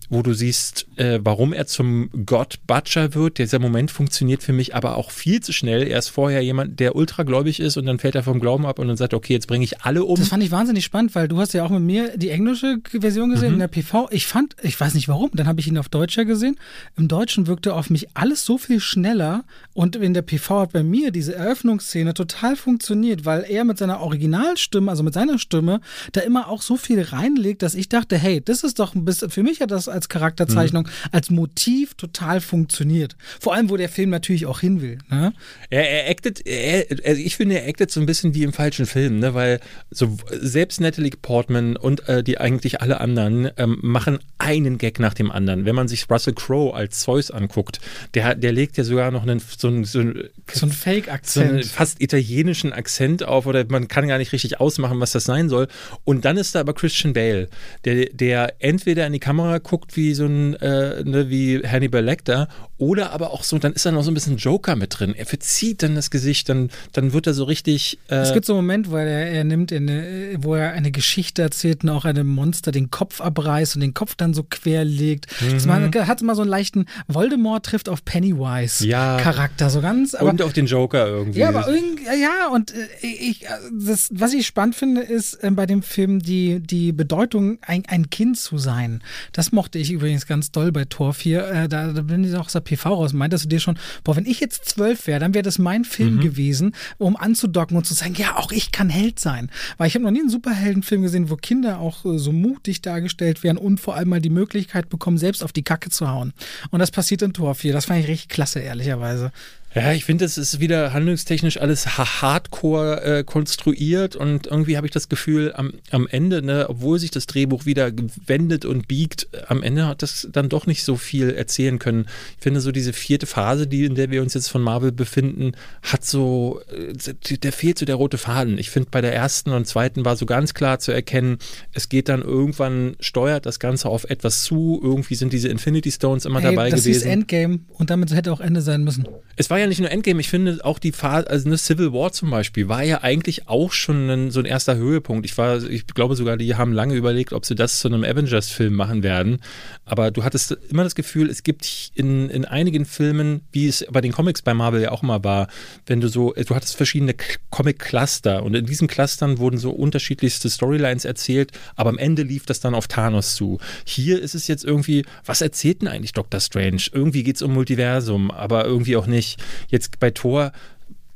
wo 0.08 0.22
du 0.22 0.32
siehst, 0.32 0.86
äh, 0.96 1.18
warum 1.22 1.52
er 1.52 1.66
zum 1.66 2.10
Gott 2.26 2.60
Butcher 2.66 3.14
wird. 3.14 3.38
Dieser 3.38 3.58
Moment 3.58 3.90
funktioniert 3.90 4.42
für 4.42 4.52
mich 4.52 4.74
aber 4.74 4.96
auch 4.96 5.10
viel 5.10 5.40
zu 5.40 5.52
schnell. 5.52 5.82
Er 5.86 5.98
ist 5.98 6.08
vorher 6.08 6.40
jemand, 6.42 6.78
der 6.80 6.94
ultragläubig 6.96 7.58
ist 7.60 7.76
und 7.76 7.86
dann 7.86 7.98
fällt 7.98 8.14
er 8.14 8.22
vom 8.22 8.38
Glauben 8.40 8.66
ab 8.66 8.78
und 8.78 8.88
dann 8.88 8.96
sagt, 8.96 9.14
okay, 9.14 9.32
jetzt 9.34 9.48
bringe 9.48 9.64
ich 9.64 9.82
alle 9.82 10.04
um. 10.04 10.16
Das 10.16 10.28
fand 10.28 10.42
ich 10.42 10.50
wahnsinnig 10.50 10.84
spannend, 10.84 11.14
weil 11.14 11.26
du 11.28 11.38
hast 11.38 11.54
ja 11.54 11.64
auch 11.64 11.70
mit 11.70 11.82
mir 11.82 12.16
die 12.16 12.30
englische 12.30 12.78
Version 12.90 13.30
gesehen 13.30 13.48
Mhm. 13.48 13.54
in 13.54 13.60
der 13.60 13.68
PV. 13.68 14.08
Ich 14.12 14.26
fand, 14.26 14.54
ich 14.62 14.78
weiß 14.80 14.94
nicht 14.94 15.08
warum, 15.08 15.30
dann 15.34 15.46
habe 15.48 15.60
ich 15.60 15.66
ihn 15.66 15.76
auf 15.78 15.88
Deutsch 15.88 16.16
ja 16.16 16.24
gesehen. 16.24 16.56
Im 16.96 17.08
Deutschen 17.08 17.46
wirkte 17.48 17.74
auf 17.74 17.90
mich 17.90 18.08
alles 18.14 18.44
so 18.44 18.58
viel 18.58 18.78
schneller 18.80 19.44
und 19.74 19.96
in 19.96 20.14
der 20.14 20.22
PV 20.22 20.60
hat 20.60 20.72
bei 20.72 20.82
mir 20.84 21.10
diese 21.10 21.34
Eröffnungsszene 21.34 22.14
total 22.14 22.54
funktioniert, 22.56 23.24
weil 23.24 23.44
er 23.48 23.64
mit 23.64 23.76
seiner 23.78 24.00
Originalstimme, 24.00 24.90
also 24.90 25.02
mit 25.02 25.14
seiner 25.14 25.38
Stimme, 25.38 25.80
da 26.12 26.20
immer 26.20 26.48
auch 26.48 26.62
so 26.62 26.76
viel 26.76 27.07
reinlegt, 27.12 27.62
dass 27.62 27.74
ich 27.74 27.88
dachte, 27.88 28.16
hey, 28.16 28.40
das 28.40 28.64
ist 28.64 28.78
doch 28.78 28.94
ein 28.94 29.04
bisschen, 29.04 29.30
für 29.30 29.42
mich 29.42 29.60
hat 29.60 29.70
das 29.70 29.88
als 29.88 30.08
Charakterzeichnung, 30.08 30.84
mhm. 30.84 31.08
als 31.12 31.30
Motiv 31.30 31.94
total 31.94 32.40
funktioniert. 32.40 33.16
Vor 33.40 33.54
allem, 33.54 33.70
wo 33.70 33.76
der 33.76 33.88
Film 33.88 34.10
natürlich 34.10 34.46
auch 34.46 34.60
hin 34.60 34.80
will. 34.80 34.98
Ne? 35.10 35.32
Er, 35.70 35.88
er 35.88 36.10
actet, 36.10 36.46
er, 36.46 36.86
also 37.04 37.20
ich 37.20 37.36
finde, 37.36 37.60
er 37.60 37.68
actet 37.68 37.90
so 37.90 38.00
ein 38.00 38.06
bisschen 38.06 38.34
wie 38.34 38.42
im 38.42 38.52
falschen 38.52 38.86
Film, 38.86 39.18
ne? 39.18 39.34
weil 39.34 39.60
so 39.90 40.16
selbst 40.30 40.80
Natalie 40.80 41.12
Portman 41.20 41.76
und 41.76 42.08
äh, 42.08 42.22
die 42.22 42.38
eigentlich 42.38 42.80
alle 42.80 43.00
anderen 43.00 43.50
ähm, 43.56 43.78
machen 43.82 44.18
einen 44.38 44.78
Gag 44.78 44.98
nach 44.98 45.14
dem 45.14 45.30
anderen. 45.30 45.64
Wenn 45.64 45.74
man 45.74 45.88
sich 45.88 46.10
Russell 46.10 46.34
Crowe 46.34 46.74
als 46.74 47.00
Zeus 47.00 47.30
anguckt, 47.30 47.80
der, 48.14 48.34
der 48.34 48.52
legt 48.52 48.76
ja 48.76 48.84
sogar 48.84 49.10
noch 49.10 49.22
einen, 49.22 49.40
so, 49.40 49.68
einen, 49.68 49.84
so, 49.84 50.00
einen, 50.00 50.28
so 50.50 50.66
einen 50.66 50.72
Fake-Akzent. 50.72 51.48
So 51.48 51.54
einen 51.54 51.62
fast 51.64 52.00
italienischen 52.00 52.72
Akzent 52.72 53.22
auf 53.22 53.46
oder 53.46 53.64
man 53.68 53.88
kann 53.88 54.08
gar 54.08 54.18
nicht 54.18 54.32
richtig 54.32 54.60
ausmachen, 54.60 55.00
was 55.00 55.12
das 55.12 55.24
sein 55.24 55.48
soll. 55.48 55.68
Und 56.04 56.24
dann 56.24 56.36
ist 56.36 56.54
da 56.54 56.60
aber 56.60 56.74
Christian 56.98 57.12
Bale, 57.12 57.48
der, 57.84 58.06
der 58.06 58.54
entweder 58.58 59.06
in 59.06 59.12
die 59.12 59.20
Kamera 59.20 59.58
guckt 59.58 59.96
wie 59.96 60.14
so 60.14 60.26
ein, 60.26 60.54
äh, 60.54 61.04
ne, 61.04 61.30
wie 61.30 61.62
Hannibal 61.64 62.04
Lecter 62.04 62.48
oder 62.76 63.12
aber 63.12 63.32
auch 63.32 63.42
so, 63.42 63.58
dann 63.58 63.72
ist 63.72 63.84
da 63.86 63.90
noch 63.90 64.02
so 64.02 64.10
ein 64.10 64.14
bisschen 64.14 64.36
Joker 64.36 64.76
mit 64.76 64.98
drin. 64.98 65.14
Er 65.16 65.26
verzieht 65.26 65.82
dann 65.82 65.96
das 65.96 66.10
Gesicht, 66.10 66.48
dann, 66.48 66.70
dann 66.92 67.12
wird 67.12 67.26
er 67.26 67.34
so 67.34 67.44
richtig. 67.44 67.98
Äh 68.08 68.16
es 68.16 68.32
gibt 68.32 68.46
so 68.46 68.54
einen 68.54 68.64
Moment, 68.64 68.90
weil 68.90 69.08
er, 69.08 69.30
er 69.30 69.44
nimmt, 69.44 69.72
eine, 69.72 70.36
wo 70.38 70.54
er 70.54 70.72
eine 70.72 70.92
Geschichte 70.92 71.42
erzählt 71.42 71.82
und 71.82 71.90
auch 71.90 72.04
einem 72.04 72.28
Monster 72.28 72.70
den 72.70 72.90
Kopf 72.90 73.20
abreißt 73.20 73.74
und 73.74 73.80
den 73.80 73.94
Kopf 73.94 74.14
dann 74.14 74.32
so 74.32 74.44
quer 74.48 74.84
legt. 74.84 75.26
Mhm. 75.40 75.66
Man 75.66 75.92
hat 75.92 76.22
mal 76.22 76.36
so 76.36 76.42
einen 76.42 76.50
leichten 76.50 76.86
Voldemort 77.08 77.66
trifft 77.66 77.88
auf 77.88 78.04
Pennywise 78.04 78.86
ja. 78.86 79.18
Charakter, 79.18 79.70
so 79.70 79.80
ganz. 79.80 80.14
Aber, 80.14 80.30
und 80.30 80.40
auf 80.42 80.52
den 80.52 80.66
Joker 80.66 81.06
irgendwie. 81.06 81.40
Ja, 81.40 81.48
aber 81.48 81.68
irgendwie, 81.68 82.04
ja, 82.04 82.48
und 82.52 82.72
äh, 82.72 82.86
ich, 83.02 83.44
das, 83.72 84.08
was 84.12 84.32
ich 84.34 84.46
spannend 84.46 84.76
finde, 84.76 85.00
ist 85.00 85.34
äh, 85.42 85.50
bei 85.50 85.66
dem 85.66 85.82
Film 85.82 86.20
die, 86.20 86.60
die 86.60 86.87
Bedeutung, 86.92 87.58
ein, 87.62 87.84
ein 87.88 88.10
Kind 88.10 88.38
zu 88.38 88.58
sein. 88.58 89.02
Das 89.32 89.52
mochte 89.52 89.78
ich 89.78 89.90
übrigens 89.90 90.26
ganz 90.26 90.50
doll 90.50 90.72
bei 90.72 90.84
Tor 90.84 91.14
4. 91.14 91.48
Äh, 91.48 91.68
da, 91.68 91.92
da 91.92 92.02
bin 92.02 92.24
ich 92.24 92.34
auch 92.36 92.46
aus 92.46 92.52
der 92.52 92.60
PV 92.60 92.94
raus. 92.94 93.12
Meintest 93.12 93.44
du 93.44 93.48
dir 93.48 93.60
schon, 93.60 93.78
boah, 94.04 94.16
wenn 94.16 94.26
ich 94.26 94.40
jetzt 94.40 94.64
zwölf 94.66 95.06
wäre, 95.06 95.20
dann 95.20 95.34
wäre 95.34 95.42
das 95.42 95.58
mein 95.58 95.84
Film 95.84 96.16
mhm. 96.16 96.20
gewesen, 96.20 96.74
um 96.98 97.16
anzudocken 97.16 97.76
und 97.76 97.86
zu 97.86 97.94
sagen, 97.94 98.14
ja, 98.16 98.36
auch 98.36 98.52
ich 98.52 98.72
kann 98.72 98.88
Held 98.88 99.18
sein. 99.18 99.50
Weil 99.76 99.88
ich 99.88 99.94
habe 99.94 100.04
noch 100.04 100.10
nie 100.10 100.20
einen 100.20 100.30
Superheldenfilm 100.30 101.02
gesehen, 101.02 101.30
wo 101.30 101.36
Kinder 101.36 101.80
auch 101.80 102.04
äh, 102.04 102.18
so 102.18 102.32
mutig 102.32 102.82
dargestellt 102.82 103.42
werden 103.42 103.58
und 103.58 103.80
vor 103.80 103.96
allem 103.96 104.08
mal 104.08 104.20
die 104.20 104.30
Möglichkeit 104.30 104.88
bekommen, 104.88 105.18
selbst 105.18 105.42
auf 105.42 105.52
die 105.52 105.62
Kacke 105.62 105.90
zu 105.90 106.08
hauen. 106.08 106.32
Und 106.70 106.80
das 106.80 106.90
passiert 106.90 107.22
in 107.22 107.32
Tor 107.32 107.54
4. 107.54 107.72
Das 107.72 107.86
fand 107.86 108.00
ich 108.00 108.08
richtig 108.08 108.28
klasse, 108.28 108.60
ehrlicherweise. 108.60 109.32
Ja, 109.74 109.92
ich 109.92 110.04
finde, 110.04 110.24
es 110.24 110.38
ist 110.38 110.60
wieder 110.60 110.94
handlungstechnisch 110.94 111.60
alles 111.60 111.98
hardcore 111.98 113.02
äh, 113.02 113.24
konstruiert 113.24 114.16
und 114.16 114.46
irgendwie 114.46 114.76
habe 114.78 114.86
ich 114.86 114.92
das 114.92 115.10
Gefühl, 115.10 115.52
am, 115.54 115.74
am 115.90 116.08
Ende, 116.08 116.40
ne, 116.40 116.66
obwohl 116.68 116.98
sich 116.98 117.10
das 117.10 117.26
Drehbuch 117.26 117.66
wieder 117.66 117.92
wendet 118.26 118.64
und 118.64 118.88
biegt, 118.88 119.28
am 119.46 119.62
Ende 119.62 119.86
hat 119.86 120.02
das 120.02 120.26
dann 120.32 120.48
doch 120.48 120.66
nicht 120.66 120.84
so 120.84 120.96
viel 120.96 121.30
erzählen 121.30 121.78
können. 121.78 122.06
Ich 122.38 122.42
finde, 122.42 122.60
so 122.60 122.72
diese 122.72 122.94
vierte 122.94 123.26
Phase, 123.26 123.66
die, 123.66 123.84
in 123.84 123.94
der 123.94 124.10
wir 124.10 124.22
uns 124.22 124.32
jetzt 124.32 124.48
von 124.48 124.62
Marvel 124.62 124.90
befinden, 124.90 125.52
hat 125.82 126.04
so, 126.04 126.62
äh, 126.72 127.36
der 127.36 127.52
fehlt 127.52 127.78
so 127.78 127.84
der 127.84 127.96
rote 127.96 128.16
Faden. 128.16 128.56
Ich 128.56 128.70
finde, 128.70 128.88
bei 128.90 129.02
der 129.02 129.14
ersten 129.14 129.50
und 129.50 129.66
zweiten 129.66 130.06
war 130.06 130.16
so 130.16 130.24
ganz 130.24 130.54
klar 130.54 130.78
zu 130.78 130.92
erkennen, 130.92 131.38
es 131.74 131.90
geht 131.90 132.08
dann 132.08 132.22
irgendwann, 132.22 132.96
steuert 133.00 133.44
das 133.44 133.60
Ganze 133.60 133.90
auf 133.90 134.04
etwas 134.04 134.44
zu, 134.44 134.80
irgendwie 134.82 135.14
sind 135.14 135.32
diese 135.32 135.48
Infinity 135.48 135.92
Stones 135.92 136.24
immer 136.24 136.40
hey, 136.40 136.54
dabei 136.54 136.70
das 136.70 136.80
gewesen. 136.80 137.00
Das 137.00 137.06
ist 137.06 137.12
Endgame 137.12 137.60
und 137.74 137.90
damit 137.90 138.14
hätte 138.14 138.32
auch 138.32 138.40
Ende 138.40 138.62
sein 138.62 138.82
müssen. 138.82 139.06
Es 139.36 139.50
war 139.50 139.57
war 139.58 139.62
ja 139.62 139.66
nicht 139.66 139.80
nur 139.80 139.90
Endgame, 139.90 140.20
ich 140.20 140.28
finde 140.28 140.64
auch 140.64 140.78
die 140.78 140.92
Phase, 140.92 141.28
also 141.28 141.48
eine 141.48 141.58
Civil 141.58 141.92
War 141.92 142.12
zum 142.12 142.30
Beispiel, 142.30 142.68
war 142.68 142.84
ja 142.84 143.02
eigentlich 143.02 143.48
auch 143.48 143.72
schon 143.72 144.08
ein, 144.08 144.30
so 144.30 144.38
ein 144.38 144.46
erster 144.46 144.76
Höhepunkt. 144.76 145.26
Ich 145.26 145.36
war, 145.36 145.60
ich 145.64 145.84
glaube 145.88 146.14
sogar, 146.14 146.36
die 146.36 146.54
haben 146.54 146.72
lange 146.72 146.94
überlegt, 146.94 147.32
ob 147.32 147.44
sie 147.44 147.56
das 147.56 147.80
zu 147.80 147.88
einem 147.88 148.04
Avengers-Film 148.04 148.72
machen 148.72 149.02
werden. 149.02 149.40
Aber 149.84 150.12
du 150.12 150.22
hattest 150.22 150.52
immer 150.70 150.84
das 150.84 150.94
Gefühl, 150.94 151.28
es 151.28 151.42
gibt 151.42 151.90
in, 151.94 152.30
in 152.30 152.44
einigen 152.44 152.84
Filmen, 152.84 153.40
wie 153.50 153.66
es 153.66 153.84
bei 153.90 154.00
den 154.00 154.12
Comics 154.12 154.42
bei 154.42 154.54
Marvel 154.54 154.80
ja 154.80 154.92
auch 154.92 155.02
immer 155.02 155.24
war, 155.24 155.48
wenn 155.86 156.00
du 156.00 156.06
so, 156.06 156.34
du 156.34 156.54
hattest 156.54 156.76
verschiedene 156.76 157.14
Comic-Cluster 157.50 158.44
und 158.44 158.54
in 158.54 158.64
diesen 158.64 158.86
Clustern 158.86 159.38
wurden 159.38 159.58
so 159.58 159.70
unterschiedlichste 159.70 160.50
Storylines 160.50 161.04
erzählt, 161.04 161.50
aber 161.74 161.90
am 161.90 161.98
Ende 161.98 162.22
lief 162.22 162.46
das 162.46 162.60
dann 162.60 162.76
auf 162.76 162.86
Thanos 162.86 163.34
zu. 163.34 163.58
Hier 163.84 164.22
ist 164.22 164.36
es 164.36 164.46
jetzt 164.46 164.64
irgendwie, 164.64 165.04
was 165.24 165.40
erzählt 165.40 165.82
denn 165.82 165.88
eigentlich 165.88 166.12
Doctor 166.12 166.38
Strange? 166.38 166.82
Irgendwie 166.92 167.24
geht 167.24 167.36
es 167.36 167.42
um 167.42 167.54
Multiversum, 167.54 168.30
aber 168.30 168.64
irgendwie 168.64 168.96
auch 168.96 169.08
nicht. 169.08 169.42
Jetzt 169.68 169.98
bei 170.00 170.10
Thor 170.10 170.52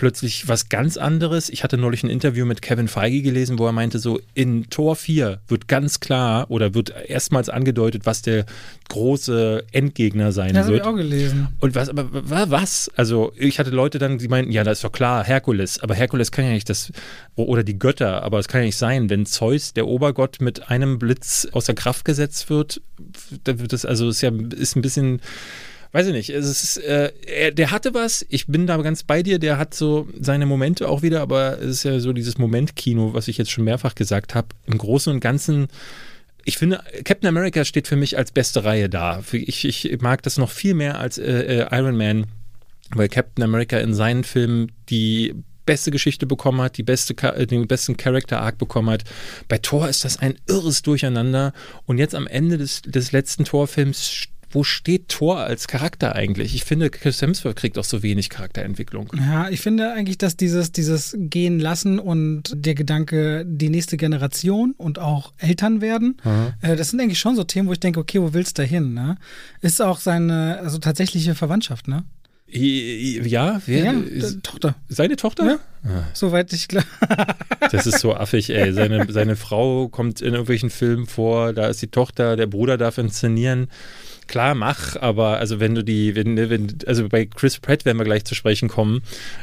plötzlich 0.03 0.49
was 0.49 0.69
ganz 0.69 0.97
anderes. 0.97 1.49
Ich 1.49 1.63
hatte 1.63 1.77
neulich 1.77 2.03
ein 2.03 2.11
Interview 2.11 2.45
mit 2.45 2.61
Kevin 2.61 2.89
Feige 2.89 3.23
gelesen, 3.23 3.61
wo 3.61 3.67
er 3.67 3.73
meinte, 3.73 4.01
so 4.01 4.21
in 4.35 4.69
Tor 4.69 4.97
4 4.97 5.39
wird 5.47 5.69
ganz 5.69 6.01
klar 6.01 6.51
oder 6.51 6.75
wird 6.75 6.93
erstmals 7.07 7.49
angedeutet, 7.49 8.05
was 8.05 8.21
der 8.21 8.45
große 8.89 9.65
Endgegner 9.71 10.33
sein 10.33 10.55
das 10.55 10.67
wird. 10.67 10.81
Das 10.81 10.89
habe 10.89 10.99
ich 10.99 11.05
auch 11.05 11.09
gelesen. 11.09 11.49
Und 11.61 11.77
was, 11.77 11.89
aber 11.89 12.09
was? 12.11 12.91
Also 12.97 13.33
ich 13.37 13.61
hatte 13.61 13.71
Leute 13.71 14.01
dann, 14.01 14.19
die 14.19 14.27
meinten, 14.27 14.51
ja, 14.51 14.65
das 14.65 14.79
ist 14.79 14.85
doch 14.85 14.91
klar, 14.91 15.23
Herkules. 15.23 15.81
Aber 15.81 15.95
Herkules 15.95 16.33
kann 16.33 16.47
ja 16.47 16.51
nicht 16.51 16.69
das, 16.69 16.91
oder 17.37 17.63
die 17.63 17.79
Götter, 17.79 18.25
aber 18.25 18.41
es 18.41 18.49
kann 18.49 18.63
ja 18.63 18.67
nicht 18.67 18.77
sein, 18.79 19.09
wenn 19.09 19.25
Zeus, 19.25 19.73
der 19.73 19.87
Obergott, 19.87 20.41
mit 20.41 20.69
einem 20.69 20.99
Blitz 20.99 21.47
außer 21.53 21.75
Kraft 21.75 22.05
gesetzt 22.05 22.51
wird, 22.51 22.83
dann 23.45 23.61
wird 23.61 23.73
das, 23.73 23.85
also 23.85 24.09
ist 24.09 24.21
ja, 24.21 24.33
ist 24.57 24.75
ein 24.75 24.83
bisschen 24.83 25.21
weiß 25.93 26.07
ich 26.07 26.13
nicht, 26.13 26.31
es 26.31 26.47
ist, 26.47 26.79
äh, 26.79 27.13
er, 27.27 27.51
der 27.53 27.71
hatte 27.71 27.95
was, 27.95 28.25
ich 28.29 28.47
bin 28.47 28.67
da 28.67 28.77
ganz 28.79 29.03
bei 29.03 29.23
dir, 29.23 29.39
der 29.39 29.59
hat 29.59 29.75
so 29.75 30.09
seine 30.19 30.47
Momente 30.47 30.89
auch 30.89 31.03
wieder, 31.03 31.21
aber 31.21 31.59
es 31.61 31.71
ist 31.71 31.83
ja 31.85 32.01
so 32.01 32.13
dieses 32.13 32.39
Momentkino, 32.39 33.15
was 33.15 33.29
ich 33.29 33.39
jetzt 33.39 33.51
schon 33.51 33.65
mehrfach 33.65 33.95
gesagt 33.95 34.35
habe. 34.35 34.49
Im 34.67 34.79
Großen 34.79 35.13
und 35.13 35.21
Ganzen 35.21 35.69
ich 36.45 36.59
finde, 36.59 36.83
Captain 37.05 37.29
America 37.29 37.65
steht 37.65 37.87
für 37.87 37.95
mich 37.95 38.19
als 38.19 38.33
beste 38.33 38.65
Reihe 38.65 38.89
da. 38.89 39.23
Ich, 39.31 39.65
ich 39.65 40.01
mag 40.01 40.23
das 40.23 40.39
noch 40.39 40.51
viel 40.51 40.75
mehr 40.75 40.99
als 40.99 41.19
äh, 41.19 41.67
äh 41.67 41.77
Iron 41.79 41.97
Man, 41.97 42.27
weil 42.91 43.09
Captain 43.09 43.45
America 43.45 43.79
in 43.79 43.95
seinen 43.95 44.25
Filmen 44.25 44.73
die 44.89 45.35
beste 45.65 45.91
Geschichte 45.91 46.27
bekommen 46.27 46.61
hat, 46.61 46.77
die 46.77 46.83
beste, 46.83 47.15
den 47.47 47.69
besten 47.69 47.97
Character 47.97 48.41
Arc 48.41 48.59
bekommen 48.59 48.91
hat. 48.91 49.05
Bei 49.49 49.59
Thor 49.59 49.89
ist 49.89 50.05
das 50.05 50.19
ein 50.19 50.35
irres 50.49 50.83
Durcheinander. 50.83 51.53
Und 51.87 51.99
jetzt 51.99 52.15
am 52.15 52.27
Ende 52.27 52.59
des, 52.59 52.83
des 52.83 53.13
letzten 53.13 53.45
Torfilms 53.45 54.27
wo 54.53 54.65
steht 54.65 55.09
Thor 55.09 55.39
als 55.39 55.67
Charakter 55.67 56.15
eigentlich? 56.15 56.55
Ich 56.55 56.65
finde, 56.65 56.91
Chris 56.91 57.21
Hemsworth 57.23 57.57
kriegt 57.57 57.79
auch 57.79 57.85
so 57.85 58.03
wenig 58.03 58.29
Charakterentwicklung. 58.29 59.11
Ja, 59.17 59.49
ich 59.49 59.61
finde 59.61 59.93
eigentlich, 59.93 60.19
dass 60.19 60.37
dieses, 60.37 60.73
dieses 60.73 61.17
Gehen 61.19 61.59
lassen 61.59 61.99
und 61.99 62.53
der 62.55 62.75
Gedanke, 62.75 63.45
die 63.47 63.71
nächste 63.71 63.97
Generation 63.97 64.75
und 64.77 64.99
auch 64.99 65.33
Eltern 65.39 65.81
werden, 65.81 66.19
äh, 66.61 66.77
das 66.77 66.91
sind 66.91 67.01
eigentlich 67.01 67.19
schon 67.19 67.35
so 67.35 67.45
Themen, 67.45 67.69
wo 67.69 67.73
ich 67.73 67.81
denke, 67.81 68.01
okay, 68.01 68.21
wo 68.21 68.35
willst 68.35 68.59
du 68.59 68.63
hin? 68.63 68.93
Ne? 68.93 69.17
Ist 69.63 69.81
auch 69.81 69.99
seine, 69.99 70.59
also 70.61 70.79
tatsächliche 70.79 71.35
Verwandtschaft, 71.35 71.89
ne? 71.89 72.05
Ja, 72.55 73.63
wer? 73.65 73.95
Ja, 73.95 74.31
Tochter. 74.43 74.75
Seine 74.87 75.17
Tochter? 75.17 75.47
Ja, 75.47 75.59
ah. 75.85 76.05
soweit 76.13 76.53
ich 76.53 76.69
klar. 76.69 76.85
das 77.73 77.87
ist 77.87 78.01
so 78.01 78.15
affig, 78.15 78.51
ey. 78.51 78.75
Seine, 78.75 79.11
seine 79.11 79.37
Frau 79.37 79.89
kommt 79.89 80.21
in 80.21 80.35
irgendwelchen 80.35 80.69
Filmen 80.69 81.07
vor, 81.07 81.55
da 81.55 81.69
ist 81.69 81.81
die 81.81 81.87
Tochter, 81.87 82.37
der 82.37 82.47
Bruder 82.47 82.77
darf 82.77 82.99
inszenieren 82.99 83.69
klar, 84.29 84.55
mach, 84.55 84.97
aber 84.97 85.39
also 85.39 85.61
wenn 85.61 85.75
du 85.75 85.83
die, 85.83 86.15
wenn, 86.15 86.37
wenn, 86.37 86.79
also 86.87 87.09
bei 87.09 87.27
Chris 87.27 87.59
Pratt 87.59 87.85
werden 87.85 87.99
wir 87.99 88.05
gleich 88.05 88.25
zu 88.25 88.35
sprechen 88.35 88.69
kommen, 88.69 89.03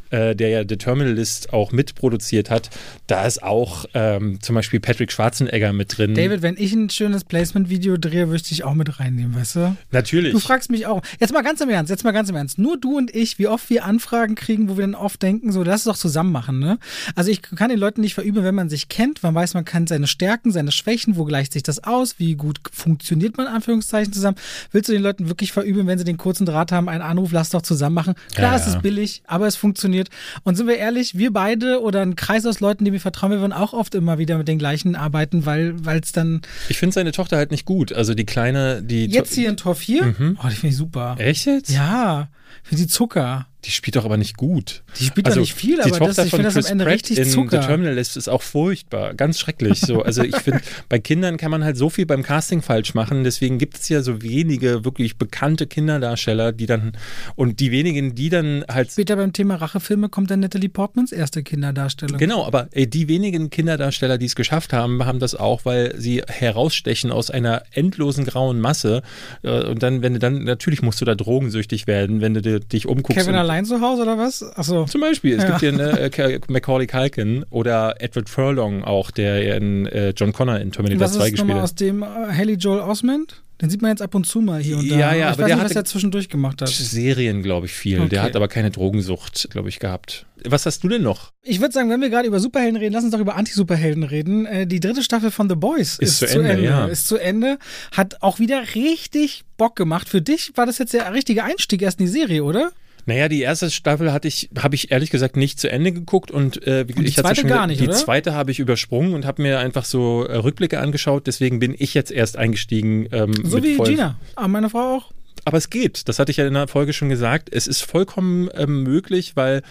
äh, 0.09 0.35
der 0.35 0.49
ja 0.49 0.63
The 0.67 0.77
Terminalist 0.77 1.53
auch 1.53 1.71
mitproduziert 1.71 2.49
hat, 2.49 2.69
da 3.07 3.25
ist 3.25 3.43
auch 3.43 3.85
ähm, 3.93 4.41
zum 4.41 4.55
Beispiel 4.55 4.79
Patrick 4.79 5.11
Schwarzenegger 5.11 5.73
mit 5.73 5.97
drin. 5.97 6.15
David, 6.15 6.41
wenn 6.41 6.57
ich 6.57 6.73
ein 6.73 6.89
schönes 6.89 7.23
Placement-Video 7.23 7.97
drehe, 7.97 8.27
würde 8.27 8.37
ich 8.37 8.49
dich 8.49 8.63
auch 8.63 8.73
mit 8.73 8.99
reinnehmen, 8.99 9.35
weißt 9.35 9.55
du? 9.55 9.77
Natürlich. 9.91 10.33
Du 10.33 10.39
fragst 10.39 10.69
mich 10.71 10.85
auch. 10.85 11.01
Jetzt 11.19 11.33
mal 11.33 11.43
ganz 11.43 11.61
im 11.61 11.69
Ernst, 11.69 11.89
jetzt 11.89 12.03
mal 12.03 12.11
ganz 12.11 12.29
im 12.29 12.35
Ernst. 12.35 12.57
Nur 12.57 12.79
du 12.79 12.97
und 12.97 13.13
ich, 13.15 13.39
wie 13.39 13.47
oft 13.47 13.69
wir 13.69 13.85
Anfragen 13.85 14.35
kriegen, 14.35 14.69
wo 14.69 14.77
wir 14.77 14.83
dann 14.83 14.95
oft 14.95 15.21
denken, 15.21 15.51
so, 15.51 15.63
lass 15.63 15.81
es 15.81 15.85
doch 15.85 15.97
zusammen 15.97 16.31
machen, 16.31 16.59
ne? 16.59 16.79
Also 17.15 17.31
ich 17.31 17.41
kann 17.41 17.69
den 17.69 17.79
Leuten 17.79 18.01
nicht 18.01 18.13
verüben, 18.13 18.43
wenn 18.43 18.55
man 18.55 18.69
sich 18.69 18.89
kennt, 18.89 19.23
man 19.23 19.35
weiß, 19.35 19.53
man 19.53 19.65
kann 19.65 19.87
seine 19.87 20.07
Stärken, 20.07 20.51
seine 20.51 20.71
Schwächen, 20.71 21.15
wo 21.15 21.25
gleicht 21.25 21.53
sich 21.53 21.63
das 21.63 21.83
aus, 21.83 22.19
wie 22.19 22.35
gut 22.35 22.59
funktioniert 22.71 23.37
man, 23.37 23.47
Anführungszeichen, 23.47 24.13
zusammen 24.13 24.37
willst 24.71 24.89
du 24.89 24.93
den 24.93 25.01
Leuten 25.01 25.27
wirklich 25.27 25.51
verübeln, 25.51 25.87
wenn 25.87 25.97
sie 25.97 26.03
den 26.03 26.17
kurzen 26.17 26.45
Draht 26.45 26.71
haben, 26.71 26.89
einen 26.89 27.01
Anruf, 27.01 27.31
lass 27.31 27.49
doch 27.49 27.61
zusammen 27.61 27.95
machen. 27.95 28.13
Klar, 28.33 28.53
ja, 28.53 28.57
es 28.57 28.67
ist 28.67 28.81
billig, 28.81 29.23
aber 29.27 29.47
es 29.47 29.55
funktioniert. 29.55 30.09
Und 30.43 30.55
sind 30.55 30.67
wir 30.67 30.77
ehrlich, 30.77 31.17
wir 31.17 31.33
beide 31.33 31.81
oder 31.81 32.01
ein 32.01 32.15
Kreis 32.15 32.45
aus 32.45 32.59
Leuten, 32.59 32.85
die 32.85 32.91
mir 32.91 32.99
vertrauen, 32.99 33.31
wir 33.31 33.39
würden 33.39 33.53
auch 33.53 33.73
oft 33.73 33.95
immer 33.95 34.17
wieder 34.17 34.37
mit 34.37 34.47
den 34.47 34.59
gleichen 34.59 34.95
arbeiten, 34.95 35.45
weil 35.45 35.75
es 36.01 36.11
dann. 36.11 36.41
Ich 36.69 36.77
finde 36.77 36.93
seine 36.93 37.11
Tochter 37.11 37.37
halt 37.37 37.51
nicht 37.51 37.65
gut. 37.65 37.93
Also 37.93 38.13
die 38.13 38.25
kleine, 38.25 38.81
die. 38.81 39.05
Jetzt 39.05 39.33
hier 39.33 39.49
in 39.49 39.57
Tor 39.57 39.75
4? 39.75 40.05
Mhm. 40.05 40.39
Oh, 40.43 40.47
die 40.47 40.55
finde 40.55 40.67
ich 40.69 40.77
super. 40.77 41.15
Echt 41.19 41.45
jetzt? 41.45 41.69
Ja. 41.69 42.29
Für 42.63 42.75
die 42.75 42.87
Zucker. 42.87 43.47
Die 43.65 43.71
spielt 43.71 43.97
doch 43.97 44.05
aber 44.05 44.15
nicht 44.15 44.37
gut. 44.37 44.83
Die 44.99 45.03
spielt 45.03 45.25
also, 45.25 45.39
doch 45.39 45.41
nicht 45.41 45.53
viel, 45.53 45.81
aber 45.81 45.99
das, 45.99 46.17
ich 46.17 46.29
finde 46.29 46.49
das 46.49 46.65
am 46.65 46.71
Ende 46.71 46.85
Pratt 46.85 46.93
richtig 46.93 47.17
in 47.17 47.25
Zucker. 47.25 47.61
The 47.61 47.67
Terminalist 47.67 48.15
ist 48.15 48.29
auch 48.29 48.41
furchtbar, 48.41 49.13
ganz 49.15 49.37
schrecklich. 49.37 49.81
So, 49.81 50.01
also 50.01 50.23
ich 50.23 50.37
finde, 50.37 50.61
bei 50.89 50.99
Kindern 50.99 51.35
kann 51.35 51.51
man 51.51 51.65
halt 51.65 51.75
so 51.75 51.89
viel 51.89 52.05
beim 52.05 52.23
Casting 52.23 52.61
falsch 52.61 52.93
machen. 52.93 53.25
Deswegen 53.25 53.57
gibt 53.57 53.77
es 53.77 53.89
ja 53.89 54.01
so 54.01 54.21
wenige 54.21 54.85
wirklich 54.85 55.17
bekannte 55.17 55.67
Kinderdarsteller, 55.67 56.53
die 56.53 56.67
dann 56.67 56.93
und 57.35 57.59
die 57.59 57.71
wenigen, 57.71 58.15
die 58.15 58.29
dann 58.29 58.63
halt. 58.69 58.91
Später 58.91 59.17
beim 59.17 59.33
Thema 59.33 59.55
Rachefilme 59.55 60.07
kommt 60.07 60.31
dann 60.31 60.39
Natalie 60.39 60.69
Portmans 60.69 61.11
erste 61.11 61.43
Kinderdarstellung. 61.43 62.17
Genau, 62.17 62.45
aber 62.45 62.69
ey, 62.71 62.89
die 62.89 63.09
wenigen 63.09 63.49
Kinderdarsteller, 63.49 64.17
die 64.17 64.27
es 64.27 64.35
geschafft 64.35 64.71
haben, 64.71 65.05
haben 65.05 65.19
das 65.19 65.35
auch, 65.35 65.65
weil 65.65 65.99
sie 65.99 66.23
herausstechen 66.25 67.11
aus 67.11 67.29
einer 67.29 67.63
endlosen 67.71 68.23
grauen 68.23 68.61
Masse. 68.61 69.01
Äh, 69.43 69.65
und 69.65 69.83
dann, 69.83 70.01
wenn 70.01 70.13
du 70.13 70.19
dann, 70.19 70.45
natürlich 70.45 70.81
musst 70.81 71.01
du 71.01 71.05
da 71.05 71.15
drogensüchtig 71.15 71.87
werden, 71.87 72.21
wenn 72.21 72.33
du 72.33 72.61
dich 72.61 72.87
umguckst. 72.87 73.19
Kevin 73.19 73.35
allein 73.49 73.65
zu 73.65 73.81
Hause 73.81 74.03
oder 74.03 74.17
was? 74.17 74.43
Achso. 74.55 74.85
Zum 74.85 75.01
Beispiel. 75.01 75.35
Es 75.35 75.43
ja. 75.43 75.49
gibt 75.49 75.59
hier 75.61 75.73
eine, 75.73 75.99
äh, 75.99 76.39
Macaulay 76.47 76.87
Culkin 76.87 77.45
oder 77.49 77.95
Edward 77.99 78.29
Furlong 78.29 78.83
auch, 78.83 79.11
der 79.11 79.57
in 79.57 79.87
äh, 79.87 80.13
John 80.15 80.33
Connor 80.33 80.59
in 80.59 80.71
Terminator 80.71 81.05
was 81.05 81.13
2 81.13 81.31
gespielt 81.31 81.53
hat. 81.53 81.63
aus 81.63 81.75
dem 81.75 82.03
äh, 82.03 82.05
Haley 82.05 82.53
Joel 82.53 82.81
Osment? 82.81 83.41
Den 83.61 83.69
sieht 83.69 83.81
man 83.81 83.91
jetzt 83.91 84.01
ab 84.01 84.15
und 84.15 84.25
zu 84.25 84.39
mal 84.39 84.61
hier 84.61 84.77
und 84.77 84.89
da. 84.89 84.95
Ja, 84.95 85.13
ja, 85.13 85.15
ich 85.15 85.23
aber 85.23 85.29
weiß 85.29 85.37
der 85.37 85.45
nicht, 85.47 85.55
hat 85.57 85.69
was 85.71 85.75
er 85.75 85.83
zwischendurch 85.83 86.29
gemacht 86.29 86.61
hat. 86.61 86.69
Serien, 86.69 87.43
glaube 87.43 87.65
ich, 87.65 87.73
viel. 87.73 87.99
Okay. 87.99 88.07
Der 88.07 88.23
hat 88.23 88.37
aber 88.37 88.47
keine 88.47 88.71
Drogensucht, 88.71 89.49
glaube 89.51 89.67
ich, 89.67 89.79
gehabt. 89.79 90.25
Was 90.45 90.65
hast 90.65 90.81
du 90.81 90.87
denn 90.87 91.01
noch? 91.01 91.33
Ich 91.43 91.59
würde 91.59 91.73
sagen, 91.73 91.89
wenn 91.89 91.99
wir 91.99 92.09
gerade 92.09 92.25
über 92.25 92.39
Superhelden 92.39 92.77
reden, 92.77 92.93
lass 92.93 93.03
uns 93.03 93.11
doch 93.11 93.19
über 93.19 93.35
Anti-Superhelden 93.35 94.03
reden. 94.03 94.45
Äh, 94.45 94.65
die 94.65 94.79
dritte 94.79 95.03
Staffel 95.03 95.29
von 95.29 95.49
The 95.49 95.55
Boys 95.55 95.97
ist, 95.99 96.21
ist 96.21 96.31
zu, 96.31 96.37
Ende, 96.37 96.51
Ende. 96.51 96.63
Ja. 96.63 96.85
Ist 96.85 97.07
zu 97.09 97.17
Ende. 97.17 97.59
Hat 97.91 98.21
auch 98.21 98.39
wieder 98.39 98.63
richtig 98.75 99.43
Bock 99.57 99.75
gemacht. 99.75 100.07
Für 100.07 100.21
dich 100.21 100.53
war 100.55 100.65
das 100.65 100.77
jetzt 100.77 100.93
der 100.93 101.13
richtige 101.13 101.43
Einstieg 101.43 101.81
erst 101.81 101.99
in 101.99 102.05
die 102.05 102.11
Serie, 102.13 102.45
oder? 102.45 102.71
Naja, 103.09 103.27
die 103.27 103.41
erste 103.41 103.71
Staffel 103.71 104.13
hatte 104.13 104.27
ich, 104.27 104.49
habe 104.59 104.75
ich 104.75 104.91
ehrlich 104.91 105.09
gesagt 105.09 105.35
nicht 105.35 105.59
zu 105.59 105.67
Ende 105.67 105.91
geguckt 105.91 106.29
und, 106.29 106.65
äh, 106.67 106.85
und 106.87 106.99
die 106.99 107.07
ich 107.07 107.15
zweite 107.15 107.41
schon, 107.41 107.49
gar 107.49 107.65
nicht, 107.65 107.81
Die 107.81 107.87
oder? 107.87 107.95
zweite 107.95 108.35
habe 108.35 108.51
ich 108.51 108.59
übersprungen 108.59 109.15
und 109.15 109.25
habe 109.25 109.41
mir 109.41 109.57
einfach 109.57 109.83
so 109.83 110.25
äh, 110.25 110.37
Rückblicke 110.37 110.79
angeschaut. 110.79 111.25
Deswegen 111.25 111.57
bin 111.57 111.75
ich 111.75 111.95
jetzt 111.95 112.11
erst 112.11 112.37
eingestiegen. 112.37 113.07
Ähm, 113.11 113.33
so 113.43 113.63
wie 113.63 113.77
Gina, 113.77 114.19
aber 114.35 114.47
meine 114.47 114.69
Frau 114.69 114.97
auch. 114.97 115.11
Aber 115.43 115.57
es 115.57 115.71
geht, 115.71 116.07
das 116.07 116.19
hatte 116.19 116.29
ich 116.29 116.37
ja 116.37 116.45
in 116.45 116.53
der 116.53 116.67
Folge 116.67 116.93
schon 116.93 117.09
gesagt. 117.09 117.49
Es 117.51 117.65
ist 117.65 117.81
vollkommen 117.81 118.47
ähm, 118.53 118.83
möglich, 118.83 119.35
weil 119.35 119.63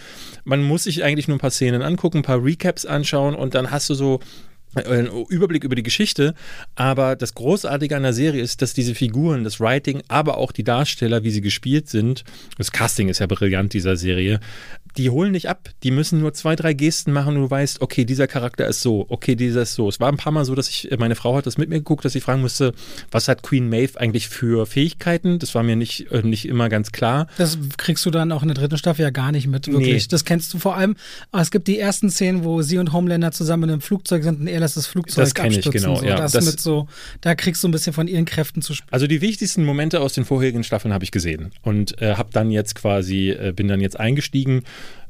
man 0.43 0.61
muss 0.61 0.83
sich 0.83 1.05
eigentlich 1.05 1.29
nur 1.29 1.37
ein 1.37 1.39
paar 1.39 1.51
Szenen 1.51 1.81
angucken, 1.81 2.17
ein 2.17 2.23
paar 2.23 2.43
Recaps 2.43 2.85
anschauen 2.85 3.35
und 3.35 3.55
dann 3.55 3.71
hast 3.71 3.89
du 3.89 3.93
so 3.93 4.19
Überblick 5.29 5.63
über 5.63 5.75
die 5.75 5.83
Geschichte, 5.83 6.35
aber 6.75 7.15
das 7.15 7.33
Großartige 7.33 7.95
an 7.95 8.03
der 8.03 8.13
Serie 8.13 8.41
ist, 8.41 8.61
dass 8.61 8.73
diese 8.73 8.93
Figuren, 8.93 9.43
das 9.43 9.59
Writing, 9.59 10.03
aber 10.07 10.37
auch 10.37 10.51
die 10.51 10.63
Darsteller, 10.63 11.23
wie 11.23 11.31
sie 11.31 11.41
gespielt 11.41 11.89
sind, 11.89 12.23
das 12.57 12.71
Casting 12.71 13.09
ist 13.09 13.19
ja 13.19 13.25
brillant 13.25 13.73
dieser 13.73 13.97
Serie, 13.97 14.39
die 14.97 15.09
holen 15.09 15.31
nicht 15.31 15.49
ab. 15.49 15.69
Die 15.83 15.91
müssen 15.91 16.19
nur 16.19 16.33
zwei, 16.33 16.55
drei 16.55 16.73
Gesten 16.73 17.11
machen 17.11 17.35
und 17.35 17.43
du 17.43 17.49
weißt, 17.49 17.81
okay, 17.81 18.05
dieser 18.05 18.27
Charakter 18.27 18.67
ist 18.67 18.81
so, 18.81 19.05
okay, 19.09 19.35
dieser 19.35 19.61
ist 19.61 19.75
so. 19.75 19.87
Es 19.87 19.99
war 19.99 20.09
ein 20.09 20.17
paar 20.17 20.31
Mal 20.31 20.45
so, 20.45 20.55
dass 20.55 20.69
ich, 20.69 20.89
meine 20.97 21.15
Frau 21.15 21.35
hat 21.35 21.45
das 21.45 21.57
mit 21.57 21.69
mir 21.69 21.75
geguckt, 21.75 22.05
dass 22.05 22.15
ich 22.15 22.23
fragen 22.23 22.41
musste, 22.41 22.73
was 23.11 23.27
hat 23.27 23.43
Queen 23.43 23.69
Maeve 23.69 23.99
eigentlich 23.99 24.29
für 24.29 24.65
Fähigkeiten? 24.65 25.39
Das 25.39 25.55
war 25.55 25.63
mir 25.63 25.75
nicht, 25.75 26.11
äh, 26.11 26.21
nicht 26.21 26.47
immer 26.47 26.69
ganz 26.69 26.91
klar. 26.91 27.27
Das 27.37 27.57
kriegst 27.77 28.05
du 28.05 28.11
dann 28.11 28.31
auch 28.31 28.41
in 28.41 28.47
der 28.47 28.55
dritten 28.55 28.77
Staffel 28.77 29.03
ja 29.03 29.09
gar 29.09 29.31
nicht 29.31 29.47
mit, 29.47 29.67
wirklich. 29.67 30.03
Nee. 30.03 30.07
Das 30.09 30.25
kennst 30.25 30.53
du 30.53 30.59
vor 30.59 30.75
allem. 30.75 30.95
Es 31.31 31.51
gibt 31.51 31.67
die 31.67 31.79
ersten 31.79 32.09
Szenen, 32.09 32.43
wo 32.43 32.61
sie 32.61 32.77
und 32.77 32.93
Homelander 32.93 33.31
zusammen 33.31 33.63
in 33.63 33.69
einem 33.71 33.81
Flugzeug 33.81 34.23
sind 34.23 34.41
und 34.41 34.47
er 34.47 34.59
lässt 34.59 34.77
das 34.77 34.87
Flugzeug 34.87 35.25
das 35.25 35.33
kenn 35.33 35.51
Ich, 35.51 35.69
genau, 35.69 35.95
so. 35.97 36.05
ja. 36.05 36.17
das, 36.17 36.33
das 36.33 36.45
mit 36.45 36.59
so, 36.59 36.87
da 37.21 37.35
kriegst 37.35 37.63
du 37.63 37.67
ein 37.67 37.71
bisschen 37.71 37.93
von 37.93 38.07
ihren 38.07 38.25
Kräften 38.25 38.61
zu 38.61 38.73
spüren. 38.73 38.89
Also 38.91 39.07
die 39.07 39.21
wichtigsten 39.21 39.63
Momente 39.63 40.01
aus 40.01 40.13
den 40.13 40.25
vorherigen 40.25 40.63
Staffeln 40.63 40.93
habe 40.93 41.03
ich 41.03 41.11
gesehen 41.11 41.51
und 41.61 42.01
äh, 42.01 42.15
habe 42.15 42.29
dann 42.33 42.51
jetzt 42.51 42.75
quasi, 42.75 43.29
äh, 43.29 43.53
bin 43.55 43.67
dann 43.67 43.81
jetzt 43.81 43.99
eingestiegen 43.99 44.63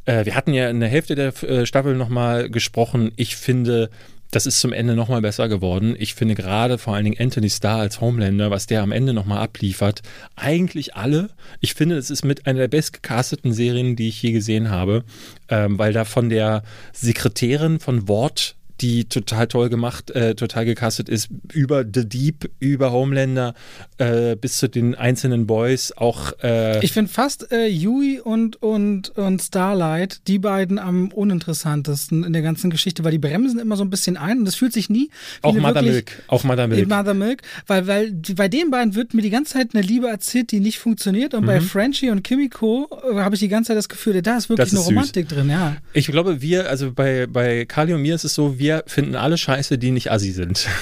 äh, 0.10 0.26
wir 0.26 0.36
hatten 0.36 0.54
ja 0.54 0.70
in 0.70 0.80
der 0.80 0.90
Hälfte 0.90 1.16
der 1.16 1.44
äh, 1.44 1.66
Staffel 1.66 1.96
nochmal 1.96 2.50
gesprochen. 2.50 3.12
Ich 3.16 3.36
finde, 3.36 3.90
das 4.32 4.48
ist 4.48 4.60
zum 4.60 4.74
Ende 4.74 4.96
nochmal 4.96 5.22
besser 5.22 5.48
geworden. 5.48 5.96
Ich 6.00 6.16
finde 6.16 6.34
gerade 6.34 6.80
vor 6.80 6.96
allen 6.96 7.06
Dingen 7.06 7.20
Anthony 7.20 7.50
Starr 7.50 7.80
als 7.80 8.02
Homelander, 8.02 8.50
was 8.50 8.66
der 8.66 8.82
am 8.82 8.92
Ende 8.92 9.14
nochmal 9.14 9.40
abliefert, 9.40 10.02
eigentlich 10.36 10.96
alle. 10.96 11.30
Ich 11.62 11.76
finde, 11.76 11.96
es 11.98 12.10
ist 12.10 12.26
mit 12.26 12.48
einer 12.48 12.60
der 12.60 12.68
bestgecasteten 12.68 13.54
Serien, 13.54 13.96
die 13.96 14.08
ich 14.08 14.22
je 14.22 14.32
gesehen 14.32 14.72
habe, 14.72 15.04
ähm, 15.48 15.78
weil 15.78 15.94
da 15.94 16.06
von 16.06 16.30
der 16.30 16.64
Sekretärin 16.92 17.80
von 17.80 18.08
Wort 18.08 18.56
die 18.82 19.06
total 19.06 19.48
toll 19.48 19.70
gemacht, 19.70 20.12
äh, 20.12 20.36
total 20.36 20.66
gecastet 20.66 21.10
ist, 21.10 21.30
über 21.54 21.84
The 21.84 22.08
Deep, 22.08 22.50
über 22.60 22.92
Homelander 22.92 23.54
äh, 23.98 24.36
bis 24.36 24.58
zu 24.58 24.70
den 24.70 24.96
einzelnen 24.96 25.48
Boys 25.48 25.92
auch. 25.96 26.34
Äh 26.42 26.84
ich 26.84 26.94
finde 26.94 27.12
fast 27.12 27.52
äh, 27.52 27.68
Yui 27.68 28.20
und, 28.20 28.62
und, 28.62 29.10
und 29.18 29.42
Starlight, 29.42 30.28
die 30.28 30.40
beiden 30.40 30.80
am 30.80 31.12
uninteressantesten 31.12 32.24
in 32.24 32.34
der 32.34 32.42
ganzen 32.42 32.70
Geschichte, 32.70 33.04
weil 33.04 33.12
die 33.12 33.20
bremsen 33.20 33.60
immer 33.60 33.76
so 33.76 33.84
ein 33.84 33.90
bisschen 33.90 34.18
ein 34.18 34.40
und 34.40 34.46
das 34.46 34.56
fühlt 34.56 34.74
sich 34.74 34.90
nie. 34.90 35.10
Auch 35.42 35.56
Mother 35.56 35.82
Milk. 35.82 36.24
Auch 36.28 36.44
Mother 36.44 36.68
Milk. 36.68 36.88
Mother 36.88 37.14
Milk, 37.14 37.42
weil, 37.68 37.88
weil 37.88 38.12
die, 38.12 38.34
bei 38.34 38.48
den 38.48 38.72
beiden 38.72 38.96
wird 38.96 39.14
mir 39.14 39.22
die 39.22 39.30
ganze 39.30 39.54
Zeit 39.54 39.70
eine 39.74 39.84
Liebe 39.84 40.08
erzählt, 40.08 40.52
die 40.52 40.60
nicht 40.60 40.80
funktioniert 40.80 41.34
und 41.34 41.44
mhm. 41.44 41.48
bei 41.48 41.62
Frenchie 41.62 42.10
und 42.10 42.24
Kimiko 42.24 42.88
äh, 43.12 43.16
habe 43.16 43.36
ich 43.36 43.40
die 43.40 43.48
ganze 43.48 43.70
Zeit 43.70 43.78
das 43.78 43.90
Gefühl, 43.90 44.22
da 44.22 44.38
ist 44.38 44.50
wirklich 44.50 44.68
ist 44.68 44.74
eine 44.74 44.86
Romantik 44.86 45.30
süß. 45.30 45.38
drin, 45.38 45.50
ja. 45.50 45.78
Ich 45.94 46.08
glaube, 46.08 46.42
wir, 46.42 46.70
also 46.70 46.92
bei, 46.92 47.28
bei 47.28 47.66
Kali 47.66 47.94
und 47.94 48.02
mir 48.02 48.16
ist 48.16 48.24
es 48.24 48.34
so, 48.34 48.58
wir 48.60 48.69
wir 48.70 48.84
finden 48.86 49.16
alle 49.16 49.38
scheiße, 49.38 49.78
die 49.80 49.90
nicht 49.92 50.12
assi 50.12 50.32
sind. 50.32 50.68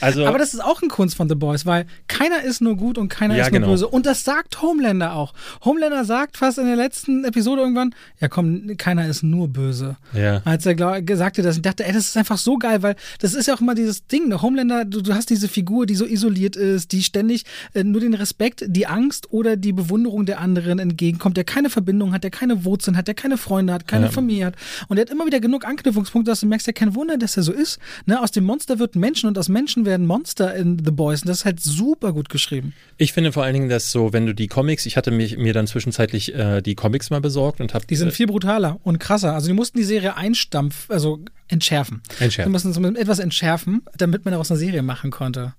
Also, 0.00 0.24
Aber 0.26 0.38
das 0.38 0.54
ist 0.54 0.60
auch 0.62 0.80
ein 0.80 0.88
Kunst 0.88 1.16
von 1.16 1.28
The 1.28 1.34
Boys, 1.34 1.66
weil 1.66 1.84
keiner 2.06 2.44
ist 2.44 2.60
nur 2.60 2.76
gut 2.76 2.98
und 2.98 3.08
keiner 3.08 3.34
Ja, 3.34 3.46
ist 3.46 3.50
nur 3.50 3.60
genau. 3.60 3.72
böse. 3.72 3.88
Und 3.88 4.06
das 4.06 4.22
sagt 4.22 4.62
Homelander 4.62 5.14
auch. 5.16 5.34
Homelander 5.64 6.04
sagt 6.04 6.36
fast 6.36 6.56
in 6.58 6.66
der 6.66 6.76
letzten 6.76 7.24
Episode 7.24 7.62
irgendwann, 7.62 7.92
ja 8.20 8.28
komm, 8.28 8.76
keiner 8.76 9.08
ist 9.08 9.24
nur 9.24 9.48
böse. 9.48 9.96
ja. 10.12 10.40
Als 10.44 10.66
er 10.66 10.76
glaub, 10.76 11.04
gesagt 11.04 11.38
hat, 11.38 11.44
das, 11.44 11.56
ich 11.56 11.62
dachte, 11.62 11.84
ey, 11.84 11.92
das 11.92 12.06
ist 12.06 12.16
einfach 12.16 12.38
so 12.38 12.58
geil, 12.58 12.84
weil 12.84 12.94
das 13.18 13.34
ist 13.34 13.46
ja 13.48 13.54
auch 13.54 13.60
immer 13.60 13.74
dieses 13.74 14.06
Ding. 14.06 14.28
Ne? 14.28 14.40
Homelander, 14.40 14.84
du, 14.84 15.00
du 15.02 15.14
hast 15.14 15.30
diese 15.30 15.48
Figur, 15.48 15.84
die 15.84 15.96
so 15.96 16.06
isoliert 16.06 16.54
ist, 16.54 16.92
die 16.92 17.02
ständig 17.02 17.42
äh, 17.74 17.82
nur 17.82 18.00
den 18.00 18.14
Respekt, 18.14 18.64
die 18.68 18.86
Angst 18.86 19.32
oder 19.32 19.56
die 19.56 19.72
Bewunderung 19.72 20.26
der 20.26 20.38
anderen 20.38 20.78
entgegenkommt, 20.78 21.36
der 21.36 21.42
keine 21.44 21.70
Verbindung 21.70 22.12
hat, 22.12 22.22
der 22.22 22.30
keine 22.30 22.64
Wurzeln 22.64 22.96
hat, 22.96 23.08
der 23.08 23.14
keine 23.16 23.36
Freunde 23.36 23.72
hat, 23.72 23.88
keine 23.88 24.06
Ja. 24.06 24.12
Familie 24.12 24.46
hat. 24.46 24.54
Und 24.86 24.94
der 24.96 25.06
hat 25.06 25.10
immer 25.10 25.26
wieder 25.26 25.40
genug 25.40 25.66
Anknüpfungspunkte, 25.66 26.30
dass 26.30 26.38
du 26.38 26.46
merkst, 26.46 26.68
ja 26.68 26.72
kein 26.72 26.94
Wunder, 26.94 27.17
dass 27.18 27.36
er 27.36 27.42
so 27.42 27.52
ist. 27.52 27.78
Ne? 28.06 28.20
Aus 28.20 28.30
dem 28.30 28.44
Monster 28.44 28.78
wird 28.78 28.96
Menschen 28.96 29.28
und 29.28 29.38
aus 29.38 29.48
Menschen 29.48 29.84
werden 29.84 30.06
Monster 30.06 30.54
in 30.54 30.82
The 30.84 30.90
Boys. 30.90 31.22
Und 31.22 31.28
das 31.28 31.38
ist 31.38 31.44
halt 31.44 31.60
super 31.60 32.12
gut 32.12 32.28
geschrieben. 32.28 32.74
Ich 32.96 33.12
finde 33.12 33.32
vor 33.32 33.44
allen 33.44 33.54
Dingen, 33.54 33.68
dass 33.68 33.90
so, 33.90 34.12
wenn 34.12 34.26
du 34.26 34.34
die 34.34 34.46
Comics, 34.46 34.86
ich 34.86 34.96
hatte 34.96 35.10
mich, 35.10 35.36
mir 35.36 35.52
dann 35.52 35.66
zwischenzeitlich 35.66 36.34
äh, 36.34 36.60
die 36.62 36.74
Comics 36.74 37.10
mal 37.10 37.20
besorgt 37.20 37.60
und 37.60 37.74
habe 37.74 37.86
Die 37.86 37.96
sind 37.96 38.12
viel 38.12 38.26
brutaler 38.26 38.78
und 38.82 38.98
krasser. 38.98 39.34
Also 39.34 39.48
die 39.48 39.54
mussten 39.54 39.78
die 39.78 39.84
Serie 39.84 40.16
einstampfen, 40.16 40.94
also 40.94 41.20
entschärfen. 41.48 42.02
Entschärfen. 42.20 42.50
Die 42.50 42.52
mussten 42.52 42.72
zumindest 42.72 43.02
etwas 43.02 43.18
entschärfen, 43.18 43.82
damit 43.96 44.24
man 44.24 44.32
daraus 44.32 44.50
eine 44.50 44.58
Serie 44.58 44.82
machen 44.82 45.10
konnte. 45.10 45.54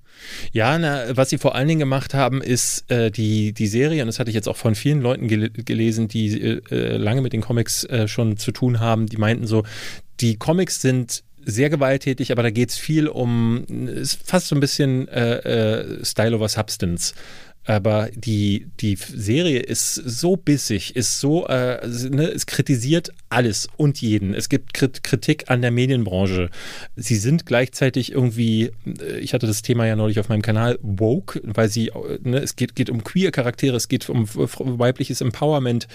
Ja, 0.52 0.78
na, 0.78 1.16
was 1.16 1.30
sie 1.30 1.38
vor 1.38 1.56
allen 1.56 1.68
Dingen 1.68 1.80
gemacht 1.80 2.14
haben, 2.14 2.42
ist 2.42 2.90
äh, 2.92 3.12
die, 3.12 3.54
die 3.54 3.68
Serie, 3.68 4.02
und 4.02 4.08
das 4.08 4.20
hatte 4.20 4.30
ich 4.30 4.36
jetzt 4.36 4.48
auch 4.48 4.58
von 4.58 4.76
vielen 4.76 5.02
Leuten 5.02 5.28
gel 5.28 5.50
gelesen, 5.50 6.08
die 6.08 6.36
äh, 6.38 6.98
lange 6.98 7.22
mit 7.22 7.34
den 7.34 7.42
Comics 7.42 7.84
äh, 7.86 8.08
schon 8.08 8.38
zu 8.38 8.52
tun 8.52 8.80
haben, 8.80 9.08
die 9.08 9.18
meinten 9.18 9.48
so, 9.48 9.64
die 10.20 10.38
Comics 10.38 10.82
sind 10.82 11.24
sehr 11.46 11.70
gewalttätig, 11.70 12.32
aber 12.32 12.44
da 12.44 12.50
geht 12.50 12.70
es 12.70 12.78
viel 12.78 13.08
um, 13.08 13.66
ist 13.88 14.20
fast 14.24 14.48
so 14.48 14.56
ein 14.56 14.60
bisschen 14.60 15.08
äh, 15.08 15.38
äh, 15.38 16.06
Style 16.06 16.36
over 16.36 16.50
Substance. 16.50 17.14
Aber 17.66 18.10
die, 18.16 18.68
die 18.80 18.96
Serie 18.96 19.60
ist 19.60 19.94
so 19.94 20.38
bissig, 20.38 20.96
ist 20.96 21.20
so, 21.20 21.46
äh, 21.48 21.86
ne, 22.10 22.24
es 22.24 22.46
kritisiert 22.48 23.12
alles 23.30 23.68
und 23.78 24.02
jeden. 24.02 24.34
Es 24.34 24.50
gibt 24.50 24.74
Krit 24.74 25.04
Kritik 25.04 25.52
an 25.52 25.62
der 25.62 25.70
Medienbranche. 25.70 26.50
Sie 26.96 27.16
sind 27.16 27.46
gleichzeitig 27.46 28.12
irgendwie, 28.12 28.72
äh, 28.86 29.20
ich 29.20 29.34
hatte 29.34 29.46
das 29.46 29.62
Thema 29.62 29.86
ja 29.86 29.96
neulich 29.96 30.20
auf 30.20 30.30
meinem 30.30 30.42
Kanal, 30.42 30.80
woke, 30.82 31.42
weil 31.44 31.70
sie, 31.70 31.90
äh, 31.90 32.20
ne, 32.24 32.40
es 32.40 32.56
geht, 32.56 32.76
geht 32.76 32.90
um 32.90 33.04
Queer-Charaktere, 33.04 33.76
es 33.76 33.88
geht 33.88 34.10
um 34.10 34.28
weibliches 34.34 35.22
Empowerment. 35.22 35.88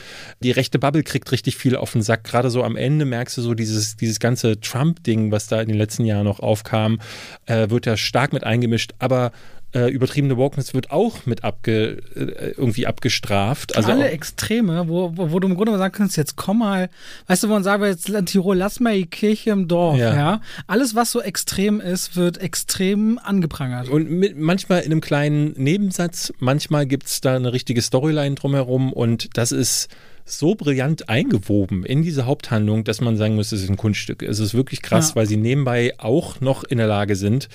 Die 0.45 0.53
rechte 0.53 0.79
Bubble 0.79 1.03
kriegt 1.03 1.33
richtig 1.33 1.57
viel 1.57 1.75
auf 1.77 1.93
den 1.93 2.03
Sack. 2.03 2.25
Gerade 2.25 2.51
so 2.51 2.62
am 2.62 2.77
Ende 2.77 3.05
merkst 3.05 3.37
du 3.39 3.43
so 3.43 3.55
dieses, 3.55 3.97
dieses 3.97 4.21
ganze 4.21 4.61
Trump-Ding, 4.61 5.33
was 5.33 5.49
da 5.49 5.61
in 5.61 5.69
den 5.69 5.79
letzten 5.79 6.05
Jahren 6.05 6.25
noch 6.25 6.41
aufkam, 6.41 7.01
äh, 7.47 7.71
wird 7.71 7.87
ja 7.87 7.97
stark 7.97 8.33
mit 8.33 8.45
eingemischt. 8.45 8.93
Aber 8.99 9.33
äh, 9.75 9.91
übertriebene 9.91 10.37
Wokeness 10.37 10.72
wird 10.72 10.91
auch 10.91 11.27
mit 11.27 11.43
abge, 11.45 11.99
äh, 12.14 12.51
irgendwie 12.57 12.87
abgestraft. 12.87 13.77
Also 13.77 13.91
Alle 13.91 14.09
Extreme, 14.11 14.89
wo, 14.89 15.12
wo, 15.16 15.33
wo 15.33 15.41
du 15.41 15.49
im 15.49 15.57
Grunde 15.57 15.72
mal 15.72 15.79
sagen 15.79 15.95
kannst, 15.95 16.16
jetzt 16.16 16.37
komm 16.37 16.61
mal, 16.61 16.89
weißt 17.27 17.43
du, 17.43 17.49
wo 17.49 17.53
man 17.55 17.64
sagen 17.64 17.83
will, 17.83 17.91
jetzt 17.91 18.09
in 18.09 18.27
Tirol, 18.27 18.57
lass 18.57 18.79
mal 18.81 18.95
die 18.95 19.07
Kirche 19.07 19.51
im 19.51 19.66
Dorf, 19.68 19.99
ja. 19.99 20.14
Ja. 20.14 20.41
Alles, 20.66 20.95
was 20.95 21.11
so 21.11 21.20
extrem 21.20 21.81
ist, 21.81 22.16
wird 22.16 22.39
extrem 22.39 23.18
angeprangert. 23.22 23.89
Und 23.89 24.11
mit, 24.11 24.39
manchmal 24.39 24.81
in 24.81 24.93
einem 24.93 25.01
kleinen 25.01 25.53
Nebensatz, 25.53 26.33
manchmal 26.39 26.87
gibt 26.87 27.07
es 27.07 27.20
da 27.20 27.35
eine 27.37 27.53
richtige 27.53 27.83
Storyline 27.83 28.37
drumherum 28.37 28.93
und 28.93 29.37
das 29.37 29.51
ist 29.53 29.89
so 30.27 30.55
brillant 30.55 31.09
eingewoben 31.11 31.85
in 31.85 32.03
diese 32.03 32.25
Haupthandlung, 32.25 32.85
dass 32.85 33.01
man 33.03 33.16
sagen 33.16 33.35
muss, 33.35 33.53
es 33.53 33.62
ist 33.62 33.68
ein 33.68 33.77
Kunststück. 33.77 34.22
Es 34.22 34.39
ist 34.39 34.55
wirklich 34.55 34.81
krass, 34.81 35.11
Ja. 35.11 35.16
weil 35.16 35.27
sie 35.27 35.37
nebenbei 35.37 35.93
auch 35.99 36.41
noch 36.41 36.64
in 36.64 36.79
der 36.79 36.87
Lage 36.87 37.14
sind, 37.16 37.49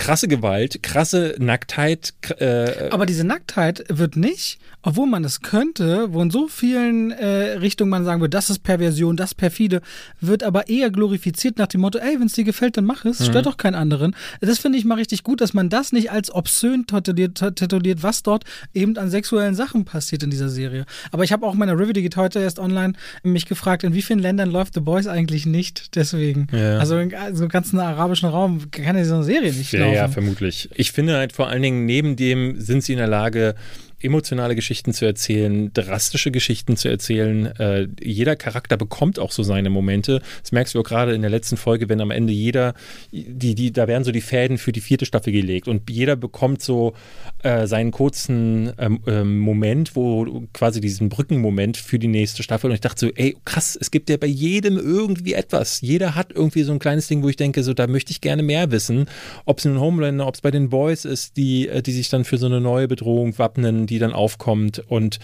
krasse 0.00 0.28
Gewalt, 0.28 0.82
krasse 0.82 1.34
Nacktheit. 1.38 2.14
Äh, 2.38 2.88
Aber 2.90 3.04
diese 3.04 3.22
Nacktheit 3.22 3.84
wird 3.88 4.16
nicht, 4.16 4.58
obwohl 4.82 5.06
man 5.06 5.24
es 5.24 5.42
könnte, 5.42 6.14
wo 6.14 6.22
in 6.22 6.30
so 6.30 6.48
vielen 6.48 7.10
äh, 7.10 7.58
Richtungen 7.58 7.90
man 7.90 8.06
sagen 8.06 8.22
würde, 8.22 8.30
das 8.30 8.48
ist 8.48 8.60
Perversion, 8.60 9.18
das 9.18 9.32
ist 9.32 9.34
perfide, 9.34 9.82
wird 10.20 10.42
aber 10.42 10.68
eher 10.68 10.90
glorifiziert 10.90 11.58
nach 11.58 11.66
dem 11.66 11.82
Motto, 11.82 11.98
ey, 11.98 12.18
wenn 12.18 12.28
es 12.28 12.32
dir 12.32 12.44
gefällt, 12.44 12.78
dann 12.78 12.86
mach 12.86 13.04
es, 13.04 13.20
mhm. 13.20 13.24
stört 13.24 13.44
doch 13.44 13.58
keinen 13.58 13.74
anderen. 13.74 14.16
Das 14.40 14.58
finde 14.58 14.78
ich 14.78 14.86
mal 14.86 14.94
richtig 14.94 15.22
gut, 15.22 15.42
dass 15.42 15.52
man 15.52 15.68
das 15.68 15.92
nicht 15.92 16.10
als 16.10 16.34
obszön 16.34 16.86
tituliert, 16.86 18.02
was 18.02 18.22
dort 18.22 18.44
eben 18.72 18.96
an 18.96 19.10
sexuellen 19.10 19.54
Sachen 19.54 19.84
passiert 19.84 20.22
in 20.22 20.30
dieser 20.30 20.48
Serie. 20.48 20.86
Aber 21.12 21.24
ich 21.24 21.32
habe 21.32 21.44
auch 21.44 21.54
meine 21.54 21.74
Review, 21.78 21.92
die 21.92 22.02
geht 22.02 22.16
heute 22.16 22.40
erst 22.40 22.58
online, 22.58 22.94
mich 23.22 23.44
gefragt, 23.44 23.84
in 23.84 23.92
wie 23.92 24.02
vielen 24.02 24.18
Ländern 24.18 24.50
läuft 24.50 24.72
The 24.72 24.80
Boys 24.80 25.06
eigentlich 25.06 25.44
nicht. 25.44 25.94
Deswegen. 25.94 26.46
Ja. 26.52 26.78
Also 26.78 26.96
in 26.98 27.12
so 27.34 27.48
ganzen 27.48 27.78
arabischen 27.78 28.30
Raum 28.30 28.70
kann 28.70 28.96
ja 28.96 29.04
so 29.04 29.16
eine 29.16 29.24
Serie 29.24 29.52
nicht 29.52 29.72
laufen. 29.72 29.89
Ja, 29.94 30.08
vermutlich. 30.08 30.68
Ich 30.74 30.92
finde 30.92 31.16
halt 31.16 31.32
vor 31.32 31.48
allen 31.48 31.62
Dingen, 31.62 31.84
neben 31.84 32.16
dem 32.16 32.60
sind 32.60 32.82
sie 32.82 32.92
in 32.92 32.98
der 32.98 33.08
Lage, 33.08 33.54
emotionale 34.02 34.54
Geschichten 34.54 34.92
zu 34.92 35.04
erzählen, 35.04 35.72
drastische 35.72 36.30
Geschichten 36.30 36.76
zu 36.76 36.88
erzählen. 36.88 37.46
Äh, 37.58 37.88
jeder 38.00 38.36
Charakter 38.36 38.76
bekommt 38.76 39.18
auch 39.18 39.30
so 39.30 39.42
seine 39.42 39.70
Momente. 39.70 40.22
Das 40.42 40.52
merkst 40.52 40.74
du 40.74 40.80
auch 40.80 40.84
gerade 40.84 41.14
in 41.14 41.22
der 41.22 41.30
letzten 41.30 41.56
Folge, 41.56 41.88
wenn 41.88 42.00
am 42.00 42.10
Ende 42.10 42.32
jeder, 42.32 42.74
die, 43.12 43.54
die, 43.54 43.72
da 43.72 43.88
werden 43.88 44.04
so 44.04 44.12
die 44.12 44.20
Fäden 44.20 44.58
für 44.58 44.72
die 44.72 44.80
vierte 44.80 45.06
Staffel 45.06 45.32
gelegt 45.32 45.68
und 45.68 45.90
jeder 45.90 46.16
bekommt 46.16 46.62
so 46.62 46.94
äh, 47.42 47.66
seinen 47.66 47.90
kurzen 47.90 48.72
ähm, 48.78 49.00
ähm, 49.06 49.38
Moment, 49.38 49.96
wo 49.96 50.46
quasi 50.52 50.80
diesen 50.80 51.08
Brückenmoment 51.08 51.76
für 51.76 51.98
die 51.98 52.08
nächste 52.08 52.42
Staffel. 52.42 52.70
Und 52.70 52.74
ich 52.74 52.80
dachte 52.80 53.06
so, 53.06 53.12
ey, 53.14 53.36
krass, 53.44 53.76
es 53.80 53.90
gibt 53.90 54.10
ja 54.10 54.16
bei 54.16 54.26
jedem 54.26 54.78
irgendwie 54.78 55.34
etwas. 55.34 55.80
Jeder 55.80 56.14
hat 56.14 56.32
irgendwie 56.32 56.62
so 56.62 56.72
ein 56.72 56.78
kleines 56.78 57.06
Ding, 57.06 57.22
wo 57.22 57.28
ich 57.28 57.36
denke, 57.36 57.62
so, 57.62 57.74
da 57.74 57.86
möchte 57.86 58.12
ich 58.12 58.20
gerne 58.20 58.42
mehr 58.42 58.70
wissen. 58.70 59.06
Ob 59.44 59.58
es 59.58 59.64
in 59.64 59.78
Homelander, 59.78 60.26
ob 60.26 60.34
es 60.34 60.40
bei 60.40 60.50
den 60.50 60.70
Boys 60.70 61.04
ist, 61.04 61.36
die, 61.36 61.68
äh, 61.68 61.82
die 61.82 61.92
sich 61.92 62.08
dann 62.08 62.24
für 62.24 62.38
so 62.38 62.46
eine 62.46 62.60
neue 62.60 62.88
Bedrohung 62.88 63.38
wappnen, 63.38 63.86
die 63.90 63.98
dann 63.98 64.12
aufkommt. 64.12 64.82
Und 64.88 65.18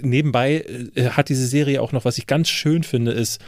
nebenbei 0.00 0.64
äh, 0.94 1.10
hat 1.10 1.28
diese 1.28 1.46
Serie 1.46 1.82
auch 1.82 1.92
noch, 1.92 2.04
was 2.04 2.18
ich 2.18 2.26
ganz 2.26 2.48
schön 2.48 2.82
finde, 2.82 3.12
ist, 3.12 3.40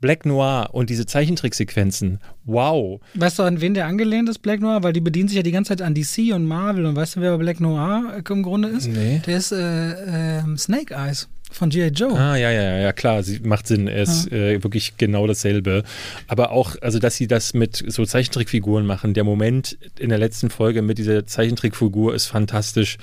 Black 0.00 0.24
Noir 0.24 0.70
und 0.72 0.88
diese 0.88 1.04
Zeichentricksequenzen, 1.04 2.20
wow. 2.44 3.00
Weißt 3.14 3.38
du, 3.38 3.42
an 3.42 3.60
wen 3.60 3.74
der 3.74 3.86
angelehnt 3.86 4.28
ist, 4.28 4.38
Black 4.38 4.60
Noir? 4.60 4.82
Weil 4.82 4.94
die 4.94 5.00
bedienen 5.00 5.28
sich 5.28 5.36
ja 5.36 5.42
die 5.42 5.52
ganze 5.52 5.76
Zeit 5.76 5.82
an 5.82 5.94
DC 5.94 6.32
und 6.34 6.46
Marvel. 6.46 6.86
Und 6.86 6.96
weißt 6.96 7.16
du, 7.16 7.20
wer 7.20 7.36
Black 7.36 7.60
Noir 7.60 8.22
im 8.28 8.42
Grunde 8.42 8.68
ist? 8.68 8.86
Nee. 8.86 9.20
Der 9.26 9.36
ist 9.36 9.52
äh, 9.52 10.38
äh, 10.38 10.56
Snake 10.56 10.94
Eyes. 10.94 11.28
Von 11.50 11.70
G.I. 11.70 11.88
Joe. 11.88 12.12
Ah, 12.16 12.36
ja, 12.36 12.50
ja, 12.50 12.78
ja, 12.78 12.92
klar, 12.92 13.22
sie 13.22 13.40
macht 13.40 13.66
Sinn. 13.66 13.88
Er 13.88 14.02
ist 14.04 14.30
ja. 14.30 14.36
äh, 14.36 14.62
wirklich 14.62 14.96
genau 14.96 15.26
dasselbe. 15.26 15.82
Aber 16.28 16.52
auch, 16.52 16.76
also, 16.80 16.98
dass 16.98 17.16
sie 17.16 17.26
das 17.26 17.54
mit 17.54 17.82
so 17.86 18.04
Zeichentrickfiguren 18.04 18.86
machen, 18.86 19.14
der 19.14 19.24
Moment 19.24 19.76
in 19.98 20.10
der 20.10 20.18
letzten 20.18 20.48
Folge 20.48 20.80
mit 20.82 20.98
dieser 20.98 21.26
Zeichentrickfigur 21.26 22.14
ist 22.14 22.26
fantastisch. 22.26 22.98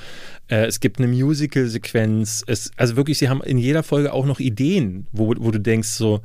Äh, 0.50 0.66
es 0.66 0.80
gibt 0.80 1.00
eine 1.00 1.08
Musical-Sequenz. 1.08 2.46
Also 2.78 2.96
wirklich, 2.96 3.18
sie 3.18 3.30
haben 3.30 3.42
in 3.42 3.58
jeder 3.58 3.84
Folge 3.84 4.14
auch 4.14 4.26
noch 4.26 4.40
Ideen, 4.40 5.08
wo, 5.12 5.34
wo 5.38 5.52
du 5.52 5.60
denkst, 5.60 5.90
so, 5.90 6.22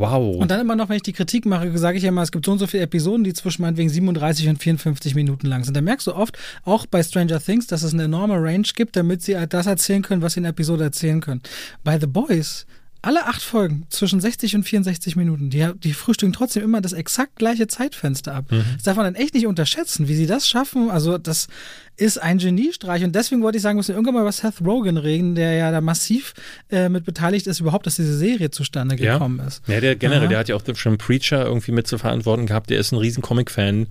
Wow. 0.00 0.36
Und 0.36 0.50
dann 0.50 0.60
immer 0.60 0.76
noch, 0.76 0.88
wenn 0.88 0.96
ich 0.96 1.02
die 1.02 1.12
Kritik 1.12 1.46
mache, 1.46 1.76
sage 1.78 1.96
ich 1.96 2.04
ja 2.04 2.10
immer, 2.10 2.22
es 2.22 2.32
gibt 2.32 2.44
so 2.44 2.52
und 2.52 2.58
so 2.58 2.66
viele 2.66 2.82
Episoden, 2.84 3.24
die 3.24 3.32
zwischen 3.32 3.62
meinetwegen 3.62 3.88
37 3.88 4.48
und 4.48 4.58
54 4.62 5.14
Minuten 5.14 5.46
lang 5.46 5.64
sind. 5.64 5.76
Da 5.76 5.80
merkst 5.80 6.06
du 6.06 6.14
oft, 6.14 6.38
auch 6.64 6.86
bei 6.86 7.02
Stranger 7.02 7.40
Things, 7.40 7.66
dass 7.66 7.82
es 7.82 7.92
eine 7.92 8.04
enorme 8.04 8.34
Range 8.34 8.66
gibt, 8.74 8.96
damit 8.96 9.22
sie 9.22 9.36
das 9.48 9.66
erzählen 9.66 10.02
können, 10.02 10.22
was 10.22 10.34
sie 10.34 10.40
in 10.40 10.44
der 10.44 10.50
Episode 10.50 10.84
erzählen 10.84 11.20
können. 11.20 11.42
Bei 11.84 11.98
The 11.98 12.06
Boys 12.06 12.66
alle 13.02 13.26
acht 13.26 13.42
Folgen 13.42 13.86
zwischen 13.90 14.20
60 14.20 14.54
und 14.54 14.62
64 14.62 15.16
Minuten, 15.16 15.50
die, 15.50 15.66
die 15.82 15.92
frühstücken 15.92 16.32
trotzdem 16.32 16.62
immer 16.62 16.80
das 16.80 16.92
exakt 16.92 17.36
gleiche 17.36 17.66
Zeitfenster 17.66 18.34
ab. 18.34 18.44
Mhm. 18.50 18.64
Das 18.74 18.84
darf 18.84 18.96
man 18.96 19.04
dann 19.04 19.16
echt 19.16 19.34
nicht 19.34 19.48
unterschätzen, 19.48 20.06
wie 20.06 20.14
sie 20.14 20.26
das 20.26 20.48
schaffen. 20.48 20.88
Also, 20.88 21.18
das 21.18 21.48
ist 21.96 22.22
ein 22.22 22.38
Geniestreich. 22.38 23.02
Und 23.02 23.14
deswegen 23.14 23.42
wollte 23.42 23.56
ich 23.56 23.62
sagen, 23.62 23.76
wir 23.76 23.80
müssen 23.80 23.94
irgendwann 23.94 24.14
mal 24.14 24.20
über 24.20 24.32
Seth 24.32 24.64
Rogen 24.64 24.96
reden, 24.96 25.34
der 25.34 25.54
ja 25.54 25.72
da 25.72 25.80
massiv 25.80 26.32
äh, 26.70 26.88
mit 26.88 27.04
beteiligt 27.04 27.48
ist, 27.48 27.58
überhaupt, 27.58 27.86
dass 27.86 27.96
diese 27.96 28.16
Serie 28.16 28.50
zustande 28.50 28.94
gekommen 28.94 29.38
ja. 29.40 29.46
ist. 29.46 29.62
Ja, 29.66 29.80
der 29.80 29.96
generell, 29.96 30.22
Aha. 30.22 30.28
der 30.28 30.38
hat 30.38 30.48
ja 30.48 30.54
auch 30.54 30.62
schon 30.74 30.96
Preacher 30.96 31.44
irgendwie 31.44 31.72
mit 31.72 31.88
zu 31.88 31.98
verantworten 31.98 32.46
gehabt. 32.46 32.70
Der 32.70 32.78
ist 32.78 32.92
ein 32.92 32.98
riesen 32.98 33.22
Comic-Fan. 33.22 33.88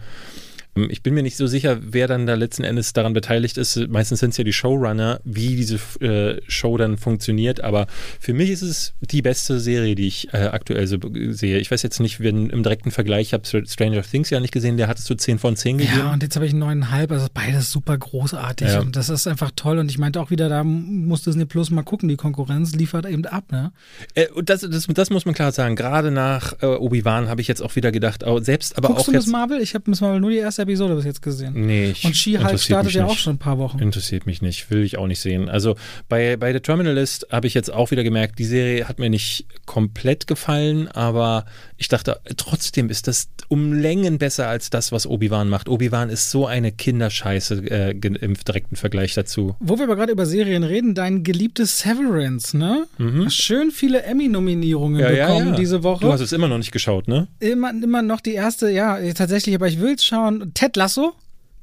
Ich 0.74 1.04
bin 1.04 1.14
mir 1.14 1.22
nicht 1.22 1.36
so 1.36 1.48
sicher, 1.48 1.80
wer 1.82 2.08
dann 2.08 2.26
da 2.26 2.36
letzten 2.36 2.64
Endes 2.64 2.94
daran 2.94 3.12
beteiligt 3.12 3.58
ist. 3.58 3.76
Meistens 3.90 4.22
sind 4.22 4.30
es 4.30 4.38
ja 4.38 4.46
die 4.46 4.54
Showrunner, 4.54 5.20
wie 5.26 5.58
diese 5.58 5.76
äh, 6.00 6.42
Show 6.48 6.78
dann 6.78 6.98
funktioniert. 6.98 7.62
Aber 7.62 7.88
für 8.22 8.34
mich 8.34 8.50
ist 8.50 8.62
es 8.62 8.94
die 9.02 9.22
beste 9.22 9.60
Serie, 9.60 9.96
die 9.96 10.08
ich 10.08 10.34
äh, 10.34 10.38
aktuell 10.38 10.88
so 10.88 10.98
sehe. 11.32 11.60
Ich 11.60 11.70
weiß 11.72 11.84
jetzt 11.84 12.00
nicht, 12.00 12.22
wenn 12.22 12.50
im 12.50 12.64
direkten 12.64 12.92
Vergleich, 12.92 13.28
ich 13.28 13.34
habe 13.34 13.44
Stranger 13.68 14.02
Things 14.02 14.30
ja 14.30 14.40
nicht 14.40 14.54
gesehen, 14.54 14.78
der 14.78 14.88
hat 14.88 14.98
es 14.98 15.04
so 15.04 15.14
10 15.14 15.40
von 15.40 15.58
10 15.58 15.80
gegeben. 15.80 16.00
Ja, 16.00 16.14
und 16.14 16.24
jetzt 16.24 16.38
habe 16.38 16.46
ich 16.46 16.54
9,5. 16.54 17.12
Also 17.12 17.28
beides 17.34 17.70
super 17.70 17.98
großartig. 17.98 18.70
Ja. 18.70 18.80
Und 18.80 18.96
das 18.96 19.10
ist 19.10 19.28
einfach 19.28 19.52
toll. 19.54 19.78
Und 19.78 19.92
ich 19.92 19.98
meinte 19.98 20.22
auch 20.22 20.30
wieder, 20.30 20.48
da 20.48 20.64
muss 20.64 21.24
Disney 21.24 21.44
Plus 21.44 21.70
mal 21.70 21.84
gucken. 21.84 22.08
Die 22.08 22.16
Konkurrenz 22.16 22.74
liefert 22.76 23.06
eben 23.06 23.26
ab. 23.26 23.52
Ne? 23.52 23.74
Äh, 24.14 24.28
das, 24.42 24.62
das, 24.62 24.88
das, 24.88 25.10
muss 25.10 25.26
man 25.26 25.36
klar 25.36 25.52
sagen. 25.52 25.76
Gerade 25.76 26.12
nach 26.12 26.54
äh, 26.62 26.68
Obi-Wan 26.68 27.28
habe 27.28 27.42
ich 27.42 27.50
jetzt 27.50 27.62
auch 27.62 27.76
wieder 27.76 27.92
gedacht, 27.92 28.24
selbst 28.40 28.78
aber 28.78 28.88
Guckst 28.88 29.02
auch. 29.02 29.06
du 29.08 29.12
Miss 29.12 29.28
Marvel? 29.28 29.62
Ich 29.62 29.76
habe 29.76 29.84
Miss 29.90 30.00
Marvel 30.00 30.22
nur 30.22 30.30
die 30.30 30.38
erste 30.38 30.61
Episode 30.62 30.96
bis 30.96 31.06
jetzt 31.06 31.22
gesehen. 31.22 31.54
Nee, 31.66 31.92
ich 31.92 32.06
Und 32.06 32.16
She-Hulk 32.16 32.60
startet 32.60 32.94
ja 32.94 33.06
auch 33.06 33.18
schon 33.18 33.36
ein 33.36 33.40
paar 33.40 33.58
Wochen. 33.58 33.80
Interessiert 33.80 34.26
mich 34.26 34.42
nicht, 34.42 34.70
will 34.72 34.84
ich 34.84 34.98
auch 34.98 35.08
nicht 35.08 35.20
sehen. 35.20 35.50
Also 35.50 35.76
bei, 36.10 36.38
bei 36.38 36.54
The 36.54 36.60
Terminalist 36.60 37.28
habe 37.32 37.48
ich 37.48 37.54
jetzt 37.54 37.72
auch 37.72 37.92
wieder 37.92 38.04
gemerkt, 38.04 38.40
die 38.40 38.46
Serie 38.46 38.88
hat 38.88 39.00
mir 39.00 39.10
nicht 39.10 39.46
komplett 39.66 40.28
gefallen, 40.28 40.88
aber 40.88 41.46
ich 41.78 41.88
dachte, 41.88 42.20
trotzdem 42.38 42.90
ist 42.90 43.08
das 43.08 43.30
um 43.48 43.74
Längen 43.74 44.18
besser 44.18 44.48
als 44.48 44.70
das, 44.70 44.92
was 44.92 45.08
Obi-Wan 45.08 45.50
macht. 45.50 45.68
Obi-Wan 45.68 46.10
ist 46.10 46.30
so 46.30 46.46
eine 46.46 46.72
Kinderscheiße 46.72 47.64
äh, 47.70 47.92
im 47.92 48.36
direkten 48.36 48.76
Vergleich 48.76 49.14
dazu. 49.14 49.56
Wo 49.60 49.78
wir 49.78 49.86
aber 49.86 49.96
gerade 49.96 50.12
über 50.12 50.26
Serien 50.26 50.64
reden, 50.64 50.94
dein 50.94 51.24
geliebtes 51.24 51.80
Severance, 51.80 52.56
ne? 52.56 52.88
Mhm. 52.98 53.30
Schön 53.30 53.72
viele 53.72 54.04
Emmy-Nominierungen 54.04 55.02
ja, 55.02 55.10
bekommen 55.10 55.48
ja, 55.48 55.52
ja. 55.54 55.58
diese 55.58 55.84
Woche. 55.84 56.02
Du 56.06 56.12
hast 56.12 56.22
es 56.22 56.32
immer 56.32 56.48
noch 56.48 56.58
nicht 56.58 56.72
geschaut, 56.72 57.08
ne? 57.08 57.28
Immer, 57.40 57.72
immer 57.72 58.02
noch 58.02 58.22
die 58.22 58.34
erste, 58.34 58.70
ja, 58.70 59.00
tatsächlich, 59.14 59.56
aber 59.56 59.68
ich 59.68 59.80
will 59.80 59.96
es 59.96 60.06
schauen. 60.06 60.51
Ted 60.54 60.76
Lasso. 60.76 61.14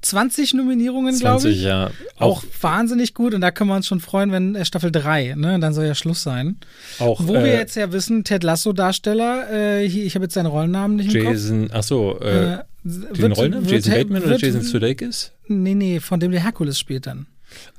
20 0.01 0.55
Nominierungen, 0.55 1.19
glaube 1.19 1.49
ich. 1.51 1.63
ja. 1.63 1.91
Auch, 2.17 2.39
auch, 2.39 2.45
wahnsinnig 2.61 3.15
gut 3.15 3.35
und 3.35 3.41
da 3.41 3.51
können 3.51 3.69
wir 3.69 3.77
uns 3.77 3.87
schon 3.87 4.01
freuen, 4.01 4.31
wenn 4.31 4.55
äh, 4.55 4.65
Staffel 4.65 4.93
3, 4.93 5.35
ne, 5.37 5.59
dann 5.59 5.75
soll 5.75 5.87
ja 5.87 5.95
Schluss 5.97 6.23
sein. 6.23 6.57
Auch, 7.01 7.21
Wo 7.27 7.35
äh, 7.35 7.45
wir 7.45 7.53
jetzt 7.55 7.75
ja 7.75 7.93
wissen, 7.93 8.23
Ted 8.23 8.45
Lasso-Darsteller, 8.45 9.51
äh, 9.51 9.85
ich 9.85 10.15
habe 10.15 10.27
jetzt 10.27 10.35
seinen 10.35 10.47
Rollennamen 10.47 10.97
nicht 10.97 11.13
im 11.15 11.25
Jason, 11.25 11.69
ach 11.73 11.83
so, 11.83 12.19
äh, 12.21 12.55
äh, 12.55 12.59
den 12.85 13.33
Rollennamen? 13.33 13.69
Jason 13.69 13.93
Bateman 13.93 14.23
oder 14.23 14.37
Jason 14.37 14.63
Sudeikis? 14.63 15.33
Nee, 15.49 15.75
nee, 15.75 15.99
von 15.99 16.21
dem 16.21 16.31
der 16.31 16.43
Herkules 16.43 16.79
spielt 16.79 17.09
dann. 17.09 17.27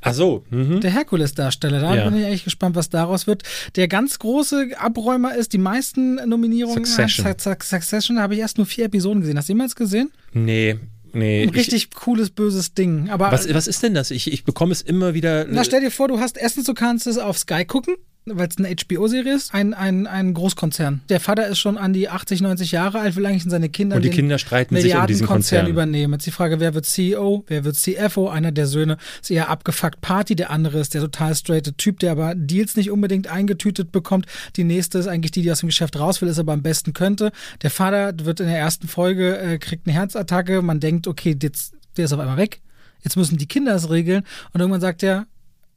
Ach 0.02 0.14
so. 0.14 0.44
Mhm. 0.50 0.82
Der 0.82 0.92
Herkules-Darsteller, 0.92 1.80
da 1.80 1.96
ja. 1.96 2.10
bin 2.10 2.20
ich 2.20 2.26
eigentlich 2.26 2.44
gespannt, 2.44 2.76
was 2.76 2.90
daraus 2.90 3.28
wird. 3.28 3.44
Der 3.76 3.88
ganz 3.88 4.20
große 4.20 4.72
Abräumer 4.78 5.36
ist, 5.36 5.54
die 5.54 5.58
meisten 5.58 6.16
Nominierungen. 6.28 6.86
Succession. 6.86 7.58
Succession 7.62 8.20
habe 8.20 8.34
ich 8.34 8.40
erst 8.40 8.58
nur 8.58 8.66
vier 8.66 8.86
Episoden 8.86 9.22
gesehen. 9.22 9.38
Hast 9.38 9.48
du 9.48 9.54
jemals 9.54 9.76
gesehen? 9.76 10.12
Nee. 10.34 10.78
Nee, 11.14 11.44
ein 11.44 11.50
richtig 11.50 11.84
ich, 11.86 11.92
cooles, 11.92 12.30
böses 12.30 12.74
Ding. 12.74 13.10
Aber 13.10 13.32
was, 13.32 13.52
was 13.54 13.68
ist 13.68 13.84
denn 13.84 13.94
das? 13.94 14.12
Ich, 14.12 14.32
ich 14.32 14.44
bekomme 14.44 14.72
es 14.72 14.82
immer 14.82 15.14
wieder. 15.14 15.46
Na, 15.46 15.64
stell 15.64 15.82
dir 15.82 15.92
vor, 15.92 16.08
du 16.08 16.20
hast 16.20 16.38
erstens, 16.38 16.66
du 16.66 16.74
kannst 16.74 17.08
es 17.08 17.18
auf 17.18 17.38
Sky 17.38 17.66
gucken 17.66 17.96
weil 18.38 18.48
es 18.48 18.58
eine 18.58 18.74
HBO-Serie 18.74 19.36
ist, 19.36 19.54
ein, 19.54 19.74
ein, 19.74 20.08
ein 20.08 20.34
Großkonzern. 20.34 21.02
Der 21.10 21.20
Vater 21.20 21.48
ist 21.48 21.60
schon 21.60 21.78
an 21.78 21.94
die 21.94 22.10
80, 22.10 22.42
90 22.42 22.72
Jahre 22.72 23.00
alt, 23.00 23.16
will 23.16 23.26
eigentlich 23.26 23.46
in 23.46 23.50
seine 23.50 23.70
Kinder 23.70 23.96
Und 23.96 24.04
die 24.04 24.10
Kinder 24.10 24.38
streiten 24.38 24.76
sich 24.76 24.96
um 24.96 25.08
diesen 25.08 25.28
Konzern 25.28 25.68
übernehmen. 25.68 26.14
Jetzt 26.14 26.26
die 26.26 26.32
Frage, 26.32 26.60
wer 26.60 26.74
wird 26.74 26.86
CEO, 26.86 27.44
wer 27.48 27.64
wird 27.64 27.76
CFO? 27.76 28.30
Einer 28.30 28.52
der 28.52 28.68
Söhne 28.68 28.98
ist 29.22 29.32
eher 29.32 29.50
abgefuckt 29.50 30.02
Party, 30.02 30.36
der 30.36 30.50
andere 30.50 30.80
ist 30.80 30.94
der 30.94 31.02
total 31.02 31.36
straighte 31.36 31.74
Typ, 31.74 32.00
der 32.00 32.12
aber 32.12 32.36
Deals 32.36 32.76
nicht 32.76 32.92
unbedingt 32.92 33.28
eingetütet 33.28 33.92
bekommt. 33.92 34.26
Die 34.56 34.64
nächste 34.64 35.00
ist 35.00 35.08
eigentlich 35.08 35.32
die, 35.32 35.42
die 35.42 35.52
aus 35.52 35.60
dem 35.60 35.70
Geschäft 35.70 36.00
raus 36.00 36.22
will, 36.22 36.30
ist 36.30 36.40
aber 36.40 36.54
am 36.54 36.62
besten 36.62 36.94
könnte. 36.94 37.32
Der 37.62 37.72
Vater 37.72 38.14
wird 38.24 38.40
in 38.40 38.48
der 38.48 38.58
ersten 38.58 38.88
Folge, 38.88 39.38
äh, 39.38 39.58
kriegt 39.58 39.88
eine 39.88 39.96
Herzattacke, 39.96 40.62
man 40.62 40.80
denkt, 40.80 41.08
okay, 41.08 41.36
jetzt, 41.42 41.74
der 41.98 42.06
ist 42.06 42.14
auf 42.14 42.20
einmal 42.20 42.38
weg. 42.38 42.62
Jetzt 43.04 43.16
müssen 43.16 43.38
die 43.38 43.48
Kinder 43.48 43.76
es 43.76 43.90
regeln 43.90 44.24
und 44.54 44.60
irgendwann 44.60 44.82
sagt 44.82 45.04
er, 45.04 45.26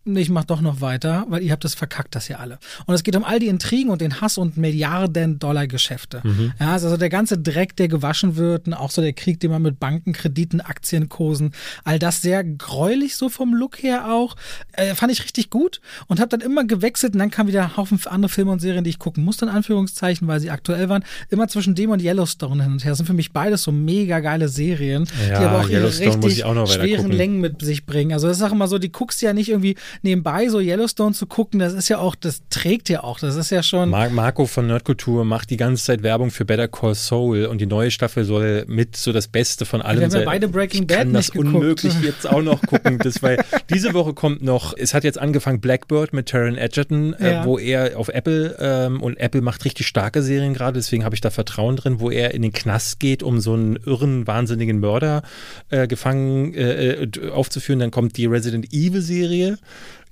ich 0.05 0.31
mach 0.31 0.45
doch 0.45 0.61
noch 0.61 0.81
weiter, 0.81 1.27
weil 1.29 1.43
ihr 1.43 1.53
habt 1.53 1.65
das 1.65 1.75
verkackt, 1.75 2.15
das 2.15 2.29
ja 2.29 2.39
alle. 2.39 2.59
Und 2.87 2.95
es 2.95 3.03
geht 3.03 3.15
um 3.15 3.25
all 3.25 3.39
die 3.39 3.47
Intrigen 3.47 3.91
und 3.91 4.01
den 4.01 4.21
Hass 4.21 4.37
und 4.37 4.57
Milliarden 4.57 5.39
Dollar 5.39 5.67
Geschäfte. 5.67 6.21
Mhm. 6.25 6.53
Ja, 6.59 6.73
also 6.73 6.97
der 6.97 7.09
ganze 7.09 7.39
Dreck, 7.39 7.77
der 7.77 7.89
gewaschen 7.89 8.37
wird 8.37 8.67
und 8.67 8.75
auch 8.75 8.91
so 8.91 9.01
der 9.01 9.13
Krieg, 9.13 9.39
den 9.41 9.51
man 9.51 9.63
mit 9.63 9.79
Banken, 9.79 10.13
Krediten, 10.13 10.61
Aktienkursen, 10.61 11.53
all 11.85 11.99
das 11.99 12.21
sehr 12.21 12.43
gräulich 12.43 13.17
so 13.17 13.29
vom 13.29 13.55
Look 13.55 13.83
her 13.83 14.13
auch, 14.13 14.37
äh, 14.73 14.95
fand 14.95 15.13
ich 15.13 15.23
richtig 15.23 15.51
gut 15.51 15.81
und 16.09 16.21
habe 16.21 16.29
dann 16.29 16.41
immer 16.41 16.65
gewechselt 16.65 17.15
und 17.15 17.21
dann 17.21 17.31
kam 17.31 17.47
wieder 17.47 17.63
ein 17.63 17.77
Haufen 17.77 18.01
andere 18.07 18.29
Filme 18.29 18.51
und 18.51 18.61
Serien, 18.61 18.85
die 18.85 18.91
ich 18.91 18.99
gucken 18.99 19.25
musste, 19.25 19.45
in 19.45 19.51
Anführungszeichen, 19.51 20.27
weil 20.27 20.41
sie 20.41 20.51
aktuell 20.51 20.89
waren, 20.89 21.05
immer 21.29 21.47
zwischen 21.49 21.75
dem 21.75 21.91
und 21.91 22.03
Yellowstone 22.03 22.65
hin 22.65 22.73
und 22.73 22.85
her. 22.85 22.91
Das 22.91 22.99
sind 22.99 23.07
für 23.07 23.13
mich 23.13 23.33
beides 23.33 23.63
so 23.63 23.73
mega 23.73 24.21
geile 24.21 24.49
Serien, 24.49 25.07
ja, 25.29 25.39
die 25.39 25.45
aber 25.45 25.61
auch 25.61 25.69
ihre 25.69 25.87
richtig 25.87 26.45
auch 26.45 26.67
schweren 26.67 27.13
Längen 27.13 27.41
mit 27.41 27.63
sich 27.63 27.87
bringen. 27.87 28.13
Also 28.13 28.27
das 28.27 28.39
ist 28.39 28.43
auch 28.43 28.53
immer 28.53 28.69
so, 28.69 28.79
die 28.79 28.91
guckst 28.91 29.23
ja 29.23 29.33
nicht 29.33 29.49
irgendwie 29.49 29.77
nebenbei 30.03 30.49
so 30.49 30.59
Yellowstone 30.61 31.15
zu 31.15 31.27
gucken, 31.27 31.61
das 31.61 31.73
ist 31.75 31.89
ja 31.89 31.99
auch, 31.99 32.15
das 32.15 32.43
trägt 32.51 32.89
ja 32.89 33.05
auch. 33.05 33.19
Das 33.19 33.37
ist 33.37 33.51
ja 33.51 33.63
schon. 33.63 33.91
Mar 33.91 34.09
Marco 34.11 34.47
von 34.47 34.67
Nerdkultur 34.67 35.25
macht 35.25 35.51
die 35.51 35.57
ganze 35.57 35.85
Zeit 35.85 36.03
Werbung 36.03 36.31
für 36.31 36.45
Better 36.45 36.69
Call 36.69 36.95
Saul 36.95 37.45
und 37.47 37.61
die 37.61 37.67
neue 37.67 37.91
Staffel 37.91 38.25
soll 38.25 38.65
mit 38.69 38.97
so 38.97 39.13
das 39.13 39.29
Beste 39.29 39.65
von 39.67 39.83
allem 39.83 40.01
Wir 40.01 40.11
sein. 40.11 40.25
beide 40.25 40.49
Breaking 40.49 40.83
ich 40.83 40.87
Bad 40.89 40.99
kann 40.99 41.13
das 41.13 41.31
geguckt. 41.33 41.55
unmöglich 41.55 41.95
jetzt 42.03 42.27
auch 42.29 42.43
noch 42.43 42.63
gucken. 42.63 42.99
Das, 42.99 43.23
weil 43.23 43.43
diese 43.71 43.93
Woche 43.95 44.15
kommt 44.15 44.43
noch, 44.43 44.75
es 44.77 44.95
hat 44.95 45.05
jetzt 45.05 45.19
angefangen 45.19 45.61
Blackbird 45.61 46.13
mit 46.13 46.29
Taron 46.29 46.57
Egerton, 46.57 47.15
äh, 47.15 47.33
Ja. 47.33 47.45
wo 47.45 47.59
er 47.59 47.99
auf 47.99 48.09
Apple 48.09 48.57
ähm, 48.61 49.03
und 49.03 49.19
Apple 49.19 49.41
macht 49.43 49.65
richtig 49.65 49.87
starke 49.87 50.23
Serien 50.23 50.55
gerade, 50.55 50.75
deswegen 50.79 51.05
habe 51.05 51.15
ich 51.15 51.21
da 51.21 51.31
Vertrauen 51.31 51.77
drin, 51.77 52.01
wo 52.01 52.11
er 52.11 52.35
in 52.35 52.43
den 52.43 52.53
Knast 52.53 53.01
geht, 53.01 53.23
um 53.23 53.41
so 53.41 53.55
einen 53.55 53.77
irren, 53.77 54.27
wahnsinnigen 54.27 54.81
Mörder 54.81 55.23
äh, 55.71 55.87
gefangen 55.87 56.55
äh, 56.55 56.93
äh, 57.05 57.31
aufzuführen. 57.31 57.79
Dann 57.81 57.91
kommt 57.91 58.17
die 58.17 58.27
Resident 58.27 58.73
Evil 58.73 59.01
Serie. 59.03 59.59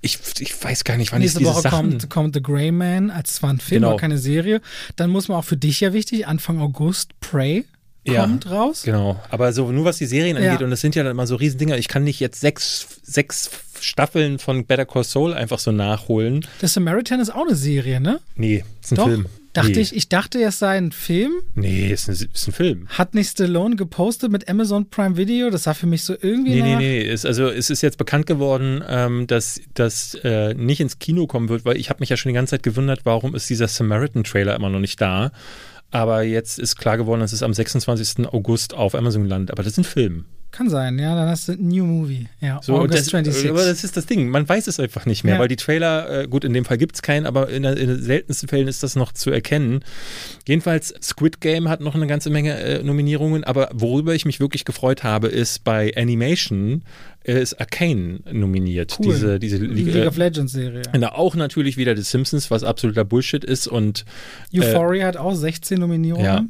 Ich, 0.03 0.19
ich 0.39 0.65
weiß 0.65 0.85
gar 0.85 0.97
nicht, 0.97 1.13
wann 1.13 1.21
Nächste 1.21 1.41
ich 1.41 1.45
diese 1.45 1.55
Woche 1.55 1.63
Sachen... 1.63 1.91
kommt, 1.91 2.11
kommt 2.11 2.35
The 2.35 2.43
Grey 2.43 2.73
Man 2.73 3.11
als 3.11 3.35
zwar 3.35 3.51
ein 3.53 3.61
Film, 3.61 3.83
Genau. 3.83 3.91
aber 3.91 3.99
keine 4.01 4.17
Serie. 4.19 4.61
Dann 4.97 5.11
muss 5.11 5.29
man 5.29 5.37
auch 5.39 5.45
für 5.45 5.57
dich 5.59 5.81
ja 5.81 5.93
wichtig, 5.93 6.27
Anfang 6.27 6.59
August 6.61 7.19
Prey 7.21 7.67
Ja. 8.07 8.23
kommt 8.23 8.51
raus. 8.51 8.83
Genau, 8.85 9.21
aber 9.31 9.53
so 9.53 9.71
nur 9.71 9.85
was 9.85 9.99
die 9.99 10.07
Serien 10.07 10.37
Ja. 10.43 10.53
angeht, 10.53 10.65
und 10.65 10.71
das 10.71 10.81
sind 10.81 10.95
ja 10.95 11.03
dann 11.03 11.13
immer 11.13 11.27
so 11.27 11.37
Riesendinger, 11.37 11.77
ich 11.77 11.89
kann 11.89 12.03
nicht 12.05 12.19
jetzt 12.19 12.41
sechs, 12.41 12.87
sechs 13.03 13.51
Staffeln 13.81 14.39
von 14.39 14.65
Better 14.67 14.87
Call 14.87 15.05
Saul 15.05 15.35
einfach 15.35 15.59
so 15.59 15.71
nachholen. 15.73 16.47
The 16.61 16.67
Samaritan 16.67 17.21
ist 17.21 17.31
auch 17.31 17.47
eine 17.47 17.55
Serie, 17.57 18.01
ne? 18.01 18.21
Nee, 18.37 18.65
ist 18.83 18.93
ein 18.93 18.97
Doch. 18.97 19.07
Film. 19.07 19.27
Dachte 19.53 19.73
nee. 19.73 19.81
ich, 19.81 19.97
ich 19.97 20.09
dachte, 20.09 20.41
es 20.43 20.61
sei 20.61 20.77
ein 20.77 20.93
Film. 20.93 21.33
Nee, 21.55 21.89
ist 21.89 22.09
ein, 22.09 22.13
ist 22.15 22.47
ein 22.49 22.53
Film. 22.53 22.87
Hat 22.89 23.15
nicht 23.15 23.31
Stallone 23.31 23.75
gepostet 23.75 24.31
mit 24.31 24.49
Amazon 24.49 24.89
Prime 24.89 25.17
Video? 25.17 25.51
Das 25.51 25.65
sah 25.65 25.75
für 25.75 25.87
mich 25.87 26.05
so 26.05 26.15
irgendwie 26.21 26.55
Nee, 26.55 26.63
nee, 26.63 26.73
nach. 26.73 26.79
nee. 26.79 27.01
Ist, 27.03 27.27
also 27.27 27.49
es 27.49 27.69
ist 27.69 27.83
jetzt 27.83 27.99
bekannt 27.99 28.27
geworden, 28.27 28.83
ähm, 28.89 29.27
dass 29.27 29.61
das 29.75 30.15
äh, 30.23 30.55
nicht 30.55 30.81
ins 30.81 31.01
Kino 31.01 31.27
kommen 31.27 31.49
wird, 31.49 31.65
weil 31.65 31.77
ich 31.79 31.91
habe 31.91 31.99
mich 32.01 32.11
ja 32.11 32.17
schon 32.17 32.31
die 32.31 32.35
ganze 32.35 32.53
Zeit 32.53 32.63
gewundert, 32.63 33.01
warum 33.05 33.35
ist 33.35 33.51
dieser 33.51 33.67
Samaritan-Trailer 33.67 34.55
immer 34.55 34.71
noch 34.71 34.79
nicht 34.79 35.01
da. 35.01 35.33
Aber 35.91 36.23
jetzt 36.23 36.61
ist 36.61 36.77
klar 36.77 36.97
geworden, 36.97 37.21
dass 37.21 37.33
es 37.33 37.43
am 37.43 37.53
26. 37.53 38.29
August 38.29 38.75
auf 38.75 38.95
Amazon 38.95 39.27
landet. 39.27 39.51
Aber 39.51 39.65
das 39.65 39.73
ist 39.73 39.79
ein 39.79 39.85
Film. 39.85 40.27
Kann 40.53 40.69
sein, 40.69 40.99
ja. 40.99 41.15
Dann 41.15 41.29
hast 41.29 41.49
du 41.49 41.53
New 41.53 41.85
Movie. 41.87 42.27
Ja, 42.41 42.61
So, 42.63 42.75
August 42.77 42.95
das, 42.95 43.05
26. 43.07 43.51
aber 43.51 43.65
das 43.65 43.85
ist 43.85 43.97
das 43.97 44.07
Ding. 44.07 44.29
Man 44.29 44.49
weiß 44.49 44.67
es 44.67 44.81
einfach 44.81 45.07
nicht 45.07 45.23
mehr, 45.23 45.35
Ja. 45.35 45.41
weil 45.41 45.47
die 45.49 45.57
Trailer, 45.57 46.23
äh, 46.23 46.27
gut, 46.29 46.45
in 46.45 46.53
dem 46.53 46.65
Fall 46.65 46.77
gibt 46.77 46.97
es 46.97 47.03
keinen, 47.03 47.25
aber 47.27 47.49
in, 47.51 47.63
der- 47.63 47.77
in 47.77 47.87
den 47.89 48.03
seltensten 48.03 48.49
Fällen 48.49 48.67
ist 48.67 48.83
das 48.83 48.97
noch 48.97 49.13
zu 49.13 49.31
erkennen. 49.31 49.85
Jedenfalls, 50.49 50.93
Squid 51.03 51.41
Game 51.41 51.69
hat 51.69 51.81
noch 51.81 51.95
eine 51.95 52.07
ganze 52.09 52.31
Menge 52.31 52.59
äh, 52.59 52.83
Nominierungen, 52.83 53.45
aber 53.45 53.71
worüber 53.73 54.15
ich 54.15 54.25
mich 54.25 54.41
wirklich 54.41 54.65
gefreut 54.65 55.05
habe, 55.05 55.29
ist 55.29 55.63
bei 55.65 55.93
Animation 55.97 56.83
äh, 57.23 57.41
ist 57.41 57.61
Arcane 57.61 58.21
nominiert. 58.33 58.97
Cool. 58.99 59.13
Diese, 59.13 59.39
diese 59.39 59.59
League 59.59 59.95
äh, 59.95 60.07
of 60.07 60.17
Legends 60.17 60.53
Serie. 60.53 60.83
na, 60.99 61.13
auch 61.15 61.35
natürlich 61.37 61.77
wieder 61.77 61.95
The 61.97 62.03
Simpsons, 62.03 62.51
was 62.51 62.65
absoluter 62.65 63.05
Bullshit 63.05 63.45
ist 63.45 63.67
und 63.67 64.05
Euphoria 64.55 65.07
hat 65.07 65.17
auch 65.19 65.35
16 65.35 65.79
Nominierungen. 65.79 66.25
ja. 66.25 66.45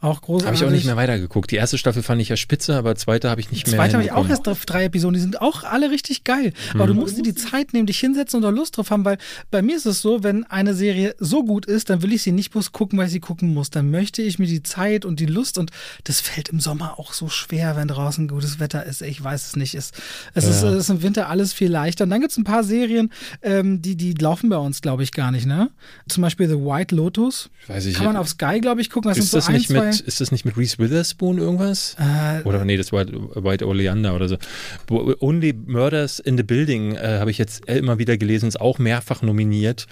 Auch 0.00 0.20
großartig. 0.22 0.46
habe 0.46 0.56
ich 0.56 0.64
auch 0.64 0.70
nicht 0.74 0.86
mehr 0.86 0.96
weitergeguckt. 0.96 1.50
Die 1.50 1.56
erste 1.56 1.76
Staffel 1.76 2.02
fand 2.04 2.20
ich 2.22 2.28
ja 2.28 2.36
spitze, 2.36 2.76
aber 2.76 2.94
zweite 2.94 3.30
habe 3.30 3.40
ich 3.40 3.50
nicht 3.50 3.66
Die 3.66 3.70
mehr 3.72 3.80
zweite 3.80 3.94
habe 3.94 4.04
ich 4.04 4.12
auch 4.12 4.28
erst 4.28 4.46
drauf, 4.46 4.64
drei 4.64 4.84
Episoden, 4.84 5.14
die 5.14 5.20
sind 5.20 5.40
auch 5.40 5.64
alle 5.64 5.90
richtig 5.90 6.22
geil. 6.22 6.52
Aber 6.74 6.84
Mhm. 6.84 6.88
du 6.88 6.94
musst 6.94 7.18
dir 7.18 7.22
die 7.22 7.34
Zeit 7.34 7.72
nehmen, 7.72 7.86
dich 7.86 7.98
hinsetzen 7.98 8.36
und 8.36 8.42
da 8.42 8.50
Lust 8.50 8.76
drauf 8.76 8.90
haben, 8.92 9.04
weil 9.04 9.18
bei 9.50 9.60
mir 9.60 9.76
ist 9.76 9.86
es 9.86 10.00
so, 10.00 10.22
wenn 10.22 10.44
eine 10.44 10.74
Serie 10.74 11.16
so 11.18 11.42
gut 11.44 11.66
ist, 11.66 11.90
dann 11.90 12.02
will 12.02 12.12
ich 12.12 12.22
sie 12.22 12.30
nicht 12.30 12.50
bloß 12.52 12.70
gucken, 12.70 12.96
weil 12.98 13.06
ich 13.06 13.12
sie 13.12 13.18
gucken 13.20 13.52
muss. 13.52 13.70
Dann 13.70 13.90
möchte 13.90 14.22
ich 14.22 14.38
mir 14.38 14.46
die 14.46 14.62
Zeit 14.62 15.04
und 15.04 15.18
die 15.18 15.26
Lust 15.26 15.58
und 15.58 15.72
das 16.04 16.20
fällt 16.20 16.48
im 16.50 16.60
Sommer 16.60 16.98
auch 17.00 17.12
so 17.12 17.28
schwer, 17.28 17.74
wenn 17.76 17.88
draußen 17.88 18.28
gutes 18.28 18.60
Wetter 18.60 18.84
ist. 18.86 19.02
Ich 19.02 19.22
weiß 19.22 19.48
es 19.48 19.56
nicht. 19.56 19.74
Es, 19.74 19.90
es, 20.34 20.44
ist, 20.44 20.62
Ja. 20.62 20.68
es 20.70 20.76
ist 20.84 20.90
im 20.90 21.02
Winter 21.02 21.28
alles 21.28 21.52
viel 21.52 21.70
leichter. 21.70 22.04
Und 22.04 22.10
dann 22.10 22.20
gibt 22.20 22.30
es 22.30 22.38
ein 22.38 22.44
paar 22.44 22.62
Serien, 22.62 23.10
ähm, 23.42 23.82
die, 23.82 23.96
die 23.96 24.12
laufen 24.14 24.48
bei 24.48 24.58
uns, 24.58 24.80
glaube 24.80 25.02
ich, 25.02 25.10
gar 25.12 25.32
nicht, 25.32 25.46
ne? 25.46 25.70
Zum 26.08 26.22
Beispiel 26.22 26.46
The 26.48 26.54
White 26.54 26.94
Lotus. 26.94 27.50
Weiß 27.66 27.84
ich 27.86 27.94
Kann 27.96 28.06
man 28.06 28.16
auf 28.16 28.28
Sky, 28.28 28.60
glaube 28.60 28.80
ich, 28.80 28.90
gucken. 28.90 29.08
Das 29.10 29.18
ist 29.18 29.30
sind 29.32 29.38
das, 29.38 29.46
so 29.46 29.50
ein, 29.50 29.56
nicht 29.56 29.68
zwei. 29.68 29.87
Mit, 29.90 30.00
ist 30.00 30.20
das 30.20 30.32
nicht 30.32 30.44
mit 30.44 30.56
Reese 30.56 30.78
Witherspoon 30.78 31.38
irgendwas? 31.38 31.96
Äh, 31.98 32.42
Oder 32.46 32.64
nee, 32.64 32.76
das 32.76 32.92
war 32.92 33.06
White 33.06 33.66
Oleander 33.66 34.14
oder 34.14 34.28
so. 34.28 34.36
Only 34.88 35.52
Murders 35.66 36.18
in 36.18 36.36
the 36.36 36.42
Building 36.42 36.94
äh, 36.94 37.18
habe 37.20 37.30
ich 37.30 37.38
jetzt 37.38 37.64
immer 37.66 37.98
wieder 37.98 38.16
gelesen, 38.16 38.48
ist 38.48 38.60
auch 38.60 38.78
mehrfach 38.78 39.22
nominiert. 39.22 39.86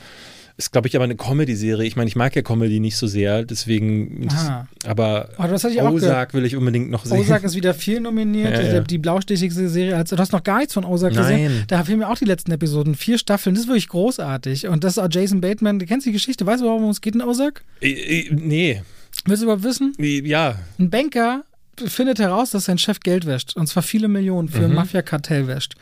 Ist, 0.58 0.72
glaube 0.72 0.88
ich, 0.88 0.96
aber 0.96 1.04
eine 1.04 1.16
Comedy-Serie. 1.16 1.86
Ich 1.86 1.96
meine, 1.96 2.08
ich 2.08 2.16
mag 2.16 2.34
ja 2.34 2.40
Comedy 2.40 2.80
nicht 2.80 2.96
so 2.96 3.06
sehr, 3.06 3.44
deswegen. 3.44 4.26
Aha. 4.30 4.66
aber 4.86 5.28
Oh, 5.36 5.42
das 5.46 5.66
Ozark 5.66 6.32
will 6.32 6.46
ich 6.46 6.56
unbedingt 6.56 6.88
noch 6.90 7.04
sehen. 7.04 7.18
Ozark 7.20 7.44
ist 7.44 7.54
wieder 7.56 7.74
viel 7.74 8.00
nominiert. 8.00 8.52
Ja, 8.56 8.62
Die- 8.62 8.74
ja. 8.76 8.80
Die 8.80 8.96
blaustichigste 8.96 9.68
Serie. 9.68 10.02
Du 10.02 10.16
hast 10.16 10.32
noch 10.32 10.42
gar 10.42 10.60
nichts 10.60 10.72
von 10.72 10.86
Ozark 10.86 11.12
gesehen. 11.14 11.52
Nein. 11.56 11.64
Da 11.68 11.84
fehlen 11.84 11.98
mir 11.98 12.08
auch 12.08 12.16
die 12.16 12.24
letzten 12.24 12.52
Episoden. 12.52 12.94
Vier 12.94 13.18
Staffeln. 13.18 13.54
Das 13.54 13.64
ist 13.64 13.68
wirklich 13.68 13.88
großartig. 13.88 14.66
Und 14.68 14.82
das 14.82 14.94
ist 14.96 14.98
auch 14.98 15.08
Jason 15.10 15.42
Bateman. 15.42 15.78
Du 15.78 15.84
kennst 15.84 16.06
die 16.06 16.12
Geschichte. 16.12 16.46
Weißt 16.46 16.62
du, 16.62 16.66
worum 16.66 16.88
es 16.88 17.02
geht 17.02 17.14
in 17.14 17.20
Ozark? 17.20 17.62
Äh, 17.82 17.90
äh, 17.90 18.30
nee, 18.34 18.80
Willst 19.24 19.42
du 19.42 19.46
überhaupt 19.46 19.64
wissen? 19.64 19.92
ja. 19.98 20.56
Ein 20.78 20.90
Banker 20.90 21.44
findet 21.84 22.18
heraus, 22.18 22.50
dass 22.50 22.64
sein 22.66 22.78
Chef 22.78 23.00
Geld 23.00 23.26
wäscht. 23.26 23.56
Und 23.56 23.66
zwar 23.66 23.82
viele 23.82 24.08
Millionen 24.08 24.48
für 24.48 24.64
ein 24.64 24.70
Mhm. 24.70 24.76
Mafia-Kartell 24.76 25.46
wäscht. 25.46 25.74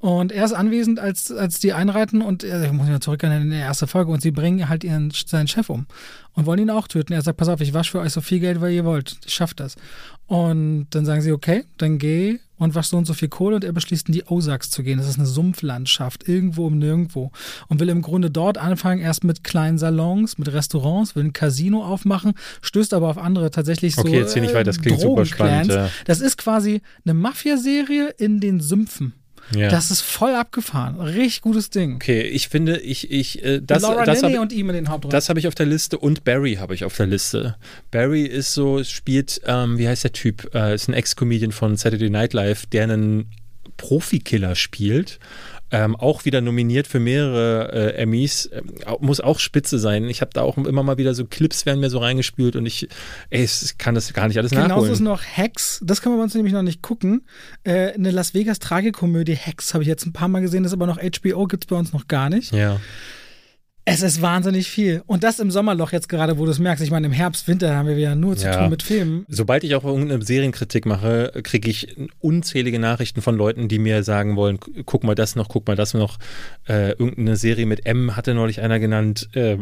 Und 0.00 0.30
er 0.30 0.44
ist 0.44 0.52
anwesend, 0.52 1.00
als, 1.00 1.32
als 1.32 1.58
die 1.58 1.72
einreiten 1.72 2.22
und 2.22 2.44
äh, 2.44 2.66
ich 2.66 2.70
muss 2.72 2.82
mich 2.84 2.92
mal 2.92 3.00
zurück 3.00 3.20
in 3.24 3.50
die 3.50 3.56
erste 3.56 3.88
Folge 3.88 4.12
und 4.12 4.22
sie 4.22 4.30
bringen 4.30 4.68
halt 4.68 4.84
ihren, 4.84 5.10
seinen 5.10 5.48
Chef 5.48 5.68
um 5.70 5.86
und 6.34 6.46
wollen 6.46 6.60
ihn 6.60 6.70
auch 6.70 6.86
töten. 6.86 7.12
Er 7.12 7.22
sagt, 7.22 7.36
pass 7.36 7.48
auf, 7.48 7.60
ich 7.60 7.74
wasche 7.74 7.90
für 7.92 8.00
euch 8.00 8.12
so 8.12 8.20
viel 8.20 8.38
Geld, 8.38 8.60
weil 8.60 8.72
ihr 8.72 8.84
wollt. 8.84 9.16
Ich 9.26 9.34
schaff 9.34 9.54
das. 9.54 9.74
Und 10.28 10.86
dann 10.90 11.04
sagen 11.04 11.20
sie, 11.20 11.32
okay, 11.32 11.64
dann 11.78 11.98
geh 11.98 12.38
und 12.58 12.74
wasch 12.74 12.88
so 12.88 12.96
und 12.96 13.06
so 13.06 13.14
viel 13.14 13.28
Kohle 13.28 13.56
und 13.56 13.64
er 13.64 13.72
beschließt 13.72 14.08
in 14.08 14.12
die 14.12 14.24
Ozarks 14.24 14.70
zu 14.70 14.82
gehen. 14.82 14.98
Das 14.98 15.08
ist 15.08 15.18
eine 15.18 15.26
Sumpflandschaft, 15.26 16.28
irgendwo 16.28 16.66
um 16.66 16.78
nirgendwo. 16.78 17.30
Und 17.68 17.80
will 17.80 17.88
im 17.88 18.02
Grunde 18.02 18.30
dort 18.30 18.58
anfangen, 18.58 19.00
erst 19.00 19.24
mit 19.24 19.44
kleinen 19.44 19.78
Salons, 19.78 20.38
mit 20.38 20.52
Restaurants, 20.52 21.16
will 21.16 21.24
ein 21.24 21.32
Casino 21.32 21.84
aufmachen, 21.84 22.34
stößt 22.62 22.94
aber 22.94 23.08
auf 23.08 23.18
andere 23.18 23.50
tatsächlich 23.50 23.94
so 23.94 24.02
Okay, 24.02 24.18
erzähl 24.18 24.42
nicht 24.42 24.54
weiter, 24.54 24.64
das 24.64 24.80
klingt 24.80 25.00
super 25.00 25.24
spannend, 25.24 25.72
ja. 25.72 25.88
Das 26.04 26.20
ist 26.20 26.36
quasi 26.38 26.82
eine 27.04 27.14
Mafia-Serie 27.14 28.08
in 28.18 28.40
den 28.40 28.60
Sümpfen. 28.60 29.14
Ja. 29.54 29.68
Das 29.68 29.90
ist 29.90 30.00
voll 30.00 30.34
abgefahren. 30.34 31.00
Richtig 31.00 31.42
gutes 31.42 31.70
Ding. 31.70 31.96
okay, 31.96 32.22
ich 32.22 32.48
finde, 32.48 32.78
ich, 32.78 33.10
ich, 33.10 33.42
äh, 33.44 33.60
das, 33.62 33.82
Laura 33.82 34.04
das 34.04 34.20
Linney 34.20 34.34
hab- 34.34 34.42
und 34.42 34.52
ihm 34.52 34.68
in 34.70 34.74
den 34.74 34.88
Hauptrollen. 34.88 35.12
Das 35.12 35.28
habe 35.28 35.38
ich 35.38 35.48
auf 35.48 35.54
der 35.54 35.66
Liste 35.66 35.98
und 35.98 36.24
Barry 36.24 36.54
habe 36.56 36.74
ich 36.74 36.84
auf 36.84 36.96
der 36.96 37.06
Liste. 37.06 37.56
Barry 37.90 38.22
ist 38.22 38.54
so, 38.54 38.82
spielt, 38.84 39.40
ähm, 39.46 39.78
wie 39.78 39.88
heißt 39.88 40.04
der 40.04 40.12
Typ? 40.12 40.54
Äh, 40.54 40.74
ist 40.74 40.88
ein 40.88 40.94
Ex-Comedian 40.94 41.52
von 41.52 41.76
Saturday 41.76 42.10
Night 42.10 42.32
Live, 42.32 42.66
der 42.66 42.84
einen 42.84 43.30
Profikiller 43.76 44.54
spielt. 44.54 45.18
Ähm, 45.70 45.96
auch 45.96 46.24
wieder 46.24 46.40
nominiert 46.40 46.86
für 46.86 46.98
mehrere 46.98 47.72
äh, 47.72 48.02
Emmys. 48.02 48.48
Au- 48.86 48.98
muss 49.00 49.20
auch 49.20 49.38
spitze 49.38 49.78
sein. 49.78 50.04
Ich 50.08 50.22
habe 50.22 50.30
da 50.32 50.40
auch 50.42 50.56
immer 50.56 50.82
mal 50.82 50.96
wieder 50.96 51.12
so 51.14 51.26
Clips 51.26 51.66
werden 51.66 51.80
mir 51.80 51.90
so 51.90 51.98
reingespült 51.98 52.56
und 52.56 52.64
ich, 52.64 52.88
ey, 53.28 53.44
ich 53.44 53.76
kann 53.76 53.94
das 53.94 54.12
gar 54.14 54.28
nicht 54.28 54.38
alles 54.38 54.50
Genauso 54.50 54.68
nachholen. 54.68 54.92
ist 54.92 55.00
noch 55.00 55.22
Hex, 55.22 55.80
das 55.84 56.00
können 56.00 56.16
wir 56.16 56.22
uns 56.22 56.34
nämlich 56.34 56.54
noch 56.54 56.62
nicht 56.62 56.80
gucken. 56.80 57.26
Äh, 57.64 57.92
eine 57.92 58.10
Las 58.10 58.32
Vegas 58.32 58.60
Tragikomödie 58.60 59.34
Hex 59.36 59.74
habe 59.74 59.82
ich 59.84 59.88
jetzt 59.88 60.06
ein 60.06 60.12
paar 60.14 60.28
Mal 60.28 60.40
gesehen, 60.40 60.62
das 60.62 60.72
ist 60.72 60.76
aber 60.78 60.86
noch 60.86 60.98
HBO, 60.98 61.46
gibt 61.46 61.64
es 61.64 61.68
bei 61.68 61.76
uns 61.76 61.92
noch 61.92 62.08
gar 62.08 62.30
nicht. 62.30 62.52
ja. 62.52 62.80
Es 63.90 64.02
ist 64.02 64.20
wahnsinnig 64.20 64.68
viel. 64.68 65.02
Und 65.06 65.24
das 65.24 65.38
im 65.38 65.50
Sommerloch 65.50 65.92
jetzt 65.92 66.08
gerade, 66.08 66.38
wo 66.38 66.44
du 66.44 66.50
es 66.50 66.58
merkst. 66.58 66.84
Ich 66.84 66.90
meine, 66.90 67.06
im 67.06 67.12
Herbst, 67.12 67.48
Winter 67.48 67.74
haben 67.74 67.88
wir 67.88 67.96
wieder 67.96 68.14
nur 68.14 68.36
zu 68.36 68.46
Ja. 68.46 68.56
tun 68.60 68.70
mit 68.70 68.82
Filmen. 68.82 69.24
Sobald 69.28 69.64
ich 69.64 69.74
auch 69.74 69.84
irgendeine 69.84 70.22
Serienkritik 70.22 70.84
mache, 70.84 71.32
kriege 71.42 71.70
ich 71.70 71.96
unzählige 72.20 72.78
Nachrichten 72.78 73.22
von 73.22 73.36
Leuten, 73.36 73.68
die 73.68 73.78
mir 73.78 74.02
sagen 74.04 74.36
wollen, 74.36 74.58
guck 74.84 75.04
mal 75.04 75.14
das 75.14 75.36
noch, 75.36 75.48
guck 75.48 75.66
mal 75.66 75.76
das 75.76 75.94
noch. 75.94 76.18
Äh, 76.68 76.90
irgendeine 76.92 77.36
Serie 77.36 77.64
mit 77.66 77.86
M 77.86 78.14
hatte 78.16 78.34
neulich 78.34 78.60
einer 78.60 78.78
genannt. 78.78 79.28
Äh, 79.34 79.56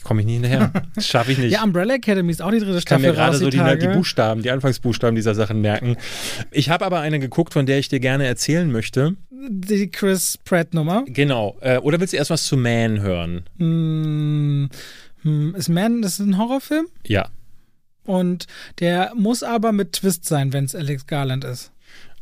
ich 0.00 0.04
komme 0.04 0.24
nicht 0.24 0.32
hinterher. 0.32 0.72
Das 0.94 1.06
schaffe 1.06 1.32
ich 1.32 1.36
nicht. 1.36 1.52
Ja, 1.52 1.62
Umbrella 1.62 1.94
Academy 1.94 2.32
ist 2.32 2.40
auch 2.40 2.50
die 2.50 2.58
dritte 2.58 2.78
ich 2.78 2.86
kann 2.86 3.00
Staffel 3.00 3.10
mir 3.10 3.14
gerade 3.14 3.36
so 3.36 3.50
die, 3.50 3.78
die 3.78 3.88
Buchstaben, 3.88 4.40
die 4.40 4.50
Anfangsbuchstaben 4.50 5.14
dieser 5.14 5.34
Sachen 5.34 5.60
merken. 5.60 5.96
Ich 6.50 6.70
habe 6.70 6.86
aber 6.86 7.00
eine 7.00 7.20
geguckt, 7.20 7.52
von 7.52 7.66
der 7.66 7.78
ich 7.78 7.88
dir 7.90 8.00
gerne 8.00 8.24
erzählen 8.24 8.72
möchte. 8.72 9.16
Die 9.30 9.90
Chris 9.90 10.38
Pratt 10.42 10.72
Nummer. 10.72 11.04
Genau. 11.06 11.58
Äh, 11.60 11.78
oder 11.78 12.00
willst 12.00 12.14
du 12.14 12.16
erst 12.16 12.30
was 12.30 12.44
zu 12.44 12.56
Man 12.56 13.02
hören? 13.02 13.44
Hm, 13.58 14.70
hm, 15.20 15.54
ist 15.54 15.68
Man, 15.68 16.00
das 16.00 16.14
ist 16.14 16.20
ein 16.20 16.38
Horrorfilm? 16.38 16.86
Ja. 17.06 17.28
Und 18.06 18.46
der 18.78 19.12
muss 19.14 19.42
aber 19.42 19.72
mit 19.72 19.92
Twist 19.92 20.24
sein, 20.24 20.54
wenn 20.54 20.64
es 20.64 20.74
Alex 20.74 21.06
Garland 21.06 21.44
ist. 21.44 21.72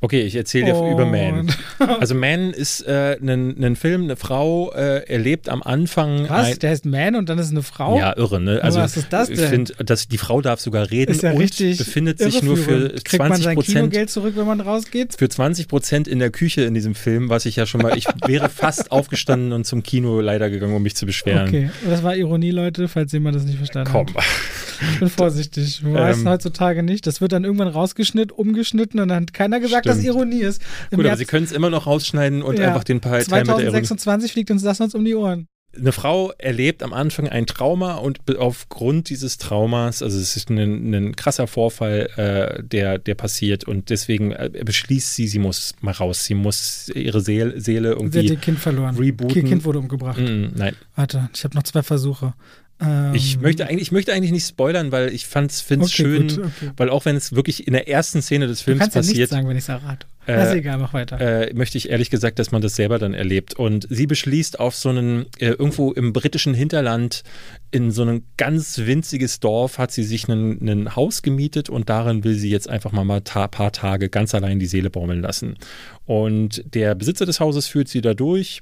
Okay, 0.01 0.21
ich 0.23 0.37
erzähle 0.37 0.67
dir 0.67 0.91
über 0.93 1.07
Man. 1.07 1.53
Also 2.01 2.15
Man 2.15 2.53
ist 2.53 2.87
äh, 2.87 3.17
ein 3.21 3.63
ein 3.65 3.75
Film, 3.77 4.05
eine 4.05 4.17
Frau 4.17 4.73
äh, 4.73 5.09
erlebt 5.09 5.49
am 5.49 5.63
Anfang 5.63 6.29
Was? 6.29 6.47
ein, 6.53 6.59
Der 6.61 6.71
heißt 6.71 6.87
Man 6.87 7.17
und 7.17 7.29
dann 7.29 7.39
ist 7.39 7.51
eine 7.51 7.63
Frau? 7.63 7.99
Ja, 7.99 8.17
irre, 8.17 8.41
ne? 8.41 8.61
Also 8.63 8.79
was 8.81 8.97
ist 8.97 9.13
das 9.13 9.29
ich 9.29 9.39
denn? 9.39 9.49
finde, 9.49 9.73
dass 9.85 10.07
die 10.07 10.19
Frau 10.19 10.41
darf 10.41 10.61
sogar 10.61 10.91
reden 10.91 11.11
ist 11.13 11.23
ja 11.23 11.33
und 11.33 11.39
richtig. 11.39 11.79
befindet 11.79 12.19
sich 12.21 12.43
nur 12.43 12.57
für 12.57 12.71
irreführend. 12.73 13.05
Kriegt 13.05 13.19
man 13.19 13.29
20 13.29 13.45
sein 13.45 13.55
Prozent 13.55 13.75
Kinogeld 13.77 14.11
zurück, 14.11 14.35
wenn 14.37 14.47
man 14.47 14.61
rausgeht? 14.61 15.15
für 15.19 15.29
20 15.29 15.67
Prozent 15.69 16.07
in 16.09 16.19
der 16.21 16.31
Küche 16.31 16.63
in 16.63 16.75
diesem 16.75 16.95
Film, 16.95 17.29
was 17.29 17.45
ich 17.47 17.57
ja 17.57 17.67
schon 17.67 17.83
mal, 17.83 17.97
ich 17.97 18.07
wäre 18.27 18.49
fast 18.49 18.93
aufgestanden 18.93 19.53
und 19.53 19.65
zum 19.67 19.83
Kino 19.83 20.21
leider 20.21 20.49
gegangen, 20.51 20.75
um 20.75 20.83
mich 20.83 20.95
zu 20.97 21.07
beschweren. 21.07 21.49
Okay, 21.49 21.71
das 21.89 22.03
war 22.03 22.15
Ironie, 22.17 22.51
Leute, 22.51 22.87
falls 22.89 23.11
jemand 23.13 23.35
das 23.37 23.45
nicht 23.45 23.57
verstanden 23.59 23.91
Komm. 23.91 24.07
hat. 24.15 24.25
Ich 24.81 25.01
bin 25.01 25.09
vorsichtig. 25.09 25.83
Weißt 25.85 26.20
ähm, 26.20 26.29
heutzutage 26.29 26.83
nicht. 26.83 27.07
Das 27.07 27.20
wird 27.20 27.33
dann 27.33 27.45
irgendwann 27.45 27.68
rausgeschnitten, 27.68 28.31
umgeschnitten 28.31 29.01
und 29.01 29.09
dann 29.09 29.22
hat 29.22 29.35
keiner 29.35 29.61
gesagt, 29.61 29.87
stimmt. 29.87 29.99
dass 29.99 30.05
Ironie 30.05 30.41
ist. 30.41 30.62
Im 30.91 30.97
Gut, 30.97 31.05
März, 31.05 31.12
aber 31.12 31.18
sie 31.18 31.24
können 31.24 31.45
es 31.45 31.53
immer 31.53 31.70
noch 31.70 31.87
rausschneiden 31.87 32.43
und 32.43 32.59
ja, 32.59 32.68
einfach 32.68 32.85
den 32.85 33.01
Teil 33.01 33.22
2026 33.22 34.33
fliegt 34.33 34.51
uns 34.51 34.62
das 34.62 34.81
uns 34.81 34.95
um 34.95 35.05
die 35.05 35.14
Ohren 35.14 35.49
eine 35.76 35.93
Frau 35.93 36.33
erlebt 36.39 36.83
am 36.83 36.93
Anfang 36.93 37.29
ein 37.29 37.47
Trauma 37.47 37.97
und 37.97 38.20
aufgrund 38.39 39.11
dieses 39.11 39.39
Traumas, 39.39 40.03
also 40.03 40.18
es 40.18 40.37
ist 40.37 40.51
ein, 40.51 40.95
ein 40.95 41.16
krasser 41.16 41.47
Vorfall, 41.47 42.09
äh, 42.16 42.62
der, 42.62 42.99
der 42.99 43.14
passiert 43.14 43.64
und 43.64 43.91
deswegen 43.91 44.33
äh, 44.33 44.51
beschließt 44.64 45.14
sie, 45.14 45.29
sie 45.29 45.39
muss 45.39 45.74
mal 45.81 45.93
raus, 45.93 46.24
sie 46.24 46.35
muss 46.35 46.91
ihre 46.95 47.20
Seele, 47.20 47.61
Seele 47.61 47.91
irgendwie. 47.91 48.20
Sie 48.20 48.26
hat 48.26 48.31
ihr 48.31 48.37
Kind 48.37 48.59
verloren. 48.59 48.97
Rebooten. 48.97 49.37
Ihr 49.37 49.45
Kind 49.45 49.64
wurde 49.64 49.79
umgebracht. 49.79 50.18
Mm, 50.18 50.49
nein. 50.55 50.74
Warte, 50.95 51.29
ich 51.35 51.45
habe 51.45 51.55
noch 51.55 51.64
zwei 51.64 51.83
Versuche. 51.83 52.35
Ähm, 52.81 53.14
ich, 53.14 53.41
möchte 53.41 53.66
eigentlich, 53.66 53.83
ich 53.83 53.93
möchte 53.93 54.12
eigentlich 54.12 54.31
nicht 54.31 54.47
spoilern, 54.47 54.93
weil 54.93 55.12
ich 55.12 55.26
finde 55.26 55.49
es 55.49 55.64
okay, 55.70 55.89
schön, 55.89 56.31
okay. 56.31 56.70
weil 56.76 56.91
auch 56.91 57.05
wenn 57.05 57.16
es 57.16 57.35
wirklich 57.35 57.66
in 57.66 57.72
der 57.72 57.89
ersten 57.89 58.22
Szene 58.22 58.47
des 58.47 58.62
Films 58.62 58.81
passiert. 58.81 58.95
Du 58.95 58.99
kannst 58.99 59.11
ja 59.11 59.16
nichts 59.16 59.31
sagen, 59.31 59.49
wenn 59.49 59.57
ich 59.57 59.64
es 59.64 59.68
errate. 59.68 60.07
Äh, 60.29 60.43
ist 60.45 60.55
egal, 60.55 60.79
mach 60.79 60.93
weiter. 60.93 61.18
Äh, 61.20 61.55
möchte 61.55 61.79
ich 61.79 61.89
ehrlich 61.89 62.11
gesagt, 62.11 62.39
dass 62.39 62.53
man 62.53 62.61
das 62.61 62.76
selber 62.76 62.99
dann 62.99 63.14
erlebt. 63.14 63.55
Und 63.55 63.87
sie 63.91 64.07
beschließt 64.07 64.61
auf 64.61 64.76
so 64.76 64.91
einen, 64.91 65.26
äh, 65.39 65.49
irgendwo 65.49 65.93
im 65.93 66.12
britischen 66.12 66.53
Hinterland, 66.53 67.22
in 67.70 67.91
so 67.91 68.05
ein 68.05 68.22
ganz 68.37 68.79
winziges 68.79 69.41
Dorf, 69.41 69.79
hat 69.79 69.91
sie 69.91 70.05
sich 70.05 70.29
ein 70.29 70.95
Haus 70.95 71.22
gemietet 71.22 71.70
und 71.70 71.89
darin 71.89 72.24
will 72.24 72.35
sie 72.35 72.51
jetzt 72.51 72.68
einfach 72.68 72.93
mal 72.93 73.11
ein 73.11 73.24
ta 73.24 73.49
paar 73.49 73.72
Tage 73.72 74.11
ganz 74.11 74.35
allein 74.35 74.59
die 74.59 74.66
Seele 74.66 74.91
baumeln 74.91 75.22
lassen. 75.22 75.57
Und 76.05 76.62
der 76.74 76.95
Besitzer 76.95 77.24
des 77.24 77.41
Hauses 77.41 77.66
führt 77.66 77.89
sie 77.89 78.03
da 78.03 78.14
durch 78.14 78.61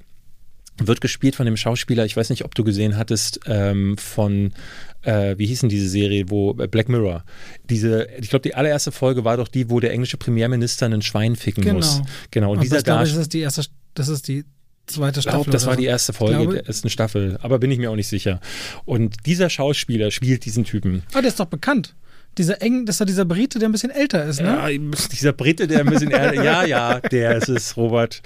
wird 0.78 1.00
gespielt 1.00 1.36
von 1.36 1.46
dem 1.46 1.56
Schauspieler, 1.56 2.04
ich 2.04 2.16
weiß 2.16 2.30
nicht, 2.30 2.44
ob 2.44 2.54
du 2.54 2.64
gesehen 2.64 2.96
hattest, 2.96 3.40
ähm, 3.46 3.96
von, 3.96 4.52
äh, 5.02 5.36
wie 5.38 5.46
hieß 5.46 5.60
denn 5.60 5.68
diese 5.68 5.88
Serie, 5.88 6.28
wo 6.28 6.56
äh, 6.58 6.66
Black 6.66 6.88
Mirror. 6.88 7.24
Diese, 7.70 8.08
ich 8.18 8.30
glaube, 8.30 8.42
die 8.42 8.54
allererste 8.54 8.92
Folge 8.92 9.24
war 9.24 9.36
doch 9.36 9.48
die, 9.48 9.70
wo 9.70 9.80
der 9.80 9.92
englische 9.92 10.16
Premierminister 10.16 10.86
einen 10.86 11.02
Schwein 11.02 11.36
ficken 11.36 11.64
genau. 11.64 11.76
muss. 11.76 12.02
Genau. 12.30 12.50
Und, 12.50 12.58
und 12.58 12.64
dieser 12.64 12.82
glaube, 12.82 13.04
das 13.04 13.16
ist 13.16 13.32
die 13.32 13.40
erste, 13.40 13.64
das 13.94 14.08
ist 14.08 14.28
die 14.28 14.44
zweite 14.86 15.22
Staffel. 15.22 15.38
Ich 15.38 15.44
glaube, 15.44 15.50
das 15.50 15.66
war 15.66 15.76
die 15.76 15.86
erste 15.86 16.12
Folge 16.12 16.54
der 16.54 16.66
ersten 16.66 16.90
Staffel, 16.90 17.38
aber 17.40 17.58
bin 17.58 17.70
ich 17.70 17.78
mir 17.78 17.90
auch 17.90 17.96
nicht 17.96 18.08
sicher. 18.08 18.40
Und 18.84 19.14
dieser 19.26 19.50
Schauspieler 19.50 20.10
spielt 20.10 20.44
diesen 20.44 20.64
Typen. 20.64 21.02
Oh, 21.16 21.20
der 21.20 21.28
ist 21.28 21.40
doch 21.40 21.46
bekannt. 21.46 21.94
Dieser 22.38 22.60
eng, 22.60 22.84
das 22.86 23.00
war 23.00 23.06
dieser 23.06 23.24
Brite, 23.24 23.58
der 23.58 23.68
ein 23.68 23.72
bisschen 23.72 23.90
älter 23.90 24.24
ist, 24.24 24.40
ne? 24.40 24.48
Ja, 24.48 24.98
dieser 25.10 25.32
Brite, 25.32 25.66
der 25.66 25.80
ein 25.80 25.86
bisschen 25.86 26.10
älter 26.10 26.42
Ja, 26.42 26.64
ja, 26.64 27.00
der 27.00 27.36
ist 27.36 27.48
es, 27.48 27.76
Robert. 27.76 28.22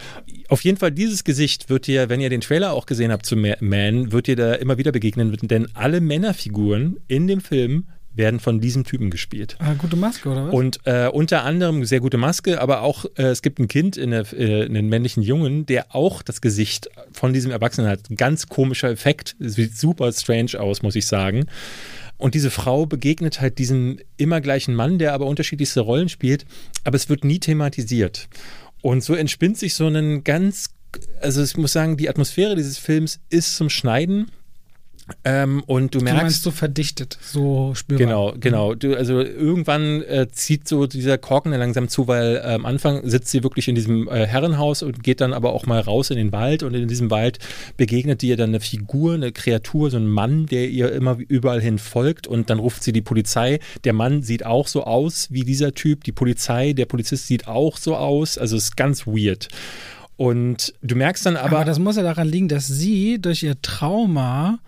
Auf 0.48 0.64
jeden 0.64 0.78
Fall, 0.78 0.90
dieses 0.90 1.24
Gesicht 1.24 1.70
wird 1.70 1.86
dir, 1.86 2.08
wenn 2.08 2.20
ihr 2.20 2.30
den 2.30 2.40
Trailer 2.40 2.72
auch 2.72 2.86
gesehen 2.86 3.12
habt 3.12 3.24
zu 3.24 3.36
Man, 3.36 4.12
wird 4.12 4.26
dir 4.26 4.36
da 4.36 4.54
immer 4.54 4.78
wieder 4.78 4.92
begegnen, 4.92 5.36
denn 5.42 5.68
alle 5.74 6.00
Männerfiguren 6.00 6.98
in 7.06 7.26
dem 7.28 7.40
Film 7.40 7.86
werden 8.14 8.40
von 8.40 8.60
diesem 8.60 8.84
Typen 8.84 9.10
gespielt. 9.10 9.56
Ah, 9.60 9.74
gute 9.74 9.96
Maske, 9.96 10.28
oder 10.28 10.46
was? 10.46 10.52
Und 10.52 10.80
äh, 10.84 11.08
unter 11.08 11.44
anderem 11.44 11.84
sehr 11.84 12.00
gute 12.00 12.16
Maske, 12.16 12.60
aber 12.60 12.82
auch 12.82 13.04
äh, 13.16 13.24
es 13.24 13.42
gibt 13.42 13.58
ein 13.58 13.68
Kind 13.68 13.96
in, 13.96 14.10
der, 14.10 14.26
äh, 14.32 14.66
in, 14.66 14.74
den 14.74 14.88
männlichen 14.88 15.22
Jungen, 15.22 15.66
der 15.66 15.94
auch 15.94 16.22
das 16.22 16.40
Gesicht 16.40 16.90
von 17.12 17.32
diesem 17.32 17.50
Erwachsenen 17.50 17.88
hat. 17.88 18.10
Ein 18.10 18.16
ganz 18.16 18.48
komischer 18.48 18.90
Effekt. 18.90 19.36
Sieht 19.38 19.76
super 19.76 20.12
strange 20.12 20.58
aus, 20.58 20.82
muss 20.82 20.96
ich 20.96 21.06
sagen. 21.06 21.46
Und 22.20 22.34
diese 22.34 22.50
Frau 22.50 22.84
begegnet 22.84 23.40
halt 23.40 23.58
diesem 23.58 23.98
immer 24.18 24.42
gleichen 24.42 24.74
Mann, 24.74 24.98
der 24.98 25.14
aber 25.14 25.24
unterschiedlichste 25.26 25.80
Rollen 25.80 26.10
spielt, 26.10 26.44
aber 26.84 26.96
es 26.96 27.08
wird 27.08 27.24
nie 27.24 27.38
thematisiert. 27.38 28.28
Und 28.82 29.02
so 29.02 29.14
entspinnt 29.14 29.56
sich 29.56 29.74
so 29.74 29.86
ein 29.86 30.22
ganz, 30.22 30.68
also 31.22 31.42
ich 31.42 31.56
muss 31.56 31.72
sagen, 31.72 31.96
die 31.96 32.10
Atmosphäre 32.10 32.56
dieses 32.56 32.76
Films 32.76 33.20
ist 33.30 33.56
zum 33.56 33.70
Schneiden. 33.70 34.30
Ähm, 35.24 35.62
und 35.66 35.94
du 35.94 36.00
merkst. 36.00 36.18
Du 36.18 36.22
meinst 36.24 36.42
so 36.42 36.50
verdichtet, 36.50 37.18
so 37.20 37.74
spürbar. 37.74 38.06
Genau, 38.06 38.34
genau. 38.38 38.74
Du, 38.74 38.96
also 38.96 39.20
irgendwann 39.20 40.02
äh, 40.02 40.28
zieht 40.30 40.68
so 40.68 40.86
dieser 40.86 41.18
Korken 41.18 41.52
langsam 41.52 41.88
zu, 41.88 42.08
weil 42.08 42.36
äh, 42.36 42.54
am 42.54 42.66
Anfang 42.66 43.08
sitzt 43.08 43.28
sie 43.28 43.42
wirklich 43.42 43.68
in 43.68 43.74
diesem 43.74 44.08
äh, 44.08 44.26
Herrenhaus 44.26 44.82
und 44.82 45.02
geht 45.02 45.20
dann 45.20 45.32
aber 45.32 45.52
auch 45.52 45.66
mal 45.66 45.80
raus 45.80 46.10
in 46.10 46.16
den 46.16 46.32
Wald 46.32 46.62
und 46.62 46.74
in 46.74 46.88
diesem 46.88 47.10
Wald 47.10 47.38
begegnet 47.76 48.22
ihr 48.22 48.36
dann 48.36 48.50
eine 48.50 48.60
Figur, 48.60 49.14
eine 49.14 49.32
Kreatur, 49.32 49.90
so 49.90 49.96
ein 49.96 50.06
Mann, 50.06 50.46
der 50.46 50.68
ihr 50.68 50.92
immer 50.92 51.18
überall 51.28 51.60
hin 51.60 51.78
folgt 51.78 52.26
und 52.26 52.50
dann 52.50 52.58
ruft 52.58 52.82
sie 52.82 52.92
die 52.92 53.02
Polizei. 53.02 53.60
Der 53.84 53.92
Mann 53.92 54.22
sieht 54.22 54.46
auch 54.46 54.68
so 54.68 54.84
aus 54.84 55.28
wie 55.30 55.44
dieser 55.44 55.74
Typ, 55.74 56.04
die 56.04 56.12
Polizei, 56.12 56.72
der 56.72 56.86
Polizist 56.86 57.26
sieht 57.26 57.48
auch 57.48 57.76
so 57.76 57.96
aus, 57.96 58.38
also 58.38 58.56
es 58.56 58.64
ist 58.64 58.76
ganz 58.76 59.06
weird. 59.06 59.48
Und 60.20 60.74
du 60.82 60.96
merkst 60.96 61.24
dann 61.24 61.36
aber. 61.38 61.56
Aber 61.56 61.64
das 61.64 61.78
muss 61.78 61.96
ja 61.96 62.02
daran 62.02 62.28
liegen, 62.28 62.48
dass 62.48 62.66
sie 62.66 63.18
durch 63.18 63.42
ihr 63.42 63.60
Trauma 63.62 64.58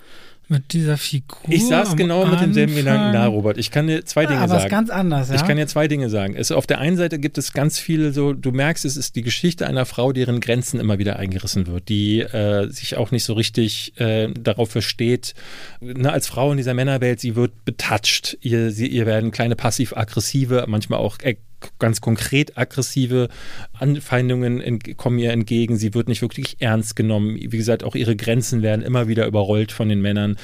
mit 0.53 0.73
dieser 0.73 0.97
Figur. 0.97 1.39
Ich 1.49 1.67
saß 1.67 1.97
genau 1.97 2.25
mit 2.27 2.41
demselben 2.41 2.77
Gedanken 2.77 3.13
da, 3.13 3.27
Robert. 3.27 3.59
Ich 3.59 3.71
kann 3.71 3.89
dir 3.89 4.05
zwei 4.05 4.23
ja, 4.23 4.29
Dinge 4.29 4.41
aber 4.43 4.49
sagen. 4.49 4.63
Aber 4.63 4.69
ganz 4.69 4.91
anders, 4.91 5.29
ja. 5.31 5.35
Ich 5.35 5.45
kann 5.45 5.57
dir 5.57 5.67
zwei 5.67 5.89
Dinge 5.89 6.09
sagen. 6.09 6.37
Es, 6.37 6.53
auf 6.53 6.67
der 6.67 6.79
einen 6.79 6.97
Seite 6.97 7.19
gibt 7.19 7.39
es 7.39 7.53
ganz 7.53 7.79
viele 7.79 8.13
so, 8.13 8.33
du 8.33 8.53
merkst, 8.53 8.85
es 8.85 8.97
ist 8.97 9.17
die 9.17 9.23
Geschichte 9.23 9.67
einer 9.67 9.87
Frau, 9.87 10.13
deren 10.13 10.41
Grenzen 10.41 10.79
immer 10.79 10.99
wieder 10.99 11.19
eingerissen 11.19 11.67
wird, 11.67 11.89
die 11.89 12.21
äh, 12.21 12.69
sich 12.71 12.97
auch 12.97 13.11
nicht 13.11 13.25
so 13.25 13.33
richtig 13.33 13.99
äh, 13.99 14.29
darauf 14.33 14.71
versteht. 14.71 15.35
Ne, 15.81 16.13
als 16.13 16.29
Frau 16.29 16.53
in 16.53 16.59
dieser 16.59 16.75
Männerwelt, 16.75 17.19
sie 17.19 17.35
wird 17.35 17.65
betatscht. 17.65 18.37
Ihr, 18.43 18.71
sie, 18.71 18.87
ihr 18.87 19.07
werden 19.07 19.33
kleine 19.33 19.57
passiv-aggressive, 19.57 20.67
manchmal 20.69 21.01
auch 21.01 21.19
äh, 21.23 21.37
ganz 21.79 22.01
konkret 22.01 22.57
aggressive 22.59 23.29
Anfeindungen 23.73 24.79
kommen 24.97 25.19
ihr 25.19 25.33
entgegen. 25.33 25.77
Sie 25.77 25.95
wird 25.95 26.09
nicht 26.09 26.23
wirklich 26.23 26.57
ernst 26.61 26.97
genommen. 26.97 27.37
Wie 27.37 27.57
gesagt, 27.57 27.85
auch 27.85 27.95
ihre 27.95 28.17
Grenzen 28.17 28.63
werden 28.63 28.83
immer 28.83 29.09
wieder 29.09 29.27
überrollt 29.27 29.73
von 29.73 29.89
den 29.89 30.01
Männern. 30.01 30.37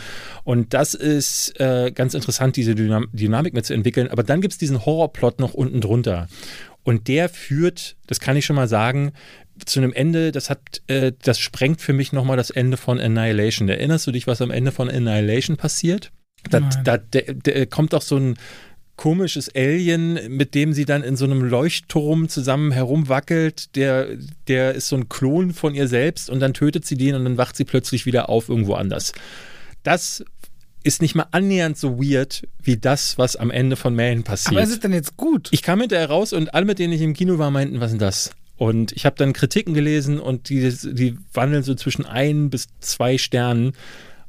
Und 0.45 0.75
das 0.75 0.95
ist 0.95 1.59
äh, 1.61 1.93
ganz 1.95 2.14
interessant, 2.14 2.57
diese 2.57 2.75
Dynam 2.75 3.09
Dynamik 3.12 3.55
mitzuentwickeln. 3.55 4.09
Aber 4.09 4.23
dann 4.23 4.41
gibt 4.41 4.53
es 4.53 4.59
diesen 4.59 4.85
Horrorplot 4.85 5.41
noch 5.41 5.55
unten 5.55 5.81
drunter. 5.81 6.29
Und 6.85 7.09
der 7.09 7.29
führt, 7.29 7.97
das 8.07 8.21
kann 8.21 8.37
ich 8.37 8.47
schon 8.47 8.57
mal 8.57 8.69
sagen, 8.69 9.12
zu 9.66 9.81
einem 9.81 9.93
Ende, 9.93 10.33
das 10.33 10.51
hat, 10.51 10.83
äh, 10.87 11.12
das 11.23 11.39
sprengt 11.39 11.81
für 11.81 11.93
mich 11.93 12.12
nochmal 12.12 12.37
das 12.37 12.51
Ende 12.51 12.77
von 12.77 13.01
Annihilation. 13.01 13.69
Erinnerst 13.69 14.07
du 14.07 14.12
dich, 14.12 14.27
was 14.27 14.41
am 14.41 14.51
Ende 14.51 14.73
von 14.73 14.89
Annihilation 14.89 15.57
passiert? 15.57 16.12
Da, 16.51 16.61
da, 16.61 16.99
da, 16.99 17.21
da, 17.35 17.66
kommt 17.66 17.93
doch 17.93 18.03
so 18.03 18.16
ein, 18.16 18.37
komisches 18.99 19.49
Alien, 19.55 20.19
mit 20.29 20.55
dem 20.55 20.75
sie 20.75 20.85
dann 20.85 21.03
in 21.03 21.17
so 21.17 21.25
einem 21.25 21.43
Leuchtturm 21.43 22.29
zusammen 22.29 22.73
herumwackelt. 22.73 23.75
Der, 23.77 24.09
der 24.49 24.75
ist 24.75 24.89
so 24.89 24.97
ein 24.97 25.09
Klon 25.09 25.55
von 25.55 25.75
ihr 25.75 25.89
selbst 25.89 26.29
und 26.29 26.41
dann 26.41 26.53
tötet 26.53 26.85
sie 26.85 26.97
den 26.97 27.15
und 27.15 27.25
dann 27.25 27.39
wacht 27.39 27.57
sie 27.57 27.65
plötzlich 27.65 28.05
wieder 28.05 28.29
auf 28.29 28.51
irgendwo 28.51 28.75
anders. 28.75 29.13
Das 29.85 30.23
ist 30.83 31.01
nicht 31.01 31.15
mal 31.15 31.27
annähernd 31.31 31.79
so 31.79 31.99
weird 31.99 32.47
wie 32.63 32.77
das, 32.77 33.17
was 33.17 33.37
am 33.37 33.51
Ende 33.51 33.77
von 33.77 33.95
Man 33.95 34.25
passiert. 34.25 34.57
Aber 34.57 34.63
ist 34.63 34.73
es 34.73 34.81
denn 34.81 34.93
jetzt 34.93 35.17
gut? 35.17 35.49
Ich 35.53 35.63
kam 35.63 35.81
hinterher 35.81 36.09
raus 36.09 36.33
und 36.33 36.53
alle, 36.53 36.67
mit 36.67 36.79
denen 36.79 36.93
ich 36.93 37.01
im 37.01 37.15
Kino 37.15 37.39
war, 37.39 37.51
meinten, 37.51 37.81
was 37.81 37.93
ist 37.93 38.01
das? 38.01 38.31
Und 38.57 38.91
ich 38.93 39.07
habe 39.07 39.15
dann 39.17 39.33
Kritiken 39.33 39.73
gelesen 39.73 40.19
und 40.19 40.49
die, 40.49 40.69
die 40.93 41.17
wandeln 41.33 41.63
so 41.63 41.77
zwischen 41.77 42.05
ein 42.05 42.51
bis 42.51 42.67
zwei 42.81 43.17
Sternen 43.17 43.73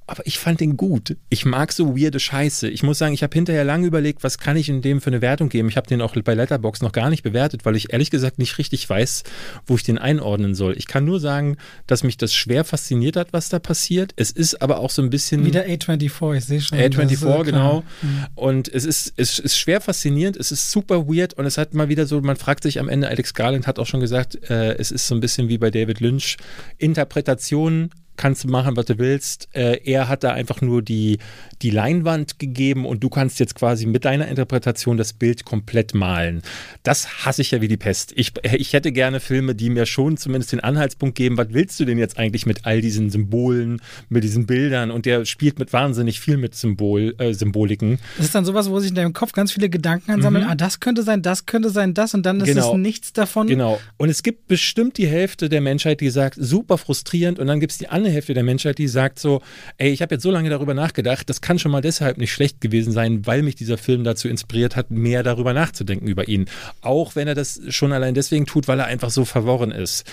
aber 0.09 0.25
ich 0.25 0.39
fand 0.39 0.59
den 0.59 0.75
gut. 0.75 1.15
Ich 1.29 1.45
mag 1.45 1.71
so 1.71 1.97
weirde 1.97 2.19
Scheiße. 2.19 2.67
Ich 2.67 2.83
muss 2.83 2.97
sagen, 2.97 3.13
ich 3.13 3.23
habe 3.23 3.33
hinterher 3.33 3.63
lange 3.63 3.85
überlegt, 3.85 4.23
was 4.23 4.37
kann 4.37 4.57
ich 4.57 4.67
in 4.67 4.81
dem 4.81 5.01
für 5.01 5.09
eine 5.09 5.21
Wertung 5.21 5.49
geben. 5.49 5.69
Ich 5.69 5.77
habe 5.77 5.87
den 5.87 6.01
auch 6.01 6.15
bei 6.23 6.33
Letterbox 6.33 6.81
noch 6.81 6.91
gar 6.91 7.09
nicht 7.09 7.23
bewertet, 7.23 7.65
weil 7.65 7.75
ich 7.75 7.93
ehrlich 7.93 8.09
gesagt 8.09 8.39
nicht 8.39 8.57
richtig 8.57 8.89
weiß, 8.89 9.23
wo 9.67 9.75
ich 9.75 9.83
den 9.83 9.97
einordnen 9.97 10.55
soll. 10.55 10.75
Ich 10.77 10.87
kann 10.87 11.05
nur 11.05 11.19
sagen, 11.19 11.57
dass 11.87 12.03
mich 12.03 12.17
das 12.17 12.33
schwer 12.33 12.63
fasziniert 12.63 13.15
hat, 13.15 13.33
was 13.33 13.49
da 13.49 13.59
passiert. 13.59 14.13
Es 14.15 14.31
ist 14.31 14.61
aber 14.61 14.79
auch 14.79 14.89
so 14.89 15.01
ein 15.01 15.09
bisschen. 15.09 15.45
Wieder 15.45 15.65
A24, 15.65 16.37
ich 16.37 16.45
sehe 16.45 16.61
schon. 16.61 16.77
A24, 16.77 17.43
genau. 17.43 17.83
Mhm. 18.01 18.25
Und 18.35 18.67
es 18.67 18.85
ist, 18.85 19.13
es 19.15 19.39
ist 19.39 19.57
schwer 19.57 19.79
faszinierend, 19.79 20.37
es 20.37 20.51
ist 20.51 20.71
super 20.71 21.07
weird 21.07 21.35
und 21.35 21.45
es 21.45 21.57
hat 21.57 21.73
mal 21.73 21.89
wieder 21.89 22.05
so, 22.05 22.19
man 22.21 22.35
fragt 22.35 22.63
sich 22.63 22.79
am 22.79 22.89
Ende, 22.89 23.07
Alex 23.07 23.33
Garland 23.33 23.67
hat 23.67 23.79
auch 23.79 23.85
schon 23.85 23.99
gesagt, 23.99 24.49
äh, 24.49 24.75
es 24.77 24.91
ist 24.91 25.07
so 25.07 25.15
ein 25.15 25.21
bisschen 25.21 25.49
wie 25.49 25.57
bei 25.57 25.69
David 25.69 25.99
Lynch, 25.99 26.37
Interpretationen 26.77 27.91
kannst 28.19 28.43
du 28.43 28.49
machen, 28.49 28.75
was 28.75 28.85
du 28.85 28.97
willst. 28.97 29.47
Äh, 29.53 29.79
er 29.85 30.09
hat 30.09 30.25
da 30.25 30.33
einfach 30.33 30.59
nur 30.59 30.81
die, 30.81 31.19
die 31.61 31.69
Leinwand 31.69 32.37
gegeben 32.37 32.85
und 32.85 33.01
du 33.01 33.09
kannst 33.09 33.39
jetzt 33.39 33.55
quasi 33.55 33.85
mit 33.85 34.03
deiner 34.03 34.27
Interpretation 34.27 34.97
das 34.97 35.13
Bild 35.13 35.45
komplett 35.45 35.93
malen. 35.93 36.41
Das 36.83 37.25
hasse 37.25 37.41
ich 37.41 37.51
ja 37.51 37.61
wie 37.61 37.69
die 37.69 37.77
Pest. 37.77 38.11
Ich, 38.17 38.33
ich 38.43 38.73
hätte 38.73 38.91
gerne 38.91 39.21
Filme, 39.21 39.55
die 39.55 39.69
mir 39.69 39.85
schon 39.85 40.17
zumindest 40.17 40.51
den 40.51 40.59
Anhaltspunkt 40.59 41.15
geben, 41.15 41.37
was 41.37 41.47
willst 41.51 41.79
du 41.79 41.85
denn 41.85 41.97
jetzt 41.97 42.17
eigentlich 42.17 42.45
mit 42.45 42.65
all 42.65 42.81
diesen 42.81 43.09
Symbolen, 43.09 43.81
mit 44.09 44.25
diesen 44.25 44.45
Bildern 44.45 44.91
und 44.91 45.05
der 45.05 45.23
spielt 45.23 45.57
mit 45.57 45.71
wahnsinnig 45.71 46.19
viel 46.19 46.35
mit 46.35 46.55
Symbol, 46.55 47.15
äh, 47.19 47.33
Symboliken. 47.33 47.99
Das 48.17 48.25
ist 48.25 48.35
dann 48.35 48.43
sowas, 48.43 48.69
wo 48.69 48.81
sich 48.81 48.89
in 48.89 48.95
deinem 48.95 49.13
Kopf 49.13 49.31
ganz 49.31 49.53
viele 49.53 49.69
Gedanken 49.69 50.11
ansammeln, 50.11 50.43
mhm. 50.43 50.49
ah, 50.51 50.55
das 50.55 50.81
könnte 50.81 51.03
sein, 51.03 51.21
das 51.21 51.45
könnte 51.45 51.69
sein, 51.69 51.93
das 51.93 52.13
und 52.13 52.25
dann 52.25 52.41
ist 52.41 52.47
genau. 52.47 52.73
es 52.73 52.77
nichts 52.77 53.13
davon. 53.13 53.47
Genau. 53.47 53.79
Und 53.95 54.09
es 54.09 54.23
gibt 54.23 54.47
bestimmt 54.47 54.97
die 54.97 55.07
Hälfte 55.07 55.47
der 55.47 55.61
Menschheit, 55.61 56.01
die 56.01 56.09
sagt, 56.09 56.35
super 56.37 56.77
frustrierend 56.77 57.39
und 57.39 57.47
dann 57.47 57.61
gibt 57.61 57.71
es 57.71 57.77
die 57.77 57.87
andere 57.87 58.08
eine 58.09 58.15
Hälfte 58.15 58.33
der 58.33 58.43
Menschheit, 58.43 58.77
die 58.77 58.87
sagt 58.87 59.19
so, 59.19 59.41
ey, 59.77 59.91
ich 59.91 60.01
habe 60.01 60.15
jetzt 60.15 60.23
so 60.23 60.31
lange 60.31 60.49
darüber 60.49 60.73
nachgedacht, 60.73 61.29
das 61.29 61.41
kann 61.41 61.59
schon 61.59 61.71
mal 61.71 61.81
deshalb 61.81 62.17
nicht 62.17 62.31
schlecht 62.31 62.61
gewesen 62.61 62.91
sein, 62.91 63.25
weil 63.25 63.43
mich 63.43 63.55
dieser 63.55 63.77
Film 63.77 64.03
dazu 64.03 64.27
inspiriert 64.27 64.75
hat, 64.75 64.91
mehr 64.91 65.23
darüber 65.23 65.53
nachzudenken 65.53 66.07
über 66.07 66.27
ihn. 66.27 66.45
Auch 66.81 67.15
wenn 67.15 67.27
er 67.27 67.35
das 67.35 67.61
schon 67.69 67.93
allein 67.93 68.13
deswegen 68.13 68.45
tut, 68.45 68.67
weil 68.67 68.79
er 68.79 68.85
einfach 68.85 69.09
so 69.09 69.25
verworren 69.25 69.71
ist. 69.71 70.05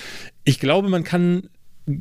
Ich 0.44 0.60
glaube, 0.60 0.88
man 0.88 1.04
kann 1.04 1.48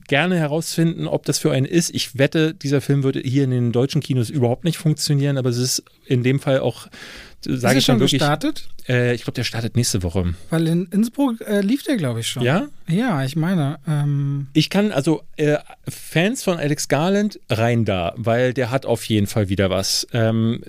gerne 0.07 0.37
herausfinden, 0.37 1.07
ob 1.07 1.25
das 1.25 1.37
für 1.37 1.51
einen 1.51 1.65
ist. 1.65 1.93
Ich 1.93 2.17
wette, 2.17 2.53
dieser 2.55 2.81
Film 2.81 3.03
würde 3.03 3.19
hier 3.19 3.43
in 3.43 3.51
den 3.51 3.71
deutschen 3.71 4.01
Kinos 4.01 4.29
überhaupt 4.29 4.63
nicht 4.63 4.77
funktionieren, 4.77 5.37
aber 5.37 5.49
es 5.49 5.57
ist 5.57 5.83
in 6.05 6.23
dem 6.23 6.39
Fall 6.39 6.59
auch 6.59 6.87
sage 7.47 7.79
ich 7.79 7.85
schon 7.85 7.99
wirklich. 7.99 8.19
gestartet? 8.19 8.67
Äh, 8.87 9.15
ich 9.15 9.23
glaube, 9.23 9.35
der 9.35 9.43
startet 9.43 9.75
nächste 9.75 10.03
Woche. 10.03 10.33
Weil 10.49 10.67
in 10.67 10.85
Innsbruck 10.87 11.41
äh, 11.41 11.61
lief 11.61 11.83
der, 11.83 11.97
glaube 11.97 12.19
ich, 12.19 12.27
schon. 12.27 12.43
Ja? 12.43 12.67
Ja, 12.87 13.23
ich 13.23 13.35
meine. 13.35 13.79
Ähm 13.87 14.47
ich 14.53 14.69
kann 14.69 14.91
also 14.91 15.23
äh, 15.37 15.57
Fans 15.87 16.43
von 16.43 16.57
Alex 16.57 16.87
Garland 16.87 17.39
rein 17.49 17.85
da, 17.85 18.13
weil 18.17 18.53
der 18.53 18.71
hat 18.71 18.85
auf 18.85 19.05
jeden 19.05 19.27
Fall 19.27 19.49
wieder 19.49 19.69
was. 19.69 20.07
Ähm, 20.13 20.61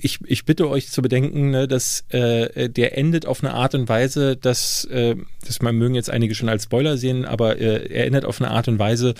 ich, 0.00 0.18
ich 0.26 0.44
bitte 0.44 0.68
euch 0.68 0.90
zu 0.90 1.02
bedenken, 1.02 1.50
ne, 1.50 1.68
dass 1.68 2.04
äh, 2.10 2.68
der 2.68 2.98
endet 2.98 3.26
auf 3.26 3.42
eine 3.42 3.54
Art 3.54 3.74
und 3.74 3.88
Weise, 3.88 4.36
dass, 4.36 4.84
äh, 4.86 5.16
das 5.46 5.62
mögen 5.62 5.94
jetzt 5.94 6.10
einige 6.10 6.34
schon 6.34 6.48
als 6.48 6.64
Spoiler 6.64 6.96
sehen, 6.96 7.24
aber 7.24 7.58
äh, 7.58 7.86
er 7.92 8.06
endet 8.06 8.24
auf 8.24 8.40
eine 8.40 8.50
Art 8.50 8.68
und 8.68 8.78
Weise, 8.78 9.14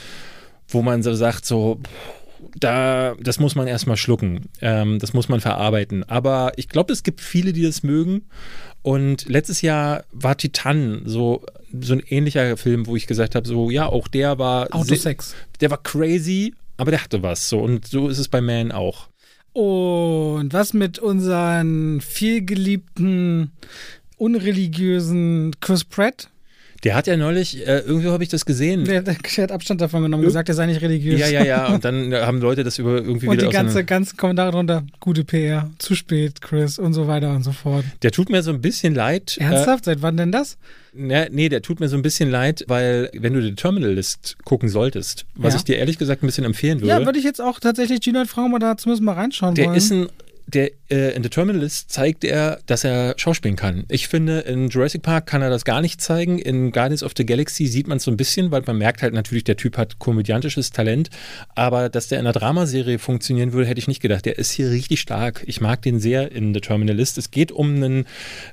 wo 0.69 0.83
man 0.83 1.03
so 1.03 1.15
sagt, 1.15 1.47
so. 1.47 1.81
Pff, 1.83 2.24
da, 2.59 3.15
das 3.21 3.39
muss 3.39 3.55
man 3.55 3.67
erstmal 3.67 3.97
schlucken. 3.97 4.49
Ähm, 4.61 4.99
das 4.99 5.13
muss 5.13 5.29
man 5.29 5.41
verarbeiten. 5.41 6.05
Aber 6.05 6.53
ich 6.57 6.69
glaube, 6.69 6.93
es 6.93 7.03
gibt 7.03 7.21
viele, 7.21 7.53
die 7.53 7.63
das 7.63 7.83
mögen. 7.83 8.23
Und 8.83 9.29
letztes 9.29 9.63
Jahr 9.63 10.05
war 10.13 10.37
Titan 10.37 11.03
so, 11.05 11.45
so 11.81 11.95
ein 11.95 12.03
ähnlicher 12.09 12.57
Film, 12.57 12.87
wo 12.87 12.97
ich 12.97 13.07
gesagt 13.07 13.35
habe: 13.35 13.49
so, 13.49 13.71
ja, 13.71 13.87
auch 13.87 14.09
der 14.09 14.39
war. 14.39 14.75
Autosex. 14.75 15.35
Der 15.61 15.71
war 15.71 15.83
crazy, 15.83 16.55
aber 16.77 16.91
der 16.91 17.03
hatte 17.03 17.23
was. 17.23 17.49
So. 17.49 17.61
Und 17.61 17.87
so 17.87 18.09
ist 18.09 18.19
es 18.19 18.29
bei 18.29 18.41
Man 18.41 18.73
auch. 18.73 19.09
Und 19.55 20.53
was 20.53 20.75
mit 20.75 20.99
unseren 20.99 22.01
vielgeliebten, 22.01 23.53
unreligiösen 24.17 25.55
Chris 25.61 25.85
Pratt? 25.85 26.29
Der 26.85 26.95
hat 26.95 27.07
ja 27.07 27.17
neulich, 27.17 27.67
äh, 27.67 27.79
irgendwie 27.79 28.11
habe 28.11 28.23
ich 28.23 28.29
das 28.29 28.45
gesehen. 28.45 28.85
Der, 28.85 29.01
der, 29.03 29.15
hat 29.15 29.51
Abstand 29.51 29.81
davon 29.81 30.03
genommen, 30.03 30.23
gesagt, 30.23 30.51
er 30.51 30.55
sei 30.55 30.67
nicht 30.67 30.83
religiös. 30.83 31.19
Ja, 31.19 31.29
ja, 31.29 31.43
ja. 31.43 31.67
Und 31.75 31.85
dann 31.85 32.13
haben 32.15 32.41
Leute 32.41 32.63
das 32.63 32.79
über 32.79 32.97
irgendwie 32.97 33.27
und 33.27 33.33
wieder. 33.33 33.45
Und 33.45 33.53
die 33.53 33.57
ganze, 33.57 33.85
ganzen 33.85 34.17
Kommentare 34.19 34.53
drunter, 34.53 34.85
gute 35.01 35.25
PR, 35.25 35.71
zu 35.79 35.95
spät, 35.95 36.43
Chris 36.43 36.79
und 36.79 36.93
so 36.93 37.09
weiter 37.09 37.35
und 37.35 37.43
so 37.43 37.53
fort. 37.53 37.85
Der 38.03 38.11
tut 38.11 38.29
mir 38.29 38.43
so 38.43 38.51
ein 38.51 38.61
bisschen 38.61 38.95
leid. 38.95 39.39
Ernsthaft? 39.39 39.87
Äh, 39.87 39.93
Seit 39.93 40.03
wann 40.03 40.19
denn 40.19 40.31
das? 40.31 40.59
Ja, 40.97 41.27
nee, 41.31 41.49
der 41.49 41.63
tut 41.63 41.81
mir 41.81 41.89
so 41.89 41.97
ein 41.97 42.03
bisschen 42.03 42.31
leid, 42.31 42.65
weil 42.69 43.11
wenn 43.15 43.33
du 43.33 43.41
die 43.41 43.55
Terminal 43.55 43.93
List 43.93 44.37
gucken 44.45 44.69
solltest, 44.69 45.25
was 45.35 45.55
ja. 45.55 45.59
ich 45.59 45.65
dir 45.65 45.77
ehrlich 45.77 45.99
gesagt 45.99 46.23
ein 46.23 46.27
bisschen 46.27 46.45
empfehlen 46.45 46.81
würde. 46.81 46.89
Ja, 46.89 47.05
würde 47.05 47.19
ich 47.19 47.25
jetzt 47.25 47.41
auch 47.41 47.59
tatsächlich 47.59 48.01
Gino 48.01 48.23
mal 48.49 48.59
da 48.59 48.77
zumindest 48.77 49.03
mal 49.03 49.15
reinschauen 49.15 49.55
der 49.55 49.67
wollen. 49.67 49.75
Der 49.75 49.79
ist 49.79 49.91
ein 49.91 50.09
der 50.47 50.71
äh, 50.91 51.15
in 51.15 51.23
The 51.23 51.29
Terminalist 51.31 51.91
zeigt 51.91 52.23
er, 52.25 52.61
dass 52.67 52.85
er 52.85 53.15
schauspielen 53.17 53.57
kann. 53.57 53.85
Ich 53.89 54.09
finde, 54.09 54.41
in 54.41 54.69
Jurassic 54.69 55.03
Park 55.03 55.27
kann 55.27 55.43
er 55.43 55.51
das 55.51 55.65
gar 55.65 55.81
nicht 55.81 56.01
zeigen. 56.01 56.39
In 56.39 56.71
Guardians 56.71 57.03
of 57.03 57.13
the 57.17 57.25
Galaxy 57.25 57.67
sieht 57.67 57.89
man 57.89 57.97
es 57.97 58.05
so 58.05 58.11
ein 58.11 58.17
bisschen, 58.17 58.51
weil 58.51 58.63
man 58.67 58.77
merkt 58.77 59.03
halt 59.03 59.15
natürlich, 59.15 59.45
der 59.45 59.57
Typ 59.57 59.79
hat 59.79 59.99
komödiantisches 59.99 60.71
Talent. 60.71 61.09
Aber 61.55 61.89
dass 61.89 62.09
der 62.09 62.21
in 62.21 62.27
einer 62.27 62.33
Dramaserie 62.33 62.99
funktionieren 62.99 63.53
würde, 63.53 63.69
hätte 63.69 63.79
ich 63.79 63.89
nicht 63.89 64.03
gedacht. 64.03 64.27
Der 64.27 64.39
ist 64.39 64.51
hier 64.51 64.71
richtig 64.71 65.01
stark. 65.01 65.43
Ich 65.47 65.61
mag 65.61 65.81
den 65.83 65.99
sehr 65.99 66.31
in 66.33 66.53
The 66.53 66.61
Terminalist. 66.61 67.17
Es 67.17 67.31
geht 67.31 67.51
um 67.51 67.77
einen 67.77 68.07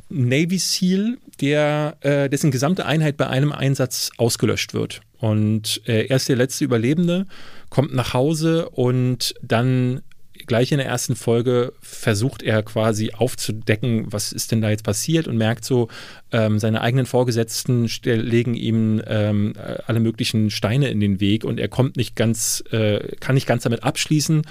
Navy 0.10 0.60
SEAL, 0.60 1.18
der, 1.42 1.98
äh, 2.02 2.30
dessen 2.30 2.52
gesamte 2.52 2.86
Einheit 2.86 3.18
bei 3.18 3.28
einem 3.28 3.52
Einsatz 3.52 4.12
ausgelöscht 4.18 4.74
wird. 4.74 5.02
Und 5.20 5.82
äh, 5.86 6.08
er 6.08 6.16
ist 6.16 6.30
der 6.30 6.36
letzte 6.36 6.64
Überlebende, 6.64 7.28
kommt 7.70 7.94
nach 7.94 8.14
Hause 8.14 8.70
und 8.70 9.36
dann 9.44 10.02
gleich 10.48 10.72
in 10.72 10.78
der 10.78 10.88
ersten 10.88 11.16
Folge 11.16 11.74
versucht 11.82 12.44
er 12.44 12.64
quasi 12.64 13.12
aufzudecken, 13.12 14.06
was 14.12 14.32
ist 14.32 14.52
denn 14.52 14.62
da 14.62 14.70
jetzt 14.70 14.84
passiert 14.84 15.28
und 15.28 15.38
merkt 15.38 15.66
so, 15.66 15.88
ähm, 16.32 16.60
seine 16.60 16.82
eigenen 16.82 17.06
Vorgesetzten 17.06 17.90
legen 18.04 18.54
ihm 18.54 19.02
ähm, 19.06 19.54
alle 19.86 20.00
möglichen 20.00 20.50
Steine 20.50 20.90
in 20.90 21.00
den 21.00 21.20
Weg 21.20 21.44
und 21.44 21.60
er 21.60 21.68
kommt 21.68 21.98
nicht 21.98 22.16
ganz, 22.16 22.64
äh, 22.72 23.16
kann 23.20 23.36
nicht 23.36 23.48
ganz 23.48 23.64
damit 23.64 23.84
abschließen. 23.84 24.44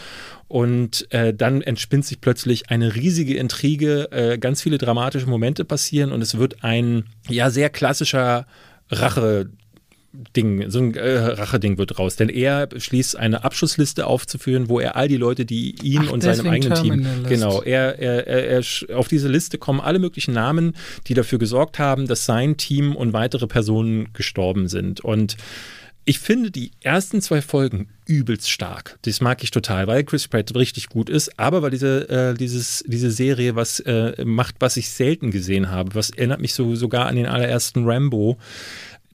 Und 0.48 1.06
äh, 1.12 1.32
dann 1.32 1.62
entspinnt 1.62 2.04
sich 2.04 2.20
plötzlich 2.20 2.70
eine 2.70 2.96
riesige 2.96 3.36
Intrige, 3.36 4.10
äh, 4.10 4.36
ganz 4.36 4.60
viele 4.62 4.78
dramatische 4.78 5.26
Momente 5.28 5.64
passieren 5.64 6.10
und 6.10 6.22
es 6.22 6.38
wird 6.38 6.64
ein 6.64 7.04
ja 7.28 7.50
sehr 7.50 7.70
klassischer 7.70 8.46
Rache 8.90 9.50
Ding, 10.12 10.68
so 10.70 10.80
ein 10.80 10.94
äh, 10.94 11.18
Racheding 11.18 11.78
wird 11.78 11.98
raus. 11.98 12.16
Denn 12.16 12.28
er 12.28 12.66
beschließt, 12.66 13.16
eine 13.16 13.44
Abschussliste 13.44 14.06
aufzuführen, 14.06 14.68
wo 14.68 14.80
er 14.80 14.96
all 14.96 15.06
die 15.06 15.16
Leute, 15.16 15.44
die 15.44 15.76
ihn 15.82 16.02
Ach, 16.06 16.12
und 16.12 16.22
seinem 16.22 16.48
eigenen 16.48 16.82
Team, 16.82 17.06
genau, 17.28 17.62
er, 17.62 17.98
er, 17.98 18.26
er, 18.26 18.62
er, 18.88 18.96
auf 18.98 19.06
diese 19.06 19.28
Liste 19.28 19.58
kommen 19.58 19.80
alle 19.80 20.00
möglichen 20.00 20.34
Namen, 20.34 20.74
die 21.06 21.14
dafür 21.14 21.38
gesorgt 21.38 21.78
haben, 21.78 22.08
dass 22.08 22.24
sein 22.24 22.56
Team 22.56 22.96
und 22.96 23.12
weitere 23.12 23.46
Personen 23.46 24.12
gestorben 24.12 24.68
sind. 24.68 25.00
Und 25.00 25.36
ich 26.04 26.18
finde 26.18 26.50
die 26.50 26.72
ersten 26.80 27.20
zwei 27.20 27.40
Folgen 27.40 27.88
übelst 28.06 28.50
stark. 28.50 28.98
Das 29.02 29.20
mag 29.20 29.44
ich 29.44 29.52
total, 29.52 29.86
weil 29.86 30.02
Chris 30.02 30.26
Pratt 30.26 30.52
richtig 30.56 30.88
gut 30.88 31.08
ist, 31.08 31.38
aber 31.38 31.62
weil 31.62 31.70
diese, 31.70 32.08
äh, 32.08 32.34
dieses, 32.34 32.82
diese 32.86 33.12
Serie 33.12 33.54
was 33.54 33.78
äh, 33.80 34.24
macht, 34.24 34.56
was 34.58 34.76
ich 34.76 34.90
selten 34.90 35.30
gesehen 35.30 35.70
habe. 35.70 35.94
Was 35.94 36.10
erinnert 36.10 36.40
mich 36.40 36.54
so 36.54 36.74
sogar 36.74 37.06
an 37.06 37.14
den 37.14 37.26
allerersten 37.26 37.84
Rambo 37.84 38.38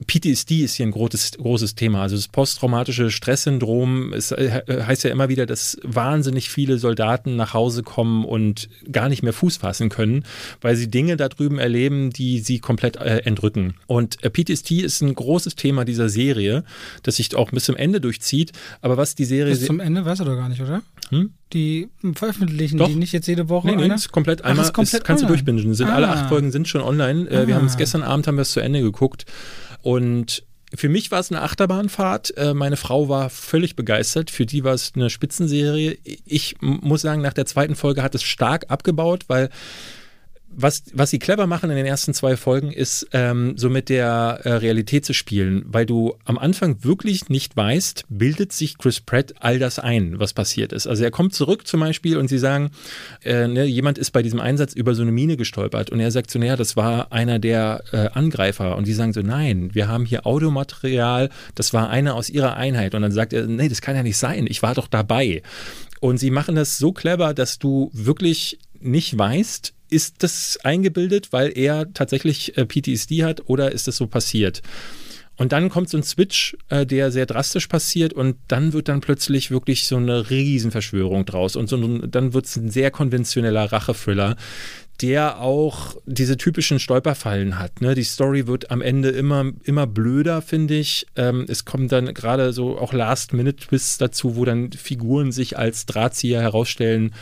PTSD 0.05 0.63
ist 0.63 0.75
hier 0.75 0.85
ein 0.85 0.91
großes, 0.91 1.31
großes 1.37 1.73
Thema. 1.73 2.03
Also 2.03 2.15
das 2.15 2.27
posttraumatische 2.27 3.09
Stresssyndrom 3.09 4.13
es 4.13 4.31
äh, 4.31 4.61
heißt 4.67 5.03
ja 5.03 5.09
immer 5.09 5.27
wieder, 5.27 5.47
dass 5.47 5.77
wahnsinnig 5.83 6.49
viele 6.49 6.77
Soldaten 6.77 7.35
nach 7.35 7.55
Hause 7.55 7.81
kommen 7.81 8.23
und 8.23 8.69
gar 8.91 9.09
nicht 9.09 9.23
mehr 9.23 9.33
Fuß 9.33 9.57
fassen 9.57 9.89
können, 9.89 10.23
weil 10.61 10.75
sie 10.75 10.89
Dinge 10.89 11.17
da 11.17 11.29
drüben 11.29 11.57
erleben, 11.57 12.11
die 12.11 12.39
sie 12.39 12.59
komplett 12.59 12.97
äh, 12.97 13.19
entrücken. 13.19 13.73
Und 13.87 14.23
äh, 14.23 14.29
PTSD 14.29 14.81
ist 14.81 15.01
ein 15.01 15.15
großes 15.15 15.55
Thema 15.55 15.83
dieser 15.83 16.09
Serie, 16.09 16.63
das 17.01 17.15
sich 17.15 17.35
auch 17.35 17.49
bis 17.49 17.65
zum 17.65 17.75
Ende 17.75 17.99
durchzieht. 17.99 18.51
Aber 18.81 18.97
was 18.97 19.15
die 19.15 19.25
Serie. 19.25 19.53
Bis 19.53 19.65
zum 19.65 19.79
Ende 19.79 20.05
weißt 20.05 20.21
du 20.21 20.25
doch 20.25 20.35
gar 20.35 20.49
nicht, 20.49 20.61
oder? 20.61 20.83
Hm? 21.09 21.31
Die 21.53 21.87
veröffentlichen 22.13 22.77
Doch. 22.77 22.87
die 22.87 22.95
nicht 22.95 23.13
jetzt 23.13 23.27
jede 23.27 23.47
Woche? 23.47 23.67
Nee, 23.67 23.87
nee, 23.87 23.93
ist 23.93 24.11
komplett 24.11 24.43
einmal, 24.43 24.65
Ach, 24.65 24.67
ist 24.67 24.73
komplett 24.73 25.01
ist, 25.01 25.05
kannst 25.05 25.23
online. 25.23 25.37
du 25.37 25.45
durchbingen. 25.45 25.73
Sind, 25.73 25.87
ah. 25.87 25.95
Alle 25.95 26.09
acht 26.09 26.27
Folgen 26.27 26.51
sind 26.51 26.67
schon 26.67 26.81
online. 26.81 27.27
Ah. 27.31 27.47
Wir 27.47 27.55
haben 27.55 27.67
es 27.67 27.75
ah. 27.75 27.77
gestern 27.77 28.03
Abend 28.03 28.27
haben 28.27 28.35
wir 28.35 28.41
es 28.41 28.51
zu 28.51 28.59
Ende 28.59 28.81
geguckt. 28.81 29.25
Und 29.87 30.43
für 30.75 30.89
mich 30.89 31.11
war 31.11 31.21
es 31.21 31.31
eine 31.31 31.43
Achterbahnfahrt. 31.43 32.35
Äh, 32.35 32.53
meine 32.53 32.75
Frau 32.75 33.07
war 33.07 33.29
völlig 33.29 33.77
begeistert. 33.77 34.29
Für 34.29 34.45
die 34.45 34.65
war 34.65 34.73
es 34.73 34.91
eine 34.93 35.09
Spitzenserie. 35.09 35.97
Ich 36.25 36.57
muss 36.59 37.03
sagen, 37.03 37.21
nach 37.21 37.31
der 37.31 37.45
zweiten 37.45 37.73
Folge 37.73 38.03
hat 38.03 38.13
es 38.13 38.21
stark 38.21 38.65
abgebaut, 38.67 39.23
weil 39.29 39.49
was, 40.49 40.83
was 40.93 41.11
sie 41.11 41.19
clever 41.19 41.45
machen 41.45 41.69
in 41.69 41.75
den 41.75 41.85
ersten 41.85 42.13
zwei 42.13 42.35
Folgen, 42.35 42.71
ist 42.71 43.07
ähm, 43.11 43.53
so 43.57 43.69
mit 43.69 43.89
der 43.89 44.39
äh, 44.43 44.53
Realität 44.53 45.05
zu 45.05 45.13
spielen, 45.13 45.63
weil 45.67 45.85
du 45.85 46.15
am 46.25 46.37
Anfang 46.37 46.83
wirklich 46.83 47.29
nicht 47.29 47.55
weißt, 47.55 48.05
bildet 48.09 48.51
sich 48.51 48.77
Chris 48.77 48.99
Pratt 48.99 49.35
all 49.39 49.59
das 49.59 49.77
ein, 49.77 50.19
was 50.19 50.33
passiert 50.33 50.73
ist. 50.73 50.87
Also 50.87 51.03
er 51.03 51.11
kommt 51.11 51.33
zurück 51.33 51.67
zum 51.67 51.81
Beispiel 51.81 52.17
und 52.17 52.27
sie 52.27 52.39
sagen, 52.39 52.71
äh, 53.23 53.47
ne, 53.47 53.65
jemand 53.65 53.97
ist 53.97 54.11
bei 54.11 54.23
diesem 54.23 54.39
Einsatz 54.39 54.73
über 54.73 54.95
so 54.95 55.03
eine 55.03 55.11
Mine 55.11 55.37
gestolpert. 55.37 55.91
Und 55.91 55.99
er 55.99 56.11
sagt 56.11 56.31
so, 56.31 56.39
naja, 56.39 56.55
das 56.55 56.75
war 56.75 57.11
einer 57.11 57.39
der 57.39 57.83
äh, 57.91 58.07
Angreifer. 58.13 58.77
Und 58.77 58.87
die 58.87 58.93
sagen 58.93 59.13
so, 59.13 59.21
nein, 59.21 59.69
wir 59.73 59.87
haben 59.87 60.05
hier 60.05 60.25
Audiomaterial, 60.25 61.29
das 61.55 61.73
war 61.73 61.89
einer 61.89 62.15
aus 62.15 62.29
ihrer 62.29 62.55
Einheit. 62.55 62.95
Und 62.95 63.03
dann 63.03 63.11
sagt 63.11 63.33
er, 63.33 63.45
nee, 63.45 63.69
das 63.69 63.81
kann 63.81 63.95
ja 63.95 64.03
nicht 64.03 64.17
sein, 64.17 64.47
ich 64.47 64.63
war 64.63 64.73
doch 64.73 64.87
dabei. 64.87 65.43
Und 65.99 66.17
sie 66.17 66.31
machen 66.31 66.55
das 66.55 66.77
so 66.77 66.91
clever, 66.91 67.33
dass 67.33 67.59
du 67.59 67.89
wirklich 67.93 68.59
nicht 68.79 69.17
weißt, 69.17 69.73
ist 69.89 70.23
das 70.23 70.59
eingebildet, 70.63 71.31
weil 71.31 71.57
er 71.57 71.91
tatsächlich 71.93 72.57
äh, 72.57 72.65
PTSD 72.65 73.23
hat 73.23 73.43
oder 73.47 73.71
ist 73.71 73.87
das 73.87 73.97
so 73.97 74.07
passiert? 74.07 74.61
Und 75.37 75.51
dann 75.51 75.69
kommt 75.69 75.89
so 75.89 75.97
ein 75.97 76.03
Switch, 76.03 76.57
äh, 76.69 76.85
der 76.85 77.11
sehr 77.11 77.27
drastisch 77.27 77.67
passiert 77.67 78.11
und 78.11 78.37
dann 78.47 78.73
wird 78.73 78.87
dann 78.87 79.01
plötzlich 79.01 79.51
wirklich 79.51 79.87
so 79.87 79.97
eine 79.97 80.29
Riesenverschwörung 80.29 81.25
draus 81.25 81.55
und 81.55 81.69
so, 81.69 81.77
dann 81.99 82.33
wird 82.33 82.45
es 82.45 82.55
ein 82.55 82.71
sehr 82.71 82.89
konventioneller 82.89 83.71
Rachethriller, 83.71 84.35
der 85.01 85.39
auch 85.39 85.95
diese 86.07 86.37
typischen 86.37 86.79
Stolperfallen 86.79 87.59
hat. 87.59 87.81
Ne? 87.81 87.93
Die 87.93 88.03
Story 88.03 88.47
wird 88.47 88.71
am 88.71 88.81
Ende 88.81 89.09
immer, 89.09 89.51
immer 89.63 89.85
blöder, 89.85 90.41
finde 90.41 90.73
ich. 90.73 91.05
Ähm, 91.15 91.45
es 91.47 91.65
kommen 91.65 91.87
dann 91.87 92.15
gerade 92.15 92.51
so 92.51 92.79
auch 92.79 92.93
Last-Minute-Twists 92.93 93.99
dazu, 93.99 94.37
wo 94.37 94.43
dann 94.43 94.71
Figuren 94.71 95.31
sich 95.31 95.55
als 95.55 95.85
Drahtzieher 95.85 96.41
herausstellen 96.41 97.13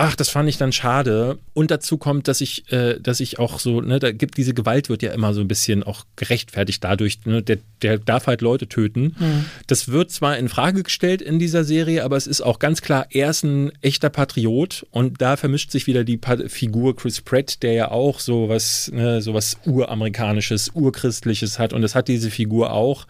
ach, 0.00 0.16
das 0.16 0.30
fand 0.30 0.48
ich 0.48 0.56
dann 0.56 0.72
schade. 0.72 1.38
Und 1.52 1.70
dazu 1.70 1.98
kommt, 1.98 2.26
dass 2.26 2.40
ich, 2.40 2.72
äh, 2.72 2.98
dass 2.98 3.20
ich 3.20 3.38
auch 3.38 3.60
so, 3.60 3.82
ne, 3.82 3.98
da 3.98 4.12
gibt 4.12 4.38
diese 4.38 4.54
Gewalt 4.54 4.88
wird 4.88 5.02
ja 5.02 5.12
immer 5.12 5.34
so 5.34 5.42
ein 5.42 5.48
bisschen 5.48 5.82
auch 5.82 6.06
gerechtfertigt 6.16 6.82
dadurch, 6.82 7.18
ne, 7.26 7.42
der, 7.42 7.58
der 7.82 7.98
darf 7.98 8.26
halt 8.26 8.40
Leute 8.40 8.66
töten. 8.66 9.14
Mhm. 9.18 9.44
Das 9.66 9.88
wird 9.88 10.10
zwar 10.10 10.38
in 10.38 10.48
Frage 10.48 10.84
gestellt 10.84 11.20
in 11.20 11.38
dieser 11.38 11.64
Serie, 11.64 12.02
aber 12.02 12.16
es 12.16 12.26
ist 12.26 12.40
auch 12.40 12.58
ganz 12.58 12.80
klar, 12.80 13.08
er 13.10 13.28
ist 13.28 13.42
ein 13.42 13.72
echter 13.82 14.08
Patriot 14.08 14.86
und 14.90 15.20
da 15.20 15.36
vermischt 15.36 15.70
sich 15.70 15.86
wieder 15.86 16.02
die 16.02 16.16
pa 16.16 16.38
Figur 16.48 16.96
Chris 16.96 17.20
Pratt, 17.20 17.62
der 17.62 17.74
ja 17.74 17.90
auch 17.90 18.20
so 18.20 18.48
was, 18.48 18.90
ne, 18.94 19.20
so 19.20 19.34
was 19.34 19.58
uramerikanisches, 19.66 20.70
urchristliches 20.72 21.58
hat 21.58 21.74
und 21.74 21.82
das 21.82 21.94
hat 21.94 22.08
diese 22.08 22.30
Figur 22.30 22.72
auch. 22.72 23.06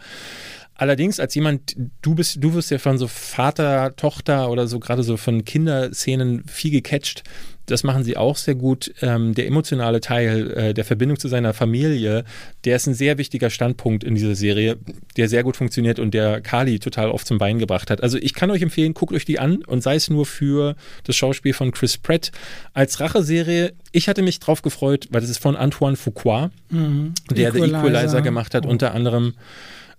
Allerdings 0.81 1.19
als 1.19 1.35
jemand, 1.35 1.75
du 2.01 2.15
bist, 2.15 2.43
du 2.43 2.55
wirst 2.55 2.71
ja 2.71 2.79
von 2.79 2.97
so 2.97 3.05
Vater, 3.07 3.95
Tochter 3.97 4.49
oder 4.49 4.65
so 4.65 4.79
gerade 4.79 5.03
so 5.03 5.15
von 5.15 5.45
Kinderszenen 5.45 6.43
viel 6.47 6.71
gecatcht. 6.71 7.21
Das 7.67 7.83
machen 7.83 8.03
sie 8.03 8.17
auch 8.17 8.35
sehr 8.35 8.55
gut. 8.55 8.91
Ähm, 9.03 9.35
der 9.35 9.45
emotionale 9.45 10.01
Teil 10.01 10.49
äh, 10.49 10.73
der 10.73 10.83
Verbindung 10.83 11.19
zu 11.19 11.27
seiner 11.27 11.53
Familie, 11.53 12.25
der 12.65 12.77
ist 12.77 12.87
ein 12.87 12.95
sehr 12.95 13.19
wichtiger 13.19 13.51
Standpunkt 13.51 14.03
in 14.03 14.15
dieser 14.15 14.33
Serie, 14.33 14.79
der 15.17 15.29
sehr 15.29 15.43
gut 15.43 15.55
funktioniert 15.55 15.99
und 15.99 16.15
der 16.15 16.41
Kali 16.41 16.79
total 16.79 17.11
oft 17.11 17.27
zum 17.27 17.37
Bein 17.37 17.59
gebracht 17.59 17.91
hat. 17.91 18.01
Also 18.01 18.17
ich 18.17 18.33
kann 18.33 18.49
euch 18.49 18.63
empfehlen, 18.63 18.95
guckt 18.95 19.13
euch 19.13 19.25
die 19.25 19.37
an 19.37 19.63
und 19.63 19.83
sei 19.83 19.93
es 19.93 20.09
nur 20.09 20.25
für 20.25 20.75
das 21.03 21.15
Schauspiel 21.15 21.53
von 21.53 21.71
Chris 21.71 21.99
Pratt 21.99 22.31
als 22.73 22.99
Racheserie. 22.99 23.73
Ich 23.91 24.09
hatte 24.09 24.23
mich 24.23 24.39
drauf 24.39 24.63
gefreut, 24.63 25.09
weil 25.11 25.21
das 25.21 25.29
ist 25.29 25.43
von 25.43 25.55
Antoine 25.55 25.95
Fuqua, 25.95 26.49
mhm. 26.71 27.13
der 27.29 27.49
Equalizer. 27.49 27.67
The 27.67 27.87
Equalizer 27.87 28.21
gemacht 28.23 28.55
hat, 28.55 28.65
oh. 28.65 28.69
unter 28.69 28.95
anderem. 28.95 29.35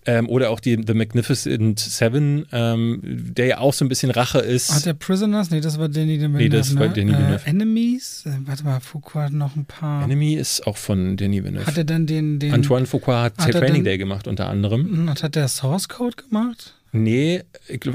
Ähm, 0.05 0.29
oder 0.29 0.51
auch 0.51 0.59
die 0.59 0.83
The 0.85 0.95
Magnificent 0.95 1.79
Seven, 1.79 2.47
ähm, 2.51 3.01
der 3.03 3.47
ja 3.47 3.59
auch 3.59 3.73
so 3.73 3.85
ein 3.85 3.89
bisschen 3.89 4.11
Rache 4.11 4.41
ist. 4.41 4.75
Hat 4.75 4.85
der 4.85 4.95
Prisoners? 4.95 5.51
Nee, 5.51 5.61
das 5.61 5.79
war 5.79 5.89
Danny 5.89 6.19
Villeneuve. 6.19 6.43
Nee, 6.43 6.49
das 6.49 6.75
war 6.77 6.89
ne? 6.89 6.93
Danny 6.93 7.13
Villeneuve. 7.13 7.47
Äh, 7.47 7.51
Enemies? 7.51 8.25
Äh, 8.27 8.31
warte 8.45 8.65
mal, 8.65 8.81
Foucault 8.81 9.27
hat 9.27 9.33
noch 9.33 9.55
ein 9.55 9.65
paar. 9.65 10.03
Enemy 10.05 10.35
ist 10.35 10.67
auch 10.67 10.77
von 10.77 11.17
Danny 11.17 11.45
Villeneuve. 11.45 11.67
Hat 11.67 11.79
er 11.79 11.85
dann 11.85 12.07
den. 12.07 12.41
den 12.41 12.53
Antoine 12.53 12.87
Foucault 12.87 13.17
hat, 13.17 13.39
hat 13.39 13.53
Training 13.53 13.85
Day 13.85 13.97
gemacht, 13.97 14.27
unter 14.27 14.49
anderem. 14.49 14.87
Und 14.87 15.09
hm, 15.09 15.23
hat 15.23 15.35
der 15.37 15.47
Source 15.47 15.89
Code 15.89 16.17
gemacht? 16.17 16.75
Nee, 16.95 17.43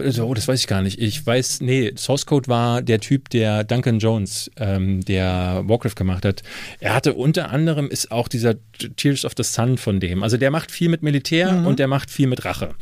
also, 0.04 0.26
oh, 0.26 0.34
das 0.34 0.48
weiß 0.48 0.60
ich 0.60 0.66
gar 0.66 0.82
nicht. 0.82 1.00
Ich 1.00 1.24
weiß, 1.24 1.62
nee, 1.62 1.94
Source 1.96 2.26
Code 2.26 2.48
war 2.48 2.82
der 2.82 3.00
Typ, 3.00 3.30
der 3.30 3.64
Duncan 3.64 4.00
Jones, 4.00 4.50
ähm, 4.58 5.06
der 5.06 5.62
Warcraft 5.68 5.96
gemacht 5.96 6.26
hat. 6.26 6.42
Er 6.80 6.96
hatte 6.96 7.14
unter 7.14 7.52
anderem 7.52 7.90
ist 7.90 8.12
auch 8.12 8.28
dieser 8.28 8.56
Tears 8.96 9.24
of 9.24 9.34
the 9.38 9.44
Sun 9.44 9.78
von 9.78 10.00
dem. 10.00 10.24
Also 10.24 10.38
der 10.38 10.50
macht 10.50 10.72
viel 10.72 10.90
mit 10.90 11.04
Militär 11.04 11.52
mhm. 11.52 11.68
und 11.68 11.78
der 11.78 11.88
macht 11.88 12.10
viel 12.10 12.26
mit 12.26 12.44
Rache. 12.44 12.74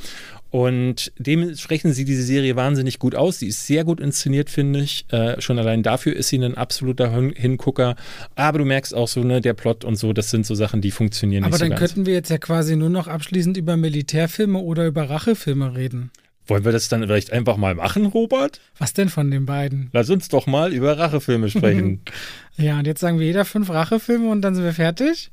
Und 0.56 1.12
dementsprechend 1.18 1.96
sieht 1.96 2.08
diese 2.08 2.24
Serie 2.24 2.56
wahnsinnig 2.56 2.98
gut 2.98 3.14
aus. 3.14 3.40
Sie 3.40 3.48
ist 3.48 3.68
sehr 3.68 3.84
gut 3.84 4.00
inszeniert, 4.00 4.50
finde 4.50 4.80
ich. 4.80 5.06
Äh, 5.12 5.42
schon 5.42 5.60
allein 5.60 5.84
dafür 5.84 6.16
ist 6.16 6.30
sie 6.30 6.38
ein 6.38 6.56
absoluter 6.56 7.12
Hingucker. 7.12 7.98
Aber 8.36 8.60
du 8.60 8.64
merkst 8.64 8.96
auch 8.96 9.10
so, 9.10 9.22
ne, 9.26 9.42
der 9.42 9.54
Plot 9.54 9.84
und 9.84 9.98
so, 9.98 10.14
das 10.14 10.30
sind 10.30 10.46
so 10.46 10.56
Sachen, 10.56 10.80
die 10.80 10.92
funktionieren 10.92 11.44
Aber 11.44 11.50
nicht 11.50 11.60
so 11.60 11.66
dann 11.66 11.72
ganz. 11.72 11.82
könnten 11.82 12.06
wir 12.06 12.14
jetzt 12.14 12.30
ja 12.30 12.38
quasi 12.38 12.78
nur 12.78 12.90
noch 12.90 13.10
abschließend 13.10 13.58
über 13.58 13.76
Militärfilme 13.76 14.58
oder 14.58 14.86
über 14.88 15.10
Rachefilme 15.10 15.76
reden. 15.76 16.10
Wollen 16.48 16.64
wir 16.64 16.72
das 16.72 16.88
dann 16.88 17.02
vielleicht 17.02 17.34
einfach 17.34 17.58
mal 17.58 17.76
machen, 17.76 18.06
Robert? 18.06 18.62
Was 18.78 18.94
denn 18.94 19.10
von 19.10 19.32
den 19.32 19.46
beiden? 19.46 19.90
Lass 19.92 20.10
uns 20.10 20.30
doch 20.30 20.48
mal 20.48 20.72
über 20.72 20.98
Rachefilme 20.98 21.50
sprechen. 21.50 22.00
ja, 22.58 22.80
und 22.80 22.88
jetzt 22.88 23.02
sagen 23.02 23.20
wir 23.20 23.26
jeder 23.26 23.44
fünf 23.44 23.70
Rachefilme 23.70 24.30
und 24.30 24.42
dann 24.42 24.56
sind 24.56 24.64
wir 24.64 24.74
fertig? 24.74 25.30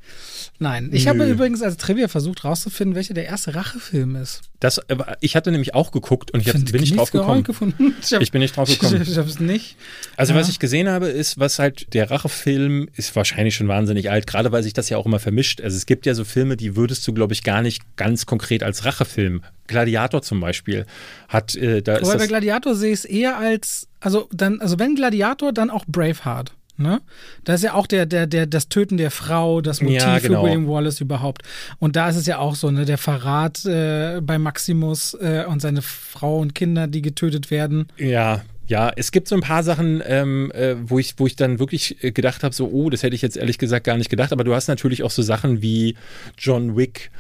Nein. 0.58 0.90
Ich 0.92 1.04
Nö. 1.04 1.10
habe 1.10 1.26
übrigens 1.26 1.62
als 1.62 1.76
Trivia 1.76 2.08
versucht 2.08 2.44
rauszufinden, 2.44 2.96
welcher 2.96 3.14
der 3.14 3.26
erste 3.26 3.54
Rachefilm 3.54 4.16
ist. 4.16 4.42
Das, 4.58 4.80
ich 5.20 5.36
hatte 5.36 5.52
nämlich 5.52 5.74
auch 5.74 5.92
geguckt 5.92 6.32
und 6.32 6.40
ich, 6.40 6.52
ich 6.52 6.72
bin 6.72 6.80
nicht 6.80 6.96
drauf 6.96 7.12
gekommen. 7.12 7.44
Ich, 8.02 8.12
hab, 8.12 8.22
ich, 8.22 8.32
bin 8.32 8.40
nicht 8.40 8.56
drauf 8.56 8.68
gekommen. 8.68 9.02
Ich, 9.02 9.10
ich 9.10 9.18
habe 9.18 9.28
es 9.28 9.38
nicht. 9.38 9.76
Also 10.16 10.34
ja. 10.34 10.40
was 10.40 10.48
ich 10.48 10.58
gesehen 10.58 10.88
habe, 10.88 11.08
ist, 11.08 11.38
was 11.38 11.58
halt 11.58 11.94
der 11.94 12.10
Rachefilm 12.10 12.88
ist 12.96 13.14
wahrscheinlich 13.14 13.54
schon 13.54 13.68
wahnsinnig 13.68 14.10
alt, 14.10 14.26
gerade 14.26 14.50
weil 14.50 14.62
sich 14.64 14.72
das 14.72 14.88
ja 14.88 14.96
auch 14.96 15.06
immer 15.06 15.20
vermischt. 15.20 15.60
Also 15.60 15.76
es 15.76 15.86
gibt 15.86 16.06
ja 16.06 16.14
so 16.14 16.24
Filme, 16.24 16.56
die 16.56 16.74
würdest 16.74 17.06
du, 17.06 17.12
glaube 17.12 17.32
ich, 17.34 17.44
gar 17.44 17.62
nicht 17.62 17.96
ganz 17.96 18.26
konkret 18.26 18.62
als 18.62 18.84
Rachefilm 18.84 19.42
Gladiator 19.68 20.22
zum 20.22 20.40
Beispiel 20.40 20.86
hat. 21.28 21.54
Äh, 21.54 21.82
da 21.82 21.96
Aber 21.96 22.18
bei 22.18 22.26
Gladiator 22.26 22.74
sehe 22.74 22.92
ich 22.92 23.00
es 23.00 23.04
eher 23.04 23.38
als, 23.38 23.88
also 24.00 24.28
dann, 24.32 24.60
also 24.60 24.78
wenn 24.78 24.96
Gladiator, 24.96 25.52
dann 25.52 25.70
auch 25.70 25.84
Braveheart. 25.86 26.52
Ne? 26.82 27.00
Da 27.44 27.54
ist 27.54 27.62
ja 27.62 27.74
auch 27.74 27.86
der, 27.86 28.06
der, 28.06 28.26
der, 28.26 28.46
das 28.46 28.68
Töten 28.68 28.96
der 28.96 29.10
Frau, 29.10 29.60
das 29.60 29.80
Motiv 29.80 30.02
ja, 30.02 30.18
genau. 30.18 30.40
für 30.40 30.46
William 30.46 30.68
Wallace 30.68 31.00
überhaupt. 31.00 31.42
Und 31.78 31.96
da 31.96 32.08
ist 32.08 32.16
es 32.16 32.26
ja 32.26 32.38
auch 32.38 32.54
so, 32.54 32.70
ne, 32.70 32.84
der 32.84 32.98
Verrat 32.98 33.64
äh, 33.64 34.20
bei 34.20 34.38
Maximus 34.38 35.14
äh, 35.14 35.44
und 35.48 35.60
seine 35.62 35.82
Frau 35.82 36.38
und 36.38 36.54
Kinder, 36.54 36.86
die 36.86 37.02
getötet 37.02 37.50
werden. 37.50 37.88
Ja, 37.96 38.42
ja, 38.66 38.92
es 38.94 39.12
gibt 39.12 39.28
so 39.28 39.34
ein 39.34 39.40
paar 39.40 39.62
Sachen, 39.62 40.02
ähm, 40.06 40.50
äh, 40.54 40.76
wo, 40.78 40.98
ich, 40.98 41.14
wo 41.18 41.26
ich 41.26 41.36
dann 41.36 41.58
wirklich 41.58 42.02
äh, 42.02 42.12
gedacht 42.12 42.42
habe, 42.42 42.54
so, 42.54 42.68
oh, 42.68 42.90
das 42.90 43.02
hätte 43.02 43.14
ich 43.14 43.22
jetzt 43.22 43.36
ehrlich 43.36 43.58
gesagt 43.58 43.84
gar 43.84 43.96
nicht 43.96 44.10
gedacht. 44.10 44.32
Aber 44.32 44.44
du 44.44 44.54
hast 44.54 44.68
natürlich 44.68 45.02
auch 45.02 45.10
so 45.10 45.22
Sachen 45.22 45.62
wie 45.62 45.96
John 46.38 46.76
Wick. 46.76 47.10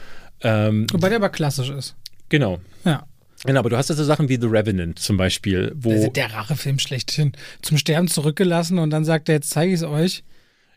Ähm, 0.40 0.86
Wobei 0.92 1.08
der 1.08 1.18
aber 1.18 1.28
klassisch 1.28 1.70
ist. 1.70 1.94
Genau. 2.28 2.58
Ja. 2.84 3.04
Genau, 3.44 3.60
aber 3.60 3.70
du 3.70 3.76
hast 3.76 3.88
ja 3.88 3.96
so 3.96 4.04
Sachen 4.04 4.28
wie 4.28 4.38
The 4.40 4.46
Revenant 4.46 4.98
zum 4.98 5.16
Beispiel, 5.16 5.72
wo. 5.74 6.08
Der 6.08 6.32
Rachefilm 6.32 6.78
schlechthin 6.78 7.32
zum 7.60 7.76
Sterben 7.76 8.08
zurückgelassen 8.08 8.78
und 8.78 8.90
dann 8.90 9.04
sagt 9.04 9.28
er, 9.28 9.36
jetzt 9.36 9.50
zeige 9.50 9.72
ich 9.72 9.80
es 9.80 9.86
euch. 9.86 10.22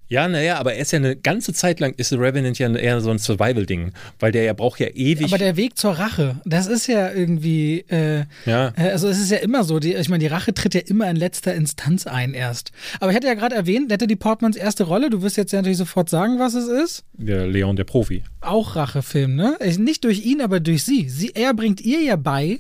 Ja, 0.08 0.28
naja, 0.28 0.58
aber 0.58 0.74
er 0.74 0.82
ist 0.82 0.92
ja 0.92 0.98
eine 0.98 1.16
ganze 1.16 1.54
Zeit 1.54 1.80
lang, 1.80 1.94
ist 1.98 2.10
The 2.10 2.16
Revenant 2.16 2.60
ja 2.60 2.72
eher 2.74 3.02
so 3.02 3.10
ein 3.10 3.18
Survival-Ding, 3.18 3.92
weil 4.20 4.32
der 4.32 4.44
ja 4.44 4.54
braucht 4.54 4.80
ja 4.80 4.88
ewig. 4.88 5.26
Aber 5.26 5.38
der 5.38 5.58
Weg 5.58 5.78
zur 5.78 5.94
Rache, 5.94 6.40
das 6.46 6.68
ist 6.68 6.88
ja 6.88 7.12
irgendwie, 7.12 7.86
äh, 7.90 8.26
ja. 8.46 8.74
Äh, 8.78 8.92
also 8.92 9.08
es 9.08 9.20
ist 9.20 9.32
ja 9.32 9.38
immer 9.38 9.64
so, 9.64 9.80
die, 9.80 9.96
ich 9.96 10.10
meine, 10.10 10.22
die 10.22 10.28
Rache 10.28 10.54
tritt 10.54 10.76
ja 10.76 10.82
immer 10.82 11.10
in 11.10 11.16
letzter 11.16 11.56
Instanz 11.56 12.06
ein 12.06 12.34
erst. 12.34 12.72
Aber 13.00 13.10
ich 13.12 13.16
hatte 13.16 13.28
ja 13.28 13.34
gerade 13.34 13.56
erwähnt, 13.56 13.92
die 14.06 14.16
Portmans 14.16 14.56
erste 14.56 14.84
Rolle, 14.84 15.10
du 15.10 15.22
wirst 15.22 15.38
jetzt 15.38 15.52
ja 15.52 15.60
natürlich 15.60 15.78
sofort 15.78 16.10
sagen, 16.10 16.38
was 16.38 16.54
es 16.54 16.68
ist. 16.68 17.04
Der 17.14 17.48
Leon, 17.48 17.76
der 17.76 17.86
Profi. 17.86 18.24
Auch 18.42 18.76
Rachefilm, 18.76 19.36
ne? 19.36 19.58
Nicht 19.78 20.04
durch 20.04 20.26
ihn, 20.26 20.42
aber 20.42 20.60
durch 20.60 20.84
sie. 20.84 21.10
sie. 21.10 21.32
Er 21.34 21.54
bringt 21.54 21.82
ihr 21.82 22.02
ja 22.02 22.16
bei, 22.16 22.60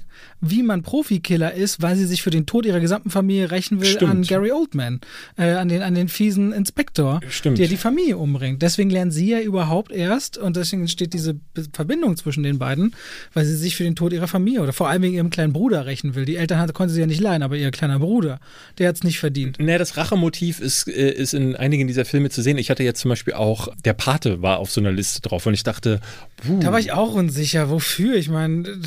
wie 0.50 0.64
man 0.64 0.82
Profikiller 0.84 1.54
ist, 1.54 1.82
weil 1.82 1.96
sie 1.96 2.06
sich 2.06 2.22
für 2.22 2.30
den 2.30 2.46
Tod 2.46 2.66
ihrer 2.66 2.80
gesamten 2.80 3.10
Familie 3.10 3.52
rächen 3.52 3.82
will 3.82 3.88
Stimmt. 3.88 4.12
an 4.12 4.22
Gary 4.24 4.52
Oldman, 4.52 5.02
äh, 5.38 5.52
an, 5.52 5.70
den, 5.70 5.82
an 5.82 5.96
den 5.96 6.08
fiesen 6.08 6.52
Inspektor. 6.54 7.20
Stimmt. 7.30 7.58
der 7.58 7.68
die 7.68 7.78
Familie 7.78 8.18
umbringt. 8.18 8.62
Deswegen 8.62 8.90
lernen 8.90 9.12
sie 9.12 9.30
ja 9.30 9.40
überhaupt 9.40 9.92
erst 9.92 10.38
und 10.38 10.56
deswegen 10.56 10.84
entsteht 10.84 11.14
diese 11.14 11.36
Verbindung 11.74 12.18
zwischen 12.18 12.44
den 12.44 12.60
beiden, 12.60 12.96
weil 13.34 13.46
sie 13.46 13.56
sich 13.56 13.76
für 13.76 13.84
den 13.84 13.96
Tod 13.96 14.14
ihrer 14.14 14.28
Familie 14.28 14.62
oder 14.62 14.74
vor 14.74 14.90
allem 14.90 15.02
wegen 15.02 15.16
ihrem 15.16 15.30
kleinen 15.30 15.54
Bruder 15.54 15.86
rächen 15.86 16.16
will. 16.16 16.26
Die 16.26 16.36
Eltern 16.36 16.60
hatte, 16.60 16.74
konnte 16.74 16.94
sie 16.94 17.00
ja 17.00 17.08
nicht 17.08 17.22
leihen, 17.22 17.44
aber 17.44 17.56
ihr 17.56 17.72
kleiner 17.72 18.00
Bruder, 18.00 18.40
der 18.78 18.90
hat 18.90 18.96
es 18.96 19.04
nicht 19.04 19.20
verdient. 19.20 19.58
Naja, 19.60 19.78
das 19.78 19.98
Rachemotiv 19.98 20.60
ist, 20.60 20.88
äh, 20.88 21.12
ist 21.12 21.34
in 21.34 21.56
einigen 21.56 21.88
dieser 21.88 22.06
Filme 22.06 22.30
zu 22.30 22.42
sehen. 22.42 22.58
Ich 22.58 22.70
hatte 22.70 22.84
jetzt 22.84 23.02
zum 23.02 23.10
Beispiel 23.10 23.34
auch, 23.34 23.70
der 23.84 23.94
Pate 23.94 24.42
war 24.42 24.60
auf 24.60 24.72
so 24.72 24.82
einer 24.82 24.92
Liste 24.92 25.22
drauf 25.22 25.46
und 25.46 25.54
ich 25.54 25.64
dachte, 25.64 26.00
puh. 26.38 26.60
Da 26.60 26.72
war 26.72 26.80
ich 26.80 26.92
auch 26.92 27.14
unsicher, 27.14 27.70
wofür. 27.70 28.16
Ich 28.16 28.30
meine, 28.30 28.80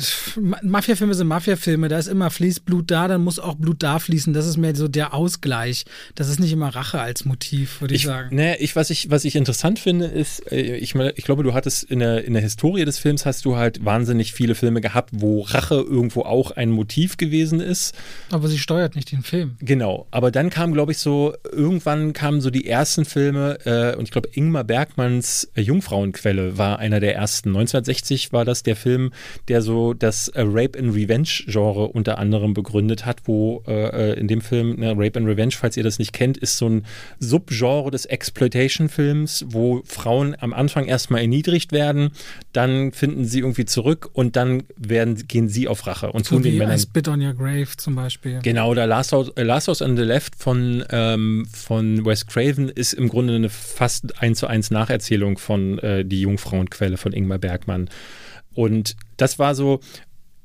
Mafia-Filme 0.61 1.13
sind 1.13 1.27
Mafia-Filme, 1.49 1.87
da 1.87 1.97
ist 1.97 2.07
immer 2.07 2.29
fließt 2.29 2.65
Blut 2.65 2.91
da, 2.91 3.07
dann 3.07 3.23
muss 3.23 3.39
auch 3.39 3.55
Blut 3.55 3.81
da 3.81 3.99
fließen. 3.99 4.33
Das 4.33 4.45
ist 4.45 4.57
mehr 4.57 4.75
so 4.75 4.87
der 4.87 5.13
Ausgleich. 5.13 5.85
Das 6.15 6.29
ist 6.29 6.39
nicht 6.39 6.51
immer 6.51 6.69
Rache 6.69 6.99
als 6.99 7.25
Motiv, 7.25 7.81
würde 7.81 7.95
ich, 7.95 8.01
ich, 8.01 8.07
sagen. 8.07 8.35
Naja, 8.35 8.55
ich, 8.59 8.75
was 8.75 8.89
ich, 8.89 9.09
was 9.09 9.25
ich 9.25 9.35
interessant 9.35 9.79
finde, 9.79 10.05
ist, 10.05 10.51
äh, 10.51 10.75
ich, 10.75 10.95
ich 10.95 11.23
glaube, 11.23 11.43
du 11.43 11.53
hattest 11.53 11.83
in 11.83 11.99
der, 11.99 12.23
in 12.25 12.33
der 12.33 12.41
Historie 12.41 12.85
des 12.85 12.99
Films 12.99 13.25
hast 13.25 13.45
du 13.45 13.55
halt 13.55 13.83
wahnsinnig 13.83 14.33
viele 14.33 14.55
Filme 14.55 14.81
gehabt, 14.81 15.09
wo 15.13 15.41
Rache 15.41 15.75
irgendwo 15.75 16.21
auch 16.21 16.51
ein 16.51 16.69
Motiv 16.69 17.17
gewesen 17.17 17.59
ist. 17.59 17.95
Aber 18.29 18.47
sie 18.47 18.59
steuert 18.59 18.95
nicht 18.95 19.11
den 19.11 19.23
Film. 19.23 19.55
Genau. 19.59 20.07
Aber 20.11 20.31
dann 20.31 20.49
kam, 20.49 20.73
glaube 20.73 20.91
ich, 20.91 20.99
so, 20.99 21.33
irgendwann 21.51 22.13
kamen 22.13 22.41
so 22.41 22.49
die 22.49 22.67
ersten 22.67 23.05
Filme, 23.05 23.57
äh, 23.65 23.95
und 23.95 24.03
ich 24.03 24.11
glaube, 24.11 24.29
Ingmar 24.33 24.63
Bergmanns 24.63 25.49
äh, 25.55 25.61
Jungfrauenquelle 25.61 26.57
war 26.57 26.79
einer 26.79 26.99
der 26.99 27.15
ersten. 27.15 27.49
1960 27.49 28.31
war 28.31 28.45
das 28.45 28.63
der 28.63 28.75
Film, 28.75 29.11
der 29.47 29.61
so 29.61 29.93
das 29.93 30.27
äh, 30.29 30.43
Rape 30.45 30.77
and 30.77 30.95
Revenge-Genre 31.39 31.87
unter 31.87 32.17
anderem 32.17 32.53
begründet 32.53 33.05
hat, 33.05 33.21
wo 33.25 33.63
äh, 33.67 34.11
äh, 34.11 34.19
in 34.19 34.27
dem 34.27 34.41
Film, 34.41 34.75
ne, 34.79 34.91
Rape 34.91 35.19
and 35.19 35.27
Revenge, 35.27 35.51
falls 35.51 35.77
ihr 35.77 35.83
das 35.83 35.99
nicht 35.99 36.13
kennt, 36.13 36.37
ist 36.37 36.57
so 36.57 36.67
ein 36.67 36.85
Subgenre 37.19 37.91
des 37.91 38.05
Exploitation-Films, 38.05 39.45
wo 39.49 39.81
Frauen 39.85 40.35
am 40.39 40.53
Anfang 40.53 40.85
erstmal 40.85 41.21
erniedrigt 41.21 41.71
werden, 41.71 42.11
dann 42.53 42.91
finden 42.91 43.25
sie 43.25 43.39
irgendwie 43.39 43.65
zurück 43.65 44.09
und 44.13 44.35
dann 44.35 44.63
werden, 44.77 45.27
gehen 45.27 45.49
sie 45.49 45.67
auf 45.67 45.87
Rache 45.87 46.11
und 46.11 46.25
so 46.25 46.35
tun 46.35 46.43
den 46.43 46.57
Männern. 46.57 46.77
I 46.77 46.79
Spit 46.79 47.07
on 47.07 47.21
Your 47.21 47.33
Grave 47.33 47.69
zum 47.77 47.95
Beispiel. 47.95 48.39
Genau, 48.43 48.73
der 48.73 48.87
Last 48.87 49.11
House, 49.11 49.29
äh, 49.35 49.43
Last 49.43 49.67
House 49.67 49.81
on 49.81 49.97
the 49.97 50.03
Left 50.03 50.35
von, 50.35 50.83
ähm, 50.91 51.47
von 51.51 52.05
Wes 52.05 52.25
Craven 52.25 52.69
ist 52.69 52.93
im 52.93 53.09
Grunde 53.09 53.35
eine 53.35 53.49
fast 53.49 54.21
eins 54.21 54.39
zu 54.39 54.47
eins 54.47 54.71
Nacherzählung 54.71 55.37
von 55.37 55.79
äh, 55.79 56.05
Die 56.05 56.21
Jungfrauenquelle 56.21 56.97
von 56.97 57.13
Ingmar 57.13 57.39
Bergmann. 57.39 57.89
Und 58.53 58.95
das 59.17 59.39
war 59.39 59.55
so, 59.55 59.79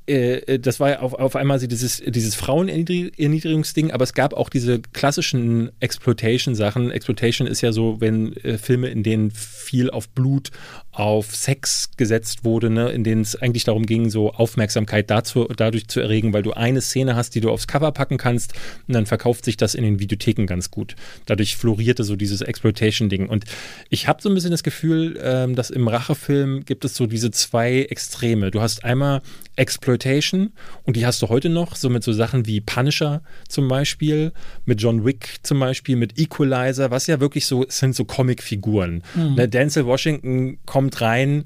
äh, 0.06 0.36
äh, 0.36 0.58
das 0.58 0.80
war 0.80 0.90
ja 0.90 0.98
auf, 1.00 1.14
auf 1.14 1.34
einmal 1.36 1.58
dieses, 1.58 2.02
dieses 2.06 2.34
Frauenerniedrigungsding, 2.34 3.90
aber 3.90 4.04
es 4.04 4.12
gab 4.12 4.34
auch 4.34 4.50
diese 4.50 4.80
klassischen 4.80 5.70
Exploitation-Sachen. 5.80 6.90
Exploitation 6.90 7.48
ist 7.48 7.62
ja 7.62 7.72
so, 7.72 8.00
wenn 8.00 8.36
äh, 8.38 8.58
Filme, 8.58 8.88
in 8.88 9.02
denen 9.02 9.30
viel 9.30 9.90
auf 9.90 10.08
Blut, 10.10 10.50
auf 10.92 11.34
Sex 11.34 11.90
gesetzt 11.96 12.44
wurde, 12.44 12.70
ne, 12.70 12.90
in 12.90 13.02
denen 13.02 13.22
es 13.22 13.34
eigentlich 13.34 13.64
darum 13.64 13.86
ging, 13.86 14.10
so 14.10 14.32
Aufmerksamkeit 14.32 15.10
dazu, 15.10 15.48
dadurch 15.56 15.88
zu 15.88 16.00
erregen, 16.00 16.32
weil 16.32 16.42
du 16.42 16.52
eine 16.52 16.80
Szene 16.82 17.16
hast, 17.16 17.34
die 17.34 17.40
du 17.40 17.50
aufs 17.50 17.66
Cover 17.66 17.90
packen 17.90 18.18
kannst 18.18 18.52
und 18.86 18.94
dann 18.94 19.06
verkauft 19.06 19.44
sich 19.44 19.56
das 19.56 19.74
in 19.74 19.84
den 19.84 19.98
Videotheken 19.98 20.46
ganz 20.46 20.70
gut. 20.70 20.94
Dadurch 21.26 21.56
florierte 21.56 22.04
so 22.04 22.14
dieses 22.14 22.42
Exploitation-Ding. 22.42 23.28
Und 23.28 23.44
ich 23.88 24.06
habe 24.06 24.22
so 24.22 24.28
ein 24.28 24.34
bisschen 24.34 24.50
das 24.50 24.62
Gefühl, 24.62 25.18
ähm, 25.22 25.54
dass 25.56 25.70
im 25.70 25.88
Rachefilm 25.88 26.64
gibt 26.64 26.84
es 26.84 26.94
so 26.94 27.06
diese 27.06 27.30
zwei 27.30 27.82
Extreme. 27.82 28.50
Du 28.50 28.60
hast 28.60 28.84
einmal 28.84 29.22
Exploitation 29.56 30.52
und 30.84 30.96
die 30.96 31.06
hast 31.06 31.22
du 31.22 31.28
heute 31.28 31.48
noch, 31.48 31.76
so 31.76 31.88
mit 31.88 32.02
so 32.02 32.12
Sachen 32.12 32.46
wie 32.46 32.60
Punisher 32.60 33.22
zum 33.48 33.68
Beispiel, 33.68 34.32
mit 34.64 34.80
John 34.80 35.04
Wick 35.04 35.38
zum 35.42 35.60
Beispiel, 35.60 35.96
mit 35.96 36.18
Equalizer, 36.18 36.90
was 36.90 37.06
ja 37.06 37.20
wirklich 37.20 37.46
so 37.46 37.64
sind 37.68 37.94
so 37.94 38.04
Comicfiguren. 38.04 39.02
Mhm. 39.14 39.34
Ne, 39.34 39.48
Denzel 39.48 39.86
Washington 39.86 40.58
kommt 40.66 41.00
rein, 41.00 41.44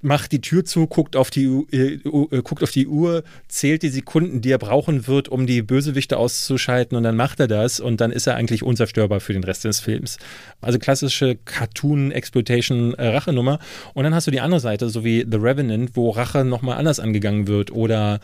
macht 0.00 0.32
die 0.32 0.40
Tür 0.40 0.64
zu, 0.64 0.86
guckt 0.86 1.16
auf 1.16 1.30
die, 1.30 1.44
äh, 1.72 1.94
äh, 1.94 2.42
guckt 2.42 2.62
auf 2.62 2.70
die 2.70 2.86
Uhr, 2.86 3.24
zählt 3.48 3.82
die 3.82 3.88
Sekunden, 3.88 4.40
die 4.40 4.50
er 4.50 4.58
brauchen 4.58 5.06
wird, 5.06 5.28
um 5.28 5.46
die 5.46 5.62
Bösewichte 5.62 6.16
auszuschalten 6.16 6.96
und 6.96 7.02
dann 7.02 7.16
macht 7.16 7.40
er 7.40 7.48
das 7.48 7.80
und 7.80 8.00
dann 8.00 8.12
ist 8.12 8.26
er 8.26 8.36
eigentlich 8.36 8.62
unzerstörbar 8.62 9.20
für 9.20 9.32
den 9.32 9.44
Rest 9.44 9.64
des 9.64 9.80
Films. 9.80 10.18
Also 10.60 10.78
klassische 10.78 11.36
Cartoon-Exploitation-Rachenummer. 11.44 13.54
Äh, 13.54 13.58
und 13.94 14.04
dann 14.04 14.14
hast 14.14 14.26
du 14.26 14.30
die 14.30 14.40
andere 14.40 14.60
Seite, 14.60 14.88
so 14.88 15.04
wie 15.04 15.26
The 15.28 15.36
Revenant, 15.36 15.90
wo 15.94 16.10
Rache 16.10 16.44
nochmal 16.44 16.78
anders 16.78 17.00
angegangen 17.00 17.48
wird 17.48 17.72
oder 17.72 18.20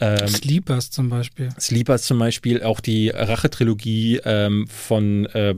ähm, 0.00 0.28
Sleepers 0.28 0.90
zum 0.90 1.10
Beispiel. 1.10 1.50
Sleepers 1.58 2.02
zum 2.02 2.18
Beispiel, 2.18 2.62
auch 2.62 2.80
die 2.80 3.10
Rache-Trilogie 3.10 4.20
ähm, 4.24 4.66
von 4.68 5.26
äh, 5.26 5.54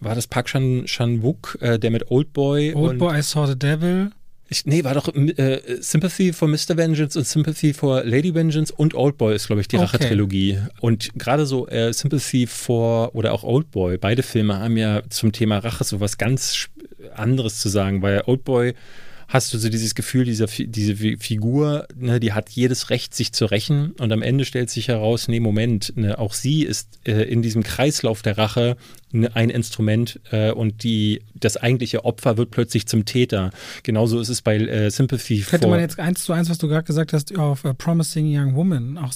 war 0.00 0.14
das 0.14 0.26
Park 0.26 0.46
Chan-wook, 0.46 1.58
äh, 1.60 1.78
der 1.78 1.90
mit 1.90 2.10
Oldboy 2.10 2.74
Oldboy, 2.74 3.18
I 3.18 3.22
Saw 3.22 3.46
the 3.46 3.58
Devil. 3.58 4.10
Ich, 4.48 4.66
nee, 4.66 4.84
war 4.84 4.94
doch 4.94 5.08
äh, 5.14 5.60
Sympathy 5.80 6.32
for 6.32 6.48
Mr. 6.48 6.76
Vengeance 6.76 7.18
und 7.18 7.26
Sympathy 7.26 7.72
for 7.72 8.04
Lady 8.04 8.34
Vengeance 8.34 8.72
und 8.72 8.94
Oldboy 8.94 9.34
ist, 9.34 9.46
glaube 9.46 9.62
ich, 9.62 9.68
die 9.68 9.76
okay. 9.76 9.86
Rache-Trilogie. 9.86 10.58
Und 10.80 11.10
gerade 11.14 11.46
so 11.46 11.66
äh, 11.68 11.92
Sympathy 11.92 12.46
for 12.46 13.14
oder 13.14 13.32
auch 13.32 13.42
Oldboy, 13.42 13.96
beide 13.96 14.22
Filme 14.22 14.58
haben 14.58 14.76
ja 14.76 15.02
zum 15.08 15.32
Thema 15.32 15.58
Rache 15.58 15.84
so 15.84 16.00
was 16.00 16.18
ganz 16.18 16.68
anderes 17.14 17.60
zu 17.60 17.68
sagen, 17.68 18.02
weil 18.02 18.22
Oldboy 18.26 18.74
hast 19.28 19.52
du 19.52 19.58
so 19.58 19.68
dieses 19.68 19.94
Gefühl, 19.94 20.24
dieser, 20.24 20.46
diese 20.46 20.96
Figur, 21.18 21.86
ne, 21.96 22.20
die 22.20 22.32
hat 22.32 22.50
jedes 22.50 22.90
Recht, 22.90 23.14
sich 23.14 23.32
zu 23.32 23.46
rächen. 23.46 23.92
Und 23.92 24.12
am 24.12 24.22
Ende 24.22 24.44
stellt 24.44 24.70
sich 24.70 24.88
heraus, 24.88 25.28
nee, 25.28 25.40
Moment, 25.40 25.96
ne, 25.96 26.18
auch 26.18 26.34
sie 26.34 26.62
ist 26.62 26.98
äh, 27.04 27.22
in 27.22 27.42
diesem 27.42 27.62
Kreislauf 27.62 28.22
der 28.22 28.38
Rache 28.38 28.76
ne, 29.12 29.34
ein 29.34 29.50
Instrument 29.50 30.20
äh, 30.30 30.50
und 30.50 30.82
die, 30.82 31.22
das 31.34 31.56
eigentliche 31.56 32.04
Opfer 32.04 32.36
wird 32.36 32.50
plötzlich 32.50 32.86
zum 32.86 33.04
Täter. 33.04 33.50
Genauso 33.82 34.20
ist 34.20 34.28
es 34.28 34.42
bei 34.42 34.56
äh, 34.56 34.90
Sympathy. 34.90 35.44
Hätte 35.48 35.68
man 35.68 35.80
jetzt 35.80 35.98
eins 35.98 36.24
zu 36.24 36.32
eins, 36.32 36.50
was 36.50 36.58
du 36.58 36.68
gerade 36.68 36.84
gesagt 36.84 37.12
hast, 37.12 37.36
auf 37.38 37.64
uh, 37.64 37.74
Promising 37.74 38.26
Young 38.26 38.54
Woman 38.54 38.98
auch 38.98 39.12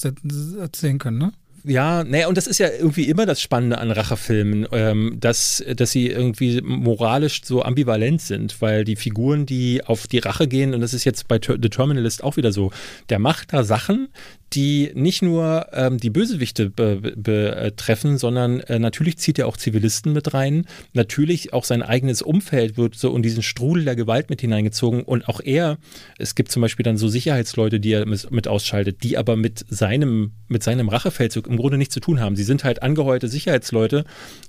erzählen 0.58 0.98
können, 0.98 1.18
ne? 1.18 1.32
Ja, 1.68 2.02
naja, 2.02 2.28
und 2.28 2.38
das 2.38 2.46
ist 2.46 2.56
ja 2.56 2.68
irgendwie 2.70 3.10
immer 3.10 3.26
das 3.26 3.42
Spannende 3.42 3.76
an 3.76 3.90
Rachefilmen, 3.90 4.66
ähm, 4.72 5.18
dass, 5.20 5.62
dass 5.76 5.90
sie 5.90 6.06
irgendwie 6.06 6.62
moralisch 6.62 7.42
so 7.44 7.62
ambivalent 7.62 8.22
sind, 8.22 8.62
weil 8.62 8.84
die 8.84 8.96
Figuren, 8.96 9.44
die 9.44 9.84
auf 9.84 10.06
die 10.06 10.16
Rache 10.16 10.48
gehen, 10.48 10.72
und 10.72 10.80
das 10.80 10.94
ist 10.94 11.04
jetzt 11.04 11.28
bei 11.28 11.38
The 11.38 11.68
Terminalist 11.68 12.24
auch 12.24 12.38
wieder 12.38 12.52
so, 12.52 12.72
der 13.10 13.18
macht 13.18 13.52
da 13.52 13.64
Sachen, 13.64 14.08
die 14.52 14.90
nicht 14.94 15.22
nur 15.22 15.66
ähm, 15.72 15.98
die 15.98 16.10
Bösewichte 16.10 16.70
betreffen, 16.70 18.12
be 18.12 18.18
sondern 18.18 18.60
äh, 18.60 18.78
natürlich 18.78 19.18
zieht 19.18 19.38
er 19.38 19.46
auch 19.46 19.56
Zivilisten 19.56 20.12
mit 20.12 20.32
rein. 20.32 20.66
Natürlich 20.94 21.52
auch 21.52 21.64
sein 21.64 21.82
eigenes 21.82 22.22
Umfeld 22.22 22.76
wird 22.76 22.94
so 22.94 23.14
in 23.14 23.22
diesen 23.22 23.42
Strudel 23.42 23.84
der 23.84 23.96
Gewalt 23.96 24.30
mit 24.30 24.40
hineingezogen 24.40 25.02
und 25.02 25.28
auch 25.28 25.40
er, 25.40 25.78
es 26.18 26.34
gibt 26.34 26.50
zum 26.50 26.62
Beispiel 26.62 26.84
dann 26.84 26.96
so 26.96 27.08
Sicherheitsleute, 27.08 27.80
die 27.80 27.92
er 27.92 28.06
mit, 28.06 28.30
mit 28.30 28.48
ausschaltet, 28.48 29.02
die 29.02 29.18
aber 29.18 29.36
mit 29.36 29.64
seinem, 29.68 30.32
mit 30.48 30.62
seinem 30.62 30.88
Rachefeldzug 30.88 31.46
im 31.46 31.56
Grunde 31.56 31.76
nichts 31.76 31.94
zu 31.94 32.00
tun 32.00 32.20
haben. 32.20 32.36
Sie 32.36 32.44
sind 32.44 32.64
halt 32.64 32.82
angeheuerte 32.82 33.28
Sicherheitsleute, 33.28 34.04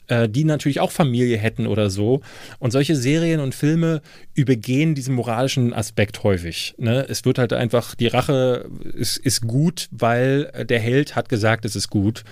äh, 0.08 0.30
die 0.30 0.46
natürlich 0.46 0.80
auch 0.80 0.92
Familie 0.92 1.38
hätten 1.38 1.68
oder 1.68 1.90
so. 1.90 2.22
Und 2.60 2.72
solche 2.72 2.96
Serien 2.96 3.40
und 3.42 3.54
Filme 3.54 4.02
übergehen 4.40 4.96
diesen 4.96 5.16
moralischen 5.16 5.74
Aspekt 5.74 6.24
häufig. 6.24 6.76
Ne? 6.78 7.06
Es 7.10 7.26
wird 7.26 7.38
halt 7.38 7.54
einfach, 7.54 7.96
die 7.96 8.08
Rache 8.08 8.70
ist, 8.94 9.18
ist 9.18 9.42
gut, 9.42 9.90
weil 9.92 10.52
der 10.70 10.80
Held 10.80 11.16
hat 11.16 11.30
gesagt, 11.30 11.66
es 11.66 11.76
ist 11.76 11.90
gut. 11.90 12.24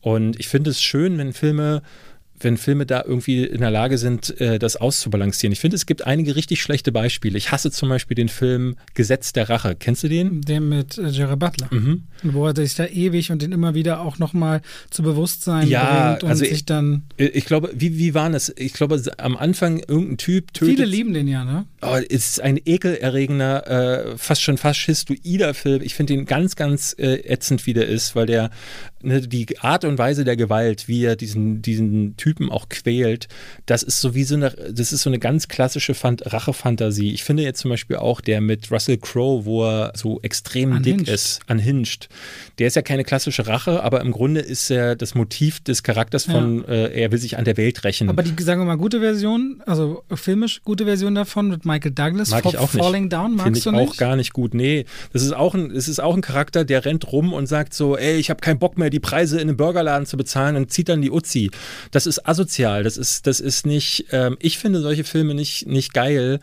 Und 0.00 0.38
ich 0.38 0.48
finde 0.48 0.70
es 0.70 0.82
schön, 0.82 1.16
wenn 1.16 1.32
Filme 1.32 1.82
wenn 2.44 2.56
Filme 2.56 2.86
da 2.86 3.02
irgendwie 3.04 3.44
in 3.44 3.60
der 3.60 3.70
Lage 3.70 3.98
sind, 3.98 4.40
äh, 4.40 4.58
das 4.58 4.76
auszubalancieren. 4.76 5.52
Ich 5.52 5.60
finde, 5.60 5.76
es 5.76 5.86
gibt 5.86 6.06
einige 6.06 6.36
richtig 6.36 6.62
schlechte 6.62 6.92
Beispiele. 6.92 7.36
Ich 7.38 7.50
hasse 7.50 7.70
zum 7.70 7.88
Beispiel 7.88 8.14
den 8.14 8.28
Film 8.28 8.76
Gesetz 8.94 9.32
der 9.32 9.48
Rache. 9.48 9.74
Kennst 9.78 10.04
du 10.04 10.08
den? 10.08 10.42
Den 10.42 10.68
mit 10.68 10.98
äh, 10.98 11.08
Jared 11.08 11.38
Butler. 11.38 11.68
Mhm. 11.70 12.04
Wo 12.22 12.46
er 12.46 12.54
sich 12.54 12.74
da 12.74 12.86
ewig 12.86 13.32
und 13.32 13.42
den 13.42 13.52
immer 13.52 13.74
wieder 13.74 14.00
auch 14.00 14.18
nochmal 14.18 14.60
zu 14.90 15.02
Bewusstsein 15.02 15.68
ja, 15.68 16.10
bringt 16.10 16.24
und 16.24 16.30
also 16.30 16.44
sich 16.44 16.64
dann. 16.64 17.02
Äh, 17.16 17.26
ich 17.26 17.46
glaube, 17.46 17.70
wie, 17.74 17.98
wie 17.98 18.14
war 18.14 18.30
das? 18.30 18.52
Ich 18.56 18.74
glaube, 18.74 19.02
am 19.18 19.36
Anfang 19.36 19.78
irgendein 19.78 20.18
Typ 20.18 20.52
tötet. 20.52 20.76
Viele 20.76 20.86
lieben 20.86 21.14
den 21.14 21.28
ja, 21.28 21.44
ne? 21.44 21.66
Oh, 21.86 21.96
ist 21.96 22.40
ein 22.40 22.58
ekelerregender, 22.64 24.12
äh, 24.12 24.18
fast 24.18 24.42
schon 24.42 24.56
faschistoider 24.58 25.54
Film. 25.54 25.82
Ich 25.82 25.94
finde 25.94 26.14
ihn 26.14 26.24
ganz, 26.24 26.56
ganz 26.56 26.94
äh, 26.98 27.16
ätzend, 27.26 27.66
wie 27.66 27.74
der 27.74 27.86
ist, 27.88 28.16
weil 28.16 28.26
der 28.26 28.50
ne, 29.04 29.20
die 29.20 29.58
Art 29.58 29.84
und 29.84 29.98
Weise 29.98 30.24
der 30.24 30.36
Gewalt, 30.36 30.88
wie 30.88 31.04
er 31.04 31.16
diesen, 31.16 31.62
diesen 31.62 32.16
Typen 32.16 32.50
auch 32.50 32.68
quält, 32.68 33.28
das 33.66 33.82
ist 33.82 34.00
so 34.00 34.14
wie 34.14 34.24
so 34.24 34.34
eine, 34.34 34.50
das 34.50 34.92
ist 34.92 35.02
so 35.02 35.10
eine 35.10 35.18
ganz 35.18 35.48
klassische 35.48 35.94
Rachefantasie. 36.02 37.12
Ich 37.12 37.24
finde 37.24 37.42
jetzt 37.42 37.60
zum 37.60 37.70
Beispiel 37.70 37.96
auch 37.96 38.20
der 38.20 38.40
mit 38.40 38.70
Russell 38.70 38.98
Crowe, 38.98 39.44
wo 39.44 39.64
er 39.64 39.92
so 39.94 40.20
extrem 40.22 40.72
Unhinged. 40.72 41.06
dick 41.06 41.14
ist, 41.14 41.40
anhinscht. 41.46 42.08
Der 42.58 42.66
ist 42.66 42.76
ja 42.76 42.82
keine 42.82 43.04
klassische 43.04 43.46
Rache, 43.46 43.82
aber 43.82 44.00
im 44.00 44.12
Grunde 44.12 44.40
ist 44.40 44.70
er 44.70 44.96
das 44.96 45.14
Motiv 45.14 45.60
des 45.60 45.82
Charakters 45.82 46.24
von, 46.24 46.64
ja. 46.66 46.72
äh, 46.72 47.02
er 47.02 47.12
will 47.12 47.18
sich 47.18 47.36
an 47.36 47.44
der 47.44 47.56
Welt 47.56 47.84
rächen. 47.84 48.08
Aber 48.08 48.22
die, 48.22 48.42
sagen 48.42 48.60
wir 48.60 48.64
mal, 48.66 48.76
gute 48.76 49.00
Version, 49.00 49.62
also 49.66 50.04
filmisch 50.14 50.62
gute 50.64 50.84
Version 50.84 51.14
davon 51.14 51.48
mit 51.48 51.64
Michael 51.74 51.92
Douglas, 51.92 52.30
Mag 52.30 52.44
ich 52.46 52.56
auch 52.56 52.70
Falling 52.70 53.04
nicht. 53.04 53.12
Down, 53.12 53.34
magst 53.34 53.62
Find 53.62 53.76
ich 53.76 53.88
auch 53.88 53.96
gar 53.96 54.16
nicht 54.16 54.32
gut. 54.32 54.54
Nee, 54.54 54.86
das 55.12 55.22
ist 55.22 55.32
auch 55.32 55.54
ein, 55.54 55.74
das 55.74 55.88
ist 55.88 56.00
auch 56.00 56.14
ein 56.14 56.20
Charakter, 56.20 56.64
der 56.64 56.84
rennt 56.84 57.10
rum 57.10 57.32
und 57.32 57.46
sagt 57.46 57.74
so, 57.74 57.96
ey, 57.96 58.16
ich 58.16 58.30
habe 58.30 58.40
keinen 58.40 58.58
Bock 58.58 58.78
mehr, 58.78 58.90
die 58.90 59.00
Preise 59.00 59.36
in 59.36 59.48
einem 59.48 59.56
Burgerladen 59.56 60.06
zu 60.06 60.16
bezahlen 60.16 60.56
und 60.56 60.70
zieht 60.70 60.88
dann 60.88 61.02
die 61.02 61.10
Uzi. 61.10 61.50
Das 61.90 62.06
ist 62.06 62.28
asozial. 62.28 62.84
Das 62.84 62.96
ist, 62.96 63.26
das 63.26 63.40
ist 63.40 63.66
nicht, 63.66 64.06
ähm, 64.12 64.36
ich 64.40 64.58
finde 64.58 64.80
solche 64.80 65.04
Filme 65.04 65.34
nicht, 65.34 65.66
nicht 65.66 65.92
geil, 65.92 66.40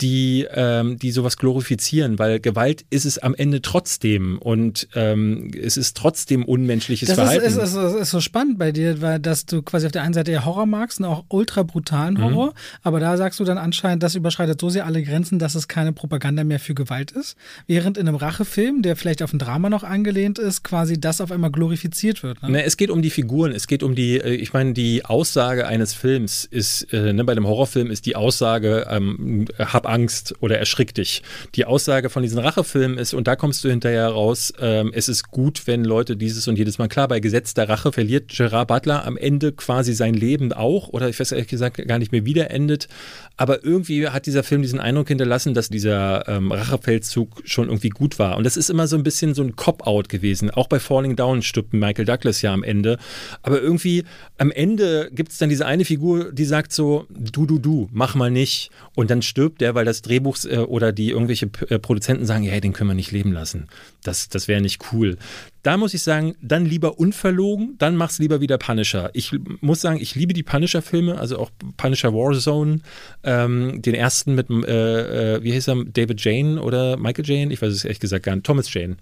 die, 0.00 0.46
ähm, 0.50 0.98
die 0.98 1.10
sowas 1.10 1.36
glorifizieren, 1.36 2.18
weil 2.18 2.40
Gewalt 2.40 2.84
ist 2.90 3.04
es 3.04 3.18
am 3.18 3.34
Ende 3.34 3.62
trotzdem 3.62 4.38
und 4.38 4.88
ähm, 4.94 5.50
es 5.60 5.76
ist 5.76 5.96
trotzdem 5.96 6.44
unmenschliches 6.44 7.08
das 7.08 7.16
Verhalten. 7.16 7.44
Das 7.44 7.54
ist, 7.54 7.76
ist, 7.76 7.94
ist, 7.94 8.10
so 8.10 8.20
spannend 8.20 8.58
bei 8.58 8.72
dir, 8.72 9.00
weil 9.00 9.20
dass 9.20 9.46
du 9.46 9.62
quasi 9.62 9.86
auf 9.86 9.92
der 9.92 10.02
einen 10.02 10.14
Seite 10.14 10.32
ja 10.32 10.44
Horror 10.44 10.66
magst 10.66 10.98
und 10.98 11.06
auch 11.06 11.24
ultra 11.28 11.62
brutalen 11.62 12.14
mhm. 12.14 12.22
Horror, 12.22 12.46
mhm. 12.48 12.78
aber 12.82 13.00
da 13.00 13.16
sagst 13.16 13.38
du 13.40 13.44
dann 13.44 13.58
anscheinend, 13.58 14.02
das 14.02 14.14
überschreitet 14.14 14.60
so 14.60 14.68
sehr 14.68 14.86
alle 14.86 15.02
Grenzen, 15.02 15.38
dass 15.38 15.54
es 15.54 15.68
keine 15.68 15.92
Propaganda 15.92 16.42
mehr 16.42 16.60
für 16.60 16.74
Gewalt 16.74 17.12
ist, 17.12 17.36
während 17.66 17.96
in 17.96 18.08
einem 18.08 18.16
Rachefilm, 18.16 18.82
der 18.82 18.96
vielleicht 18.96 19.22
auf 19.22 19.32
ein 19.32 19.38
Drama 19.38 19.70
noch 19.70 19.84
angelehnt 19.84 20.38
ist, 20.38 20.64
quasi 20.64 20.98
das 20.98 21.20
auf 21.20 21.30
einmal 21.30 21.50
glorifiziert 21.50 22.22
wird. 22.22 22.42
Ne? 22.42 22.50
Ne, 22.50 22.64
es 22.64 22.76
geht 22.76 22.90
um 22.90 23.02
die 23.02 23.10
Figuren, 23.10 23.52
es 23.52 23.66
geht 23.66 23.82
um 23.82 23.94
die, 23.94 24.18
äh, 24.18 24.34
ich 24.34 24.52
meine, 24.52 24.72
die 24.72 25.04
Aussage 25.04 25.66
eines 25.66 25.94
Films 25.94 26.44
ist, 26.44 26.92
äh, 26.92 27.12
ne, 27.12 27.24
bei 27.24 27.32
einem 27.32 27.46
Horrorfilm 27.46 27.90
ist 27.90 28.06
die 28.06 28.16
Aussage, 28.16 28.86
ähm, 28.90 29.46
hab 29.58 29.83
hab 29.84 29.92
Angst 29.92 30.34
oder 30.40 30.58
erschrick 30.58 30.94
dich. 30.94 31.22
Die 31.54 31.64
Aussage 31.64 32.10
von 32.10 32.22
diesen 32.22 32.38
Rachefilmen 32.38 32.98
ist, 32.98 33.14
und 33.14 33.26
da 33.26 33.36
kommst 33.36 33.64
du 33.64 33.68
hinterher 33.68 34.08
raus, 34.08 34.52
ähm, 34.60 34.90
es 34.94 35.08
ist 35.08 35.30
gut, 35.30 35.66
wenn 35.66 35.84
Leute 35.84 36.16
dieses 36.16 36.48
und 36.48 36.56
jedes 36.56 36.78
Mal, 36.78 36.88
klar, 36.88 37.08
bei 37.08 37.20
Gesetz 37.20 37.54
der 37.54 37.68
Rache 37.68 37.92
verliert 37.92 38.28
Gerard 38.28 38.68
Butler 38.68 39.04
am 39.04 39.16
Ende 39.16 39.52
quasi 39.52 39.92
sein 39.94 40.14
Leben 40.14 40.52
auch, 40.52 40.88
oder 40.88 41.08
ich 41.08 41.18
weiß 41.20 41.32
ehrlich 41.32 41.48
gesagt 41.48 41.86
gar 41.86 41.98
nicht 41.98 42.12
mehr, 42.12 42.24
wie 42.24 42.34
der 42.34 42.50
endet, 42.50 42.88
aber 43.36 43.64
irgendwie 43.64 44.08
hat 44.08 44.26
dieser 44.26 44.42
Film 44.42 44.62
diesen 44.62 44.80
Eindruck 44.80 45.08
hinterlassen, 45.08 45.54
dass 45.54 45.68
dieser 45.68 46.28
ähm, 46.28 46.52
Rachefeldzug 46.52 47.42
schon 47.44 47.66
irgendwie 47.66 47.88
gut 47.88 48.18
war. 48.18 48.36
Und 48.36 48.44
das 48.44 48.56
ist 48.56 48.70
immer 48.70 48.86
so 48.86 48.96
ein 48.96 49.02
bisschen 49.02 49.34
so 49.34 49.42
ein 49.42 49.56
Cop-Out 49.56 50.08
gewesen. 50.08 50.50
Auch 50.50 50.68
bei 50.68 50.78
Falling 50.78 51.16
Down 51.16 51.42
stirbt 51.42 51.72
Michael 51.72 52.04
Douglas 52.04 52.42
ja 52.42 52.52
am 52.52 52.62
Ende. 52.62 52.98
Aber 53.42 53.60
irgendwie 53.60 54.04
am 54.38 54.50
Ende 54.50 55.10
gibt 55.12 55.32
es 55.32 55.38
dann 55.38 55.48
diese 55.48 55.66
eine 55.66 55.84
Figur, 55.84 56.32
die 56.32 56.44
sagt 56.44 56.72
so, 56.72 57.06
du, 57.10 57.46
du, 57.46 57.58
du, 57.58 57.88
mach 57.92 58.14
mal 58.14 58.30
nicht. 58.30 58.70
Und 58.94 59.10
dann 59.10 59.22
stirbt 59.22 59.60
der, 59.60 59.73
weil 59.74 59.84
das 59.84 60.02
Drehbuch 60.02 60.36
äh, 60.44 60.58
oder 60.58 60.92
die 60.92 61.10
irgendwelche 61.10 61.50
äh, 61.68 61.78
Produzenten 61.78 62.26
sagen, 62.26 62.44
ja, 62.44 62.58
den 62.60 62.72
können 62.72 62.90
wir 62.90 62.94
nicht 62.94 63.12
leben 63.12 63.32
lassen. 63.32 63.68
Das, 64.02 64.28
das 64.28 64.48
wäre 64.48 64.60
nicht 64.60 64.92
cool. 64.92 65.16
Da 65.64 65.78
muss 65.78 65.94
ich 65.94 66.02
sagen, 66.02 66.34
dann 66.42 66.66
lieber 66.66 66.98
unverlogen, 66.98 67.76
dann 67.78 67.96
mach's 67.96 68.18
lieber 68.18 68.42
wieder 68.42 68.58
Punisher. 68.58 69.08
Ich 69.14 69.32
muss 69.62 69.80
sagen, 69.80 69.98
ich 69.98 70.14
liebe 70.14 70.34
die 70.34 70.42
Punisher-Filme, 70.42 71.18
also 71.18 71.38
auch 71.38 71.50
Punisher 71.78 72.12
Warzone, 72.12 72.80
ähm, 73.22 73.80
den 73.80 73.94
ersten 73.94 74.34
mit, 74.34 74.50
äh, 74.50 75.36
äh, 75.36 75.42
wie 75.42 75.54
heißt 75.54 75.68
er, 75.68 75.82
David 75.86 76.22
Jane 76.22 76.60
oder 76.60 76.98
Michael 76.98 77.24
Jane? 77.26 77.50
Ich 77.50 77.62
weiß 77.62 77.72
es 77.72 77.82
ehrlich 77.82 77.98
gesagt 77.98 78.26
gar 78.26 78.34
nicht. 78.34 78.44
Thomas 78.44 78.72
Jane. 78.74 78.98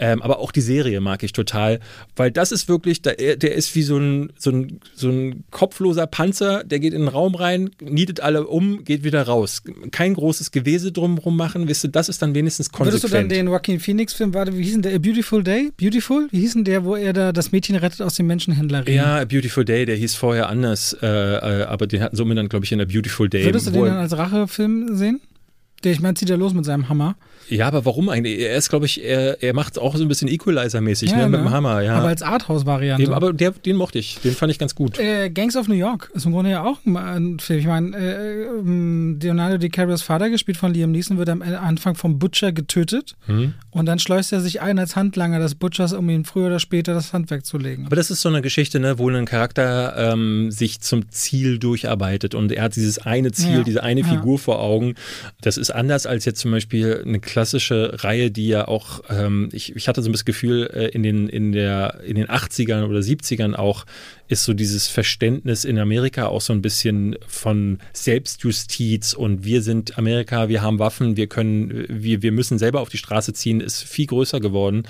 Ähm, 0.00 0.22
aber 0.22 0.38
auch 0.38 0.50
die 0.50 0.62
Serie 0.62 1.00
mag 1.00 1.22
ich 1.24 1.32
total, 1.32 1.80
weil 2.16 2.30
das 2.30 2.52
ist 2.52 2.68
wirklich, 2.68 3.02
der, 3.02 3.36
der 3.36 3.54
ist 3.54 3.74
wie 3.74 3.82
so 3.82 3.98
ein, 3.98 4.32
so, 4.38 4.50
ein, 4.50 4.80
so 4.94 5.10
ein 5.10 5.44
kopfloser 5.50 6.06
Panzer, 6.06 6.64
der 6.64 6.78
geht 6.78 6.94
in 6.94 7.00
den 7.00 7.08
Raum 7.08 7.34
rein, 7.34 7.70
nietet 7.82 8.20
alle 8.20 8.46
um, 8.46 8.84
geht 8.84 9.04
wieder 9.04 9.24
raus. 9.24 9.62
Kein 9.90 10.14
großes 10.14 10.52
Gewese 10.52 10.90
drumherum 10.90 11.36
machen, 11.36 11.68
wisst 11.68 11.84
du, 11.84 11.88
das 11.88 12.08
ist 12.08 12.22
dann 12.22 12.34
wenigstens 12.34 12.70
konsequent. 12.70 13.02
Würdest 13.02 13.12
du 13.12 13.16
dann 13.18 13.28
den 13.28 13.46
Joaquin 13.48 13.78
Phoenix-Film, 13.78 14.32
wie 14.32 14.62
hieß 14.62 14.72
denn 14.74 14.82
der, 14.82 14.94
A 14.94 14.98
Beautiful 14.98 15.42
Day? 15.42 15.70
Beautiful? 15.76 15.97
Wie 16.30 16.40
hieß 16.40 16.54
denn 16.54 16.64
der, 16.64 16.84
wo 16.84 16.96
er 16.96 17.12
da 17.12 17.32
das 17.32 17.52
Mädchen 17.52 17.76
rettet 17.76 18.02
aus 18.02 18.14
dem 18.14 18.26
Menschenhändler? 18.26 18.88
Ja, 18.88 19.18
A 19.18 19.24
Beautiful 19.24 19.64
Day, 19.64 19.84
der 19.84 19.96
hieß 19.96 20.14
vorher 20.14 20.48
anders, 20.48 20.96
äh, 21.02 21.06
äh, 21.06 21.62
aber 21.64 21.86
den 21.86 22.02
hatten 22.02 22.16
sie 22.16 22.22
umbenannt, 22.22 22.50
glaube 22.50 22.64
ich, 22.64 22.72
in 22.72 22.80
A 22.80 22.84
Beautiful 22.84 23.28
Day. 23.28 23.44
Würdest 23.44 23.66
du 23.66 23.70
den 23.70 23.84
dann 23.84 23.96
als 23.96 24.16
Rachefilm 24.16 24.96
sehen? 24.96 25.20
Der, 25.84 25.92
ich 25.92 26.00
meine, 26.00 26.14
zieht 26.14 26.30
er 26.30 26.36
los 26.36 26.54
mit 26.54 26.64
seinem 26.64 26.88
Hammer. 26.88 27.16
Ja, 27.48 27.66
aber 27.66 27.84
warum 27.84 28.08
eigentlich? 28.08 28.40
Er 28.40 28.56
ist, 28.56 28.68
glaube 28.68 28.86
ich, 28.86 29.02
er, 29.02 29.42
er 29.42 29.54
macht 29.54 29.74
es 29.74 29.78
auch 29.78 29.96
so 29.96 30.02
ein 30.02 30.08
bisschen 30.08 30.28
Equalizer-mäßig, 30.28 31.10
ja, 31.10 31.16
ne? 31.16 31.28
mit 31.28 31.40
dem 31.40 31.50
Hammer, 31.50 31.80
ja. 31.80 31.96
Aber 31.96 32.08
als 32.08 32.22
Arthouse-Variante. 32.22 33.14
Aber 33.14 33.32
der, 33.32 33.52
den 33.52 33.76
mochte 33.76 33.98
ich, 33.98 34.18
den 34.22 34.34
fand 34.34 34.52
ich 34.52 34.58
ganz 34.58 34.74
gut. 34.74 34.98
Äh, 34.98 35.30
Gangs 35.30 35.56
of 35.56 35.68
New 35.68 35.74
York 35.74 36.10
ist 36.14 36.26
im 36.26 36.32
Grunde 36.32 36.50
ja 36.50 36.64
auch 36.64 36.78
ein 36.84 37.38
Film. 37.38 37.60
Ich 37.60 37.66
meine, 37.66 37.96
äh, 37.96 38.42
ähm, 38.44 39.18
Leonardo 39.22 39.56
DiCaprios 39.58 40.02
Vater, 40.02 40.30
gespielt 40.30 40.58
von 40.58 40.74
Liam 40.74 40.90
Neeson, 40.90 41.16
wird 41.16 41.30
am 41.30 41.42
Anfang 41.42 41.94
vom 41.94 42.18
Butcher 42.18 42.52
getötet 42.52 43.16
hm. 43.26 43.54
und 43.70 43.86
dann 43.86 43.98
schleust 43.98 44.32
er 44.32 44.40
sich 44.40 44.60
ein 44.60 44.78
als 44.78 44.96
Handlanger 44.96 45.38
des 45.38 45.54
Butchers, 45.54 45.92
um 45.92 46.08
ihm 46.10 46.24
früher 46.24 46.46
oder 46.46 46.60
später 46.60 46.92
das 46.92 47.12
Handwerk 47.12 47.46
zu 47.46 47.56
legen. 47.56 47.86
Aber 47.86 47.96
das 47.96 48.10
ist 48.10 48.20
so 48.20 48.28
eine 48.28 48.42
Geschichte, 48.42 48.78
ne, 48.80 48.98
wo 48.98 49.08
ein 49.08 49.24
Charakter 49.24 50.12
ähm, 50.12 50.50
sich 50.50 50.80
zum 50.80 51.10
Ziel 51.10 51.58
durcharbeitet 51.58 52.34
und 52.34 52.52
er 52.52 52.64
hat 52.64 52.76
dieses 52.76 52.98
eine 52.98 53.32
Ziel, 53.32 53.58
ja. 53.58 53.62
diese 53.62 53.82
eine 53.82 54.04
Figur 54.04 54.38
vor 54.38 54.60
Augen. 54.60 54.94
Das 55.40 55.56
ist 55.56 55.67
anders 55.70 56.06
als 56.06 56.24
jetzt 56.24 56.40
zum 56.40 56.50
Beispiel 56.50 57.02
eine 57.04 57.20
klassische 57.20 58.04
Reihe, 58.04 58.30
die 58.30 58.48
ja 58.48 58.68
auch, 58.68 59.00
ähm, 59.08 59.48
ich, 59.52 59.74
ich 59.74 59.88
hatte 59.88 60.02
so 60.02 60.08
ein 60.08 60.12
bisschen 60.12 60.18
das 60.18 60.24
Gefühl, 60.24 60.70
äh, 60.74 60.88
in, 60.88 61.02
den, 61.02 61.28
in, 61.28 61.52
der, 61.52 62.00
in 62.04 62.16
den 62.16 62.26
80ern 62.26 62.84
oder 62.84 63.00
70ern 63.00 63.54
auch 63.54 63.86
ist 64.28 64.44
so 64.44 64.52
dieses 64.52 64.88
Verständnis 64.88 65.64
in 65.64 65.78
Amerika 65.78 66.26
auch 66.26 66.42
so 66.42 66.52
ein 66.52 66.60
bisschen 66.60 67.16
von 67.26 67.78
Selbstjustiz 67.94 69.14
und 69.14 69.44
wir 69.44 69.62
sind 69.62 69.96
Amerika, 69.96 70.48
wir 70.48 70.60
haben 70.60 70.78
Waffen, 70.78 71.16
wir 71.16 71.28
können, 71.28 71.86
wir, 71.88 72.20
wir 72.20 72.32
müssen 72.32 72.58
selber 72.58 72.80
auf 72.80 72.90
die 72.90 72.98
Straße 72.98 73.32
ziehen, 73.32 73.60
ist 73.60 73.82
viel 73.84 74.06
größer 74.06 74.40
geworden. 74.40 74.82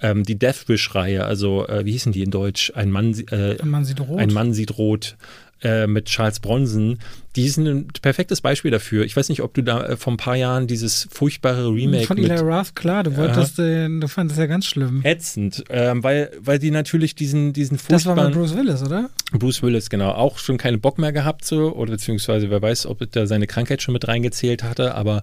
Ähm, 0.00 0.22
die 0.22 0.38
Death 0.38 0.68
Wish-Reihe, 0.68 1.24
also 1.24 1.66
äh, 1.68 1.84
wie 1.84 1.92
hießen 1.92 2.12
die 2.12 2.22
in 2.22 2.30
Deutsch? 2.30 2.72
Ein 2.74 2.90
Mann, 2.90 3.12
äh, 3.30 3.60
ein 3.60 3.68
Mann 3.68 3.84
sieht 3.84 4.00
rot. 4.00 4.18
Ein 4.18 4.32
Mann 4.32 4.54
sieht 4.54 4.78
rot. 4.78 5.16
Äh, 5.62 5.86
mit 5.86 6.04
Charles 6.04 6.38
Bronson, 6.40 6.98
die 7.34 7.48
sind 7.48 7.66
ein 7.66 7.88
perfektes 8.02 8.42
Beispiel 8.42 8.70
dafür. 8.70 9.06
Ich 9.06 9.16
weiß 9.16 9.30
nicht, 9.30 9.40
ob 9.40 9.54
du 9.54 9.62
da 9.62 9.86
äh, 9.86 9.96
vor 9.96 10.12
ein 10.12 10.18
paar 10.18 10.36
Jahren 10.36 10.66
dieses 10.66 11.08
furchtbare 11.10 11.72
Remake 11.72 12.06
von 12.06 12.18
Eli 12.18 12.36
Roth, 12.36 12.76
klar, 12.76 13.04
du 13.04 13.16
wolltest, 13.16 13.58
äh, 13.58 13.88
du 13.88 14.06
fandest 14.06 14.38
ja 14.38 14.44
ganz 14.44 14.66
schlimm. 14.66 15.00
Ätzend, 15.02 15.64
ähm, 15.70 16.04
weil, 16.04 16.30
weil 16.40 16.58
die 16.58 16.70
natürlich 16.70 17.14
diesen, 17.14 17.54
diesen 17.54 17.78
furchtbaren... 17.78 18.16
Das 18.16 18.16
war 18.16 18.16
bei 18.16 18.30
Bruce 18.30 18.54
Willis, 18.54 18.82
oder? 18.82 19.08
Bruce 19.32 19.62
Willis, 19.62 19.88
genau. 19.88 20.10
Auch 20.10 20.36
schon 20.36 20.58
keinen 20.58 20.78
Bock 20.78 20.98
mehr 20.98 21.12
gehabt, 21.12 21.46
so, 21.46 21.74
oder 21.74 21.92
beziehungsweise 21.92 22.50
wer 22.50 22.60
weiß, 22.60 22.84
ob 22.84 23.16
er 23.16 23.26
seine 23.26 23.46
Krankheit 23.46 23.80
schon 23.80 23.94
mit 23.94 24.06
reingezählt 24.06 24.62
hatte, 24.62 24.94
aber 24.94 25.22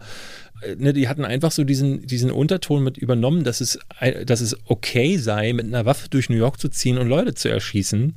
äh, 0.64 0.76
Ne, 0.78 0.94
die 0.94 1.08
hatten 1.10 1.26
einfach 1.26 1.52
so 1.52 1.64
diesen, 1.64 2.08
diesen 2.08 2.32
Unterton 2.32 2.84
mit 2.84 2.98
übernommen, 2.98 3.44
dass 3.44 3.62
es, 3.62 3.78
dass 4.26 4.42
es 4.42 4.58
okay 4.66 5.18
sei, 5.18 5.54
mit 5.54 5.68
einer 5.68 5.86
Waffe 5.86 6.10
durch 6.10 6.30
New 6.30 6.38
York 6.38 6.60
zu 6.60 6.70
ziehen 6.70 6.98
und 6.98 7.08
Leute 7.08 7.36
zu 7.36 7.50
erschießen. 7.50 8.16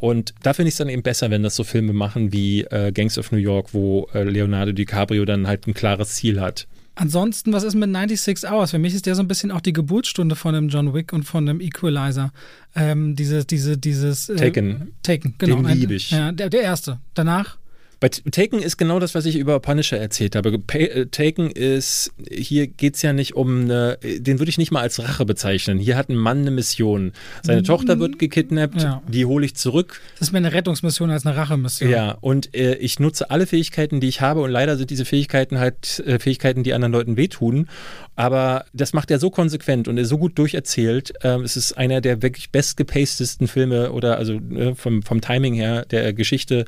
Und 0.00 0.32
da 0.42 0.52
finde 0.52 0.68
ich 0.68 0.74
es 0.74 0.78
dann 0.78 0.88
eben 0.88 1.02
besser, 1.02 1.30
wenn 1.30 1.42
das 1.42 1.56
so 1.56 1.64
Filme 1.64 1.92
machen 1.92 2.32
wie 2.32 2.62
äh, 2.62 2.92
Gangs 2.92 3.18
of 3.18 3.32
New 3.32 3.38
York, 3.38 3.74
wo 3.74 4.08
äh, 4.14 4.22
Leonardo 4.22 4.72
DiCaprio 4.72 5.24
dann 5.24 5.46
halt 5.46 5.66
ein 5.66 5.74
klares 5.74 6.14
Ziel 6.14 6.40
hat. 6.40 6.68
Ansonsten, 6.94 7.52
was 7.52 7.62
ist 7.62 7.74
mit 7.74 7.92
96 7.92 8.50
Hours? 8.50 8.72
Für 8.72 8.78
mich 8.78 8.94
ist 8.94 9.06
der 9.06 9.14
so 9.14 9.22
ein 9.22 9.28
bisschen 9.28 9.50
auch 9.52 9.60
die 9.60 9.72
Geburtsstunde 9.72 10.34
von 10.34 10.54
dem 10.54 10.68
John 10.68 10.94
Wick 10.94 11.12
und 11.12 11.24
von 11.24 11.46
dem 11.46 11.60
Equalizer. 11.60 12.32
Ähm, 12.74 13.14
diese, 13.14 13.44
diese, 13.44 13.78
dieses. 13.78 14.28
Äh, 14.28 14.36
Taken. 14.36 14.92
Taken, 15.02 15.34
genau. 15.38 15.60
Liebe 15.68 15.94
ich. 15.94 16.10
Ja, 16.10 16.32
der, 16.32 16.50
der 16.50 16.62
erste. 16.62 16.98
Danach 17.14 17.58
bei 18.00 18.08
Taken 18.08 18.60
ist 18.60 18.76
genau 18.76 19.00
das, 19.00 19.14
was 19.14 19.26
ich 19.26 19.36
über 19.36 19.58
Punisher 19.58 19.98
erzählt 19.98 20.36
habe. 20.36 20.60
Äh, 20.72 21.06
Taken 21.06 21.50
ist, 21.50 22.12
hier 22.30 22.68
geht 22.68 22.94
es 22.94 23.02
ja 23.02 23.12
nicht 23.12 23.34
um 23.34 23.62
eine, 23.62 23.98
den 24.02 24.38
würde 24.38 24.50
ich 24.50 24.58
nicht 24.58 24.70
mal 24.70 24.82
als 24.82 25.02
Rache 25.02 25.24
bezeichnen. 25.24 25.78
Hier 25.78 25.96
hat 25.96 26.08
ein 26.08 26.16
Mann 26.16 26.42
eine 26.42 26.52
Mission. 26.52 27.12
Seine 27.42 27.60
mhm. 27.60 27.64
Tochter 27.64 27.98
wird 27.98 28.18
gekidnappt, 28.18 28.82
ja. 28.82 29.02
die 29.08 29.24
hole 29.24 29.44
ich 29.44 29.56
zurück. 29.56 30.00
Das 30.18 30.28
ist 30.28 30.32
mehr 30.32 30.38
eine 30.38 30.52
Rettungsmission 30.52 31.10
als 31.10 31.26
eine 31.26 31.36
Rachemission. 31.36 31.90
Ja, 31.90 32.16
und 32.20 32.54
äh, 32.54 32.74
ich 32.76 33.00
nutze 33.00 33.30
alle 33.30 33.46
Fähigkeiten, 33.46 34.00
die 34.00 34.08
ich 34.08 34.20
habe 34.20 34.42
und 34.42 34.50
leider 34.50 34.76
sind 34.76 34.90
diese 34.90 35.04
Fähigkeiten 35.04 35.58
halt 35.58 35.98
äh, 36.06 36.20
Fähigkeiten, 36.20 36.62
die 36.62 36.74
anderen 36.74 36.92
Leuten 36.92 37.16
wehtun. 37.16 37.68
Aber 38.14 38.64
das 38.72 38.92
macht 38.92 39.10
er 39.10 39.18
so 39.18 39.30
konsequent 39.30 39.88
und 39.88 39.98
er 39.98 40.04
so 40.04 40.18
gut 40.18 40.38
durcherzählt. 40.38 41.14
Ähm, 41.22 41.42
es 41.42 41.56
ist 41.56 41.72
einer 41.76 42.00
der 42.00 42.22
wirklich 42.22 42.50
bestgepastesten 42.50 43.48
Filme 43.48 43.92
oder 43.92 44.18
also 44.18 44.34
äh, 44.34 44.74
vom, 44.74 45.02
vom 45.02 45.20
Timing 45.20 45.54
her 45.54 45.84
der 45.84 46.12
Geschichte 46.12 46.64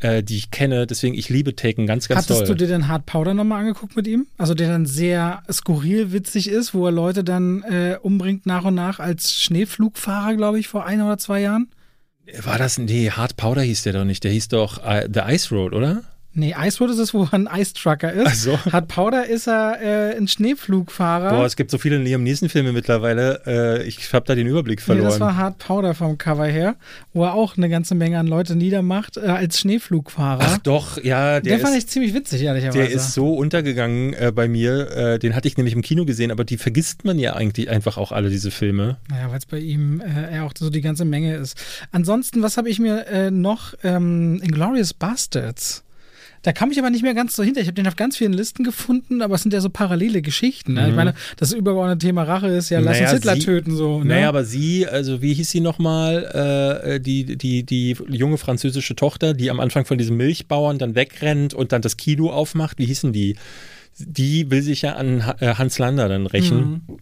äh, 0.00 0.22
die 0.22 0.36
ich 0.36 0.50
kenne. 0.50 0.86
Deswegen, 0.86 1.14
ich 1.14 1.28
liebe 1.28 1.54
Taken 1.54 1.86
ganz, 1.86 2.08
ganz 2.08 2.24
Hattest 2.24 2.40
doll. 2.40 2.48
du 2.48 2.54
dir 2.54 2.68
den 2.68 2.88
Hard 2.88 3.06
Powder 3.06 3.34
nochmal 3.34 3.60
angeguckt 3.60 3.96
mit 3.96 4.06
ihm? 4.06 4.26
Also 4.38 4.54
der 4.54 4.68
dann 4.68 4.86
sehr 4.86 5.42
skurril 5.50 6.12
witzig 6.12 6.48
ist, 6.48 6.74
wo 6.74 6.86
er 6.86 6.92
Leute 6.92 7.24
dann 7.24 7.62
äh, 7.62 7.98
umbringt 8.02 8.46
nach 8.46 8.64
und 8.64 8.74
nach 8.74 8.98
als 8.98 9.32
Schneeflugfahrer, 9.32 10.36
glaube 10.36 10.58
ich, 10.58 10.68
vor 10.68 10.86
ein 10.86 11.00
oder 11.00 11.18
zwei 11.18 11.40
Jahren? 11.40 11.68
War 12.42 12.58
das, 12.58 12.78
nee, 12.78 13.10
Hard 13.10 13.36
Powder 13.36 13.62
hieß 13.62 13.82
der 13.82 13.92
doch 13.92 14.04
nicht. 14.04 14.24
Der 14.24 14.30
hieß 14.30 14.48
doch 14.48 14.78
uh, 14.78 15.08
The 15.12 15.20
Ice 15.26 15.54
Road, 15.54 15.72
oder? 15.72 16.02
Nee, 16.32 16.54
Icewood 16.56 16.90
ist 16.90 16.98
es, 16.98 17.12
wo 17.12 17.24
er 17.24 17.34
ein 17.34 17.48
Ice 17.52 17.74
Trucker 17.74 18.12
ist. 18.12 18.26
Ach 18.26 18.34
so. 18.34 18.72
Hat 18.72 18.86
Powder 18.86 19.26
ist 19.26 19.48
er 19.48 19.80
äh, 19.82 20.16
ein 20.16 20.28
Schneeflugfahrer. 20.28 21.30
Boah, 21.30 21.44
es 21.44 21.56
gibt 21.56 21.72
so 21.72 21.78
viele 21.78 21.98
Liam 21.98 22.22
Neeson-Filme 22.22 22.72
mittlerweile. 22.72 23.42
Äh, 23.46 23.82
ich 23.82 24.12
habe 24.12 24.24
da 24.26 24.36
den 24.36 24.46
Überblick 24.46 24.80
verloren. 24.80 25.06
Nee, 25.06 25.10
das 25.10 25.20
war 25.20 25.36
Hard 25.36 25.58
Powder 25.58 25.92
vom 25.92 26.18
Cover 26.18 26.46
her, 26.46 26.76
wo 27.12 27.24
er 27.24 27.34
auch 27.34 27.56
eine 27.56 27.68
ganze 27.68 27.96
Menge 27.96 28.18
an 28.20 28.28
Leute 28.28 28.54
niedermacht 28.54 29.16
äh, 29.16 29.22
als 29.22 29.58
Schneeflugfahrer. 29.58 30.42
Ach 30.44 30.58
doch, 30.58 31.02
ja. 31.02 31.40
Der, 31.40 31.56
der 31.56 31.58
fand 31.58 31.76
ich 31.76 31.88
ziemlich 31.88 32.14
witzig, 32.14 32.42
ehrlicherweise. 32.42 32.78
Der 32.78 32.90
ist 32.90 33.12
so 33.12 33.34
untergegangen 33.34 34.14
äh, 34.14 34.30
bei 34.32 34.46
mir. 34.46 34.88
Äh, 34.96 35.18
den 35.18 35.34
hatte 35.34 35.48
ich 35.48 35.56
nämlich 35.56 35.74
im 35.74 35.82
Kino 35.82 36.04
gesehen, 36.04 36.30
aber 36.30 36.44
die 36.44 36.58
vergisst 36.58 37.04
man 37.04 37.18
ja 37.18 37.34
eigentlich 37.34 37.68
einfach 37.68 37.96
auch 37.96 38.12
alle, 38.12 38.30
diese 38.30 38.52
Filme. 38.52 38.98
Naja, 39.08 39.30
weil 39.30 39.38
es 39.38 39.46
bei 39.46 39.58
ihm 39.58 40.00
äh, 40.00 40.38
auch 40.40 40.52
so 40.56 40.70
die 40.70 40.80
ganze 40.80 41.04
Menge 41.04 41.34
ist. 41.34 41.60
Ansonsten, 41.90 42.40
was 42.42 42.56
habe 42.56 42.68
ich 42.68 42.78
mir 42.78 43.30
noch? 43.32 43.74
Ähm, 43.82 44.40
Inglorious 44.42 44.94
Bastards. 44.94 45.82
Da 46.42 46.52
kam 46.52 46.70
ich 46.70 46.78
aber 46.78 46.88
nicht 46.88 47.02
mehr 47.02 47.12
ganz 47.12 47.36
so 47.36 47.42
hinter. 47.42 47.60
Ich 47.60 47.66
habe 47.66 47.74
den 47.74 47.86
auf 47.86 47.96
ganz 47.96 48.16
vielen 48.16 48.32
Listen 48.32 48.64
gefunden, 48.64 49.20
aber 49.20 49.34
es 49.34 49.42
sind 49.42 49.52
ja 49.52 49.60
so 49.60 49.68
parallele 49.68 50.22
Geschichten. 50.22 50.74
Ne? 50.74 50.82
Mhm. 50.82 50.88
Ich 50.88 50.94
meine, 50.94 51.14
das 51.36 51.52
übergeordnete 51.52 52.06
Thema 52.06 52.22
Rache 52.22 52.48
ist 52.48 52.70
ja, 52.70 52.80
lass 52.80 52.98
naja, 52.98 53.10
uns 53.10 53.18
Hitler 53.18 53.34
sie, 53.34 53.40
töten. 53.40 53.76
So, 53.76 53.98
ne? 53.98 54.06
Naja, 54.06 54.28
aber 54.28 54.44
sie, 54.44 54.86
also 54.86 55.20
wie 55.20 55.34
hieß 55.34 55.50
sie 55.50 55.60
nochmal, 55.60 56.80
äh, 56.82 57.00
die, 57.00 57.36
die, 57.36 57.64
die 57.64 57.96
junge 58.08 58.38
französische 58.38 58.96
Tochter, 58.96 59.34
die 59.34 59.50
am 59.50 59.60
Anfang 59.60 59.84
von 59.84 59.98
diesem 59.98 60.16
Milchbauern 60.16 60.78
dann 60.78 60.94
wegrennt 60.94 61.52
und 61.52 61.72
dann 61.72 61.82
das 61.82 61.98
Kino 61.98 62.30
aufmacht, 62.30 62.78
wie 62.78 62.86
hießen 62.86 63.12
die? 63.12 63.36
Die 63.98 64.50
will 64.50 64.62
sich 64.62 64.82
ja 64.82 64.94
an 64.94 65.22
äh, 65.40 65.54
Hans 65.54 65.78
Lander 65.78 66.08
dann 66.08 66.26
rächen. 66.26 66.82
Mhm. 66.88 66.98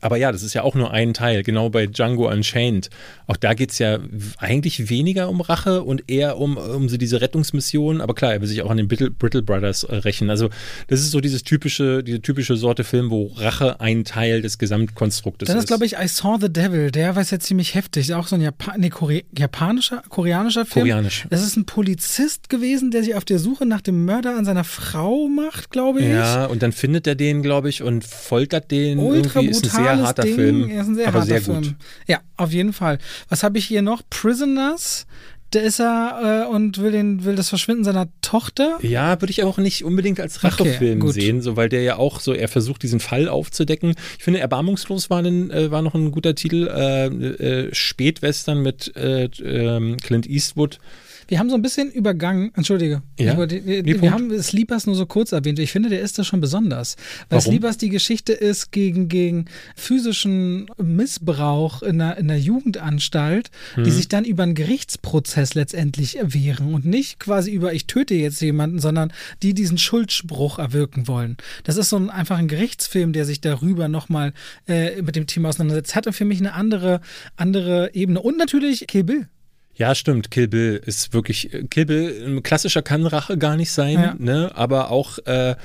Aber 0.00 0.16
ja, 0.16 0.32
das 0.32 0.42
ist 0.42 0.54
ja 0.54 0.62
auch 0.62 0.74
nur 0.74 0.92
ein 0.92 1.14
Teil, 1.14 1.42
genau 1.42 1.68
bei 1.70 1.86
Django 1.86 2.28
Unchained. 2.28 2.90
Auch 3.26 3.36
da 3.36 3.54
geht 3.54 3.70
es 3.70 3.78
ja 3.78 3.98
eigentlich 4.38 4.88
weniger 4.88 5.28
um 5.28 5.40
Rache 5.40 5.82
und 5.82 6.10
eher 6.10 6.38
um, 6.38 6.56
um 6.56 6.88
so 6.88 6.96
diese 6.96 7.20
Rettungsmission. 7.20 8.00
Aber 8.00 8.14
klar, 8.14 8.32
er 8.32 8.40
will 8.40 8.48
sich 8.48 8.62
auch 8.62 8.70
an 8.70 8.78
den 8.78 8.88
Brittle, 8.88 9.42
Brothers 9.42 9.84
äh, 9.84 9.96
rächen. 9.96 10.30
Also, 10.30 10.48
das 10.88 11.00
ist 11.00 11.10
so 11.10 11.20
dieses 11.20 11.42
typische, 11.42 12.02
diese 12.02 12.20
typische 12.20 12.56
Sorte 12.56 12.84
Film, 12.84 13.10
wo 13.10 13.32
Rache 13.36 13.80
ein 13.80 14.04
Teil 14.04 14.42
des 14.42 14.58
Gesamtkonstruktes 14.58 15.48
ist. 15.48 15.54
Das 15.54 15.62
ist, 15.64 15.68
glaube 15.68 15.84
ich, 15.86 15.94
I 15.94 16.08
Saw 16.08 16.38
the 16.40 16.52
Devil. 16.52 16.90
Der 16.90 17.16
war 17.16 17.22
jetzt 17.22 17.46
ziemlich 17.46 17.74
heftig. 17.74 18.14
Auch 18.14 18.26
so 18.26 18.36
ein 18.36 18.42
Japan 18.42 18.80
nee, 18.80 18.90
Kore 18.90 19.22
japanischer, 19.36 20.02
koreanischer 20.08 20.66
Film. 20.66 20.86
Koreanisch. 20.86 21.26
Das 21.30 21.42
ist 21.42 21.56
ein 21.56 21.64
Polizist 21.64 22.48
gewesen, 22.48 22.90
der 22.90 23.02
sich 23.02 23.14
auf 23.14 23.24
der 23.24 23.38
Suche 23.38 23.66
nach 23.66 23.80
dem 23.80 24.04
Mörder 24.04 24.36
an 24.36 24.44
seiner 24.44 24.64
Frau 24.64 25.28
macht, 25.28 25.70
glaube 25.70 26.00
ich. 26.00 26.08
Ja, 26.08 26.46
und 26.46 26.62
dann 26.62 26.72
findet 26.72 27.06
er 27.06 27.14
den, 27.14 27.42
glaube 27.42 27.68
ich, 27.68 27.82
und 27.82 28.04
foltert 28.04 28.70
den. 28.70 28.98
Ultra 28.98 29.40
irgendwie. 29.40 29.81
Sehr 29.82 30.06
harter 30.06 30.22
Ding. 30.22 30.34
Film. 30.34 30.70
Er 30.70 30.82
ist 30.82 30.88
ein 30.88 30.94
sehr 30.94 31.08
aber 31.08 31.20
harter 31.20 31.26
sehr 31.26 31.42
Film. 31.42 31.62
Gut. 31.62 31.74
Ja, 32.06 32.20
auf 32.36 32.52
jeden 32.52 32.72
Fall. 32.72 32.98
Was 33.28 33.42
habe 33.42 33.58
ich 33.58 33.66
hier 33.66 33.82
noch? 33.82 34.02
Prisoners. 34.10 35.06
Da 35.52 35.60
ist 35.60 35.80
er 35.80 36.46
äh, 36.46 36.50
und 36.50 36.78
will, 36.78 36.92
den, 36.92 37.24
will 37.24 37.36
das 37.36 37.50
Verschwinden 37.50 37.84
seiner 37.84 38.08
Tochter. 38.22 38.78
Ja, 38.80 39.20
würde 39.20 39.30
ich 39.30 39.42
auch 39.42 39.58
nicht 39.58 39.84
unbedingt 39.84 40.18
als 40.18 40.42
Rachefilm 40.42 41.02
okay, 41.02 41.12
sehen, 41.12 41.42
so, 41.42 41.56
weil 41.56 41.68
der 41.68 41.82
ja 41.82 41.96
auch 41.96 42.20
so, 42.20 42.32
er 42.32 42.48
versucht, 42.48 42.82
diesen 42.82 43.00
Fall 43.00 43.28
aufzudecken. 43.28 43.94
Ich 44.16 44.24
finde, 44.24 44.40
Erbarmungslos 44.40 45.10
war, 45.10 45.22
ein, 45.22 45.50
äh, 45.50 45.70
war 45.70 45.82
noch 45.82 45.94
ein 45.94 46.10
guter 46.10 46.34
Titel. 46.34 46.68
Äh, 46.68 47.06
äh 47.06 47.74
Spätwestern 47.74 48.62
mit 48.62 48.96
äh, 48.96 49.24
ähm, 49.44 49.98
Clint 49.98 50.26
Eastwood. 50.26 50.78
Wir 51.28 51.38
haben 51.38 51.50
so 51.50 51.54
ein 51.54 51.62
bisschen 51.62 51.90
übergangen, 51.90 52.52
entschuldige, 52.54 53.02
ja? 53.18 53.36
wir, 53.36 53.64
wir, 53.64 54.02
wir 54.02 54.10
haben 54.12 54.40
Sleepers 54.42 54.86
nur 54.86 54.94
so 54.94 55.06
kurz 55.06 55.32
erwähnt. 55.32 55.58
Ich 55.58 55.72
finde, 55.72 55.88
der 55.88 56.00
ist 56.00 56.18
da 56.18 56.24
schon 56.24 56.40
besonders. 56.40 56.96
Weil 57.28 57.38
Warum? 57.38 57.52
Sleepers 57.52 57.78
die 57.78 57.88
Geschichte 57.88 58.32
ist 58.32 58.72
gegen, 58.72 59.08
gegen 59.08 59.46
physischen 59.76 60.66
Missbrauch 60.78 61.82
in 61.82 61.98
der, 61.98 62.18
in 62.18 62.28
der 62.28 62.38
Jugendanstalt, 62.38 63.50
mhm. 63.76 63.84
die 63.84 63.90
sich 63.90 64.08
dann 64.08 64.24
über 64.24 64.42
einen 64.42 64.54
Gerichtsprozess 64.54 65.54
letztendlich 65.54 66.18
wehren 66.22 66.74
und 66.74 66.84
nicht 66.84 67.20
quasi 67.20 67.50
über 67.50 67.72
ich 67.72 67.86
töte 67.86 68.14
jetzt 68.14 68.40
jemanden, 68.40 68.78
sondern 68.78 69.12
die 69.42 69.54
diesen 69.54 69.78
Schuldspruch 69.78 70.58
erwirken 70.58 71.08
wollen. 71.08 71.36
Das 71.64 71.76
ist 71.76 71.88
so 71.88 71.96
ein, 71.96 72.10
einfach 72.10 72.38
ein 72.38 72.48
Gerichtsfilm, 72.48 73.12
der 73.12 73.24
sich 73.24 73.40
darüber 73.40 73.88
nochmal 73.88 74.32
äh, 74.66 75.02
mit 75.02 75.16
dem 75.16 75.26
Thema 75.26 75.48
auseinandersetzt. 75.48 75.94
Hatte 75.94 76.12
für 76.12 76.24
mich 76.24 76.40
eine 76.40 76.54
andere, 76.54 77.00
andere 77.36 77.94
Ebene. 77.94 78.20
Und 78.20 78.38
natürlich 78.38 78.86
Kill 78.86 79.04
Bill. 79.04 79.28
Ja, 79.74 79.94
stimmt. 79.94 80.30
Kill 80.30 80.48
Bill 80.48 80.80
ist 80.84 81.12
wirklich. 81.14 81.50
Kill 81.70 81.86
Bill, 81.86 82.24
ein 82.26 82.42
klassischer 82.42 82.82
kann 82.82 83.06
Rache 83.06 83.38
gar 83.38 83.56
nicht 83.56 83.72
sein, 83.72 83.94
ja. 83.94 84.14
ne? 84.18 84.50
aber 84.54 84.90
auch 84.90 85.18
äh, 85.26 85.56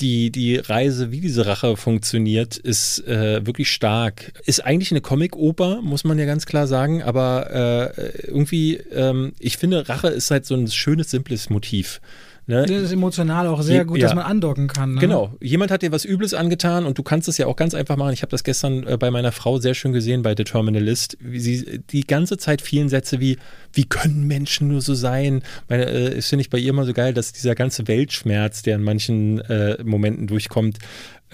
die, 0.00 0.30
die 0.30 0.56
Reise, 0.56 1.12
wie 1.12 1.20
diese 1.20 1.46
Rache 1.46 1.76
funktioniert, 1.76 2.56
ist 2.56 3.06
äh, 3.06 3.46
wirklich 3.46 3.70
stark. 3.70 4.32
Ist 4.44 4.64
eigentlich 4.64 4.90
eine 4.90 5.00
Comic-Oper, 5.00 5.82
muss 5.82 6.04
man 6.04 6.18
ja 6.18 6.26
ganz 6.26 6.46
klar 6.46 6.66
sagen, 6.66 7.02
aber 7.02 7.94
äh, 7.96 8.26
irgendwie, 8.26 8.76
ähm, 8.92 9.34
ich 9.38 9.56
finde, 9.56 9.88
Rache 9.88 10.08
ist 10.08 10.30
halt 10.30 10.46
so 10.46 10.54
ein 10.54 10.68
schönes, 10.68 11.10
simples 11.10 11.48
Motiv. 11.48 12.00
Ne? 12.46 12.66
Das 12.66 12.82
ist 12.82 12.92
emotional 12.92 13.46
auch 13.46 13.62
sehr 13.62 13.84
gut, 13.84 13.98
ja. 13.98 14.06
dass 14.06 14.14
man 14.14 14.24
andocken 14.24 14.68
kann. 14.68 14.94
Ne? 14.94 15.00
Genau. 15.00 15.32
Jemand 15.40 15.70
hat 15.70 15.82
dir 15.82 15.92
was 15.92 16.04
Übles 16.04 16.34
angetan 16.34 16.84
und 16.84 16.98
du 16.98 17.02
kannst 17.02 17.26
es 17.28 17.38
ja 17.38 17.46
auch 17.46 17.56
ganz 17.56 17.74
einfach 17.74 17.96
machen. 17.96 18.12
Ich 18.12 18.22
habe 18.22 18.30
das 18.30 18.44
gestern 18.44 18.86
äh, 18.86 18.98
bei 18.98 19.10
meiner 19.10 19.32
Frau 19.32 19.58
sehr 19.58 19.74
schön 19.74 19.92
gesehen 19.92 20.22
bei 20.22 20.34
The 20.36 20.44
Terminalist. 20.44 21.16
Wie 21.20 21.40
sie 21.40 21.80
die 21.90 22.06
ganze 22.06 22.36
Zeit 22.36 22.60
vielen 22.60 22.90
Sätze 22.90 23.18
wie, 23.18 23.38
wie 23.72 23.84
können 23.84 24.26
Menschen 24.26 24.68
nur 24.68 24.82
so 24.82 24.94
sein? 24.94 25.42
Meine, 25.68 25.86
äh, 25.86 26.20
finde 26.20 26.42
ich 26.42 26.50
bei 26.50 26.58
ihr 26.58 26.70
immer 26.70 26.84
so 26.84 26.92
geil, 26.92 27.14
dass 27.14 27.32
dieser 27.32 27.54
ganze 27.54 27.88
Weltschmerz, 27.88 28.62
der 28.62 28.76
in 28.76 28.82
manchen 28.82 29.40
äh, 29.40 29.82
Momenten 29.82 30.26
durchkommt, 30.26 30.78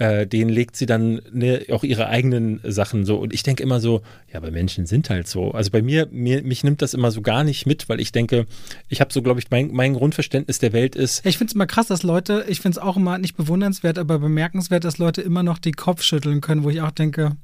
äh, 0.01 0.25
den 0.25 0.49
legt 0.49 0.75
sie 0.75 0.87
dann 0.87 1.21
ne, 1.31 1.65
auch 1.69 1.83
ihre 1.83 2.07
eigenen 2.07 2.59
Sachen 2.63 3.05
so. 3.05 3.17
Und 3.17 3.33
ich 3.33 3.43
denke 3.43 3.61
immer 3.61 3.79
so, 3.79 4.01
ja, 4.33 4.37
aber 4.37 4.49
Menschen 4.49 4.87
sind 4.87 5.11
halt 5.11 5.27
so. 5.27 5.51
Also 5.51 5.69
bei 5.69 5.83
mir, 5.83 6.07
mir, 6.11 6.41
mich 6.41 6.63
nimmt 6.63 6.81
das 6.81 6.95
immer 6.95 7.11
so 7.11 7.21
gar 7.21 7.43
nicht 7.43 7.67
mit, 7.67 7.87
weil 7.87 7.99
ich 7.99 8.11
denke, 8.11 8.47
ich 8.89 8.99
habe 8.99 9.13
so, 9.13 9.21
glaube 9.21 9.39
ich, 9.39 9.51
mein, 9.51 9.69
mein 9.71 9.93
Grundverständnis 9.93 10.57
der 10.57 10.73
Welt 10.73 10.95
ist. 10.95 11.23
Ich 11.23 11.37
finde 11.37 11.51
es 11.51 11.55
immer 11.55 11.67
krass, 11.67 11.85
dass 11.85 12.01
Leute, 12.01 12.45
ich 12.47 12.61
finde 12.61 12.79
es 12.79 12.83
auch 12.83 12.97
immer 12.97 13.19
nicht 13.19 13.37
bewundernswert, 13.37 13.99
aber 13.99 14.17
bemerkenswert, 14.17 14.85
dass 14.85 14.97
Leute 14.97 15.21
immer 15.21 15.43
noch 15.43 15.59
die 15.59 15.71
Kopf 15.71 16.01
schütteln 16.01 16.41
können, 16.41 16.63
wo 16.63 16.71
ich 16.71 16.81
auch 16.81 16.89
denke, 16.89 17.37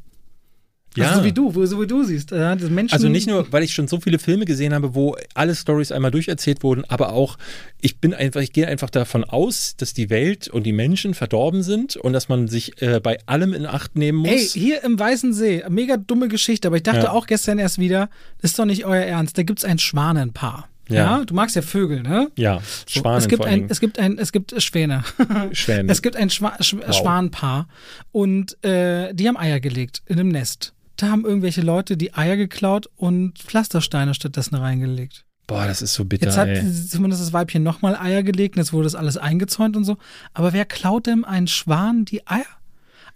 ja. 0.97 1.09
Also 1.09 1.19
so 1.19 1.25
wie 1.25 1.31
du, 1.31 1.65
so 1.65 1.81
wie 1.81 1.87
du 1.87 2.03
siehst. 2.03 2.33
Also 2.33 3.09
nicht 3.09 3.27
nur, 3.27 3.51
weil 3.51 3.63
ich 3.63 3.73
schon 3.73 3.87
so 3.87 3.99
viele 3.99 4.19
Filme 4.19 4.45
gesehen 4.45 4.73
habe, 4.73 4.95
wo 4.95 5.15
alle 5.33 5.55
Stories 5.55 5.91
einmal 5.91 6.11
durcherzählt 6.11 6.63
wurden, 6.63 6.83
aber 6.85 7.13
auch, 7.13 7.37
ich 7.79 7.99
bin 7.99 8.13
einfach, 8.13 8.41
ich 8.41 8.53
gehe 8.53 8.67
einfach 8.67 8.89
davon 8.89 9.23
aus, 9.23 9.75
dass 9.77 9.93
die 9.93 10.09
Welt 10.09 10.47
und 10.47 10.63
die 10.63 10.73
Menschen 10.73 11.13
verdorben 11.13 11.63
sind 11.63 11.95
und 11.95 12.13
dass 12.13 12.29
man 12.29 12.47
sich 12.47 12.81
äh, 12.81 12.99
bei 12.99 13.19
allem 13.25 13.53
in 13.53 13.65
Acht 13.65 13.95
nehmen 13.95 14.19
muss. 14.19 14.29
Ey, 14.29 14.47
hier 14.61 14.83
im 14.83 14.97
Weißen 14.99 15.33
See, 15.33 15.63
mega 15.69 15.97
dumme 15.97 16.27
Geschichte, 16.27 16.67
aber 16.67 16.77
ich 16.77 16.83
dachte 16.83 17.05
ja. 17.05 17.11
auch 17.11 17.27
gestern 17.27 17.59
erst 17.59 17.79
wieder, 17.79 18.09
das 18.41 18.51
ist 18.51 18.59
doch 18.59 18.65
nicht 18.65 18.85
euer 18.85 19.03
Ernst, 19.03 19.37
da 19.37 19.43
gibt 19.43 19.59
es 19.59 19.65
ein 19.65 19.79
Schwanenpaar. 19.79 20.69
Ja. 20.89 21.19
ja. 21.19 21.25
du 21.25 21.33
magst 21.33 21.55
ja 21.55 21.61
Vögel, 21.61 22.01
ne? 22.01 22.31
Ja, 22.35 22.61
Schwanen. 22.87 23.21
So, 23.21 23.25
es 23.25 23.27
gibt 23.27 23.45
ein, 23.45 23.65
es 23.69 23.79
gibt 23.79 23.99
ein, 23.99 24.17
es 24.17 24.31
gibt 24.31 24.61
Schwäne. 24.61 25.03
Schwäne. 25.51 25.91
Es 25.91 26.01
gibt 26.01 26.15
ein 26.15 26.29
Schwa 26.29 26.57
Sch 26.61 26.75
wow. 26.75 26.95
Schwanenpaar 26.95 27.67
und 28.11 28.63
äh, 28.63 29.13
die 29.13 29.27
haben 29.27 29.37
Eier 29.37 29.59
gelegt 29.59 30.01
in 30.05 30.19
einem 30.19 30.29
Nest 30.29 30.73
da 30.97 31.09
haben 31.09 31.25
irgendwelche 31.25 31.61
Leute 31.61 31.95
die 31.97 32.13
Eier 32.13 32.35
geklaut 32.35 32.89
und 32.95 33.39
Pflastersteine 33.39 34.13
stattdessen 34.13 34.55
reingelegt. 34.55 35.25
Boah, 35.47 35.65
das 35.65 35.81
ist 35.81 35.93
so 35.93 36.03
bitter. 36.03 36.25
Jetzt 36.25 36.37
hat 36.37 36.49
ey. 36.49 36.73
zumindest 36.89 37.21
das 37.21 37.31
Weibchen 37.31 37.63
nochmal 37.63 37.95
Eier 37.95 38.21
gelegt 38.21 38.55
und 38.55 38.61
jetzt 38.61 38.73
wurde 38.73 38.83
das 38.83 38.95
alles 38.95 39.15
eingezäunt 39.15 39.77
und 39.77 39.85
so. 39.85 39.97
Aber 40.33 40.51
wer 40.51 40.65
klaut 40.65 41.07
denn 41.07 41.23
einen 41.23 41.47
Schwan 41.47 42.03
die 42.03 42.27
Eier? 42.27 42.45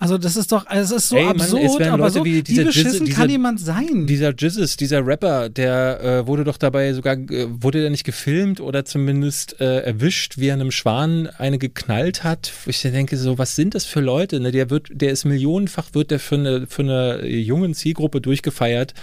Also 0.02 0.18
das 0.18 0.36
ist 0.36 0.52
doch, 0.52 0.66
also 0.66 0.96
es 0.96 1.04
ist 1.04 1.10
so 1.10 1.16
Ey, 1.16 1.28
absurd, 1.28 1.80
Mann, 1.80 1.90
aber 1.90 2.10
so 2.10 2.26
wie, 2.26 2.42
wie 2.48 2.64
beschissen 2.64 3.08
kann 3.10 3.30
jemand 3.30 3.60
sein? 3.60 4.08
Dieser 4.08 4.34
Jizzes, 4.36 4.76
dieser 4.76 5.06
Rapper, 5.06 5.48
der 5.48 6.02
äh, 6.04 6.28
wurde 6.28 6.44
doch 6.44 6.58
dabei 6.58 6.92
sogar, 6.94 7.18
äh, 7.18 7.46
wurde 7.50 7.82
der 7.82 7.92
nicht 7.92 8.04
gefilmt 8.04 8.62
oder 8.62 8.84
zumindest 8.84 9.62
äh, 9.62 9.82
erwischt, 9.82 10.40
wie 10.40 10.48
er 10.48 10.56
einem 10.56 10.72
Schwan 10.72 11.28
eine 11.38 11.60
geknallt 11.60 12.24
hat. 12.24 12.52
Ich 12.66 12.82
denke 12.82 13.16
so, 13.16 13.38
was 13.38 13.56
sind 13.56 13.76
das 13.76 13.86
für 13.86 14.00
Leute? 14.00 14.40
Ne? 14.40 14.52
Der 14.52 14.72
wird, 14.72 14.88
der 14.92 15.12
ist 15.12 15.24
millionenfach, 15.24 15.94
wird 15.94 16.10
der 16.10 16.20
für 16.20 16.34
eine, 16.34 16.66
für 16.66 16.82
eine 16.82 17.28
jungen 17.28 17.76
Zielgruppe 17.76 18.22
durchgefeiert 18.22 18.96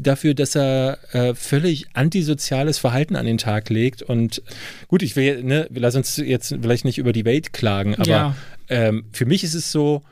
dafür, 0.00 0.34
dass 0.34 0.54
er 0.54 0.98
äh, 1.12 1.34
völlig 1.34 1.86
antisoziales 1.94 2.78
Verhalten 2.78 3.16
an 3.16 3.26
den 3.26 3.38
Tag 3.38 3.70
legt. 3.70 4.02
Und 4.02 4.42
gut, 4.88 5.02
ich 5.02 5.16
will, 5.16 5.42
ne, 5.42 5.68
lass 5.72 5.96
uns 5.96 6.16
jetzt 6.16 6.48
vielleicht 6.60 6.84
nicht 6.84 6.98
über 6.98 7.12
die 7.12 7.24
Welt 7.24 7.52
klagen, 7.52 7.94
aber 7.94 8.06
ja. 8.06 8.36
Ähm, 8.68 9.04
für 9.12 9.26
mich 9.26 9.44
ist 9.44 9.54
es 9.54 9.72
so, 9.72 10.02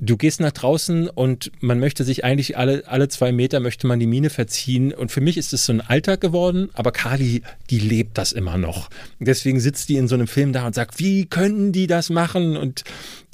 du 0.00 0.16
gehst 0.16 0.40
nach 0.40 0.52
draußen 0.52 1.08
und 1.08 1.52
man 1.60 1.78
möchte 1.78 2.04
sich 2.04 2.24
eigentlich 2.24 2.56
alle, 2.56 2.84
alle 2.86 3.08
zwei 3.08 3.32
Meter 3.32 3.60
möchte 3.60 3.86
man 3.86 4.00
die 4.00 4.06
Mine 4.06 4.30
verziehen. 4.30 4.92
Und 4.92 5.12
für 5.12 5.20
mich 5.20 5.36
ist 5.36 5.52
es 5.52 5.66
so 5.66 5.72
ein 5.72 5.80
Alltag 5.80 6.20
geworden, 6.20 6.70
aber 6.72 6.90
Kali, 6.90 7.42
die 7.68 7.78
lebt 7.78 8.16
das 8.18 8.32
immer 8.32 8.56
noch. 8.56 8.88
Deswegen 9.18 9.60
sitzt 9.60 9.88
die 9.88 9.96
in 9.96 10.08
so 10.08 10.14
einem 10.14 10.26
Film 10.26 10.52
da 10.52 10.66
und 10.66 10.74
sagt, 10.74 10.98
wie 10.98 11.26
können 11.26 11.72
die 11.72 11.86
das 11.86 12.10
machen? 12.10 12.56
Und 12.56 12.84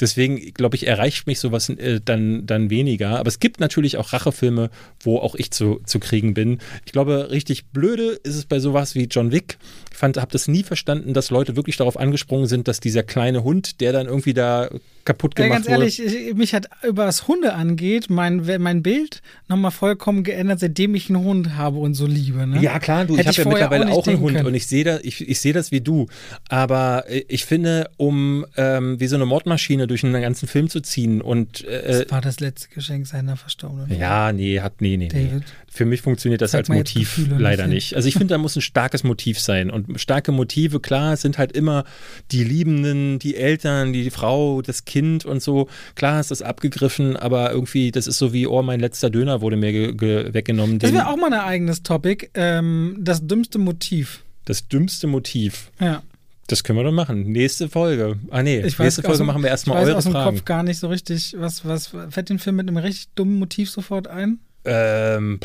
deswegen, 0.01 0.53
glaube 0.55 0.77
ich, 0.77 0.87
erreicht 0.87 1.27
mich 1.27 1.39
sowas 1.39 1.69
äh, 1.69 2.01
dann, 2.05 2.47
dann 2.47 2.69
weniger. 2.69 3.19
Aber 3.19 3.29
es 3.29 3.39
gibt 3.39 3.61
natürlich 3.61 3.97
auch 3.97 4.13
Rachefilme, 4.13 4.71
wo 5.01 5.19
auch 5.19 5.37
ich 5.37 5.53
zu, 5.53 5.81
zu 5.87 6.01
kriegen 6.01 6.35
bin. 6.35 6.59
Ich 6.85 6.93
glaube, 6.93 7.31
richtig 7.31 7.67
blöde 7.67 8.19
ist 8.25 8.35
es 8.35 8.45
bei 8.45 8.59
sowas 8.59 8.95
wie 8.95 9.05
John 9.05 9.31
Wick. 9.31 9.59
Ich 9.97 10.01
fand, 10.01 10.19
habe 10.19 10.31
das 10.31 10.47
nie 10.47 10.63
verstanden, 10.63 11.15
dass 11.15 11.31
Leute 11.31 11.57
wirklich 11.57 11.79
darauf 11.79 11.97
angesprungen 11.99 12.47
sind, 12.47 12.69
dass 12.69 12.81
dieser 12.81 13.03
kleine 13.03 13.45
Hund, 13.45 13.81
der 13.81 13.93
dann 13.93 14.09
irgendwie 14.09 14.35
da 14.35 14.69
kaputt 15.07 15.35
gemacht 15.35 15.49
ja, 15.49 15.55
ganz 15.55 15.69
ehrlich, 15.69 16.05
ich, 16.05 16.35
mich 16.35 16.53
hat 16.53 16.69
über 16.87 17.07
das 17.07 17.29
Hunde 17.29 17.55
angeht 17.55 18.11
mein, 18.11 18.45
mein 18.59 18.83
Bild 18.83 19.23
nochmal 19.49 19.71
vollkommen 19.71 20.23
geändert, 20.23 20.61
seitdem 20.61 20.95
ich 20.95 21.09
einen 21.09 21.25
Hund 21.25 21.57
habe 21.57 21.79
und 21.79 21.95
so 21.95 22.07
liebe. 22.07 22.47
Ne? 22.47 22.61
Ja, 22.61 22.79
klar, 22.79 23.07
du, 23.07 23.17
ich 23.17 23.27
habe 23.27 23.37
ja 23.37 23.49
mittlerweile 23.49 23.87
auch, 23.91 23.99
auch 23.99 24.07
einen 24.07 24.21
Hund 24.21 24.35
können. 24.35 24.49
und 24.49 24.55
ich 24.55 24.67
sehe 24.67 24.85
das, 24.85 25.01
ich, 25.03 25.27
ich 25.27 25.41
sehe 25.41 25.55
das 25.55 25.71
wie 25.71 25.81
du. 25.81 26.09
Aber 26.51 27.05
äh, 27.09 27.25
ich 27.29 27.47
finde, 27.47 27.89
um 27.97 28.45
ähm, 28.59 29.01
wie 29.01 29.07
so 29.07 29.17
eine 29.17 29.25
Mordmaschine 29.25 29.87
durch 29.87 30.05
einen 30.05 30.21
ganzen 30.21 30.47
Film 30.47 30.69
zu 30.69 30.81
ziehen 30.81 31.23
und 31.23 31.65
äh, 31.65 32.01
Das 32.01 32.11
war 32.11 32.21
das 32.21 32.41
letzte 32.41 32.69
Geschenk 32.69 33.07
seiner 33.07 33.39
Verstorbenen. 33.39 33.99
Ja, 33.99 34.31
nee, 34.33 34.61
hat, 34.61 34.83
nee, 34.83 34.99
nee, 34.99 35.09
David. 35.09 35.33
nee. 35.33 35.41
Für 35.69 35.85
mich 35.85 36.01
funktioniert 36.01 36.43
das 36.43 36.55
als 36.55 36.69
Motiv 36.69 37.21
leider 37.39 37.67
nicht. 37.67 37.95
Also 37.95 38.09
ich 38.09 38.15
finde, 38.15 38.35
da 38.35 38.39
muss 38.39 38.57
ein 38.57 38.63
starkes 38.63 39.05
Motiv 39.05 39.39
sein. 39.39 39.71
Und 39.71 39.86
starke 39.97 40.33
Motive, 40.33 40.81
klar, 40.81 41.17
sind 41.17 41.39
halt 41.39 41.53
immer 41.53 41.85
die 42.33 42.45
Liebenden, 42.45 43.19
die 43.19 43.37
Eltern, 43.37 43.93
die 43.93 44.11
Frau, 44.11 44.63
das 44.63 44.85
Kind 44.85 45.25
und 45.25 45.43
so. 45.43 45.69
Klar 45.95 46.21
ist 46.21 46.31
das 46.31 46.43
abgegriffen, 46.43 47.17
aber 47.17 47.53
irgendwie, 47.53 47.91
das 47.91 48.07
ist 48.07 48.19
so 48.19 48.33
wie, 48.33 48.47
oh, 48.47 48.63
mein 48.63 48.81
letzter 48.81 49.11
Döner 49.11 49.41
wurde 49.41 49.57
mir 49.57 49.73
weggenommen. 49.73 50.79
Das 50.79 50.93
wäre 50.93 51.09
auch 51.09 51.17
mal 51.17 51.33
ein 51.33 51.41
eigenes 51.41 51.83
Topic. 51.83 52.29
Ähm, 52.35 52.97
das 53.01 53.27
dümmste 53.27 53.59
Motiv. 53.59 54.25
Das 54.45 54.69
dümmste 54.69 55.07
Motiv. 55.07 55.71
Ja. 55.81 56.03
Das 56.47 56.63
können 56.63 56.79
wir 56.79 56.85
doch 56.85 56.93
machen. 56.93 57.25
Nächste 57.33 57.69
Folge. 57.69 58.19
Ah 58.31 58.43
nee, 58.43 58.61
ich 58.61 58.79
nächste 58.79 59.03
Folge 59.03 59.19
dem, 59.19 59.27
machen 59.27 59.43
wir 59.43 59.51
erstmal 59.51 59.79
eure 59.79 59.87
Fragen. 59.87 59.99
Ich 59.99 60.05
weiß 60.07 60.15
aus 60.15 60.25
dem 60.25 60.35
Kopf 60.37 60.45
gar 60.45 60.63
nicht 60.63 60.79
so 60.79 60.87
richtig, 60.87 61.35
was, 61.39 61.65
was 61.65 61.89
fällt 62.11 62.29
den 62.29 62.39
Film 62.39 62.57
mit 62.57 62.69
einem 62.69 62.77
richtig 62.77 63.09
dummen 63.17 63.39
Motiv 63.39 63.71
sofort 63.71 64.07
ein? 64.07 64.39
Ähm, 64.65 65.41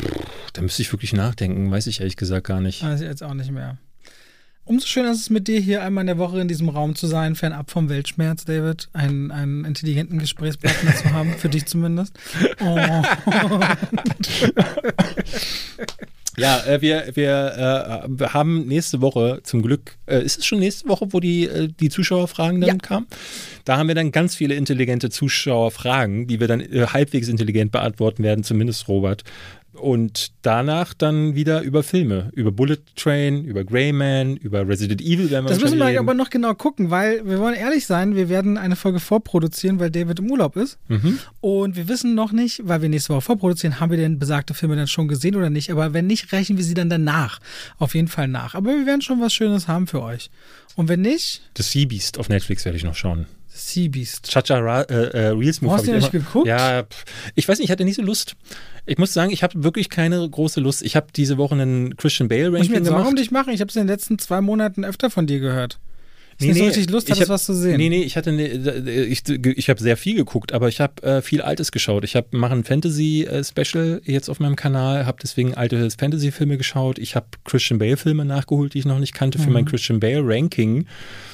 da 0.52 0.62
müsste 0.62 0.82
ich 0.82 0.92
wirklich 0.92 1.12
nachdenken, 1.12 1.70
weiß 1.70 1.86
ich 1.86 2.00
ehrlich 2.00 2.16
gesagt 2.16 2.46
gar 2.46 2.60
nicht. 2.60 2.84
Weiß 2.84 3.00
ich 3.00 3.06
jetzt 3.06 3.22
auch 3.22 3.34
nicht 3.34 3.50
mehr. 3.50 3.78
Umso 4.64 4.86
schöner 4.86 5.10
ist 5.10 5.20
es 5.20 5.30
mit 5.30 5.48
dir 5.48 5.58
hier 5.58 5.82
einmal 5.82 6.02
in 6.02 6.06
der 6.06 6.18
Woche 6.18 6.40
in 6.40 6.46
diesem 6.46 6.68
Raum 6.68 6.94
zu 6.94 7.08
sein, 7.08 7.34
fernab 7.34 7.70
vom 7.70 7.88
Weltschmerz, 7.88 8.44
David. 8.44 8.88
Einen, 8.92 9.32
einen 9.32 9.64
intelligenten 9.64 10.18
Gesprächspartner 10.18 10.94
zu 10.94 11.12
haben, 11.12 11.32
für 11.32 11.48
dich 11.48 11.66
zumindest. 11.66 12.18
Oh. 12.60 12.78
Ja, 16.38 16.64
äh, 16.64 16.80
wir, 16.80 17.10
wir, 17.14 18.04
äh, 18.04 18.08
wir 18.08 18.32
haben 18.32 18.66
nächste 18.66 19.02
Woche 19.02 19.40
zum 19.42 19.60
Glück, 19.60 19.96
äh, 20.06 20.22
ist 20.22 20.38
es 20.38 20.46
schon 20.46 20.60
nächste 20.60 20.88
Woche, 20.88 21.12
wo 21.12 21.20
die, 21.20 21.44
äh, 21.44 21.68
die 21.68 21.90
Zuschauerfragen 21.90 22.60
dann 22.60 22.68
ja. 22.68 22.76
kamen? 22.76 23.06
Da 23.64 23.76
haben 23.76 23.88
wir 23.88 23.94
dann 23.94 24.12
ganz 24.12 24.34
viele 24.34 24.54
intelligente 24.54 25.10
Zuschauerfragen, 25.10 26.26
die 26.26 26.40
wir 26.40 26.48
dann 26.48 26.60
äh, 26.60 26.86
halbwegs 26.86 27.28
intelligent 27.28 27.70
beantworten 27.70 28.22
werden, 28.22 28.44
zumindest 28.44 28.88
Robert 28.88 29.24
und 29.74 30.32
danach 30.42 30.92
dann 30.94 31.34
wieder 31.34 31.62
über 31.62 31.82
Filme, 31.82 32.30
über 32.34 32.52
Bullet 32.52 32.78
Train, 32.94 33.44
über 33.44 33.64
Greyman, 33.64 34.36
über 34.36 34.66
Resident 34.68 35.00
Evil 35.00 35.30
werden 35.30 35.46
wir 35.46 35.50
Das 35.50 35.60
müssen 35.60 35.78
wir 35.78 35.98
aber 35.98 36.14
noch 36.14 36.30
genau 36.30 36.54
gucken, 36.54 36.90
weil 36.90 37.26
wir 37.26 37.38
wollen 37.38 37.54
ehrlich 37.54 37.86
sein, 37.86 38.14
wir 38.14 38.28
werden 38.28 38.58
eine 38.58 38.76
Folge 38.76 39.00
vorproduzieren, 39.00 39.80
weil 39.80 39.90
David 39.90 40.18
im 40.18 40.30
Urlaub 40.30 40.56
ist. 40.56 40.78
Mhm. 40.88 41.18
Und 41.40 41.76
wir 41.76 41.88
wissen 41.88 42.14
noch 42.14 42.32
nicht, 42.32 42.62
weil 42.64 42.82
wir 42.82 42.88
nächste 42.88 43.14
Woche 43.14 43.22
vorproduzieren, 43.22 43.80
haben 43.80 43.90
wir 43.90 43.98
denn 43.98 44.18
besagte 44.18 44.54
Filme 44.54 44.76
dann 44.76 44.88
schon 44.88 45.08
gesehen 45.08 45.36
oder 45.36 45.50
nicht. 45.50 45.70
Aber 45.70 45.94
wenn 45.94 46.06
nicht, 46.06 46.32
rechnen 46.32 46.58
wir 46.58 46.64
sie 46.64 46.74
dann 46.74 46.90
danach. 46.90 47.40
Auf 47.78 47.94
jeden 47.94 48.08
Fall 48.08 48.28
nach. 48.28 48.54
Aber 48.54 48.70
wir 48.70 48.86
werden 48.86 49.00
schon 49.00 49.20
was 49.20 49.32
Schönes 49.32 49.68
haben 49.68 49.86
für 49.86 50.02
euch. 50.02 50.30
Und 50.76 50.88
wenn 50.88 51.00
nicht. 51.00 51.42
The 51.56 51.62
Sea 51.62 51.86
Beast 51.86 52.18
auf 52.18 52.28
Netflix 52.28 52.64
werde 52.64 52.76
ich 52.76 52.84
noch 52.84 52.94
schauen. 52.94 53.26
Sea 53.54 53.88
Beast. 53.88 54.30
Chacha 54.30 54.82
äh, 54.82 54.92
äh, 54.92 55.26
Reels 55.28 55.60
Move. 55.60 55.74
Hast 55.74 55.86
du 55.86 55.92
nicht 55.92 56.10
geguckt? 56.10 56.46
Ja, 56.46 56.84
ich 57.34 57.46
weiß 57.46 57.58
nicht, 57.58 57.66
ich 57.66 57.70
hatte 57.70 57.84
nie 57.84 57.92
so 57.92 58.02
Lust. 58.02 58.34
Ich 58.86 58.98
muss 58.98 59.12
sagen, 59.12 59.30
ich 59.30 59.42
habe 59.42 59.62
wirklich 59.62 59.90
keine 59.90 60.28
große 60.28 60.60
Lust. 60.60 60.82
Ich 60.82 60.96
habe 60.96 61.06
diese 61.14 61.38
Woche 61.38 61.54
einen 61.54 61.96
Christian 61.96 62.28
Bale 62.28 62.46
Ranking 62.46 62.62
ich 62.62 62.70
mir 62.70 62.76
jetzt 62.76 62.86
gemacht. 62.86 63.02
Sorgen 63.02 63.10
um 63.10 63.16
dich 63.16 63.30
machen? 63.30 63.52
Ich 63.52 63.60
habe 63.60 63.68
es 63.68 63.76
in 63.76 63.82
den 63.82 63.88
letzten 63.88 64.18
zwei 64.18 64.40
Monaten 64.40 64.84
öfter 64.84 65.10
von 65.10 65.26
dir 65.26 65.38
gehört. 65.38 65.78
Nee, 66.40 66.52
nee, 66.52 66.58
so 66.58 66.64
richtig 66.64 66.90
Lust 66.90 67.10
hattest, 67.10 67.28
was 67.28 67.44
zu 67.44 67.54
sehen. 67.54 67.76
Nee, 67.76 67.88
nee, 67.88 68.02
ich 68.02 68.16
hatte 68.16 68.32
ne, 68.32 68.46
ich, 68.46 69.22
ich 69.28 69.68
habe 69.68 69.80
sehr 69.80 69.96
viel 69.96 70.16
geguckt, 70.16 70.52
aber 70.52 70.68
ich 70.68 70.80
habe 70.80 71.02
äh, 71.02 71.22
viel 71.22 71.42
Altes 71.42 71.72
geschaut. 71.72 72.04
Ich 72.04 72.16
habe 72.16 72.28
mache 72.32 72.54
ein 72.54 72.64
Fantasy 72.64 73.24
äh, 73.24 73.44
Special 73.44 74.00
jetzt 74.04 74.28
auf 74.28 74.40
meinem 74.40 74.56
Kanal, 74.56 75.06
habe 75.06 75.18
deswegen 75.22 75.54
alte 75.54 75.90
Fantasy 75.90 76.32
Filme 76.32 76.56
geschaut. 76.56 76.98
Ich 76.98 77.14
habe 77.14 77.26
Christian 77.44 77.78
Bale 77.78 77.96
Filme 77.96 78.24
nachgeholt, 78.24 78.74
die 78.74 78.80
ich 78.80 78.86
noch 78.86 78.98
nicht 78.98 79.14
kannte 79.14 79.38
für 79.38 79.48
mhm. 79.48 79.52
mein 79.52 79.64
Christian 79.66 80.00
Bale 80.00 80.22
Ranking 80.24 80.86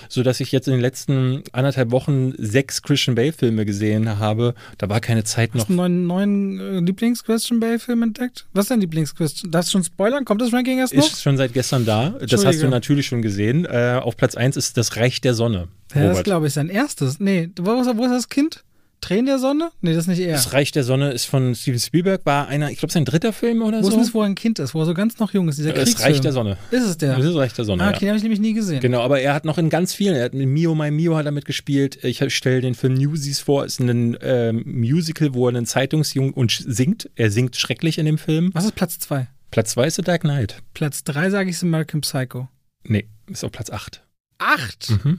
so 0.08 0.22
dass 0.22 0.40
ich 0.40 0.52
jetzt 0.52 0.68
in 0.68 0.74
den 0.74 0.80
letzten 0.80 1.42
anderthalb 1.52 1.90
Wochen 1.90 2.32
sechs 2.38 2.82
Christian 2.82 3.14
Bale-Filme 3.14 3.64
gesehen 3.64 4.18
habe. 4.18 4.54
Da 4.78 4.88
war 4.88 5.00
keine 5.00 5.24
Zeit 5.24 5.54
noch. 5.54 5.62
Hast 5.62 5.68
du 5.68 5.80
einen 5.80 6.06
neuen, 6.06 6.56
neuen 6.56 6.76
äh, 6.76 6.80
Lieblings-Christian 6.80 7.60
Bale-Film 7.60 8.02
entdeckt? 8.02 8.46
Was 8.52 8.64
ist 8.64 8.70
dein 8.70 8.80
Lieblings-Christian? 8.80 9.50
Darfst 9.50 9.70
du 9.70 9.72
schon 9.72 9.84
spoilern? 9.84 10.24
Kommt 10.24 10.40
das 10.40 10.52
Ranking 10.52 10.78
erst 10.78 10.94
noch? 10.94 11.04
Ist 11.04 11.22
schon 11.22 11.36
seit 11.36 11.52
gestern 11.52 11.84
da. 11.84 12.10
Das 12.28 12.44
hast 12.44 12.62
du 12.62 12.68
natürlich 12.68 13.06
schon 13.06 13.22
gesehen. 13.22 13.64
Äh, 13.64 14.00
auf 14.02 14.16
Platz 14.16 14.34
1 14.34 14.56
ist 14.56 14.76
Das 14.76 14.96
Reich 14.96 15.20
der 15.20 15.34
Sonne. 15.34 15.68
Ja, 15.94 16.08
das 16.08 16.22
glaube 16.22 16.48
ich 16.48 16.52
sein 16.52 16.68
erstes. 16.68 17.18
Nee, 17.18 17.50
wo 17.58 17.80
ist, 17.80 17.96
wo 17.96 18.04
ist 18.04 18.10
das 18.10 18.28
Kind? 18.28 18.64
Tränen 19.00 19.26
der 19.26 19.38
Sonne? 19.38 19.70
Nee, 19.80 19.92
das 19.92 20.04
ist 20.04 20.08
nicht 20.08 20.20
er. 20.20 20.32
Das 20.32 20.52
Reich 20.52 20.72
der 20.72 20.84
Sonne 20.84 21.12
ist 21.12 21.24
von 21.26 21.54
Steven 21.54 21.78
Spielberg, 21.78 22.24
war 22.26 22.48
einer, 22.48 22.70
ich 22.70 22.78
glaube, 22.78 22.92
sein 22.92 23.04
dritter 23.04 23.32
Film 23.32 23.62
oder 23.62 23.78
Wo 23.78 23.80
ist 23.80 23.84
so. 23.86 23.90
denn 23.92 24.00
das, 24.00 24.14
wo 24.14 24.20
er 24.22 24.26
ein 24.26 24.34
Kind 24.34 24.58
ist, 24.58 24.74
wo 24.74 24.80
er 24.80 24.86
so 24.86 24.94
ganz 24.94 25.18
noch 25.18 25.32
jung 25.32 25.48
ist, 25.48 25.58
dieser 25.58 25.72
Das 25.72 25.84
Kriegsfilm. 25.84 26.12
Reich 26.12 26.20
der 26.20 26.32
Sonne. 26.32 26.58
Ist 26.70 26.84
es 26.84 26.98
der? 26.98 27.16
Das 27.16 27.24
ist 27.24 27.34
Reich 27.36 27.52
der 27.52 27.64
Sonne, 27.64 27.84
ah, 27.84 27.88
okay, 27.90 28.00
den 28.00 28.08
habe 28.08 28.16
ich 28.16 28.22
nämlich 28.22 28.40
nie 28.40 28.52
gesehen. 28.54 28.80
Genau, 28.80 29.00
aber 29.02 29.20
er 29.20 29.34
hat 29.34 29.44
noch 29.44 29.58
in 29.58 29.70
ganz 29.70 29.94
vielen, 29.94 30.14
er 30.14 30.24
hat 30.24 30.34
mit 30.34 30.48
Mio 30.48 30.74
My 30.74 30.90
Mio 30.90 31.16
hat 31.16 31.26
er 31.26 31.32
mitgespielt. 31.32 32.02
Ich 32.04 32.22
stelle 32.34 32.60
den 32.60 32.74
Film 32.74 32.94
Newsies 32.94 33.40
vor, 33.40 33.64
ist 33.64 33.80
ein 33.80 34.16
ähm, 34.20 34.62
Musical, 34.66 35.34
wo 35.34 35.46
er 35.46 35.50
einen 35.56 35.66
Zeitungsjungen 35.66 36.32
und 36.32 36.50
singt. 36.66 37.10
Er 37.16 37.30
singt 37.30 37.56
schrecklich 37.56 37.98
in 37.98 38.06
dem 38.06 38.18
Film. 38.18 38.50
Was 38.54 38.64
ist 38.64 38.74
Platz 38.74 38.98
2? 38.98 39.28
Platz 39.50 39.70
2 39.70 39.86
ist 39.86 39.94
The 39.96 40.02
Dark 40.02 40.22
Knight. 40.22 40.62
Platz 40.74 41.04
3 41.04 41.30
sage 41.30 41.50
ich 41.50 41.56
ist 41.56 41.62
American 41.62 42.00
Psycho. 42.02 42.48
Nee, 42.84 43.06
ist 43.30 43.44
auf 43.44 43.52
Platz 43.52 43.70
8. 43.70 44.02
8? 44.38 44.90
Mhm. 45.04 45.18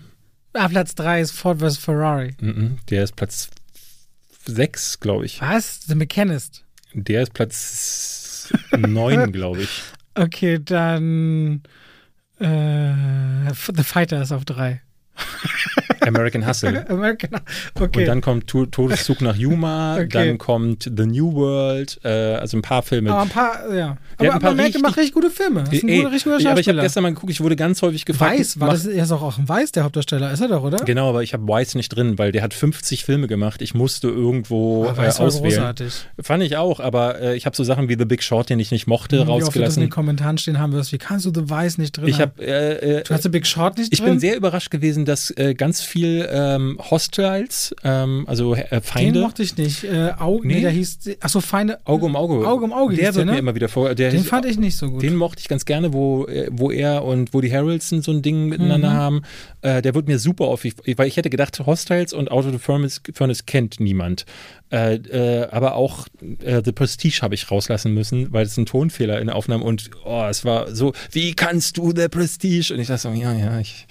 Ah, 0.53 0.68
Platz 0.68 0.95
3 0.95 1.22
ist 1.22 1.31
Ford 1.31 1.60
vs. 1.61 1.77
Ferrari. 1.77 2.35
Mhm. 2.41 2.77
Der 2.89 3.03
ist 3.03 3.15
Platz 3.15 3.49
6, 4.45 4.99
glaube 4.99 5.25
ich. 5.25 5.41
Was? 5.41 5.81
The 5.87 5.95
Mechanist. 5.95 6.63
Der 6.93 7.23
ist 7.23 7.33
Platz 7.33 8.51
9, 8.75 9.31
glaube 9.31 9.61
ich. 9.61 9.83
Okay, 10.15 10.59
dann 10.63 11.61
äh, 12.39 13.53
The 13.53 13.83
Fighter 13.83 14.21
ist 14.21 14.31
auf 14.31 14.45
3. 14.45 14.81
American 16.01 16.47
Hustle. 16.47 16.85
American. 16.89 17.29
Okay. 17.79 17.99
Und 18.01 18.05
dann 18.07 18.21
kommt 18.21 18.47
To- 18.47 18.65
Todeszug 18.65 19.21
nach 19.21 19.35
Yuma, 19.35 19.95
Okay. 19.99 20.07
dann 20.09 20.37
kommt 20.37 20.83
The 20.95 21.05
New 21.05 21.33
World, 21.33 21.99
äh, 22.03 22.09
also 22.35 22.57
ein 22.57 22.61
paar 22.61 22.81
Filme. 22.83 23.11
aber 23.11 23.21
ein 23.23 23.29
paar, 23.29 23.73
ja. 23.73 23.97
Aber 24.17 24.27
hat 24.27 24.33
ein 24.35 24.39
paar 24.41 24.49
man 24.51 24.57
merkt, 24.57 24.75
er 24.75 24.81
macht 24.81 24.97
richtig 24.97 25.13
gute 25.13 25.29
Filme. 25.29 25.63
Das 25.65 25.73
ist 25.73 25.83
ein 25.83 25.89
Ey, 25.89 25.97
guter, 25.97 26.11
richtig 26.11 26.31
guter 26.33 26.49
aber 26.51 26.59
ich 26.59 26.69
habe 26.69 26.79
gestern 26.81 27.03
mal 27.03 27.13
geguckt, 27.13 27.31
ich 27.31 27.41
wurde 27.41 27.55
ganz 27.55 27.81
häufig 27.81 28.05
gefragt. 28.05 28.39
Weiß, 28.39 28.59
war 28.59 28.69
das, 28.71 28.85
er 28.85 29.03
ist 29.03 29.11
auch, 29.11 29.21
auch 29.21 29.37
ein 29.37 29.47
Weiß, 29.47 29.71
der 29.71 29.83
Hauptdarsteller, 29.83 30.31
ist 30.31 30.39
er 30.41 30.47
doch, 30.47 30.63
oder? 30.63 30.77
Genau, 30.85 31.09
aber 31.09 31.21
ich 31.23 31.33
habe 31.33 31.47
Weiss 31.47 31.75
nicht 31.75 31.89
drin, 31.89 32.17
weil 32.17 32.31
der 32.31 32.41
hat 32.43 32.53
50 32.53 33.03
Filme 33.05 33.27
gemacht. 33.27 33.61
Ich 33.61 33.73
musste 33.73 34.07
irgendwo 34.07 34.85
Ah, 34.85 34.93
äh, 34.93 34.97
Weiß 34.97 35.19
auswählen. 35.19 35.49
großartig. 35.55 35.93
Fand 36.21 36.43
ich 36.43 36.57
auch, 36.57 36.79
aber 36.79 37.19
äh, 37.21 37.35
ich 37.35 37.45
habe 37.45 37.55
so 37.55 37.63
Sachen 37.63 37.89
wie 37.89 37.95
The 37.97 38.05
Big 38.05 38.23
Short, 38.23 38.49
den 38.49 38.59
ich 38.59 38.71
nicht 38.71 38.87
mochte, 38.87 39.17
Wie 39.17 39.21
oft 39.21 39.29
du 39.29 39.33
das 39.33 39.47
in 39.47 39.53
den 39.53 39.63
rausgelassen. 39.63 39.89
Kommentaren 39.89 40.37
stehen 40.37 40.59
haben 40.59 40.71
wirst, 40.73 40.91
wie 40.91 40.97
kannst 40.97 41.25
du 41.25 41.31
The 41.33 41.49
Weiß 41.49 41.77
nicht 41.77 41.97
drin 41.97 42.07
Ich 42.07 42.19
haben? 42.21 42.31
habe 42.37 42.45
äh, 42.45 42.97
äh, 42.99 43.03
Du 43.03 43.13
hast 43.13 43.23
The 43.23 43.29
Big 43.29 43.45
Short 43.45 43.77
nicht 43.77 43.91
ich 43.93 43.99
drin? 43.99 44.11
bin 44.11 44.19
sehr 44.19 44.35
überrascht 44.37 44.71
gewesen, 44.71 45.05
dass 45.10 45.31
äh, 45.31 45.53
ganz 45.53 45.81
viel 45.81 46.26
ähm, 46.31 46.77
Hostiles, 46.80 47.76
ähm, 47.84 48.23
also 48.27 48.56
äh, 48.56 48.64
Den 48.69 48.81
Feinde, 48.81 49.19
mochte 49.22 49.44
ich 49.44 49.57
nicht. 49.57 49.84
Äh, 49.84 50.11
Au, 50.18 50.40
nee. 50.44 50.56
Nee. 50.56 50.61
der 50.61 50.72
hieß, 50.72 50.99
achso, 51.19 51.41
Feinde. 51.41 51.80
Auge 51.86 52.06
um 52.06 52.15
Auge. 52.15 52.48
Auge 52.48 52.64
um 52.64 52.72
Auge 52.72 52.95
Der 52.95 53.07
hieß 53.07 53.15
wird 53.15 53.18
der, 53.18 53.26
mir 53.26 53.31
ne? 53.34 53.40
immer 53.40 53.56
wieder 53.56 53.68
vor. 53.68 53.94
Den 53.95 54.11
hieß- 54.11 54.23
fand 54.23 54.45
ich 54.45 54.57
nicht 54.57 54.77
so 54.77 54.90
gut. 54.90 55.02
Den 55.03 55.15
mochte 55.15 55.41
ich 55.41 55.48
ganz 55.49 55.65
gerne, 55.65 55.91
wo, 55.91 56.26
äh, 56.27 56.48
wo 56.52 56.72
er 56.72 57.03
und 57.03 57.34
Woody 57.34 57.49
Harrelson 57.49 58.02
so 58.02 58.11
ein 58.11 58.22
Ding 58.22 58.48
miteinander 58.48 58.90
Mhm. 58.91 58.94
haben. 58.94 59.22
Äh, 59.61 59.81
der 59.81 59.95
wird 59.95 60.07
mir 60.07 60.19
super 60.19 60.45
auf, 60.45 60.64
weil 60.64 61.07
ich 61.07 61.18
hätte 61.18 61.30
gedacht, 61.30 61.60
Hostiles 61.65 62.14
und 62.14 62.31
Out 62.31 62.45
of 62.45 62.52
the 62.53 62.60
Furnace, 62.60 63.02
Furnace 63.14 63.45
kennt 63.45 63.80
niemand. 63.80 64.26
Äh, 64.72 64.95
äh, 64.95 65.48
aber 65.49 65.76
auch 65.76 66.07
äh, 66.44 66.61
The 66.64 66.72
Prestige 66.72 67.19
habe 67.23 67.34
ich 67.34 67.49
rauslassen 67.49 67.94
müssen, 67.94 68.31
weil 68.31 68.45
es 68.45 68.56
ein 68.56 68.68
Tonfehler 68.68 69.19
in 69.19 69.27
der 69.27 69.36
Aufnahme 69.36 69.64
und 69.64 69.90
oh, 70.06 70.26
es 70.30 70.45
war 70.45 70.73
so, 70.76 70.94
wie 71.11 71.34
kannst 71.34 71.77
du 71.77 71.91
The 71.95 72.07
Prestige? 72.07 72.72
Und 72.73 72.80
ich 72.80 72.88
dachte 72.88 73.02
so, 73.02 73.10
ja, 73.11 73.34
ja, 73.34 73.60
ich 73.60 73.88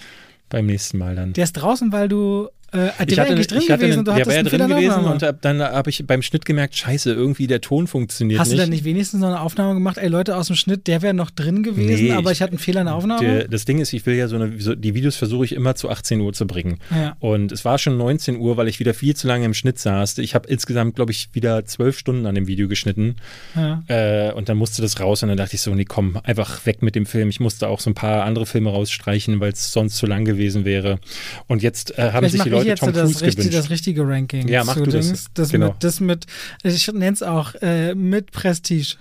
beim 0.49 0.65
nächsten 0.65 0.97
Mal 0.97 1.15
dann. 1.15 1.33
der 1.33 1.43
ist 1.43 1.53
draußen, 1.53 1.91
weil 1.91 2.09
du. 2.09 2.49
Äh, 2.71 2.77
der 2.77 3.07
ich 3.07 3.19
hatte, 3.19 3.31
eigentlich 3.31 3.47
drin 3.47 3.61
ich 3.63 3.71
hatte 3.71 3.79
gewesen 3.81 3.91
einen, 3.91 3.99
und 3.99 4.07
du 4.07 4.11
der 4.15 4.25
wäre 4.27 4.39
einen 4.39 4.47
drin 4.47 4.67
gewesen 4.67 5.03
und 5.05 5.23
hab, 5.23 5.41
dann 5.41 5.61
habe 5.61 5.89
ich 5.89 6.05
beim 6.05 6.21
Schnitt 6.21 6.45
gemerkt, 6.45 6.75
scheiße, 6.75 7.11
irgendwie 7.11 7.47
der 7.47 7.61
Ton 7.61 7.87
funktioniert 7.87 8.39
Hast 8.39 8.49
nicht. 8.49 8.57
du 8.57 8.61
dann 8.63 8.69
nicht 8.69 8.83
wenigstens 8.83 9.19
noch 9.21 9.27
eine 9.29 9.41
Aufnahme 9.41 9.73
gemacht? 9.73 9.97
Ey, 9.97 10.07
Leute 10.07 10.35
aus 10.35 10.47
dem 10.47 10.55
Schnitt, 10.55 10.87
der 10.87 11.01
wäre 11.01 11.13
noch 11.13 11.31
drin 11.31 11.63
gewesen, 11.63 12.05
Nee, 12.05 12.11
aber 12.13 12.31
ich- 12.31 12.37
ich 12.37 12.41
hatte 12.41 12.51
einen 12.51 12.59
Fehler 12.59 12.81
in 12.81 12.85
der 12.87 12.95
Aufnahme. 12.95 13.21
Der, 13.27 13.47
das 13.47 13.65
Ding 13.65 13.79
ist, 13.79 13.91
ich 13.93 14.05
will 14.05 14.15
ja 14.15 14.27
so 14.27 14.35
eine, 14.35 14.59
so, 14.61 14.75
die 14.75 14.93
Videos 14.93 15.15
versuche 15.15 15.45
ich 15.45 15.53
immer 15.53 15.75
zu 15.75 15.89
18 15.89 16.19
Uhr 16.21 16.31
zu 16.33 16.47
bringen. 16.47 16.79
Ja. 16.95 17.15
Und 17.19 17.51
es 17.51 17.65
war 17.65 17.77
schon 17.77 17.97
19 17.97 18.37
Uhr, 18.37 18.55
weil 18.57 18.67
ich 18.67 18.79
wieder 18.79 18.93
viel 18.93 19.15
zu 19.15 19.27
lange 19.27 19.45
im 19.45 19.53
Schnitt 19.53 19.79
saß. 19.79 20.17
Ich 20.19 20.35
habe 20.35 20.47
insgesamt, 20.47 20.95
glaube 20.95 21.11
ich, 21.11 21.29
wieder 21.33 21.65
zwölf 21.65 21.97
Stunden 21.97 22.25
an 22.25 22.35
dem 22.35 22.47
Video 22.47 22.67
geschnitten. 22.67 23.15
ja. 23.55 23.83
Äh, 23.87 24.31
und 24.33 24.47
dann 24.49 24.57
musste 24.57 24.81
das 24.81 24.99
raus 24.99 25.23
und 25.23 25.29
dann 25.29 25.37
dachte 25.37 25.55
ich 25.55 25.61
so, 25.61 25.73
nee, 25.73 25.85
komm, 25.85 26.17
einfach 26.23 26.65
weg 26.65 26.81
mit 26.81 26.95
dem 26.95 27.05
Film. 27.05 27.29
Ich 27.29 27.39
musste 27.39 27.67
auch 27.67 27.79
so 27.79 27.89
ein 27.89 27.93
paar 27.95 28.23
andere 28.23 28.45
Filme 28.45 28.69
rausstreichen, 28.69 29.39
weil 29.39 29.51
es 29.51 29.71
sonst 29.71 29.95
zu 29.97 30.05
lang 30.05 30.25
gewesen 30.25 30.65
wäre. 30.65 30.99
Und 31.47 31.61
jetzt 31.63 31.97
äh, 31.97 32.03
haben 32.11 32.11
Vielleicht 32.19 32.31
sich 32.33 32.43
die 32.43 32.49
ich 32.49 32.55
Leute 32.59 32.69
jetzt 32.69 32.79
Tom 32.79 32.93
das, 32.93 33.03
Cruise 33.03 33.25
richtig, 33.25 33.45
gewünscht. 33.45 33.57
das 33.57 33.69
richtige 33.69 34.07
Ranking. 34.07 34.47
Ja, 34.47 34.63
mach 34.63 34.75
du 34.75 34.85
das. 34.85 35.05
Dings. 35.07 35.25
Das, 35.33 35.49
Genau. 35.49 35.67
mit, 35.69 35.83
das 35.83 35.99
mit, 35.99 36.25
ich 36.63 36.87
nenne 36.91 37.11
es 37.13 37.23
auch 37.23 37.55
äh, 37.61 37.95
mit 37.95 38.31
Prestige. 38.31 38.95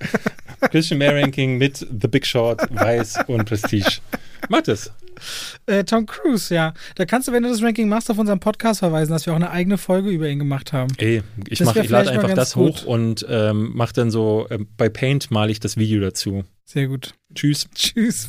Christian 0.70 0.98
Mehr 0.98 1.14
Ranking 1.14 1.58
mit 1.58 1.78
The 1.78 2.08
Big 2.08 2.26
Short, 2.26 2.60
Weiß 2.74 3.18
und 3.26 3.44
Prestige. 3.44 3.98
Mach 4.48 4.62
das. 4.62 4.90
Äh, 5.66 5.84
Tom 5.84 6.04
Cruise, 6.06 6.54
ja. 6.54 6.74
Da 6.96 7.06
kannst 7.06 7.26
du, 7.28 7.32
wenn 7.32 7.42
du 7.42 7.48
das 7.48 7.62
Ranking 7.62 7.88
machst, 7.88 8.10
auf 8.10 8.18
unseren 8.18 8.38
Podcast 8.40 8.80
verweisen, 8.80 9.12
dass 9.12 9.24
wir 9.26 9.32
auch 9.32 9.36
eine 9.36 9.50
eigene 9.50 9.78
Folge 9.78 10.10
über 10.10 10.28
ihn 10.28 10.38
gemacht 10.38 10.72
haben. 10.72 10.92
Ey, 10.98 11.22
ich, 11.48 11.58
Das 11.58 11.66
mach, 11.66 11.76
ich 11.76 11.88
lade 11.88 12.10
einfach 12.10 12.34
das 12.34 12.54
gut. 12.54 12.82
hoch 12.82 12.84
und 12.86 13.24
ähm, 13.28 13.70
mach 13.74 13.92
dann 13.92 14.10
so, 14.10 14.46
ähm, 14.50 14.66
bei 14.76 14.88
Paint 14.88 15.30
male 15.30 15.50
ich 15.52 15.60
das 15.60 15.76
Video 15.76 16.00
dazu. 16.02 16.44
Sehr 16.64 16.88
gut. 16.88 17.14
Tschüss. 17.34 17.66
Tschüss. 17.74 18.28